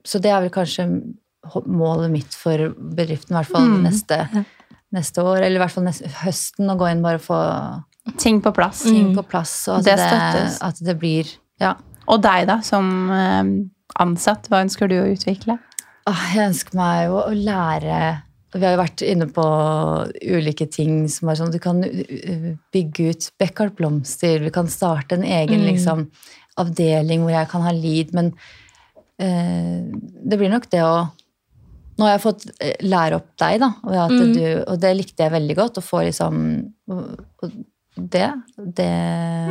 så 0.07 0.19
det 0.23 0.33
er 0.35 0.43
vel 0.47 0.55
kanskje 0.55 0.89
målet 1.67 2.11
mitt 2.13 2.35
for 2.39 2.69
bedriften, 2.79 3.35
i 3.35 3.41
hvert 3.41 3.51
fall 3.51 3.67
neste, 3.83 4.21
neste 4.95 5.25
år. 5.27 5.43
Eller 5.43 5.59
i 5.59 5.63
hvert 5.65 5.75
fall 5.75 5.87
neste, 5.91 6.11
høsten. 6.23 6.71
Å 6.71 6.79
gå 6.79 6.91
inn 6.93 7.03
bare 7.05 7.19
og 7.19 7.27
få 7.27 7.41
Ting 8.19 8.41
på 8.43 8.51
plass. 8.55 8.83
ting 8.83 9.13
på 9.15 9.23
plass. 9.23 9.69
Og 9.71 9.79
at 9.79 9.85
Det 9.87 9.97
det, 9.97 10.59
at 10.61 10.83
det 10.83 10.99
blir 10.99 11.29
Ja. 11.61 11.77
Og 12.11 12.21
deg, 12.23 12.49
da, 12.49 12.61
som 12.67 13.11
eh, 13.15 13.45
ansatt. 14.03 14.49
Hva 14.51 14.63
ønsker 14.65 14.91
du 14.91 14.99
å 14.99 15.07
utvikle? 15.13 15.59
Jeg 16.03 16.43
ønsker 16.49 16.77
meg 16.79 17.07
jo 17.07 17.19
å 17.21 17.33
lære 17.37 17.99
Vi 18.53 18.65
har 18.67 18.75
jo 18.75 18.81
vært 18.83 19.05
inne 19.07 19.29
på 19.33 19.45
ulike 20.19 20.67
ting 20.67 21.07
som 21.13 21.31
er 21.31 21.39
sånn 21.39 21.53
Du 21.55 21.61
kan 21.63 21.79
uh, 21.79 22.49
bygge 22.75 23.13
ut 23.13 23.29
Beckart 23.41 23.77
Blomster, 23.79 24.43
vi 24.43 24.51
kan 24.55 24.69
starte 24.69 25.17
en 25.17 25.25
egen 25.25 25.63
liksom, 25.69 26.09
avdeling 26.61 27.23
hvor 27.23 27.37
jeg 27.37 27.51
kan 27.53 27.65
ha 27.65 27.73
lead, 27.73 28.11
men 28.13 28.33
eh, 29.23 29.87
det 30.27 30.37
blir 30.41 30.53
nok 30.53 30.69
det 30.75 30.83
å 30.85 30.95
Nå 31.97 32.07
har 32.07 32.17
jeg 32.17 32.23
fått 32.25 32.45
eh, 32.57 32.77
lære 32.89 33.19
opp 33.21 33.31
deg, 33.39 33.59
da, 33.63 33.69
og, 33.85 33.97
at 34.01 34.35
du, 34.35 34.45
og 34.65 34.79
det 34.81 34.95
likte 34.97 35.27
jeg 35.27 35.35
veldig 35.35 35.57
godt. 35.59 35.79
Å 35.79 35.85
få 35.85 36.01
liksom 36.07 36.39
Det, 37.97 38.28
det 38.57 38.90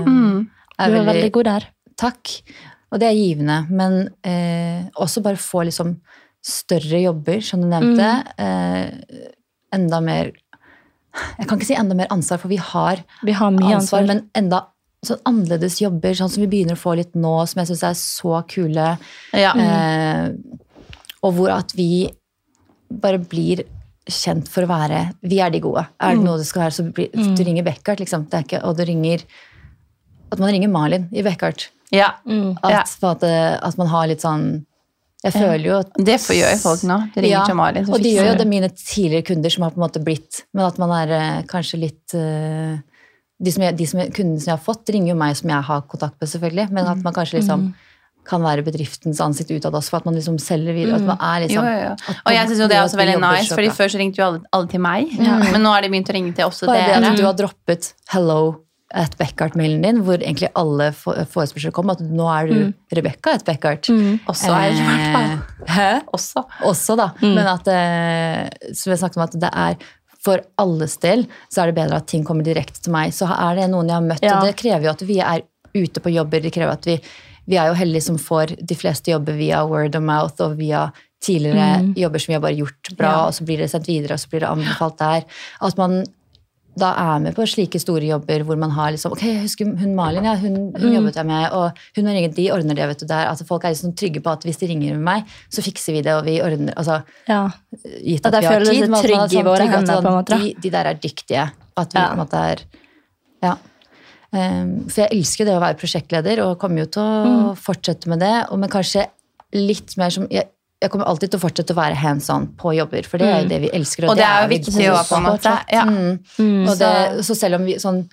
Mm. 0.07 0.47
Du 0.81 0.95
er 0.97 1.05
veldig 1.05 1.31
god 1.35 1.45
der. 1.45 1.65
Takk. 1.99 2.31
Og 2.91 2.99
det 2.99 3.07
er 3.07 3.13
givende. 3.17 3.57
Men 3.69 4.09
eh, 4.25 4.87
også 4.97 5.21
bare 5.23 5.37
få 5.37 5.63
liksom 5.67 5.95
større 6.41 7.03
jobber, 7.03 7.41
som 7.45 7.61
du 7.61 7.67
nevnte. 7.69 8.07
Eh, 8.41 9.27
enda 9.73 9.99
mer 10.01 10.31
Jeg 11.37 11.47
kan 11.47 11.59
ikke 11.59 11.67
si 11.67 11.75
enda 11.75 11.93
mer 11.93 12.07
ansvar, 12.09 12.39
for 12.39 12.47
vi 12.47 12.55
har 12.55 13.01
Vi 13.27 13.33
har 13.35 13.51
mye 13.51 13.75
ansvar, 13.75 13.99
ansvar. 14.01 14.07
men 14.07 14.21
enda 14.33 14.61
sånn 15.03 15.19
annerledes 15.27 15.79
jobber, 15.81 16.13
sånn 16.15 16.29
som 16.29 16.41
vi 16.43 16.47
begynner 16.47 16.77
å 16.77 16.79
få 16.79 16.93
litt 16.95 17.15
nå, 17.19 17.33
som 17.49 17.59
jeg 17.59 17.67
syns 17.71 17.83
er 17.83 17.97
så 17.99 18.41
kule. 18.47 18.97
Ja. 19.33 19.51
Eh, 19.57 20.29
og 21.21 21.33
hvor 21.35 21.51
at 21.51 21.73
vi 21.75 22.07
bare 22.89 23.19
blir 23.19 23.65
kjent 24.09 24.47
for 24.49 24.65
å 24.65 24.67
være 24.71 25.13
Vi 25.21 25.39
er 25.39 25.51
de 25.53 25.59
gode. 25.61 25.83
Er 26.01 26.15
det 26.15 26.23
noe 26.25 26.37
det 26.41 26.47
skal 26.49 26.63
være, 26.63 26.73
så 26.73 26.85
blir, 26.93 27.11
Du 27.13 27.43
ringer 27.43 27.63
Beckhart, 27.63 27.99
liksom. 28.01 28.25
Det 28.29 28.33
er 28.39 28.43
ikke, 28.47 28.63
og 28.65 28.77
du 28.77 28.83
ringer 28.85 29.21
At 30.31 30.39
man 30.39 30.49
ringer 30.53 30.69
Malin 30.71 31.07
i 31.11 31.21
Beckhart. 31.21 31.69
ja. 31.91 32.13
At, 32.63 32.71
Ja. 32.71 32.83
på 33.01 33.11
at 33.11 33.77
man 33.77 33.87
har 33.87 34.07
litt 34.07 34.21
sånn 34.21 34.65
Jeg 35.23 35.33
føler 35.33 35.65
jo 35.65 35.79
at 35.79 35.93
Det 35.93 36.17
får 36.19 36.35
gjøre 36.35 36.57
folk 36.61 36.81
nå. 36.89 36.97
De 37.13 37.21
ringer 37.21 37.29
Ja, 37.29 37.45
til 37.45 37.55
Malin. 37.55 37.89
og 37.93 38.01
de 38.01 38.09
gjør 38.15 38.25
jo 38.25 38.31
det. 38.31 38.37
det 38.39 38.47
mine 38.47 38.69
tidligere 38.69 39.23
kunder 39.25 39.49
som 39.51 39.63
har 39.63 39.71
på 39.71 39.77
en 39.77 39.87
måte 39.89 40.03
blitt 40.03 40.43
Men 40.53 40.65
at 40.65 40.77
man 40.79 40.89
er 40.89 41.11
eh, 41.11 41.43
kanskje 41.43 41.79
litt 41.79 42.13
eh, 42.15 42.79
de, 43.41 43.51
som 43.51 43.63
jeg, 43.63 43.77
de 43.77 43.85
som 43.85 43.99
jeg, 43.99 44.11
Kundene 44.13 44.39
som 44.41 44.51
jeg 44.51 44.57
har 44.57 44.65
fått, 44.65 44.89
ringer 44.89 45.13
jo 45.13 45.15
meg 45.15 45.35
som 45.35 45.49
jeg 45.49 45.61
har 45.63 45.81
kontakt 45.89 46.19
med, 46.21 46.29
selvfølgelig. 46.29 46.71
Men 46.71 46.85
at 46.87 47.03
man 47.03 47.13
kanskje 47.13 47.39
liksom 47.41 47.73
kan 48.27 48.41
være 48.45 48.63
bedriftens 48.63 49.19
ansikt 49.23 49.51
utad 49.51 49.73
også, 49.73 49.89
for 49.89 49.97
at 49.97 50.05
man 50.05 50.15
liksom 50.15 50.37
selger 50.39 50.73
videre. 50.77 50.95
At 51.01 51.07
man 51.07 51.17
er 51.19 51.45
liksom 51.47 51.65
jo, 51.65 51.71
jo. 51.71 51.91
jo. 51.91 52.15
Og 52.25 52.33
jeg 52.35 52.47
syns 52.51 52.59
jo 52.63 52.67
det 52.71 52.77
er 52.77 52.83
også 52.85 52.99
veldig 52.99 53.15
jobber 53.17 53.37
nice, 53.37 53.49
for 53.49 53.55
fordi 53.61 53.69
før 53.77 53.87
så 53.93 54.01
ringte 54.01 54.21
jo 54.21 54.25
alle, 54.27 54.41
alle 54.53 54.67
til 54.71 54.83
meg. 54.83 55.15
Men 55.19 55.61
nå 55.65 55.71
har 55.73 55.81
de 55.81 55.89
begynt 55.93 56.11
å 56.11 56.17
ringe 56.17 56.33
til 56.37 56.45
også 56.45 56.67
Bare 56.69 56.83
det 56.85 56.91
dere. 57.01 57.11
at 57.11 57.17
du 57.17 57.25
har 57.25 57.33
droppet 57.39 57.93
'hello' 58.13 58.59
at 58.93 59.13
Beckhart-mailen 59.17 59.81
din, 59.85 60.01
hvor 60.03 60.19
egentlig 60.19 60.49
alle 60.53 60.91
for- 60.91 61.15
forespørsler 61.31 61.71
kom, 61.71 61.89
at 61.89 61.99
nå 62.03 62.25
er 62.27 62.47
du 62.47 62.73
Rebekka 62.93 63.35
et 63.37 63.45
Mm. 63.87 64.19
Også 64.27 64.51
er 64.51 64.69
det 64.71 64.79
i 64.79 64.83
hvert 64.83 65.13
fall. 65.15 65.31
Eh, 65.31 65.73
Hæ? 65.75 66.01
Også. 66.13 66.43
også, 66.61 66.97
da. 66.97 67.11
Men 67.21 67.47
at 67.47 67.67
eh, 67.67 68.49
som 68.73 68.91
jeg 68.91 68.99
snakket 68.99 69.17
om, 69.17 69.23
at 69.23 69.39
det 69.39 69.49
er 69.53 69.75
for 70.21 70.41
alles 70.59 70.97
del 70.97 71.23
så 71.49 71.63
er 71.63 71.71
det 71.71 71.75
bedre 71.75 71.95
at 71.97 72.07
ting 72.07 72.23
kommer 72.25 72.43
direkte 72.43 72.81
til 72.83 72.91
meg. 72.91 73.11
Så 73.15 73.25
er 73.31 73.55
det 73.55 73.69
noen 73.71 73.87
jeg 73.87 73.95
har 73.95 74.01
møtt, 74.01 74.21
Ja. 74.21 74.39
og 74.39 74.45
det 74.45 74.55
krever 74.57 74.83
jo 74.83 74.89
at 74.91 75.01
vi 75.07 75.19
er 75.19 75.41
ute 75.73 75.99
på 76.03 76.11
jobber. 76.13 76.41
Det 76.41 76.51
krever 76.53 76.73
at 76.73 76.83
vi, 76.85 76.99
vi 77.47 77.57
er 77.57 77.67
jo 77.67 77.73
heldige 77.73 78.03
som 78.03 78.17
får 78.17 78.55
de 78.65 78.75
fleste 78.75 79.11
jobber 79.11 79.33
via 79.37 79.63
word 79.65 79.95
of 79.95 80.03
mouth 80.03 80.41
og 80.41 80.57
via 80.57 80.91
tidligere 81.21 81.93
jobber 81.95 82.19
som 82.19 82.31
vi 82.31 82.33
har 82.33 82.41
bare 82.41 82.57
gjort 82.57 82.95
bra, 82.97 83.11
Ja. 83.11 83.25
og 83.27 83.33
så 83.33 83.43
blir 83.45 83.57
det 83.57 83.69
sendt 83.69 83.87
videre, 83.87 84.13
og 84.13 84.19
så 84.19 84.29
blir 84.29 84.39
det 84.41 84.49
anbefalt 84.49 84.97
der. 84.97 85.23
At 85.61 85.77
man 85.77 86.03
da 86.79 86.93
er 86.95 87.19
med 87.19 87.35
på 87.35 87.43
slike 87.45 87.77
store 87.83 88.05
jobber 88.07 88.45
hvor 88.47 88.55
man 88.57 88.71
har 88.71 88.91
liksom 88.93 89.11
Ok, 89.11 89.23
jeg 89.27 89.41
husker 89.43 89.65
hun 89.77 89.93
Malin, 89.93 90.23
ja, 90.23 90.35
hun, 90.39 90.71
hun 90.79 90.93
jobbet 90.95 91.15
jeg 91.19 91.25
med, 91.27 91.51
og 91.51 91.73
hun 91.97 92.05
har 92.07 92.13
ringet, 92.15 92.33
de 92.35 92.45
ordner 92.51 92.73
det, 92.75 92.87
vet 92.87 92.99
du. 93.01 93.05
Der. 93.07 93.27
Altså, 93.27 93.45
folk 93.45 93.65
er 93.65 93.73
liksom 93.75 93.91
trygge 93.93 94.21
på 94.23 94.31
at 94.31 94.43
hvis 94.47 94.57
de 94.61 94.67
ringer 94.67 94.95
med 94.95 95.03
meg, 95.03 95.25
så 95.51 95.61
fikser 95.61 95.91
vi 95.93 96.01
det, 96.01 96.13
og 96.15 96.23
vi 96.25 96.39
ordner 96.41 96.73
altså, 96.77 97.01
Ja. 97.27 97.49
gitt 97.99 98.25
At 98.25 98.33
at, 98.33 98.39
vi 98.41 98.47
har 98.47 98.59
tid. 98.63 98.83
at 98.83 98.89
man 98.89 99.03
i 99.05 99.09
sånn 99.11 99.43
våre 99.43 99.67
at 99.67 99.87
sånn. 99.91 100.25
De, 100.31 100.53
de 100.61 100.69
der 100.69 100.85
er 100.85 100.93
dyktige. 100.95 101.51
At 101.77 101.93
vi 101.93 101.99
Ja. 101.99 102.07
på 102.07 102.11
en 102.13 102.23
måte 102.25 102.33
er 102.39 102.57
Ja. 103.43 103.55
Um, 104.31 104.87
for 104.87 105.01
jeg 105.03 105.11
elsker 105.11 105.45
det 105.45 105.55
å 105.57 105.59
være 105.59 105.75
prosjektleder, 105.81 106.39
og 106.45 106.57
kommer 106.61 106.85
jo 106.85 106.85
til 106.85 107.01
å 107.03 107.25
Mm. 107.25 107.55
fortsette 107.59 108.07
med 108.07 108.19
det. 108.19 108.47
Men 108.57 108.69
kanskje 108.69 109.07
litt 109.53 109.97
mer 109.97 110.09
som 110.09 110.27
jeg, 110.31 110.47
jeg 110.81 110.89
kommer 110.89 111.05
alltid 111.05 111.31
til 111.31 111.39
å 111.39 111.43
fortsette 111.43 111.73
å 111.73 111.75
være 111.75 111.95
hands 111.99 112.29
on 112.29 112.47
på 112.47 112.71
jobber, 112.77 113.03
for 113.03 113.17
det 113.19 113.27
er 113.27 113.41
jo 113.43 113.49
det 113.49 113.59
vi 113.61 113.69
elsker. 113.75 114.07
Og 114.09 114.15
det 114.15 114.23
er 114.23 114.41
jo 114.43 114.49
viktig 114.55 114.87
å 114.89 114.95
òg, 114.95 115.07
på 115.09 115.17
en 115.17 115.23
måte. 115.23 115.55
Ja. 115.71 115.83
Mm. 115.85 116.69
Og 116.69 116.77
det, 116.79 117.25
så 117.27 117.35
selv 117.35 117.55
om 117.59 117.65
vi 117.65 117.75
sånn 117.75 118.09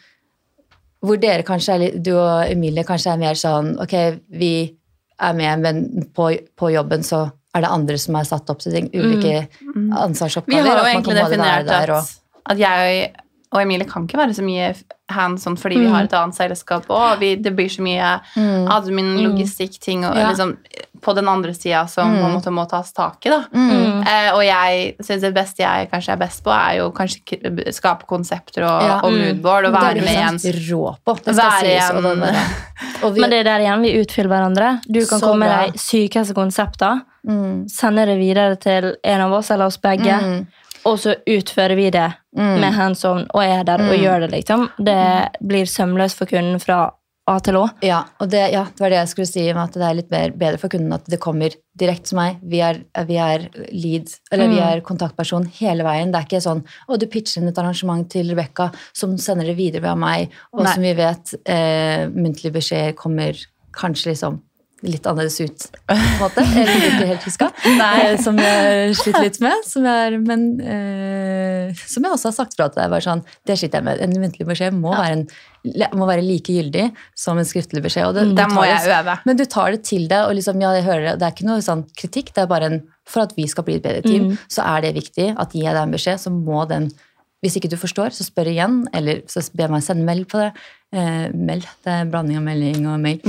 Hvor 1.00 1.16
dere 1.16 1.44
kanskje 1.46 1.74
er 1.74 1.78
litt 1.78 2.02
Du 2.02 2.10
og 2.18 2.50
Emilie 2.50 2.82
kanskje 2.82 3.12
er 3.12 3.18
mer 3.18 3.34
sånn 3.38 3.78
Ok, 3.80 3.92
vi 4.34 4.74
er 5.20 5.32
med, 5.32 5.60
men 5.60 6.08
på, 6.12 6.32
på 6.58 6.72
jobben 6.74 7.04
så 7.06 7.30
er 7.54 7.60
det 7.62 7.70
andre 7.70 7.96
som 7.98 8.16
er 8.16 8.24
satt 8.24 8.50
opp 8.50 8.58
til 8.58 8.72
ting, 8.72 8.90
ulike 8.92 9.46
ansvarsoppgaver. 9.94 10.62
Vi 10.62 10.68
har 10.68 10.78
jo 10.78 10.90
egentlig 10.90 11.16
definert 11.22 11.70
at, 11.70 11.90
og- 11.90 12.50
at 12.50 12.58
jeg 12.58 13.14
og 13.52 13.62
Emilie 13.62 13.86
kan 13.88 14.04
ikke 14.04 14.18
være 14.20 14.34
så 14.36 14.42
mye 14.44 14.74
hands 15.08 15.46
on 15.48 15.56
fordi 15.56 15.78
vi 15.80 15.88
har 15.88 16.04
et 16.04 16.12
annet 16.12 16.36
selskap 16.36 16.84
og 16.92 17.20
vi, 17.22 17.30
det 17.40 17.54
blir 17.56 17.70
så 17.72 17.80
mye 17.80 18.10
admin, 18.74 19.14
logistikk-ting 19.24 20.04
og 20.04 20.16
Ja. 20.18 20.28
liksom 20.28 20.56
på 21.00 21.14
den 21.14 21.28
andre 21.30 21.54
sida 21.54 21.86
som 21.88 22.10
mm. 22.10 22.42
en 22.46 22.54
må 22.54 22.64
tas 22.68 22.92
tak 22.92 23.24
i. 23.26 23.30
da. 23.30 23.44
Eh, 23.54 24.30
og 24.34 24.42
jeg 24.44 24.96
syns 25.00 25.22
det 25.22 25.30
beste 25.36 25.62
jeg 25.62 25.88
kanskje 25.92 26.12
er 26.12 26.20
best 26.20 26.42
på, 26.44 26.50
er 26.50 26.80
jo 26.80 26.90
kanskje 26.90 27.72
skape 27.72 28.04
konsepter 28.10 28.64
og, 28.66 28.82
Ja. 28.82 28.96
og 29.06 29.12
moodboard 29.12 29.68
og 29.70 29.72
være 29.78 30.02
med 30.02 30.10
igjen. 30.12 30.40
rå 30.68 30.96
på. 31.04 31.14
Det 31.24 31.36
skal 31.36 31.50
Være 31.50 31.80
sies. 31.80 32.58
Og, 33.04 33.14
vi, 33.14 33.20
Men 33.20 33.30
det 33.30 33.38
er 33.40 33.44
der 33.44 33.62
igjen 33.62 33.82
vi 33.82 33.90
utfyller 34.00 34.28
hverandre. 34.32 34.68
Du 34.90 34.98
kan 35.06 35.20
komme 35.20 35.46
med 35.46 35.72
de 35.72 35.78
sykeste 35.78 36.34
konsepter, 36.34 37.00
mm, 37.26 37.68
sende 37.70 38.06
det 38.06 38.18
videre 38.18 38.56
til 38.58 38.96
en 39.04 39.20
av 39.20 39.32
oss 39.38 39.50
eller 39.54 39.66
oss 39.70 39.78
begge, 39.78 40.18
Mm. 40.18 40.46
Og 40.86 40.98
så 41.02 41.16
utfører 41.26 41.76
vi 41.76 41.90
det 41.90 42.06
med 42.36 42.72
hands 42.76 43.04
on 43.04 43.24
og 43.34 43.42
er 43.42 43.64
der 43.64 43.78
Mm. 43.78 43.88
og 43.90 43.98
gjør 43.98 44.20
det, 44.20 44.30
liksom. 44.36 44.68
Det 44.78 44.98
blir 45.42 45.64
sømløst 45.66 46.16
for 46.18 46.26
kunden 46.26 46.60
fra 46.60 46.92
A 47.28 47.34
til 47.44 47.58
Å. 47.60 47.66
ja, 47.84 48.04
og 48.22 48.30
det, 48.30 48.52
ja, 48.54 48.62
det 48.64 48.80
var 48.80 48.88
det 48.88 48.96
jeg 49.02 49.08
skulle 49.08 49.26
si, 49.28 49.42
om 49.52 49.58
at 49.60 49.74
det 49.74 49.82
er 49.84 49.94
litt 49.98 50.10
mer, 50.10 50.30
bedre 50.30 50.56
for 50.58 50.68
kunden 50.72 50.94
at 50.96 51.04
det 51.12 51.18
kommer 51.20 51.52
direkte 51.76 52.08
til 52.08 52.16
meg. 52.16 52.38
Vi 52.42 52.60
er, 52.64 52.78
vi 53.04 53.18
er 53.20 53.44
lead, 53.70 54.08
eller 54.32 54.48
vi 54.48 54.58
er 54.64 54.80
kontaktperson 54.80 55.44
hele 55.58 55.84
veien. 55.84 56.10
Det 56.10 56.22
er 56.22 56.24
ikke 56.24 56.40
sånn 56.40 56.62
å, 56.88 56.96
du 56.96 57.04
pitcher 57.06 57.42
inn 57.42 57.48
et 57.50 57.58
arrangement 57.60 58.08
til 58.08 58.30
Rebekka, 58.32 58.70
som 58.96 59.18
sender 59.20 59.44
det 59.44 59.56
videre 59.58 59.82
via 59.84 59.94
meg, 59.94 60.32
og 60.54 60.64
Nei. 60.64 60.72
som 60.72 60.82
vi 60.88 60.94
vet, 60.94 61.34
eh, 61.44 62.08
muntlige 62.08 62.54
beskjeder 62.56 62.96
kommer 62.96 63.36
kanskje 63.76 64.14
liksom 64.14 64.40
litt 64.86 65.06
annerledes 65.10 65.40
ut, 65.42 65.64
på 65.88 65.94
en 65.96 66.18
måte. 66.20 66.42
Eller 66.44 66.84
ikke 66.90 67.08
helt 67.12 67.24
huska. 67.26 67.48
Eh, 67.88 68.16
Som 68.22 68.38
jeg 68.38 68.94
sliter 68.98 69.24
litt 69.24 69.38
med. 69.42 69.64
Som 69.66 69.86
jeg, 69.88 70.18
men 70.22 70.44
eh, 70.62 71.72
som 71.88 72.04
jeg 72.04 72.14
også 72.14 72.30
har 72.30 72.36
sagt 72.36 72.54
fra 72.58 72.68
til 72.70 72.82
deg. 72.84 73.02
Sånn, 73.04 73.22
det 73.48 73.56
sliter 73.58 73.80
jeg 73.80 73.86
med. 73.88 74.02
En 74.04 74.14
muntlig 74.22 74.46
beskjed 74.48 74.76
må, 74.76 74.92
være, 74.94 75.16
en, 75.18 75.88
må 75.98 76.08
være 76.08 76.24
like 76.26 76.54
gyldig 76.54 76.86
som 77.18 77.40
en 77.40 77.48
skriftlig 77.48 77.82
beskjed. 77.84 78.10
Og 78.10 78.14
det, 78.18 78.26
mm. 78.30 78.36
det 78.38 78.46
må 78.54 78.66
jeg 78.68 78.84
det- 78.84 79.00
øve. 79.00 79.18
Men 79.28 79.40
du 79.40 79.44
tar 79.50 79.74
det 79.74 79.82
til 79.88 80.06
deg, 80.10 80.28
og 80.28 80.36
liksom, 80.38 80.62
ja, 80.62 80.72
jeg 80.78 80.86
hører 80.88 81.04
det. 81.10 81.16
Det 81.20 81.28
er 81.28 81.36
ikke 81.36 81.50
noe 81.50 81.64
sånn 81.64 81.84
kritikk, 81.98 82.32
det 82.36 82.44
er 82.44 82.50
bare 82.54 82.70
en 82.72 82.80
for 83.08 83.24
at 83.24 83.32
vi 83.38 83.46
skal 83.48 83.64
bli 83.64 83.78
et 83.78 83.84
bedre 83.86 84.02
team, 84.04 84.30
Mm. 84.30 84.38
så 84.52 84.64
er 84.68 84.82
det 84.84 84.94
viktig 84.98 85.30
at 85.40 85.54
gir 85.56 85.64
jeg 85.64 85.72
deg 85.74 85.82
en 85.82 85.94
beskjed, 85.96 86.20
så 86.20 86.30
må 86.34 86.66
den 86.68 86.90
Hvis 87.38 87.54
ikke 87.54 87.68
du 87.70 87.76
forstår, 87.78 88.10
så 88.10 88.24
spør 88.26 88.48
igjen, 88.50 88.80
eller 88.92 89.20
så 89.30 89.38
be 89.54 89.68
meg 89.70 89.84
sende 89.86 90.02
meld 90.02 90.26
på 90.26 90.40
det. 90.42 90.48
Eh, 90.92 91.28
mel. 91.36 91.60
Det 91.84 91.92
er 91.92 92.00
en 92.06 92.10
blanding 92.10 92.38
av 92.40 92.44
melding 92.46 92.86
og 92.88 93.00
mail. 93.00 93.20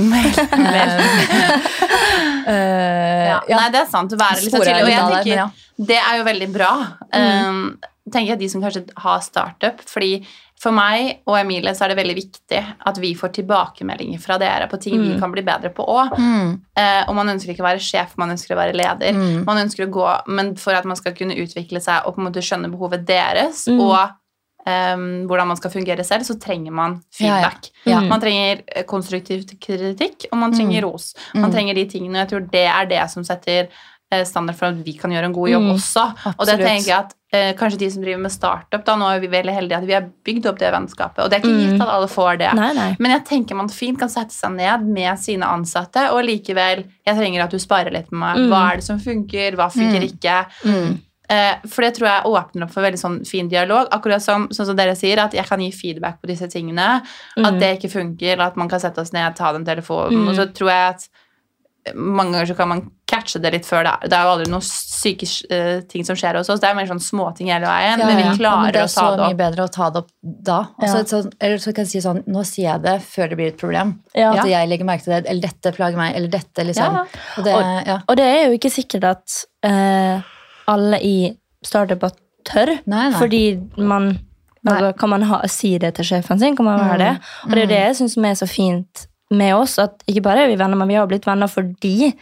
Eh, 2.50 3.26
Ja. 3.30 3.40
ja. 3.48 3.56
Nei, 3.60 3.70
det 3.70 3.80
er 3.84 3.88
sant. 3.90 4.12
Være 4.18 4.40
litt 4.40 4.50
så 4.50 4.58
Sporet 4.58 4.72
er. 4.72 4.82
Og 4.82 4.90
jeg 4.90 5.08
tenker, 5.12 5.36
ja. 5.36 5.48
det 5.90 5.98
er 6.00 6.16
jo 6.18 6.24
veldig 6.26 6.48
bra. 6.54 6.70
Um, 7.14 7.58
tenker 8.10 8.32
jeg 8.32 8.40
de 8.40 8.48
som 8.50 8.62
kanskje 8.64 8.82
har 9.04 9.20
startup. 9.22 9.82
fordi 9.86 10.24
for 10.60 10.74
meg 10.76 11.20
og 11.24 11.38
Emilie 11.38 11.72
så 11.76 11.84
er 11.86 11.92
det 11.94 11.98
veldig 12.02 12.16
viktig 12.18 12.58
at 12.90 12.98
vi 13.00 13.14
får 13.16 13.30
tilbakemeldinger 13.38 14.20
fra 14.20 14.36
dere 14.40 14.66
på 14.68 14.76
ting 14.82 14.98
vi 15.00 15.14
Mm. 15.14 15.20
kan 15.20 15.32
bli 15.32 15.42
bedre 15.46 15.70
på 15.72 15.86
òg. 15.88 16.18
Mm. 16.18 16.60
Eh, 16.76 17.04
og 17.08 17.14
man 17.16 17.28
ønsker 17.32 17.52
ikke 17.54 17.62
å 17.64 17.68
være 17.70 17.80
sjef, 17.80 18.12
man 18.18 18.30
ønsker 18.34 18.52
å 18.56 18.58
være 18.58 18.74
leder. 18.76 19.12
Mm. 19.16 19.44
Man 19.46 19.56
ønsker 19.62 19.86
å 19.86 19.90
gå, 19.90 20.08
Men 20.26 20.56
for 20.56 20.72
at 20.74 20.84
man 20.84 20.96
skal 20.96 21.12
kunne 21.14 21.36
utvikle 21.36 21.80
seg 21.80 22.02
og 22.04 22.14
på 22.16 22.20
en 22.20 22.26
måte 22.32 22.42
skjønne 22.44 22.68
behovet 22.72 23.06
deres, 23.06 23.66
Mm. 23.68 23.80
og 23.80 24.10
em, 24.66 25.26
hvordan 25.26 25.46
man 25.48 25.56
skal 25.56 25.70
fungere 25.70 26.04
selv, 26.04 26.22
så 26.24 26.38
trenger 26.40 26.70
man 26.72 27.02
Ja, 27.18 27.26
ja. 27.26 27.50
feedback. 27.50 27.70
Ja. 27.86 28.00
Man 28.00 28.20
trenger 28.20 28.62
eh, 28.74 28.82
konstruktiv 28.84 29.46
kritikk, 29.60 30.26
og 30.32 30.38
man 30.38 30.52
trenger 30.52 30.82
ros. 30.82 31.14
Man 31.34 31.50
Mm. 31.50 31.54
trenger 31.54 31.74
de 31.74 31.84
tingene, 31.86 32.16
og 32.20 32.28
jeg 32.28 32.28
tror 32.28 32.50
det 32.50 32.66
er 32.66 32.86
det 32.86 33.10
som 33.10 33.24
setter 33.24 33.68
eh, 34.12 34.24
standard 34.24 34.56
for 34.56 34.66
at 34.66 34.74
vi 34.84 34.92
kan 34.98 35.10
gjøre 35.12 35.24
en 35.26 35.32
god 35.32 35.48
jobb 35.48 35.62
Mm. 35.62 35.74
også. 35.76 36.34
Og 36.38 36.46
det 36.46 36.58
tenker 36.58 36.86
jeg 36.88 36.98
at 36.98 37.12
eh, 37.32 37.52
kanskje 37.54 37.78
de 37.78 37.90
som 37.90 38.02
driver 38.02 38.18
med 38.18 38.32
startup, 38.32 38.84
da, 38.84 38.96
nå 38.96 39.06
er 39.14 39.20
vi 39.20 39.28
veldig 39.28 39.54
heldige 39.54 39.76
at 39.78 39.86
vi 39.86 39.92
har 39.94 40.08
bygd 40.24 40.46
opp 40.46 40.58
det 40.58 40.72
vennskapet. 40.74 41.22
Og 41.22 41.30
det 41.30 41.36
er 41.38 41.42
ikke 41.46 41.60
gitt 41.60 41.76
Mm. 41.78 41.80
at 41.82 41.88
alle 41.88 42.08
får 42.08 42.38
det. 42.38 42.54
Nei, 42.54 42.72
nei. 42.74 42.96
Men 42.98 43.10
jeg 43.12 43.24
tenker 43.24 43.54
man 43.54 43.68
fint 43.68 43.98
kan 44.00 44.08
sette 44.08 44.32
seg 44.32 44.50
ned 44.56 44.82
med 44.82 45.16
sine 45.16 45.46
ansatte, 45.46 46.10
og 46.10 46.24
likevel 46.24 46.84
Jeg 47.06 47.16
trenger 47.16 47.44
at 47.44 47.50
du 47.50 47.58
sparer 47.58 47.92
litt 47.92 48.10
med 48.10 48.18
meg. 48.18 48.36
Mm. 48.36 48.48
Hva 48.50 48.72
er 48.72 48.76
det 48.76 48.84
som 48.84 48.98
funker? 48.98 49.52
Hva 49.54 49.70
funker 49.70 50.00
Mm. 50.02 50.10
ikke? 50.10 50.98
Eh, 51.30 51.54
for 51.70 51.86
det 51.86 51.92
tror 51.94 52.08
jeg 52.10 52.24
åpner 52.26 52.66
opp 52.66 52.72
for 52.74 52.82
veldig 52.82 52.98
sånn 52.98 53.20
fin 53.28 53.48
dialog. 53.48 53.86
Akkurat 53.94 54.22
som, 54.24 54.48
sånn 54.50 54.66
som 54.66 54.76
dere 54.76 54.96
sier, 54.98 55.20
at 55.22 55.32
jeg 55.38 55.46
kan 55.46 55.60
gi 55.62 55.70
feedback 55.70 56.18
på 56.20 56.26
disse 56.32 56.48
tingene. 56.50 56.88
At 57.38 57.52
Mm. 57.54 57.60
det 57.60 57.78
ikke 57.78 57.92
funker, 57.92 58.32
eller 58.34 58.46
at 58.50 58.56
man 58.56 58.68
kan 58.68 58.80
sette 58.82 58.98
oss 58.98 59.12
ned, 59.14 59.36
ta 59.36 59.52
den 59.52 59.64
telefonen. 59.64 60.24
Mm. 60.24 60.28
Og 60.28 60.34
så 60.36 60.48
tror 60.52 60.70
jeg 60.74 60.94
at 60.96 61.08
mange 61.96 62.32
ganger 62.34 62.46
så 62.50 62.56
kan 62.58 62.68
man 62.68 62.90
catche 63.08 63.40
det 63.40 63.52
litt 63.54 63.64
før 63.64 63.82
det 63.86 63.92
er. 63.94 64.08
Det 64.10 64.16
er 64.18 64.26
jo 64.26 64.32
aldri 64.34 64.50
noen 64.52 64.66
syke 64.66 65.26
uh, 65.50 65.80
ting 65.88 66.04
som 66.04 66.14
skjer 66.18 66.36
hos 66.36 66.50
oss. 66.52 66.60
Det 66.60 66.68
er 66.68 66.74
mer 66.76 66.86
sånn 66.90 67.00
småting 67.02 67.48
hele 67.50 67.66
veien. 67.66 67.98
Ja, 67.98 68.06
men 68.06 68.18
vi 68.20 68.36
klarer 68.38 68.72
det 68.74 68.82
men 68.82 68.90
å 68.90 68.94
ta 68.94 69.00
så 69.00 69.06
det 69.16 69.28
mye 69.30 69.38
bedre 69.40 69.64
å 69.64 69.72
ta 69.72 69.88
det 69.90 70.02
opp 70.02 70.10
da. 70.22 70.58
Også, 70.78 70.94
Ja. 70.94 71.00
et 71.00 71.06
sånn- 71.14 71.32
eller 71.40 71.56
så 71.56 71.74
kan 71.74 71.84
jeg 71.86 71.90
si 71.94 71.98
sånn 72.06 72.22
Nå 72.28 72.44
sier 72.44 72.72
jeg 72.74 72.82
det 72.82 73.00
før 73.02 73.28
det 73.30 73.36
blir 73.38 73.48
et 73.48 73.56
problem. 73.58 73.94
Ja. 74.14 74.32
At 74.34 74.46
jeg 74.46 74.68
legger 74.68 74.84
merke 74.84 75.04
til 75.04 75.12
det. 75.14 75.26
Eller 75.30 75.40
dette 75.40 75.72
plager 75.74 75.96
meg. 75.96 76.14
Eller 76.16 76.28
dette, 76.28 76.66
liksom. 76.66 76.92
Ja. 76.94 77.04
Og 77.38 77.44
det, 77.44 77.86
ja. 77.86 77.98
Og 78.08 78.16
det 78.16 78.26
er 78.28 78.46
jo 78.50 78.58
ikke 78.58 78.70
sikkert 78.70 79.04
at 79.04 79.44
eh, 79.64 80.22
alle 80.70 80.98
i 81.04 81.14
startuper 81.66 82.14
tør, 82.48 82.70
Nei, 82.88 83.10
nei. 83.10 83.18
fordi 83.20 83.40
man 83.76 84.12
altså, 84.64 84.92
Kan 84.98 85.10
man 85.12 85.22
ha, 85.28 85.42
si 85.50 85.74
det 85.82 85.94
til 85.98 86.06
sjefen 86.08 86.40
sin? 86.40 86.56
Kan 86.56 86.66
man 86.68 86.80
være 86.80 86.98
det? 87.02 87.12
Og 87.46 87.54
det 87.56 87.62
er 87.66 87.72
det 87.74 87.80
jeg 87.80 87.96
syns 88.00 88.16
er 88.18 88.38
så 88.38 88.48
fint 88.48 89.06
med 89.30 89.54
oss, 89.54 89.78
at 89.78 90.02
ikke 90.10 90.22
bare 90.26 90.44
er 90.44 90.50
vi 90.50 90.58
venner, 90.58 90.76
men 90.80 90.88
vi 90.90 90.96
har 90.98 91.06
blitt 91.10 91.26
venner 91.28 91.46
fordi 91.50 92.12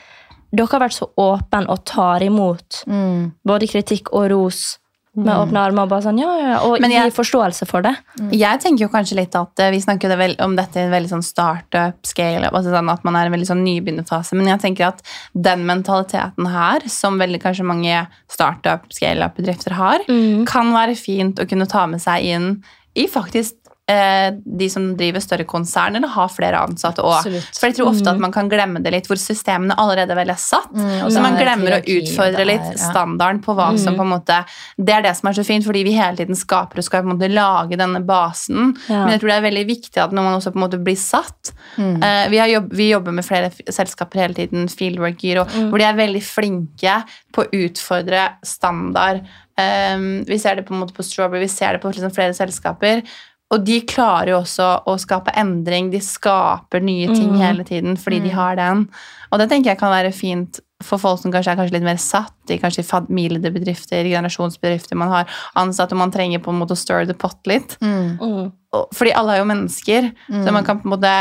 dere 0.53 0.67
har 0.73 0.81
vært 0.81 0.97
så 0.97 1.09
åpne 1.21 1.69
og 1.69 1.85
tar 1.89 2.23
imot 2.25 2.83
Mm. 2.87 3.33
både 3.45 3.69
kritikk 3.69 4.13
og 4.13 4.31
ros 4.33 4.79
med 5.25 5.35
åpne 5.35 5.61
armer 5.67 5.83
og 5.83 5.89
bare 5.91 6.03
sånn, 6.03 6.19
ja, 6.21 6.33
ja, 6.39 6.59
og 6.65 6.81
Men 6.81 6.91
jeg- 6.91 7.11
gi 7.11 7.17
forståelse 7.17 7.67
for 7.67 7.83
det. 7.83 7.97
Jeg 8.33 8.61
tenker 8.61 8.87
jo 8.87 8.89
kanskje 8.89 9.17
litt 9.17 9.35
at 9.35 9.59
eh, 9.61 9.71
Vi 9.71 9.81
snakker 9.81 10.17
vel, 10.17 10.37
om 10.41 10.55
dette 10.57 10.77
i 10.77 10.83
en 10.87 10.91
veldig 10.93 11.11
sånn 11.11 11.23
startup, 11.25 11.95
scale-up, 12.05 12.53
altså 12.53 12.71
sånn 12.73 12.91
at 12.93 13.05
man 13.05 13.17
er 13.17 13.25
i 13.25 13.27
en 13.27 13.33
veldig 13.33 13.47
sånn 13.51 13.65
nybegynnerfase. 13.65 14.33
Men 14.35 14.47
jeg 14.47 14.61
tenker 14.61 14.87
at 14.89 15.03
den 15.35 15.67
mentaliteten 15.67 16.47
her, 16.51 16.81
som 16.89 17.19
veldig 17.19 17.41
kanskje 17.43 17.65
mange 17.65 18.07
startup, 18.29 18.87
scale-up-bedrifter 18.93 19.73
har, 19.73 19.99
Mm. 20.09 20.47
kan 20.47 20.73
være 20.73 20.97
fint 20.97 21.37
å 21.39 21.49
kunne 21.49 21.69
ta 21.69 21.87
med 21.87 22.01
seg 22.01 22.23
inn 22.25 22.63
i 22.97 23.07
faktisk 23.07 23.53
de 23.89 24.69
som 24.69 24.91
driver 24.99 25.23
større 25.25 25.45
konsern, 25.49 25.97
eller 25.97 26.09
har 26.13 26.29
flere 26.29 26.61
ansatte 26.61 27.01
òg. 27.01 27.25
For 27.57 27.67
jeg 27.71 27.77
tror 27.79 27.89
ofte 27.95 28.11
at 28.13 28.19
man 28.21 28.33
kan 28.35 28.49
glemme 28.53 28.83
det 28.85 28.93
litt, 28.93 29.07
hvor 29.09 29.17
systemene 29.17 29.75
allerede 29.81 30.15
vel 30.19 30.29
er 30.35 30.37
satt. 30.41 30.69
Mm, 30.75 31.07
så 31.07 31.11
så 31.17 31.23
man 31.25 31.39
er 31.39 31.45
glemmer 31.45 31.77
å 31.79 31.81
utfordre 31.85 32.37
det 32.37 32.45
er- 32.45 32.51
litt 32.53 32.79
standarden 32.83 33.41
på 33.43 33.55
hva 33.57 33.71
som 33.81 33.97
på 33.97 34.05
en 34.05 34.13
måte 34.13 34.45
Det 34.79 34.95
er 34.95 35.03
det 35.03 35.17
som 35.17 35.29
er 35.31 35.33
så 35.33 35.45
fint, 35.47 35.65
fordi 35.65 35.85
vi 35.85 35.93
hele 35.97 36.17
tiden 36.17 36.37
skaper 36.37 36.79
og 36.79 36.85
skal 36.85 37.03
på 37.03 37.11
en 37.11 37.17
måte 37.19 37.33
lage 37.33 37.77
denne 37.81 38.05
basen. 38.05 38.77
Ja. 38.89 39.05
Men 39.05 39.11
jeg 39.17 39.21
tror 39.21 39.29
det 39.33 39.39
er 39.39 39.49
veldig 39.51 39.67
viktig 39.67 40.03
at 40.05 40.13
når 40.13 40.23
man 40.29 40.39
også 40.41 40.53
på 40.53 40.61
en 40.61 40.67
måte 40.69 40.83
blir 40.85 40.97
satt 40.97 41.53
Mm. 41.79 42.03
eh, 42.03 42.29
vi, 42.29 42.39
har 42.39 42.49
jobb, 42.49 42.73
vi 42.73 42.91
jobber 42.91 43.13
med 43.13 43.25
flere 43.25 43.51
selskaper 43.71 44.21
hele 44.21 44.35
tiden, 44.35 44.69
Fieldworker, 44.69 45.21
Gyro, 45.21 45.45
hvor 45.71 45.79
de 45.79 45.85
er 45.85 45.95
veldig 45.95 46.23
flinke 46.23 47.05
på 47.33 47.45
å 47.45 47.51
utfordre 47.53 48.35
standard. 48.45 49.21
Um, 49.59 50.25
vi 50.25 50.39
ser 50.39 50.55
det 50.57 50.67
på 50.67 50.75
en 50.75 50.81
måte 50.85 50.95
på 50.95 51.03
Strawberry, 51.05 51.41
vi 51.41 51.49
ser 51.49 51.73
det 51.73 51.83
på 51.83 51.91
liksom 51.93 52.13
flere 52.15 52.35
selskaper. 52.35 53.03
Og 53.51 53.65
de 53.65 53.81
klarer 53.89 54.35
jo 54.35 54.41
også 54.43 54.85
å 54.85 54.95
skape 55.01 55.33
endring. 55.41 55.91
De 55.91 56.01
skaper 56.05 56.83
nye 56.85 57.07
ting 57.15 57.31
Mm. 57.33 57.39
hele 57.41 57.65
tiden 57.65 57.97
fordi 57.97 58.21
de 58.23 58.29
har 58.29 58.57
den. 58.57 58.89
Og 59.33 59.39
det 59.39 59.49
tenker 59.49 59.71
jeg 59.71 59.79
kan 59.79 59.91
være 59.91 60.13
fint 60.13 60.61
for 60.83 60.99
folk 60.99 61.19
som 61.21 61.33
kanskje 61.33 61.53
er 61.53 61.57
kanskje 61.57 61.73
litt 61.73 61.83
mer 61.83 61.97
satt 61.97 62.51
i 62.51 62.59
kanskje 62.59 62.85
familiebedrifter, 62.85 64.05
generasjonsbedrifter 64.05 64.97
man 64.97 65.09
har 65.09 65.27
ansatte, 65.57 65.93
og 65.93 65.99
man 65.99 66.13
trenger 66.13 66.39
på 66.39 66.53
en 66.53 66.61
måte 66.61 66.77
å 66.77 66.79
stir 66.79 67.07
the 67.07 67.15
pot 67.15 67.39
litt. 67.47 67.77
Mm. 67.81 68.19
Mm. 68.21 68.53
Fordi 68.95 69.13
alle 69.17 69.33
er 69.35 69.39
jo 69.39 69.49
mennesker, 69.49 70.13
så 70.29 70.53
man 70.53 70.65
kan 70.65 70.79
på 70.79 70.87
en 70.87 71.01
måte 71.01 71.15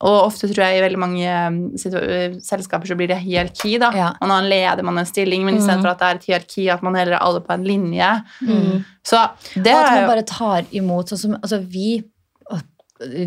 og 0.00 0.26
ofte 0.26 0.48
tror 0.50 0.64
jeg 0.66 0.78
i 0.78 0.82
veldig 0.84 0.98
mange 1.00 1.36
um, 1.48 1.58
uh, 1.72 2.34
selskaper 2.44 2.86
så 2.90 2.96
blir 2.98 3.08
det 3.08 3.16
hierarki. 3.22 3.78
da. 3.80 3.90
Ja. 3.96 4.10
Man 4.20 4.30
har 4.30 4.42
en 4.42 4.50
leder, 4.50 4.82
man 4.84 4.96
har 4.96 5.06
en 5.06 5.12
stilling, 5.12 5.44
men 5.44 5.56
istedenfor 5.56 5.88
at 5.94 5.98
det 5.98 6.06
er 6.10 6.14
et 6.20 6.26
hierarki, 6.28 6.66
at 6.72 6.82
man 6.82 6.94
heller 6.94 7.16
er 7.16 7.24
alle 7.24 7.40
på 7.40 7.52
en 7.54 7.64
linje. 7.64 8.10
Mm. 8.42 8.84
Så 9.06 9.22
det 9.54 9.72
Og 9.72 9.80
at 9.80 9.92
er 9.92 10.00
man 10.02 10.10
bare 10.10 10.26
tar 10.26 10.66
imot 10.72 11.08
sånn 11.08 11.18
som 11.18 11.34
altså 11.40 11.62
vi 11.64 12.02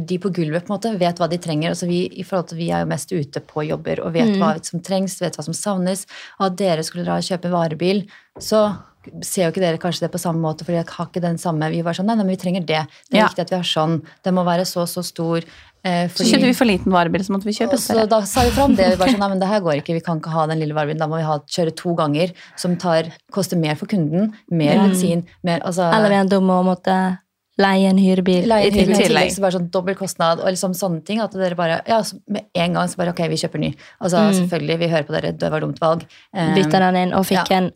de 0.08 0.18
på 0.18 0.32
gulvet 0.34 0.66
på 0.66 0.72
en 0.74 0.78
måte 0.80 0.92
vet 0.98 1.20
hva 1.22 1.28
de 1.30 1.38
trenger. 1.38 1.70
altså 1.76 1.86
vi, 1.86 2.08
i 2.18 2.24
forhold 2.26 2.48
til 2.50 2.58
Vi 2.58 2.72
er 2.74 2.80
jo 2.82 2.90
mest 2.90 3.12
ute 3.14 3.40
på 3.46 3.68
jobber 3.68 4.00
og 4.02 4.14
vet 4.14 4.26
Mm. 4.34 4.40
hva 4.42 4.66
som 4.66 4.80
trengs, 4.82 5.20
vet 5.22 5.36
hva 5.38 5.44
som 5.46 5.54
savnes. 5.54 6.08
Og 6.40 6.48
at 6.48 6.56
dere 6.58 6.82
skulle 6.84 7.06
dra 7.06 7.18
og 7.18 7.22
kjøpe 7.22 7.52
varebil, 7.52 8.08
så 8.40 8.80
ser 9.22 9.44
jo 9.46 9.52
ikke 9.52 9.62
dere 9.62 9.78
kanskje 9.78 10.02
det 10.02 10.12
på 10.12 10.20
samme 10.20 10.42
måte, 10.42 10.66
for 10.66 10.72
dere 10.74 10.86
har 10.90 11.06
ikke 11.08 11.22
den 11.22 11.38
samme 11.38 11.70
Vi 11.72 11.82
var 11.84 11.94
sånn, 11.94 12.06
nei, 12.08 12.16
nei, 12.16 12.24
men 12.26 12.36
vi 12.36 12.42
trenger 12.42 12.66
det. 12.66 12.88
Det 13.12 13.14
er 13.14 13.22
Ja. 13.22 13.28
viktig 13.28 13.40
at 13.42 13.50
vi 13.52 13.56
har 13.58 13.64
sånn. 13.64 14.02
Den 14.24 14.34
må 14.36 14.44
være 14.44 14.66
så 14.66 14.88
så 14.90 15.04
stor. 15.06 15.42
Eh, 15.86 16.08
Så 16.12 16.26
kjøpte 16.28 16.44
vi 16.50 16.54
for 16.54 16.66
liten 16.68 16.92
varebil, 16.92 17.22
så 17.24 17.32
måtte 17.32 17.46
vi 17.48 17.54
kjøpe 17.56 17.78
større. 17.80 18.04
så 18.04 18.10
da 18.10 18.22
sa 18.28 18.42
vi 18.44 18.52
fram 18.52 18.76
det. 18.76 18.90
Vi 18.92 18.96
bare 19.00 19.14
sånn, 19.14 19.20
nei, 19.20 19.30
men 19.30 19.40
det 19.40 19.48
her 19.48 19.62
går 19.62 19.78
ikke, 19.80 19.94
vi 19.96 20.02
kan 20.02 20.20
ikke 20.20 20.34
ha 20.34 20.46
den 20.48 20.60
lille 20.60 20.74
varebilen. 20.76 21.00
Da 21.00 21.08
må 21.08 21.18
vi 21.18 21.24
ha, 21.24 21.38
kjøre 21.40 21.76
to 21.76 21.96
ganger, 21.96 22.34
som 22.58 22.76
tar, 22.76 23.04
koster 23.32 23.58
mer 23.58 23.76
for 23.76 23.86
kunden. 23.88 24.34
Mer 24.52 24.74
Ja. 24.76 24.84
bensin, 24.88 25.26
mer 25.44 25.60
altså, 25.62 25.88
Eller 25.94 26.10
vi 26.10 26.16
er 26.16 26.26
dumme 26.26 26.64
måtte 26.68 27.20
leie 27.60 27.90
en 27.90 27.98
hyrebil 27.98 28.46
Leie 28.48 28.68
en 28.68 28.74
i 28.74 28.86
tillegg. 28.86 29.08
tillegg, 29.08 29.32
så 29.36 29.42
bare 29.42 29.52
sånn 29.60 29.70
dobbel 29.72 29.96
kostnad 29.96 30.40
og 30.40 30.48
liksom 30.48 30.72
sånne 30.74 31.04
ting. 31.06 31.20
At 31.20 31.32
dere 31.32 31.56
bare, 31.56 31.82
ja, 31.88 32.00
så 32.02 32.20
med 32.30 32.46
en 32.56 32.74
gang 32.74 32.88
så 32.88 32.96
bare 32.98 33.10
ok, 33.10 33.28
vi 33.28 33.36
kjøper 33.36 33.60
ny. 33.60 33.74
Altså 34.02 34.18
Mm. 34.20 34.34
selvfølgelig, 34.50 34.80
vi 34.80 34.88
hører 34.88 35.04
på 35.08 35.14
dere, 35.22 35.32
det 35.38 35.52
var 35.52 35.60
dumt 35.62 35.80
valg. 35.80 36.06
Um, 36.34 36.56
Bytta 36.56 36.80
den 36.80 36.96
inn 36.96 37.14
og 37.14 37.26
fikk 37.26 37.50
ja. 37.52 37.58
en 37.58 37.72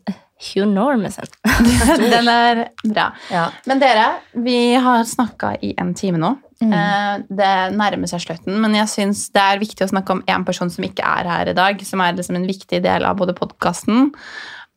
Hunormesen. 0.54 1.24
Den 2.10 2.28
er 2.28 2.68
bra. 2.84 3.12
Ja. 3.30 3.44
Men 3.66 3.78
dere, 3.80 4.06
vi 4.34 4.74
har 4.74 5.04
snakka 5.04 5.54
i 5.62 5.74
en 5.78 5.94
time 5.94 6.18
nå. 6.18 6.32
Mm. 6.62 6.72
Eh, 6.72 7.22
Det 7.28 7.52
nærmer 7.76 8.08
seg 8.08 8.20
slutten, 8.20 8.60
men 8.60 8.74
jeg 8.74 8.86
syns 8.88 9.26
det 9.32 9.42
er 9.42 9.58
viktig 9.58 9.84
å 9.86 9.90
snakke 9.90 10.10
om 10.12 10.22
en 10.26 10.44
person 10.44 10.70
som 10.70 10.84
ikke 10.84 11.02
er 11.04 11.24
her 11.28 11.48
i 11.48 11.52
dag, 11.56 11.80
som 11.84 12.00
er 12.00 12.12
liksom 12.14 12.36
en 12.36 12.46
viktig 12.46 12.82
del 12.82 13.04
av 13.04 13.16
både 13.16 13.34
podkasten. 13.34 14.12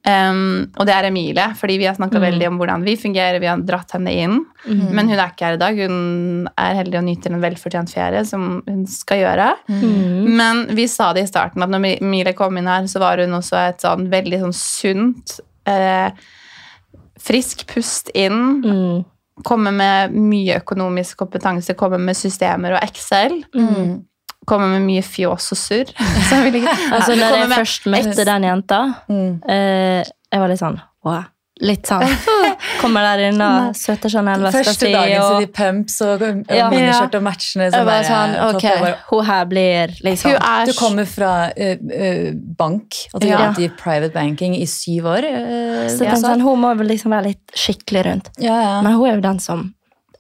Um, 0.08 0.70
og 0.80 0.86
det 0.88 0.94
er 0.96 1.04
Emilie, 1.10 1.50
fordi 1.60 1.78
vi 1.82 1.86
har 1.86 1.96
snakka 1.98 2.16
Mm. 2.16 2.22
veldig 2.32 2.48
om 2.48 2.58
hvordan 2.60 2.84
vi 2.86 2.96
fungerer. 2.96 3.40
Vi 3.42 3.46
har 3.48 3.58
dratt 3.58 3.92
henne 3.92 4.12
inn. 4.14 4.46
mm. 4.66 4.92
Men 4.94 5.10
hun 5.10 5.20
er 5.20 5.28
ikke 5.34 5.46
her 5.46 5.54
i 5.54 5.58
dag. 5.58 5.76
Hun 5.76 6.48
er 6.58 6.76
heldig 6.76 6.98
og 6.98 7.04
nyter 7.04 7.34
en 7.34 7.42
velfortjent 7.42 7.92
ferie, 7.92 8.26
som 8.26 8.64
hun 8.66 8.86
skal 8.88 9.18
gjøre. 9.18 9.54
Mm. 9.68 10.38
Men 10.38 10.68
vi 10.76 10.88
sa 10.88 11.12
det 11.14 11.24
i 11.24 11.28
starten, 11.28 11.62
at 11.62 11.70
når 11.70 12.00
Emilie 12.02 12.34
kom 12.34 12.56
inn 12.58 12.68
her, 12.68 12.84
så 12.84 13.00
var 13.00 13.18
hun 13.18 13.32
også 13.32 13.58
et 13.70 13.80
sånn 13.82 14.08
veldig 14.10 14.40
sånn 14.40 14.54
sunt 14.54 15.40
eh, 15.66 16.12
Frisk 17.20 17.66
pust 17.68 18.10
inn. 18.16 19.04
Mm. 19.38 19.44
Komme 19.46 19.72
med 19.72 20.14
mye 20.18 20.58
økonomisk 20.64 21.18
kompetanse, 21.22 21.76
komme 21.78 22.00
med 22.02 22.18
systemer 22.18 22.74
og 22.78 22.84
Excel. 22.84 23.44
Mm. 23.56 24.00
Komme 24.48 24.68
med 24.72 24.82
mye 24.88 25.02
fjås 25.04 25.52
og 25.54 25.58
surr. 25.60 25.90
Altså, 26.94 27.16
når 27.16 27.36
jeg 27.38 27.50
først 27.54 27.86
møtte 27.92 28.26
den 28.26 28.44
jenta, 28.48 28.80
Mm. 29.10 29.42
eh, 29.50 30.04
jeg 30.32 30.40
var 30.42 30.48
litt 30.50 30.60
sånn 30.62 30.80
wow. 31.06 31.24
Litt 31.62 31.88
sånn 31.90 32.04
Kommer 32.82 33.02
der 33.02 33.22
inn 33.32 33.42
og 33.42 33.72
søter 33.78 34.12
Chanel-veska 34.14 34.60
Første 34.68 34.90
dagen 34.94 35.22
så 35.24 35.30
Og 35.34 35.42
de 35.42 35.48
pumps 35.58 35.96
og, 36.06 36.22
og 36.22 36.52
Ja. 36.54 36.68
miniskjørt 36.70 37.16
og 37.18 37.24
matchende. 37.26 37.70
jeg 37.74 37.88
bare 37.88 38.04
sånn 38.06 38.36
Ok, 38.48 38.66
bare, 38.84 38.92
hun 39.10 39.26
her 39.26 39.46
blir 39.50 39.96
liksom 40.06 40.36
er 40.38 40.70
Du 40.70 40.74
kommer 40.78 41.06
fra 41.10 41.32
uh, 41.50 41.74
uh, 41.82 42.30
bank, 42.60 43.00
og 43.14 43.22
du 43.22 43.28
Ja. 43.28 43.40
jobbet 43.48 43.64
i 43.66 43.70
private 43.80 44.14
banking 44.14 44.54
i 44.56 44.66
syv 44.70 45.10
år. 45.16 45.26
Uh, 45.26 45.88
Så 45.90 46.06
ja. 46.06 46.14
sånn, 46.22 46.42
Hun 46.46 46.62
må 46.62 46.76
vel 46.78 46.88
liksom 46.94 47.12
være 47.16 47.32
litt 47.32 47.56
skikkelig 47.58 48.06
rundt. 48.06 48.30
Ja, 48.38 48.60
ja. 48.62 48.82
Men 48.86 48.94
hun 48.94 49.10
er 49.10 49.16
jo 49.16 49.22
den 49.26 49.40
som 49.40 49.74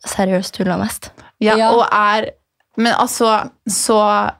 seriøst 0.07 0.57
tuller 0.57 0.77
mest. 0.81 1.11
Ja, 1.39 1.55
Ja. 1.55 1.71
og 1.71 1.85
er 1.91 2.31
Men 2.77 2.93
altså, 2.93 3.49
så 3.69 4.31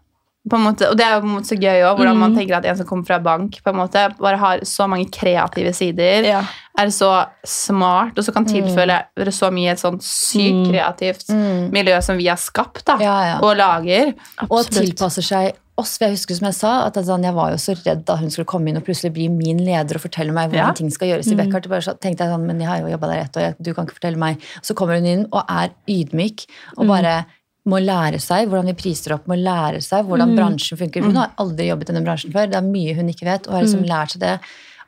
måte, 0.56 0.89
Og 0.89 0.95
det 0.98 1.04
er 1.06 1.16
jo 1.16 1.20
på 1.22 1.28
en 1.28 1.36
måte 1.36 1.48
så 1.52 1.58
gøy 1.60 1.82
òg, 1.84 1.98
hvordan 1.98 2.18
man 2.18 2.36
tenker 2.36 2.56
at 2.58 2.66
en 2.66 2.78
som 2.78 2.86
kommer 2.88 3.06
fra 3.06 3.20
bank, 3.20 3.60
på 3.64 3.70
en 3.70 3.76
måte, 3.76 4.06
bare 4.18 4.38
har 4.38 4.60
så 4.64 4.88
mange 4.88 5.10
kreative 5.12 5.74
sider. 5.74 6.24
Ja. 6.24 6.41
Er 6.80 6.88
så 6.88 7.26
smart, 7.43 8.18
og 8.18 8.24
så 8.24 8.32
kan 8.34 8.45
tilføre 8.45 9.02
så 9.34 9.52
mye 9.52 9.72
et 9.72 9.80
sånt 9.82 10.02
sykt 10.06 10.70
kreativt 10.72 11.30
miljø 11.74 12.00
som 12.02 12.18
vi 12.18 12.28
har 12.28 12.38
skapt 12.38 12.86
da, 12.86 12.98
Ja, 13.02 13.16
ja. 13.26 13.39
og 13.41 13.56
lager. 13.58 14.14
Og 14.50 14.66
tilpasser 14.70 15.22
seg 15.26 15.56
oss. 15.78 15.98
Jeg 16.02 16.10
husker 16.16 16.36
som 16.36 16.45
jeg 16.48 16.54
sa, 16.58 16.72
at 16.88 16.95
sånn, 17.06 17.24
jeg 17.24 17.34
var 17.38 17.52
jo 17.52 17.58
så 17.62 17.76
redd 17.86 18.04
da 18.06 18.16
hun 18.18 18.32
skulle 18.34 18.45
komme 18.50 18.70
inn 18.70 18.78
og 18.78 18.86
plutselig 18.86 19.12
bli 19.14 19.28
min 19.30 19.60
leder 19.66 19.95
og 20.00 20.02
fortelle 20.02 20.34
meg 20.34 20.50
hvordan 20.50 20.72
Ja. 20.72 20.74
ting 20.74 20.89
skal 20.89 21.08
gjøres 21.10 21.32
i 21.32 21.36
Beckhart. 21.36 21.68
Bare 21.70 21.82
så 21.82 21.93
tenkte 22.00 22.26
jeg 22.26 22.34
sånn, 22.34 22.45
men 22.48 22.60
jeg 22.60 22.68
har 22.68 22.80
jo 22.82 22.88
jobba 22.98 23.08
der 23.12 23.20
ett 23.26 23.38
år, 23.38 23.56
du 23.62 23.74
kan 23.74 23.86
ikke 23.86 23.93
fortelle 24.00 24.18
meg. 24.18 24.41
Så 24.64 24.74
kommer 24.76 24.95
hun 24.95 25.06
inn 25.06 25.28
og 25.32 25.43
er 25.50 25.70
ydmyk 25.88 26.45
og 26.78 26.88
bare 26.88 27.26
må 27.68 27.82
lære 27.84 28.22
seg 28.24 28.47
hvordan 28.47 28.72
vi 28.72 28.78
priser 28.80 29.18
opp, 29.18 29.28
må 29.30 29.38
lære 29.39 29.84
seg 29.84 30.07
hvordan 30.07 30.36
bransjen 30.38 30.80
funker. 30.80 31.05
Hun 31.05 31.20
har 31.20 31.36
aldri 31.41 31.70
jobbet 31.70 31.89
i 31.89 31.93
denne 31.93 32.07
bransjen 32.07 32.34
før, 32.36 32.49
det 32.51 32.59
er 32.59 32.68
mye 32.68 32.97
hun 32.97 33.13
ikke 33.13 33.28
vet, 33.28 33.47
og 33.47 33.57
har 33.57 33.68
liksom 33.68 33.88
lært 33.88 34.15
seg 34.15 34.26
det. 34.26 34.36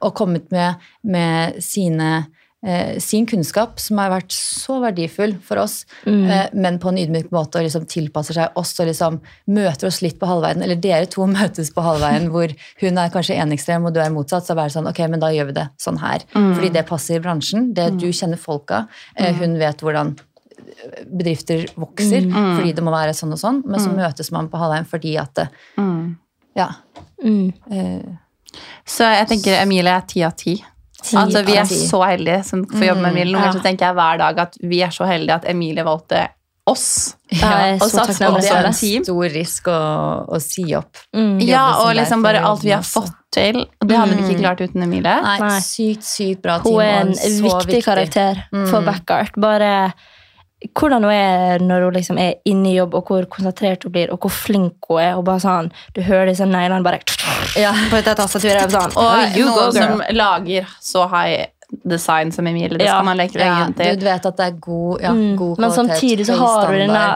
Og 0.05 0.15
kommet 0.15 0.45
med, 0.55 0.91
med 1.03 1.57
sine 1.63 2.11
eh, 2.65 2.95
sin 3.03 3.25
kunnskap, 3.27 3.81
som 3.83 3.99
har 3.99 4.13
vært 4.13 4.31
så 4.35 4.77
verdifull 4.83 5.33
for 5.43 5.59
oss, 5.59 5.81
eh, 6.07 6.47
men 6.53 6.79
på 6.79 6.91
en 6.91 7.01
ydmyk 7.01 7.33
måte 7.35 7.59
og 7.59 7.67
liksom 7.67 7.87
tilpasser 7.91 8.37
seg 8.39 8.59
oss 8.59 8.71
og 8.79 8.87
liksom 8.87 9.19
møter 9.51 9.89
oss 9.89 9.99
litt 10.05 10.15
på 10.21 10.29
halvveien. 10.29 10.63
Eller 10.63 10.79
dere 10.79 11.09
to 11.11 11.27
møtes 11.39 11.73
på 11.75 11.83
halvveien, 11.83 12.29
hvor 12.31 12.55
hun 12.79 13.03
er 13.03 13.11
kanskje 13.11 13.39
en 13.43 13.55
ekstrem 13.55 13.87
og 13.89 13.95
du 13.95 13.99
er 14.03 14.13
motsatt. 14.15 14.47
Så 14.47 14.53
er 14.53 14.55
det 14.55 14.61
bare 14.63 14.75
sånn, 14.77 14.89
ok, 14.93 15.03
men 15.11 15.23
da 15.23 15.33
gjør 15.35 15.51
vi 15.51 15.59
det 15.59 15.67
sånn 15.83 15.99
her. 15.99 16.23
Fordi 16.31 16.71
det 16.79 16.87
passer 16.87 17.19
i 17.19 17.23
bransjen. 17.23 17.73
Det 17.75 17.91
Du 17.99 18.07
kjenner 18.07 18.39
folka. 18.39 18.85
Eh, 19.19 19.35
hun 19.35 19.59
vet 19.59 19.83
hvordan 19.83 20.15
bedrifter 21.05 21.65
vokser 21.79 22.25
fordi 22.31 22.73
det 22.77 22.83
må 22.85 22.91
være 22.93 23.13
sånn 23.17 23.33
og 23.35 23.39
sånn, 23.41 23.61
men 23.67 23.79
så 23.83 23.91
møtes 23.95 24.31
man 24.35 24.49
på 24.51 24.57
halvveien 24.61 24.87
fordi 24.89 25.17
at 25.21 25.33
det, 25.35 25.47
Ja. 26.55 26.69
Mm. 27.23 27.53
eh, 27.71 28.15
Så 28.85 29.03
jeg 29.05 29.27
tenker 29.29 29.61
Emilie 29.61 29.91
er 29.93 30.01
ti 30.07 30.23
av 30.23 30.33
ti. 30.35 30.57
Altså, 31.15 31.45
vi 31.45 31.53
er 31.55 31.63
så 31.69 32.01
heldige 32.03 32.43
som 32.43 32.65
får 32.65 32.89
jobbe 32.89 33.01
med 33.05 33.11
Emilie. 33.13 33.31
Noen 33.35 33.43
ganger 33.45 33.59
så 33.59 33.63
tenker 33.63 33.85
jeg 33.87 33.95
hver 33.95 34.17
dag 34.19 34.39
at 34.39 34.57
vi 34.61 34.81
er 34.83 34.89
så 34.91 35.05
heldige 35.07 35.35
at 35.35 35.45
Emilie 35.47 35.85
valgte 35.87 36.27
oss. 36.67 37.15
Ja, 37.31 37.51
er 37.69 37.77
og 37.79 37.85
så 37.87 38.01
satse 38.03 38.17
på 38.25 38.33
det 38.41 38.49
er 38.49 38.71
som 38.71 38.97
en 38.99 39.05
stor 39.05 39.29
risk 39.35 39.69
å, 39.71 39.77
å 40.27 40.39
si 40.43 40.65
opp. 40.75 40.97
Mm. 41.15 41.39
Ja, 41.47 41.63
og 41.85 41.93
liksom 41.95 42.21
bare 42.25 42.41
alt 42.43 42.63
vi 42.65 42.73
har 42.73 42.81
også. 42.83 43.05
fått 43.05 43.15
til. 43.31 43.61
Og 43.79 43.87
det 43.89 43.97
hadde 43.97 44.17
vi 44.17 44.25
ikke 44.27 44.41
klart 44.41 44.61
uten 44.65 44.83
Emilie. 44.83 45.15
Nei, 45.23 45.59
sykt, 45.63 46.03
sykt 46.03 46.41
bra 46.43 46.57
team. 46.59 46.73
Hun 46.73 46.81
er 46.83 46.99
en 47.05 47.13
så 47.15 47.43
viktig 47.45 47.83
karakter 47.85 48.43
for 48.69 48.81
Backart. 48.85 49.37
Bare 49.39 49.71
hvordan 50.75 51.03
hun 51.03 51.11
er 51.13 51.59
når 51.63 51.83
hun 51.85 51.93
liksom 51.93 52.17
er 52.19 52.33
inne 52.45 52.67
i 52.71 52.75
jobb, 52.75 52.93
og 52.95 53.05
hvor 53.07 53.25
konsentrert 53.31 53.83
hun 53.83 53.91
blir, 53.93 54.09
og 54.11 54.19
hvor 54.19 54.29
flink 54.31 54.73
hun 54.89 54.99
er. 54.99 55.13
og 55.15 55.23
bare 55.25 55.39
sånn, 55.39 55.71
Du 55.95 56.01
hører 56.01 56.25
disse 56.27 56.45
neglene 56.45 56.83
bare 56.83 56.99
Ja. 57.55 57.71
på 57.91 57.95
et 57.97 58.05
tastatur. 58.05 58.55
og 58.65 58.71
Sånn, 58.71 58.97
Og 58.97 59.05
«Oh, 59.05 59.33
go, 59.35 59.45
noen 59.45 59.73
som 59.73 60.01
lager 60.11 60.67
så 60.81 61.07
high 61.09 61.45
design 61.85 62.31
som 62.31 62.47
Emilie. 62.47 62.77
Det 62.77 62.85
Ja. 62.85 62.95
skal 62.97 63.05
man 63.05 63.17
leke 63.17 63.35
Ja, 63.39 63.45
lenge 63.45 63.75
du 63.75 63.83
til. 63.83 64.03
vet 64.03 64.25
at 64.25 64.37
det 64.37 64.45
er 64.47 64.51
god, 64.59 65.01
ja, 65.01 65.11
Mm. 65.13 65.35
god 65.37 65.59
Men 65.59 65.69
samtidig 65.71 66.25
så 66.25 66.35
har 66.37 66.65
hun 66.67 66.79
denne 66.79 67.15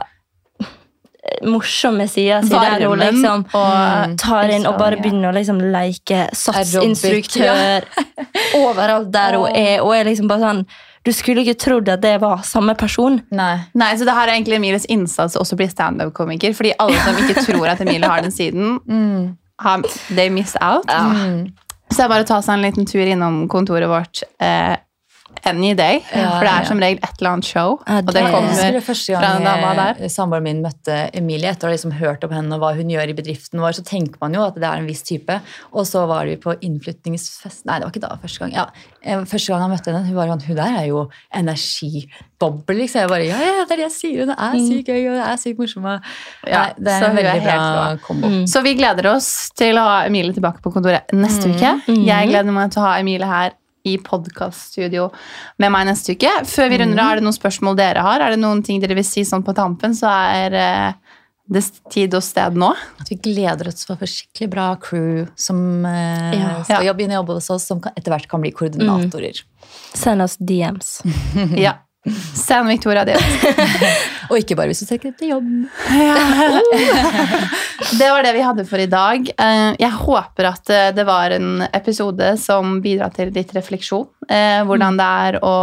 morsomme 1.48 2.08
sida 2.08 2.42
si, 2.44 2.50
der 2.50 2.84
hun 2.88 3.00
liksom 3.00 3.46
og 3.56 4.18
tar 4.20 4.50
inn 4.52 4.66
og 4.68 4.78
bare 4.78 4.98
begynner 5.00 5.32
å 5.32 5.36
liksom 5.38 5.60
leke 5.74 6.26
satsinstruktør 6.36 7.86
overalt 8.60 9.12
der 9.14 9.38
hun 9.40 9.48
er. 9.56 9.80
Og 9.84 9.96
er 9.96 10.04
liksom 10.10 10.28
bare 10.28 10.40
sånn 10.44 10.66
Du 11.04 11.12
skulle 11.12 11.44
ikke 11.44 11.58
trodd 11.60 11.90
at 11.92 12.02
det 12.02 12.14
var 12.22 12.44
samme 12.48 12.76
person. 12.80 13.18
Nei. 13.36 13.58
Nei, 13.76 13.90
så 14.00 14.06
det 14.08 14.14
her 14.16 14.30
er 14.30 14.38
egentlig 14.38 14.56
Emilies 14.56 14.86
innsats 14.92 15.36
også 15.36 15.58
å 15.58 15.60
bli 15.60 15.68
standup-komiker. 15.68 16.54
Fordi 16.56 16.72
alle 16.80 17.00
som 17.04 17.18
ikke 17.20 17.44
tror 17.44 17.68
at 17.74 17.82
Emilie 17.84 18.08
har 18.08 18.22
den 18.24 18.32
siden, 18.32 18.80
Mm. 18.88 19.36
they 20.16 20.30
miss 20.30 20.56
out. 20.62 20.88
Så 21.92 21.98
det 21.98 22.06
er 22.06 22.10
bare 22.10 22.24
å 22.24 22.28
ta 22.28 22.40
seg 22.42 22.56
en 22.56 22.64
liten 22.66 22.86
tur 22.90 23.06
innom 23.06 23.48
kontoret 23.52 23.88
vårt 23.92 24.24
eh, 24.42 24.78
any 25.46 25.74
day. 25.74 26.00
Ja, 26.14 26.30
for 26.38 26.46
det 26.46 26.52
ja. 26.52 26.60
er 26.62 26.66
som 26.70 26.80
regel 26.80 27.00
et 27.04 27.18
eller 27.20 27.30
annet 27.34 27.46
show. 27.46 27.80
Ja, 27.88 27.98
og 28.00 28.14
det 28.14 28.24
kommer 28.32 28.72
det 28.78 28.84
første 28.84 29.18
fra 29.18 29.32
en 29.38 29.44
dame 29.44 29.72
der. 29.76 30.04
eh, 30.04 30.10
samboeren 30.10 30.44
min 30.44 30.62
møtte 30.64 31.10
Emilie 31.14 31.50
etter 31.52 31.68
å 31.68 31.70
ha 31.70 31.74
liksom 31.76 31.92
hørt 32.00 32.24
om 32.24 32.32
henne 32.32 32.54
og 32.56 32.62
hva 32.62 32.74
hun 32.76 32.90
gjør 32.90 33.10
i 33.10 33.14
bedriften 33.18 33.60
vår, 33.60 33.74
så 33.80 33.84
tenker 33.84 34.18
man 34.22 34.34
jo 34.34 34.44
at 34.46 34.56
det 34.56 34.64
er 34.70 34.78
en 34.84 34.88
viss 34.88 35.04
type. 35.04 35.40
Og 35.74 35.86
så 35.86 36.06
var 36.08 36.26
vi 36.26 36.36
på 36.38 36.56
innflytningsfest 36.62 37.66
Nei, 37.66 37.80
det 37.80 37.86
var 37.88 37.92
ikke 37.94 38.04
da 38.08 38.18
første 38.22 38.40
gang. 38.40 38.54
Ja, 38.54 38.66
eh, 39.02 39.24
første 39.26 39.48
gang 39.54 39.62
jeg 39.66 39.74
møtte 39.78 39.92
henne, 39.94 40.06
hun 40.08 40.16
var 40.16 40.28
sånn 40.28 40.46
Hun 40.48 40.56
der 40.56 40.78
er 40.80 40.86
jo 40.88 41.10
energiboble, 41.34 42.76
liksom. 42.78 43.02
Jeg 43.04 43.10
bare 43.10 43.28
Ja, 43.28 43.40
ja, 43.40 43.64
det 43.66 43.72
er 43.72 43.82
det 43.84 43.88
jeg 43.90 43.96
sier. 43.98 44.26
Hun 44.26 44.34
er 44.36 44.58
sykt 44.60 44.88
gøy, 44.92 45.02
og 45.10 45.16
det 45.20 45.26
er 45.32 45.38
sykt 45.38 45.60
morsom. 45.60 45.86
og- 45.86 46.02
Ja, 46.48 46.74
det 46.78 46.88
er 46.88 47.00
så 47.02 47.10
en 47.10 47.16
veldig 47.16 47.36
er 47.36 47.42
bra 47.42 47.98
kombo. 48.04 48.28
kombo. 48.28 48.46
Så 48.48 48.64
vi 48.64 48.76
gleder 48.76 49.06
oss 49.16 49.50
til 49.56 49.76
å 49.76 49.84
ha 49.84 50.04
Emilie 50.06 50.34
tilbake 50.34 50.62
på 50.62 50.72
kontoret 50.74 51.08
neste 51.14 51.48
Mm. 51.48 51.56
uke. 51.56 51.82
Jeg 52.06 52.30
gleder 52.30 52.52
meg 52.52 52.72
til 52.72 52.82
å 52.82 52.86
ha 52.86 53.00
Emilie 53.00 53.26
her 53.26 53.52
i 53.84 53.98
podkaststudio 54.00 55.10
med 55.60 55.72
meg 55.74 55.88
neste 55.90 56.16
uke. 56.16 56.30
Før 56.48 56.70
vi 56.72 56.78
Mm. 56.78 56.82
runder 56.84 57.04
av, 57.04 57.12
er 57.12 57.16
det 57.20 57.24
noen 57.26 57.38
spørsmål 57.40 57.76
dere 57.78 58.02
har? 58.02 58.22
Er 58.22 58.30
det 58.32 58.40
noen 58.40 58.64
ting 58.64 58.80
dere 58.80 58.96
vil 58.96 59.04
si 59.04 59.22
sånn 59.24 59.44
på 59.44 59.54
tampen, 59.56 59.92
så 59.92 60.08
er 60.08 60.54
eh, 60.54 60.94
det 61.50 61.64
tid 61.92 62.14
og 62.16 62.24
sted 62.24 62.56
nå. 62.56 62.74
At 63.02 63.10
vi 63.10 63.16
gleder 63.18 63.68
oss 63.68 63.84
for 63.86 63.98
skikkelig 63.98 64.50
bra 64.50 64.76
crew 64.80 65.28
som 65.36 65.86
eh, 65.86 66.34
Ja. 66.40 66.64
skal 66.64 66.78
begynne 66.80 66.88
jobbe 66.88 67.02
inn 67.04 67.12
i 67.12 67.16
jobbe 67.20 67.34
hos 67.34 67.50
oss, 67.50 67.66
som 67.68 67.82
etter 67.82 68.12
hvert 68.12 68.30
kan 68.30 68.42
bli 68.42 68.52
koordinatorer. 68.52 69.44
Send 69.94 70.22
oss 70.22 70.38
DMs. 70.38 71.02
Ja. 71.58 71.74
Send 72.36 72.68
Victoria 72.68 73.06
det. 73.08 73.16
Og 74.30 74.36
ikke 74.40 74.58
bare 74.60 74.68
hvis 74.72 74.82
du 74.84 74.88
søker 74.90 75.14
etter 75.14 75.30
jobb. 75.30 75.46
Det 78.00 78.08
var 78.10 78.24
det 78.26 78.34
vi 78.36 78.42
hadde 78.44 78.66
for 78.68 78.80
i 78.82 78.88
dag. 78.90 79.28
Eh, 79.40 79.76
Jeg 79.80 79.92
håper 80.02 80.48
at 80.50 80.70
eh, 80.74 80.90
det 80.96 81.04
var 81.08 81.32
en 81.36 81.62
episode 81.74 82.34
som 82.42 82.80
bidrar 82.84 83.14
til 83.16 83.32
litt 83.36 83.52
refleksjon. 83.56 84.08
Eh, 84.30 84.62
Hvordan 84.68 84.98
det 85.00 85.08
er 85.28 85.38
å 85.46 85.54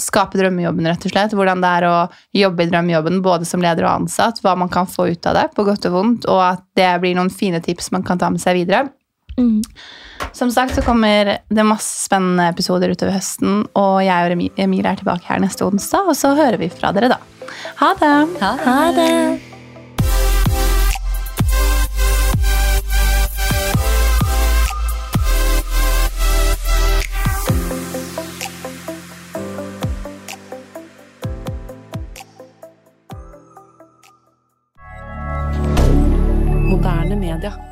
skape 0.00 0.38
drømmejobben, 0.40 0.86
rett 0.88 1.04
og 1.08 1.12
slett. 1.12 1.34
Hvordan 1.36 1.60
det 1.64 1.72
er 1.80 1.86
å 1.88 1.96
jobbe 2.38 2.64
i 2.64 2.70
drømmejobben 2.72 3.20
både 3.24 3.48
som 3.48 3.60
leder 3.64 3.84
og 3.88 4.02
ansatt. 4.04 4.40
Hva 4.44 4.54
man 4.58 4.70
kan 4.72 4.88
få 4.88 5.10
ut 5.12 5.28
av 5.28 5.36
det, 5.36 5.46
på 5.56 5.66
godt 5.68 5.88
og 5.90 5.96
vondt. 5.98 6.28
Og 6.32 6.40
at 6.46 6.64
det 6.78 6.88
blir 7.02 7.16
noen 7.18 7.32
fine 7.32 7.60
tips 7.64 7.90
man 7.92 8.04
kan 8.06 8.20
ta 8.20 8.30
med 8.32 8.40
seg 8.42 8.56
videre. 8.62 8.86
Som 10.32 10.50
sagt 10.50 10.74
så 10.74 10.82
kommer 10.84 11.36
det 11.48 11.64
masse 11.66 12.06
spennende 12.06 12.48
episoder 12.52 12.92
utover 12.92 13.16
høsten, 13.18 13.64
og 13.78 14.02
jeg 14.06 14.26
og 14.28 14.60
Emil 14.64 14.88
er 14.88 15.00
tilbake 15.00 15.28
her 15.28 15.42
neste 15.42 15.66
onsdag, 15.66 16.12
og 16.12 16.18
så 16.18 16.34
hører 16.38 16.60
vi 16.60 16.72
fra 16.72 16.92
dere 16.96 17.12
da. 17.12 17.22
Ha 17.82 17.94
det! 18.00 18.14
Ha 18.42 18.52
det. 18.56 18.68
Ha 18.68 18.92
det. 18.98 19.52
D'accord. 37.42 37.71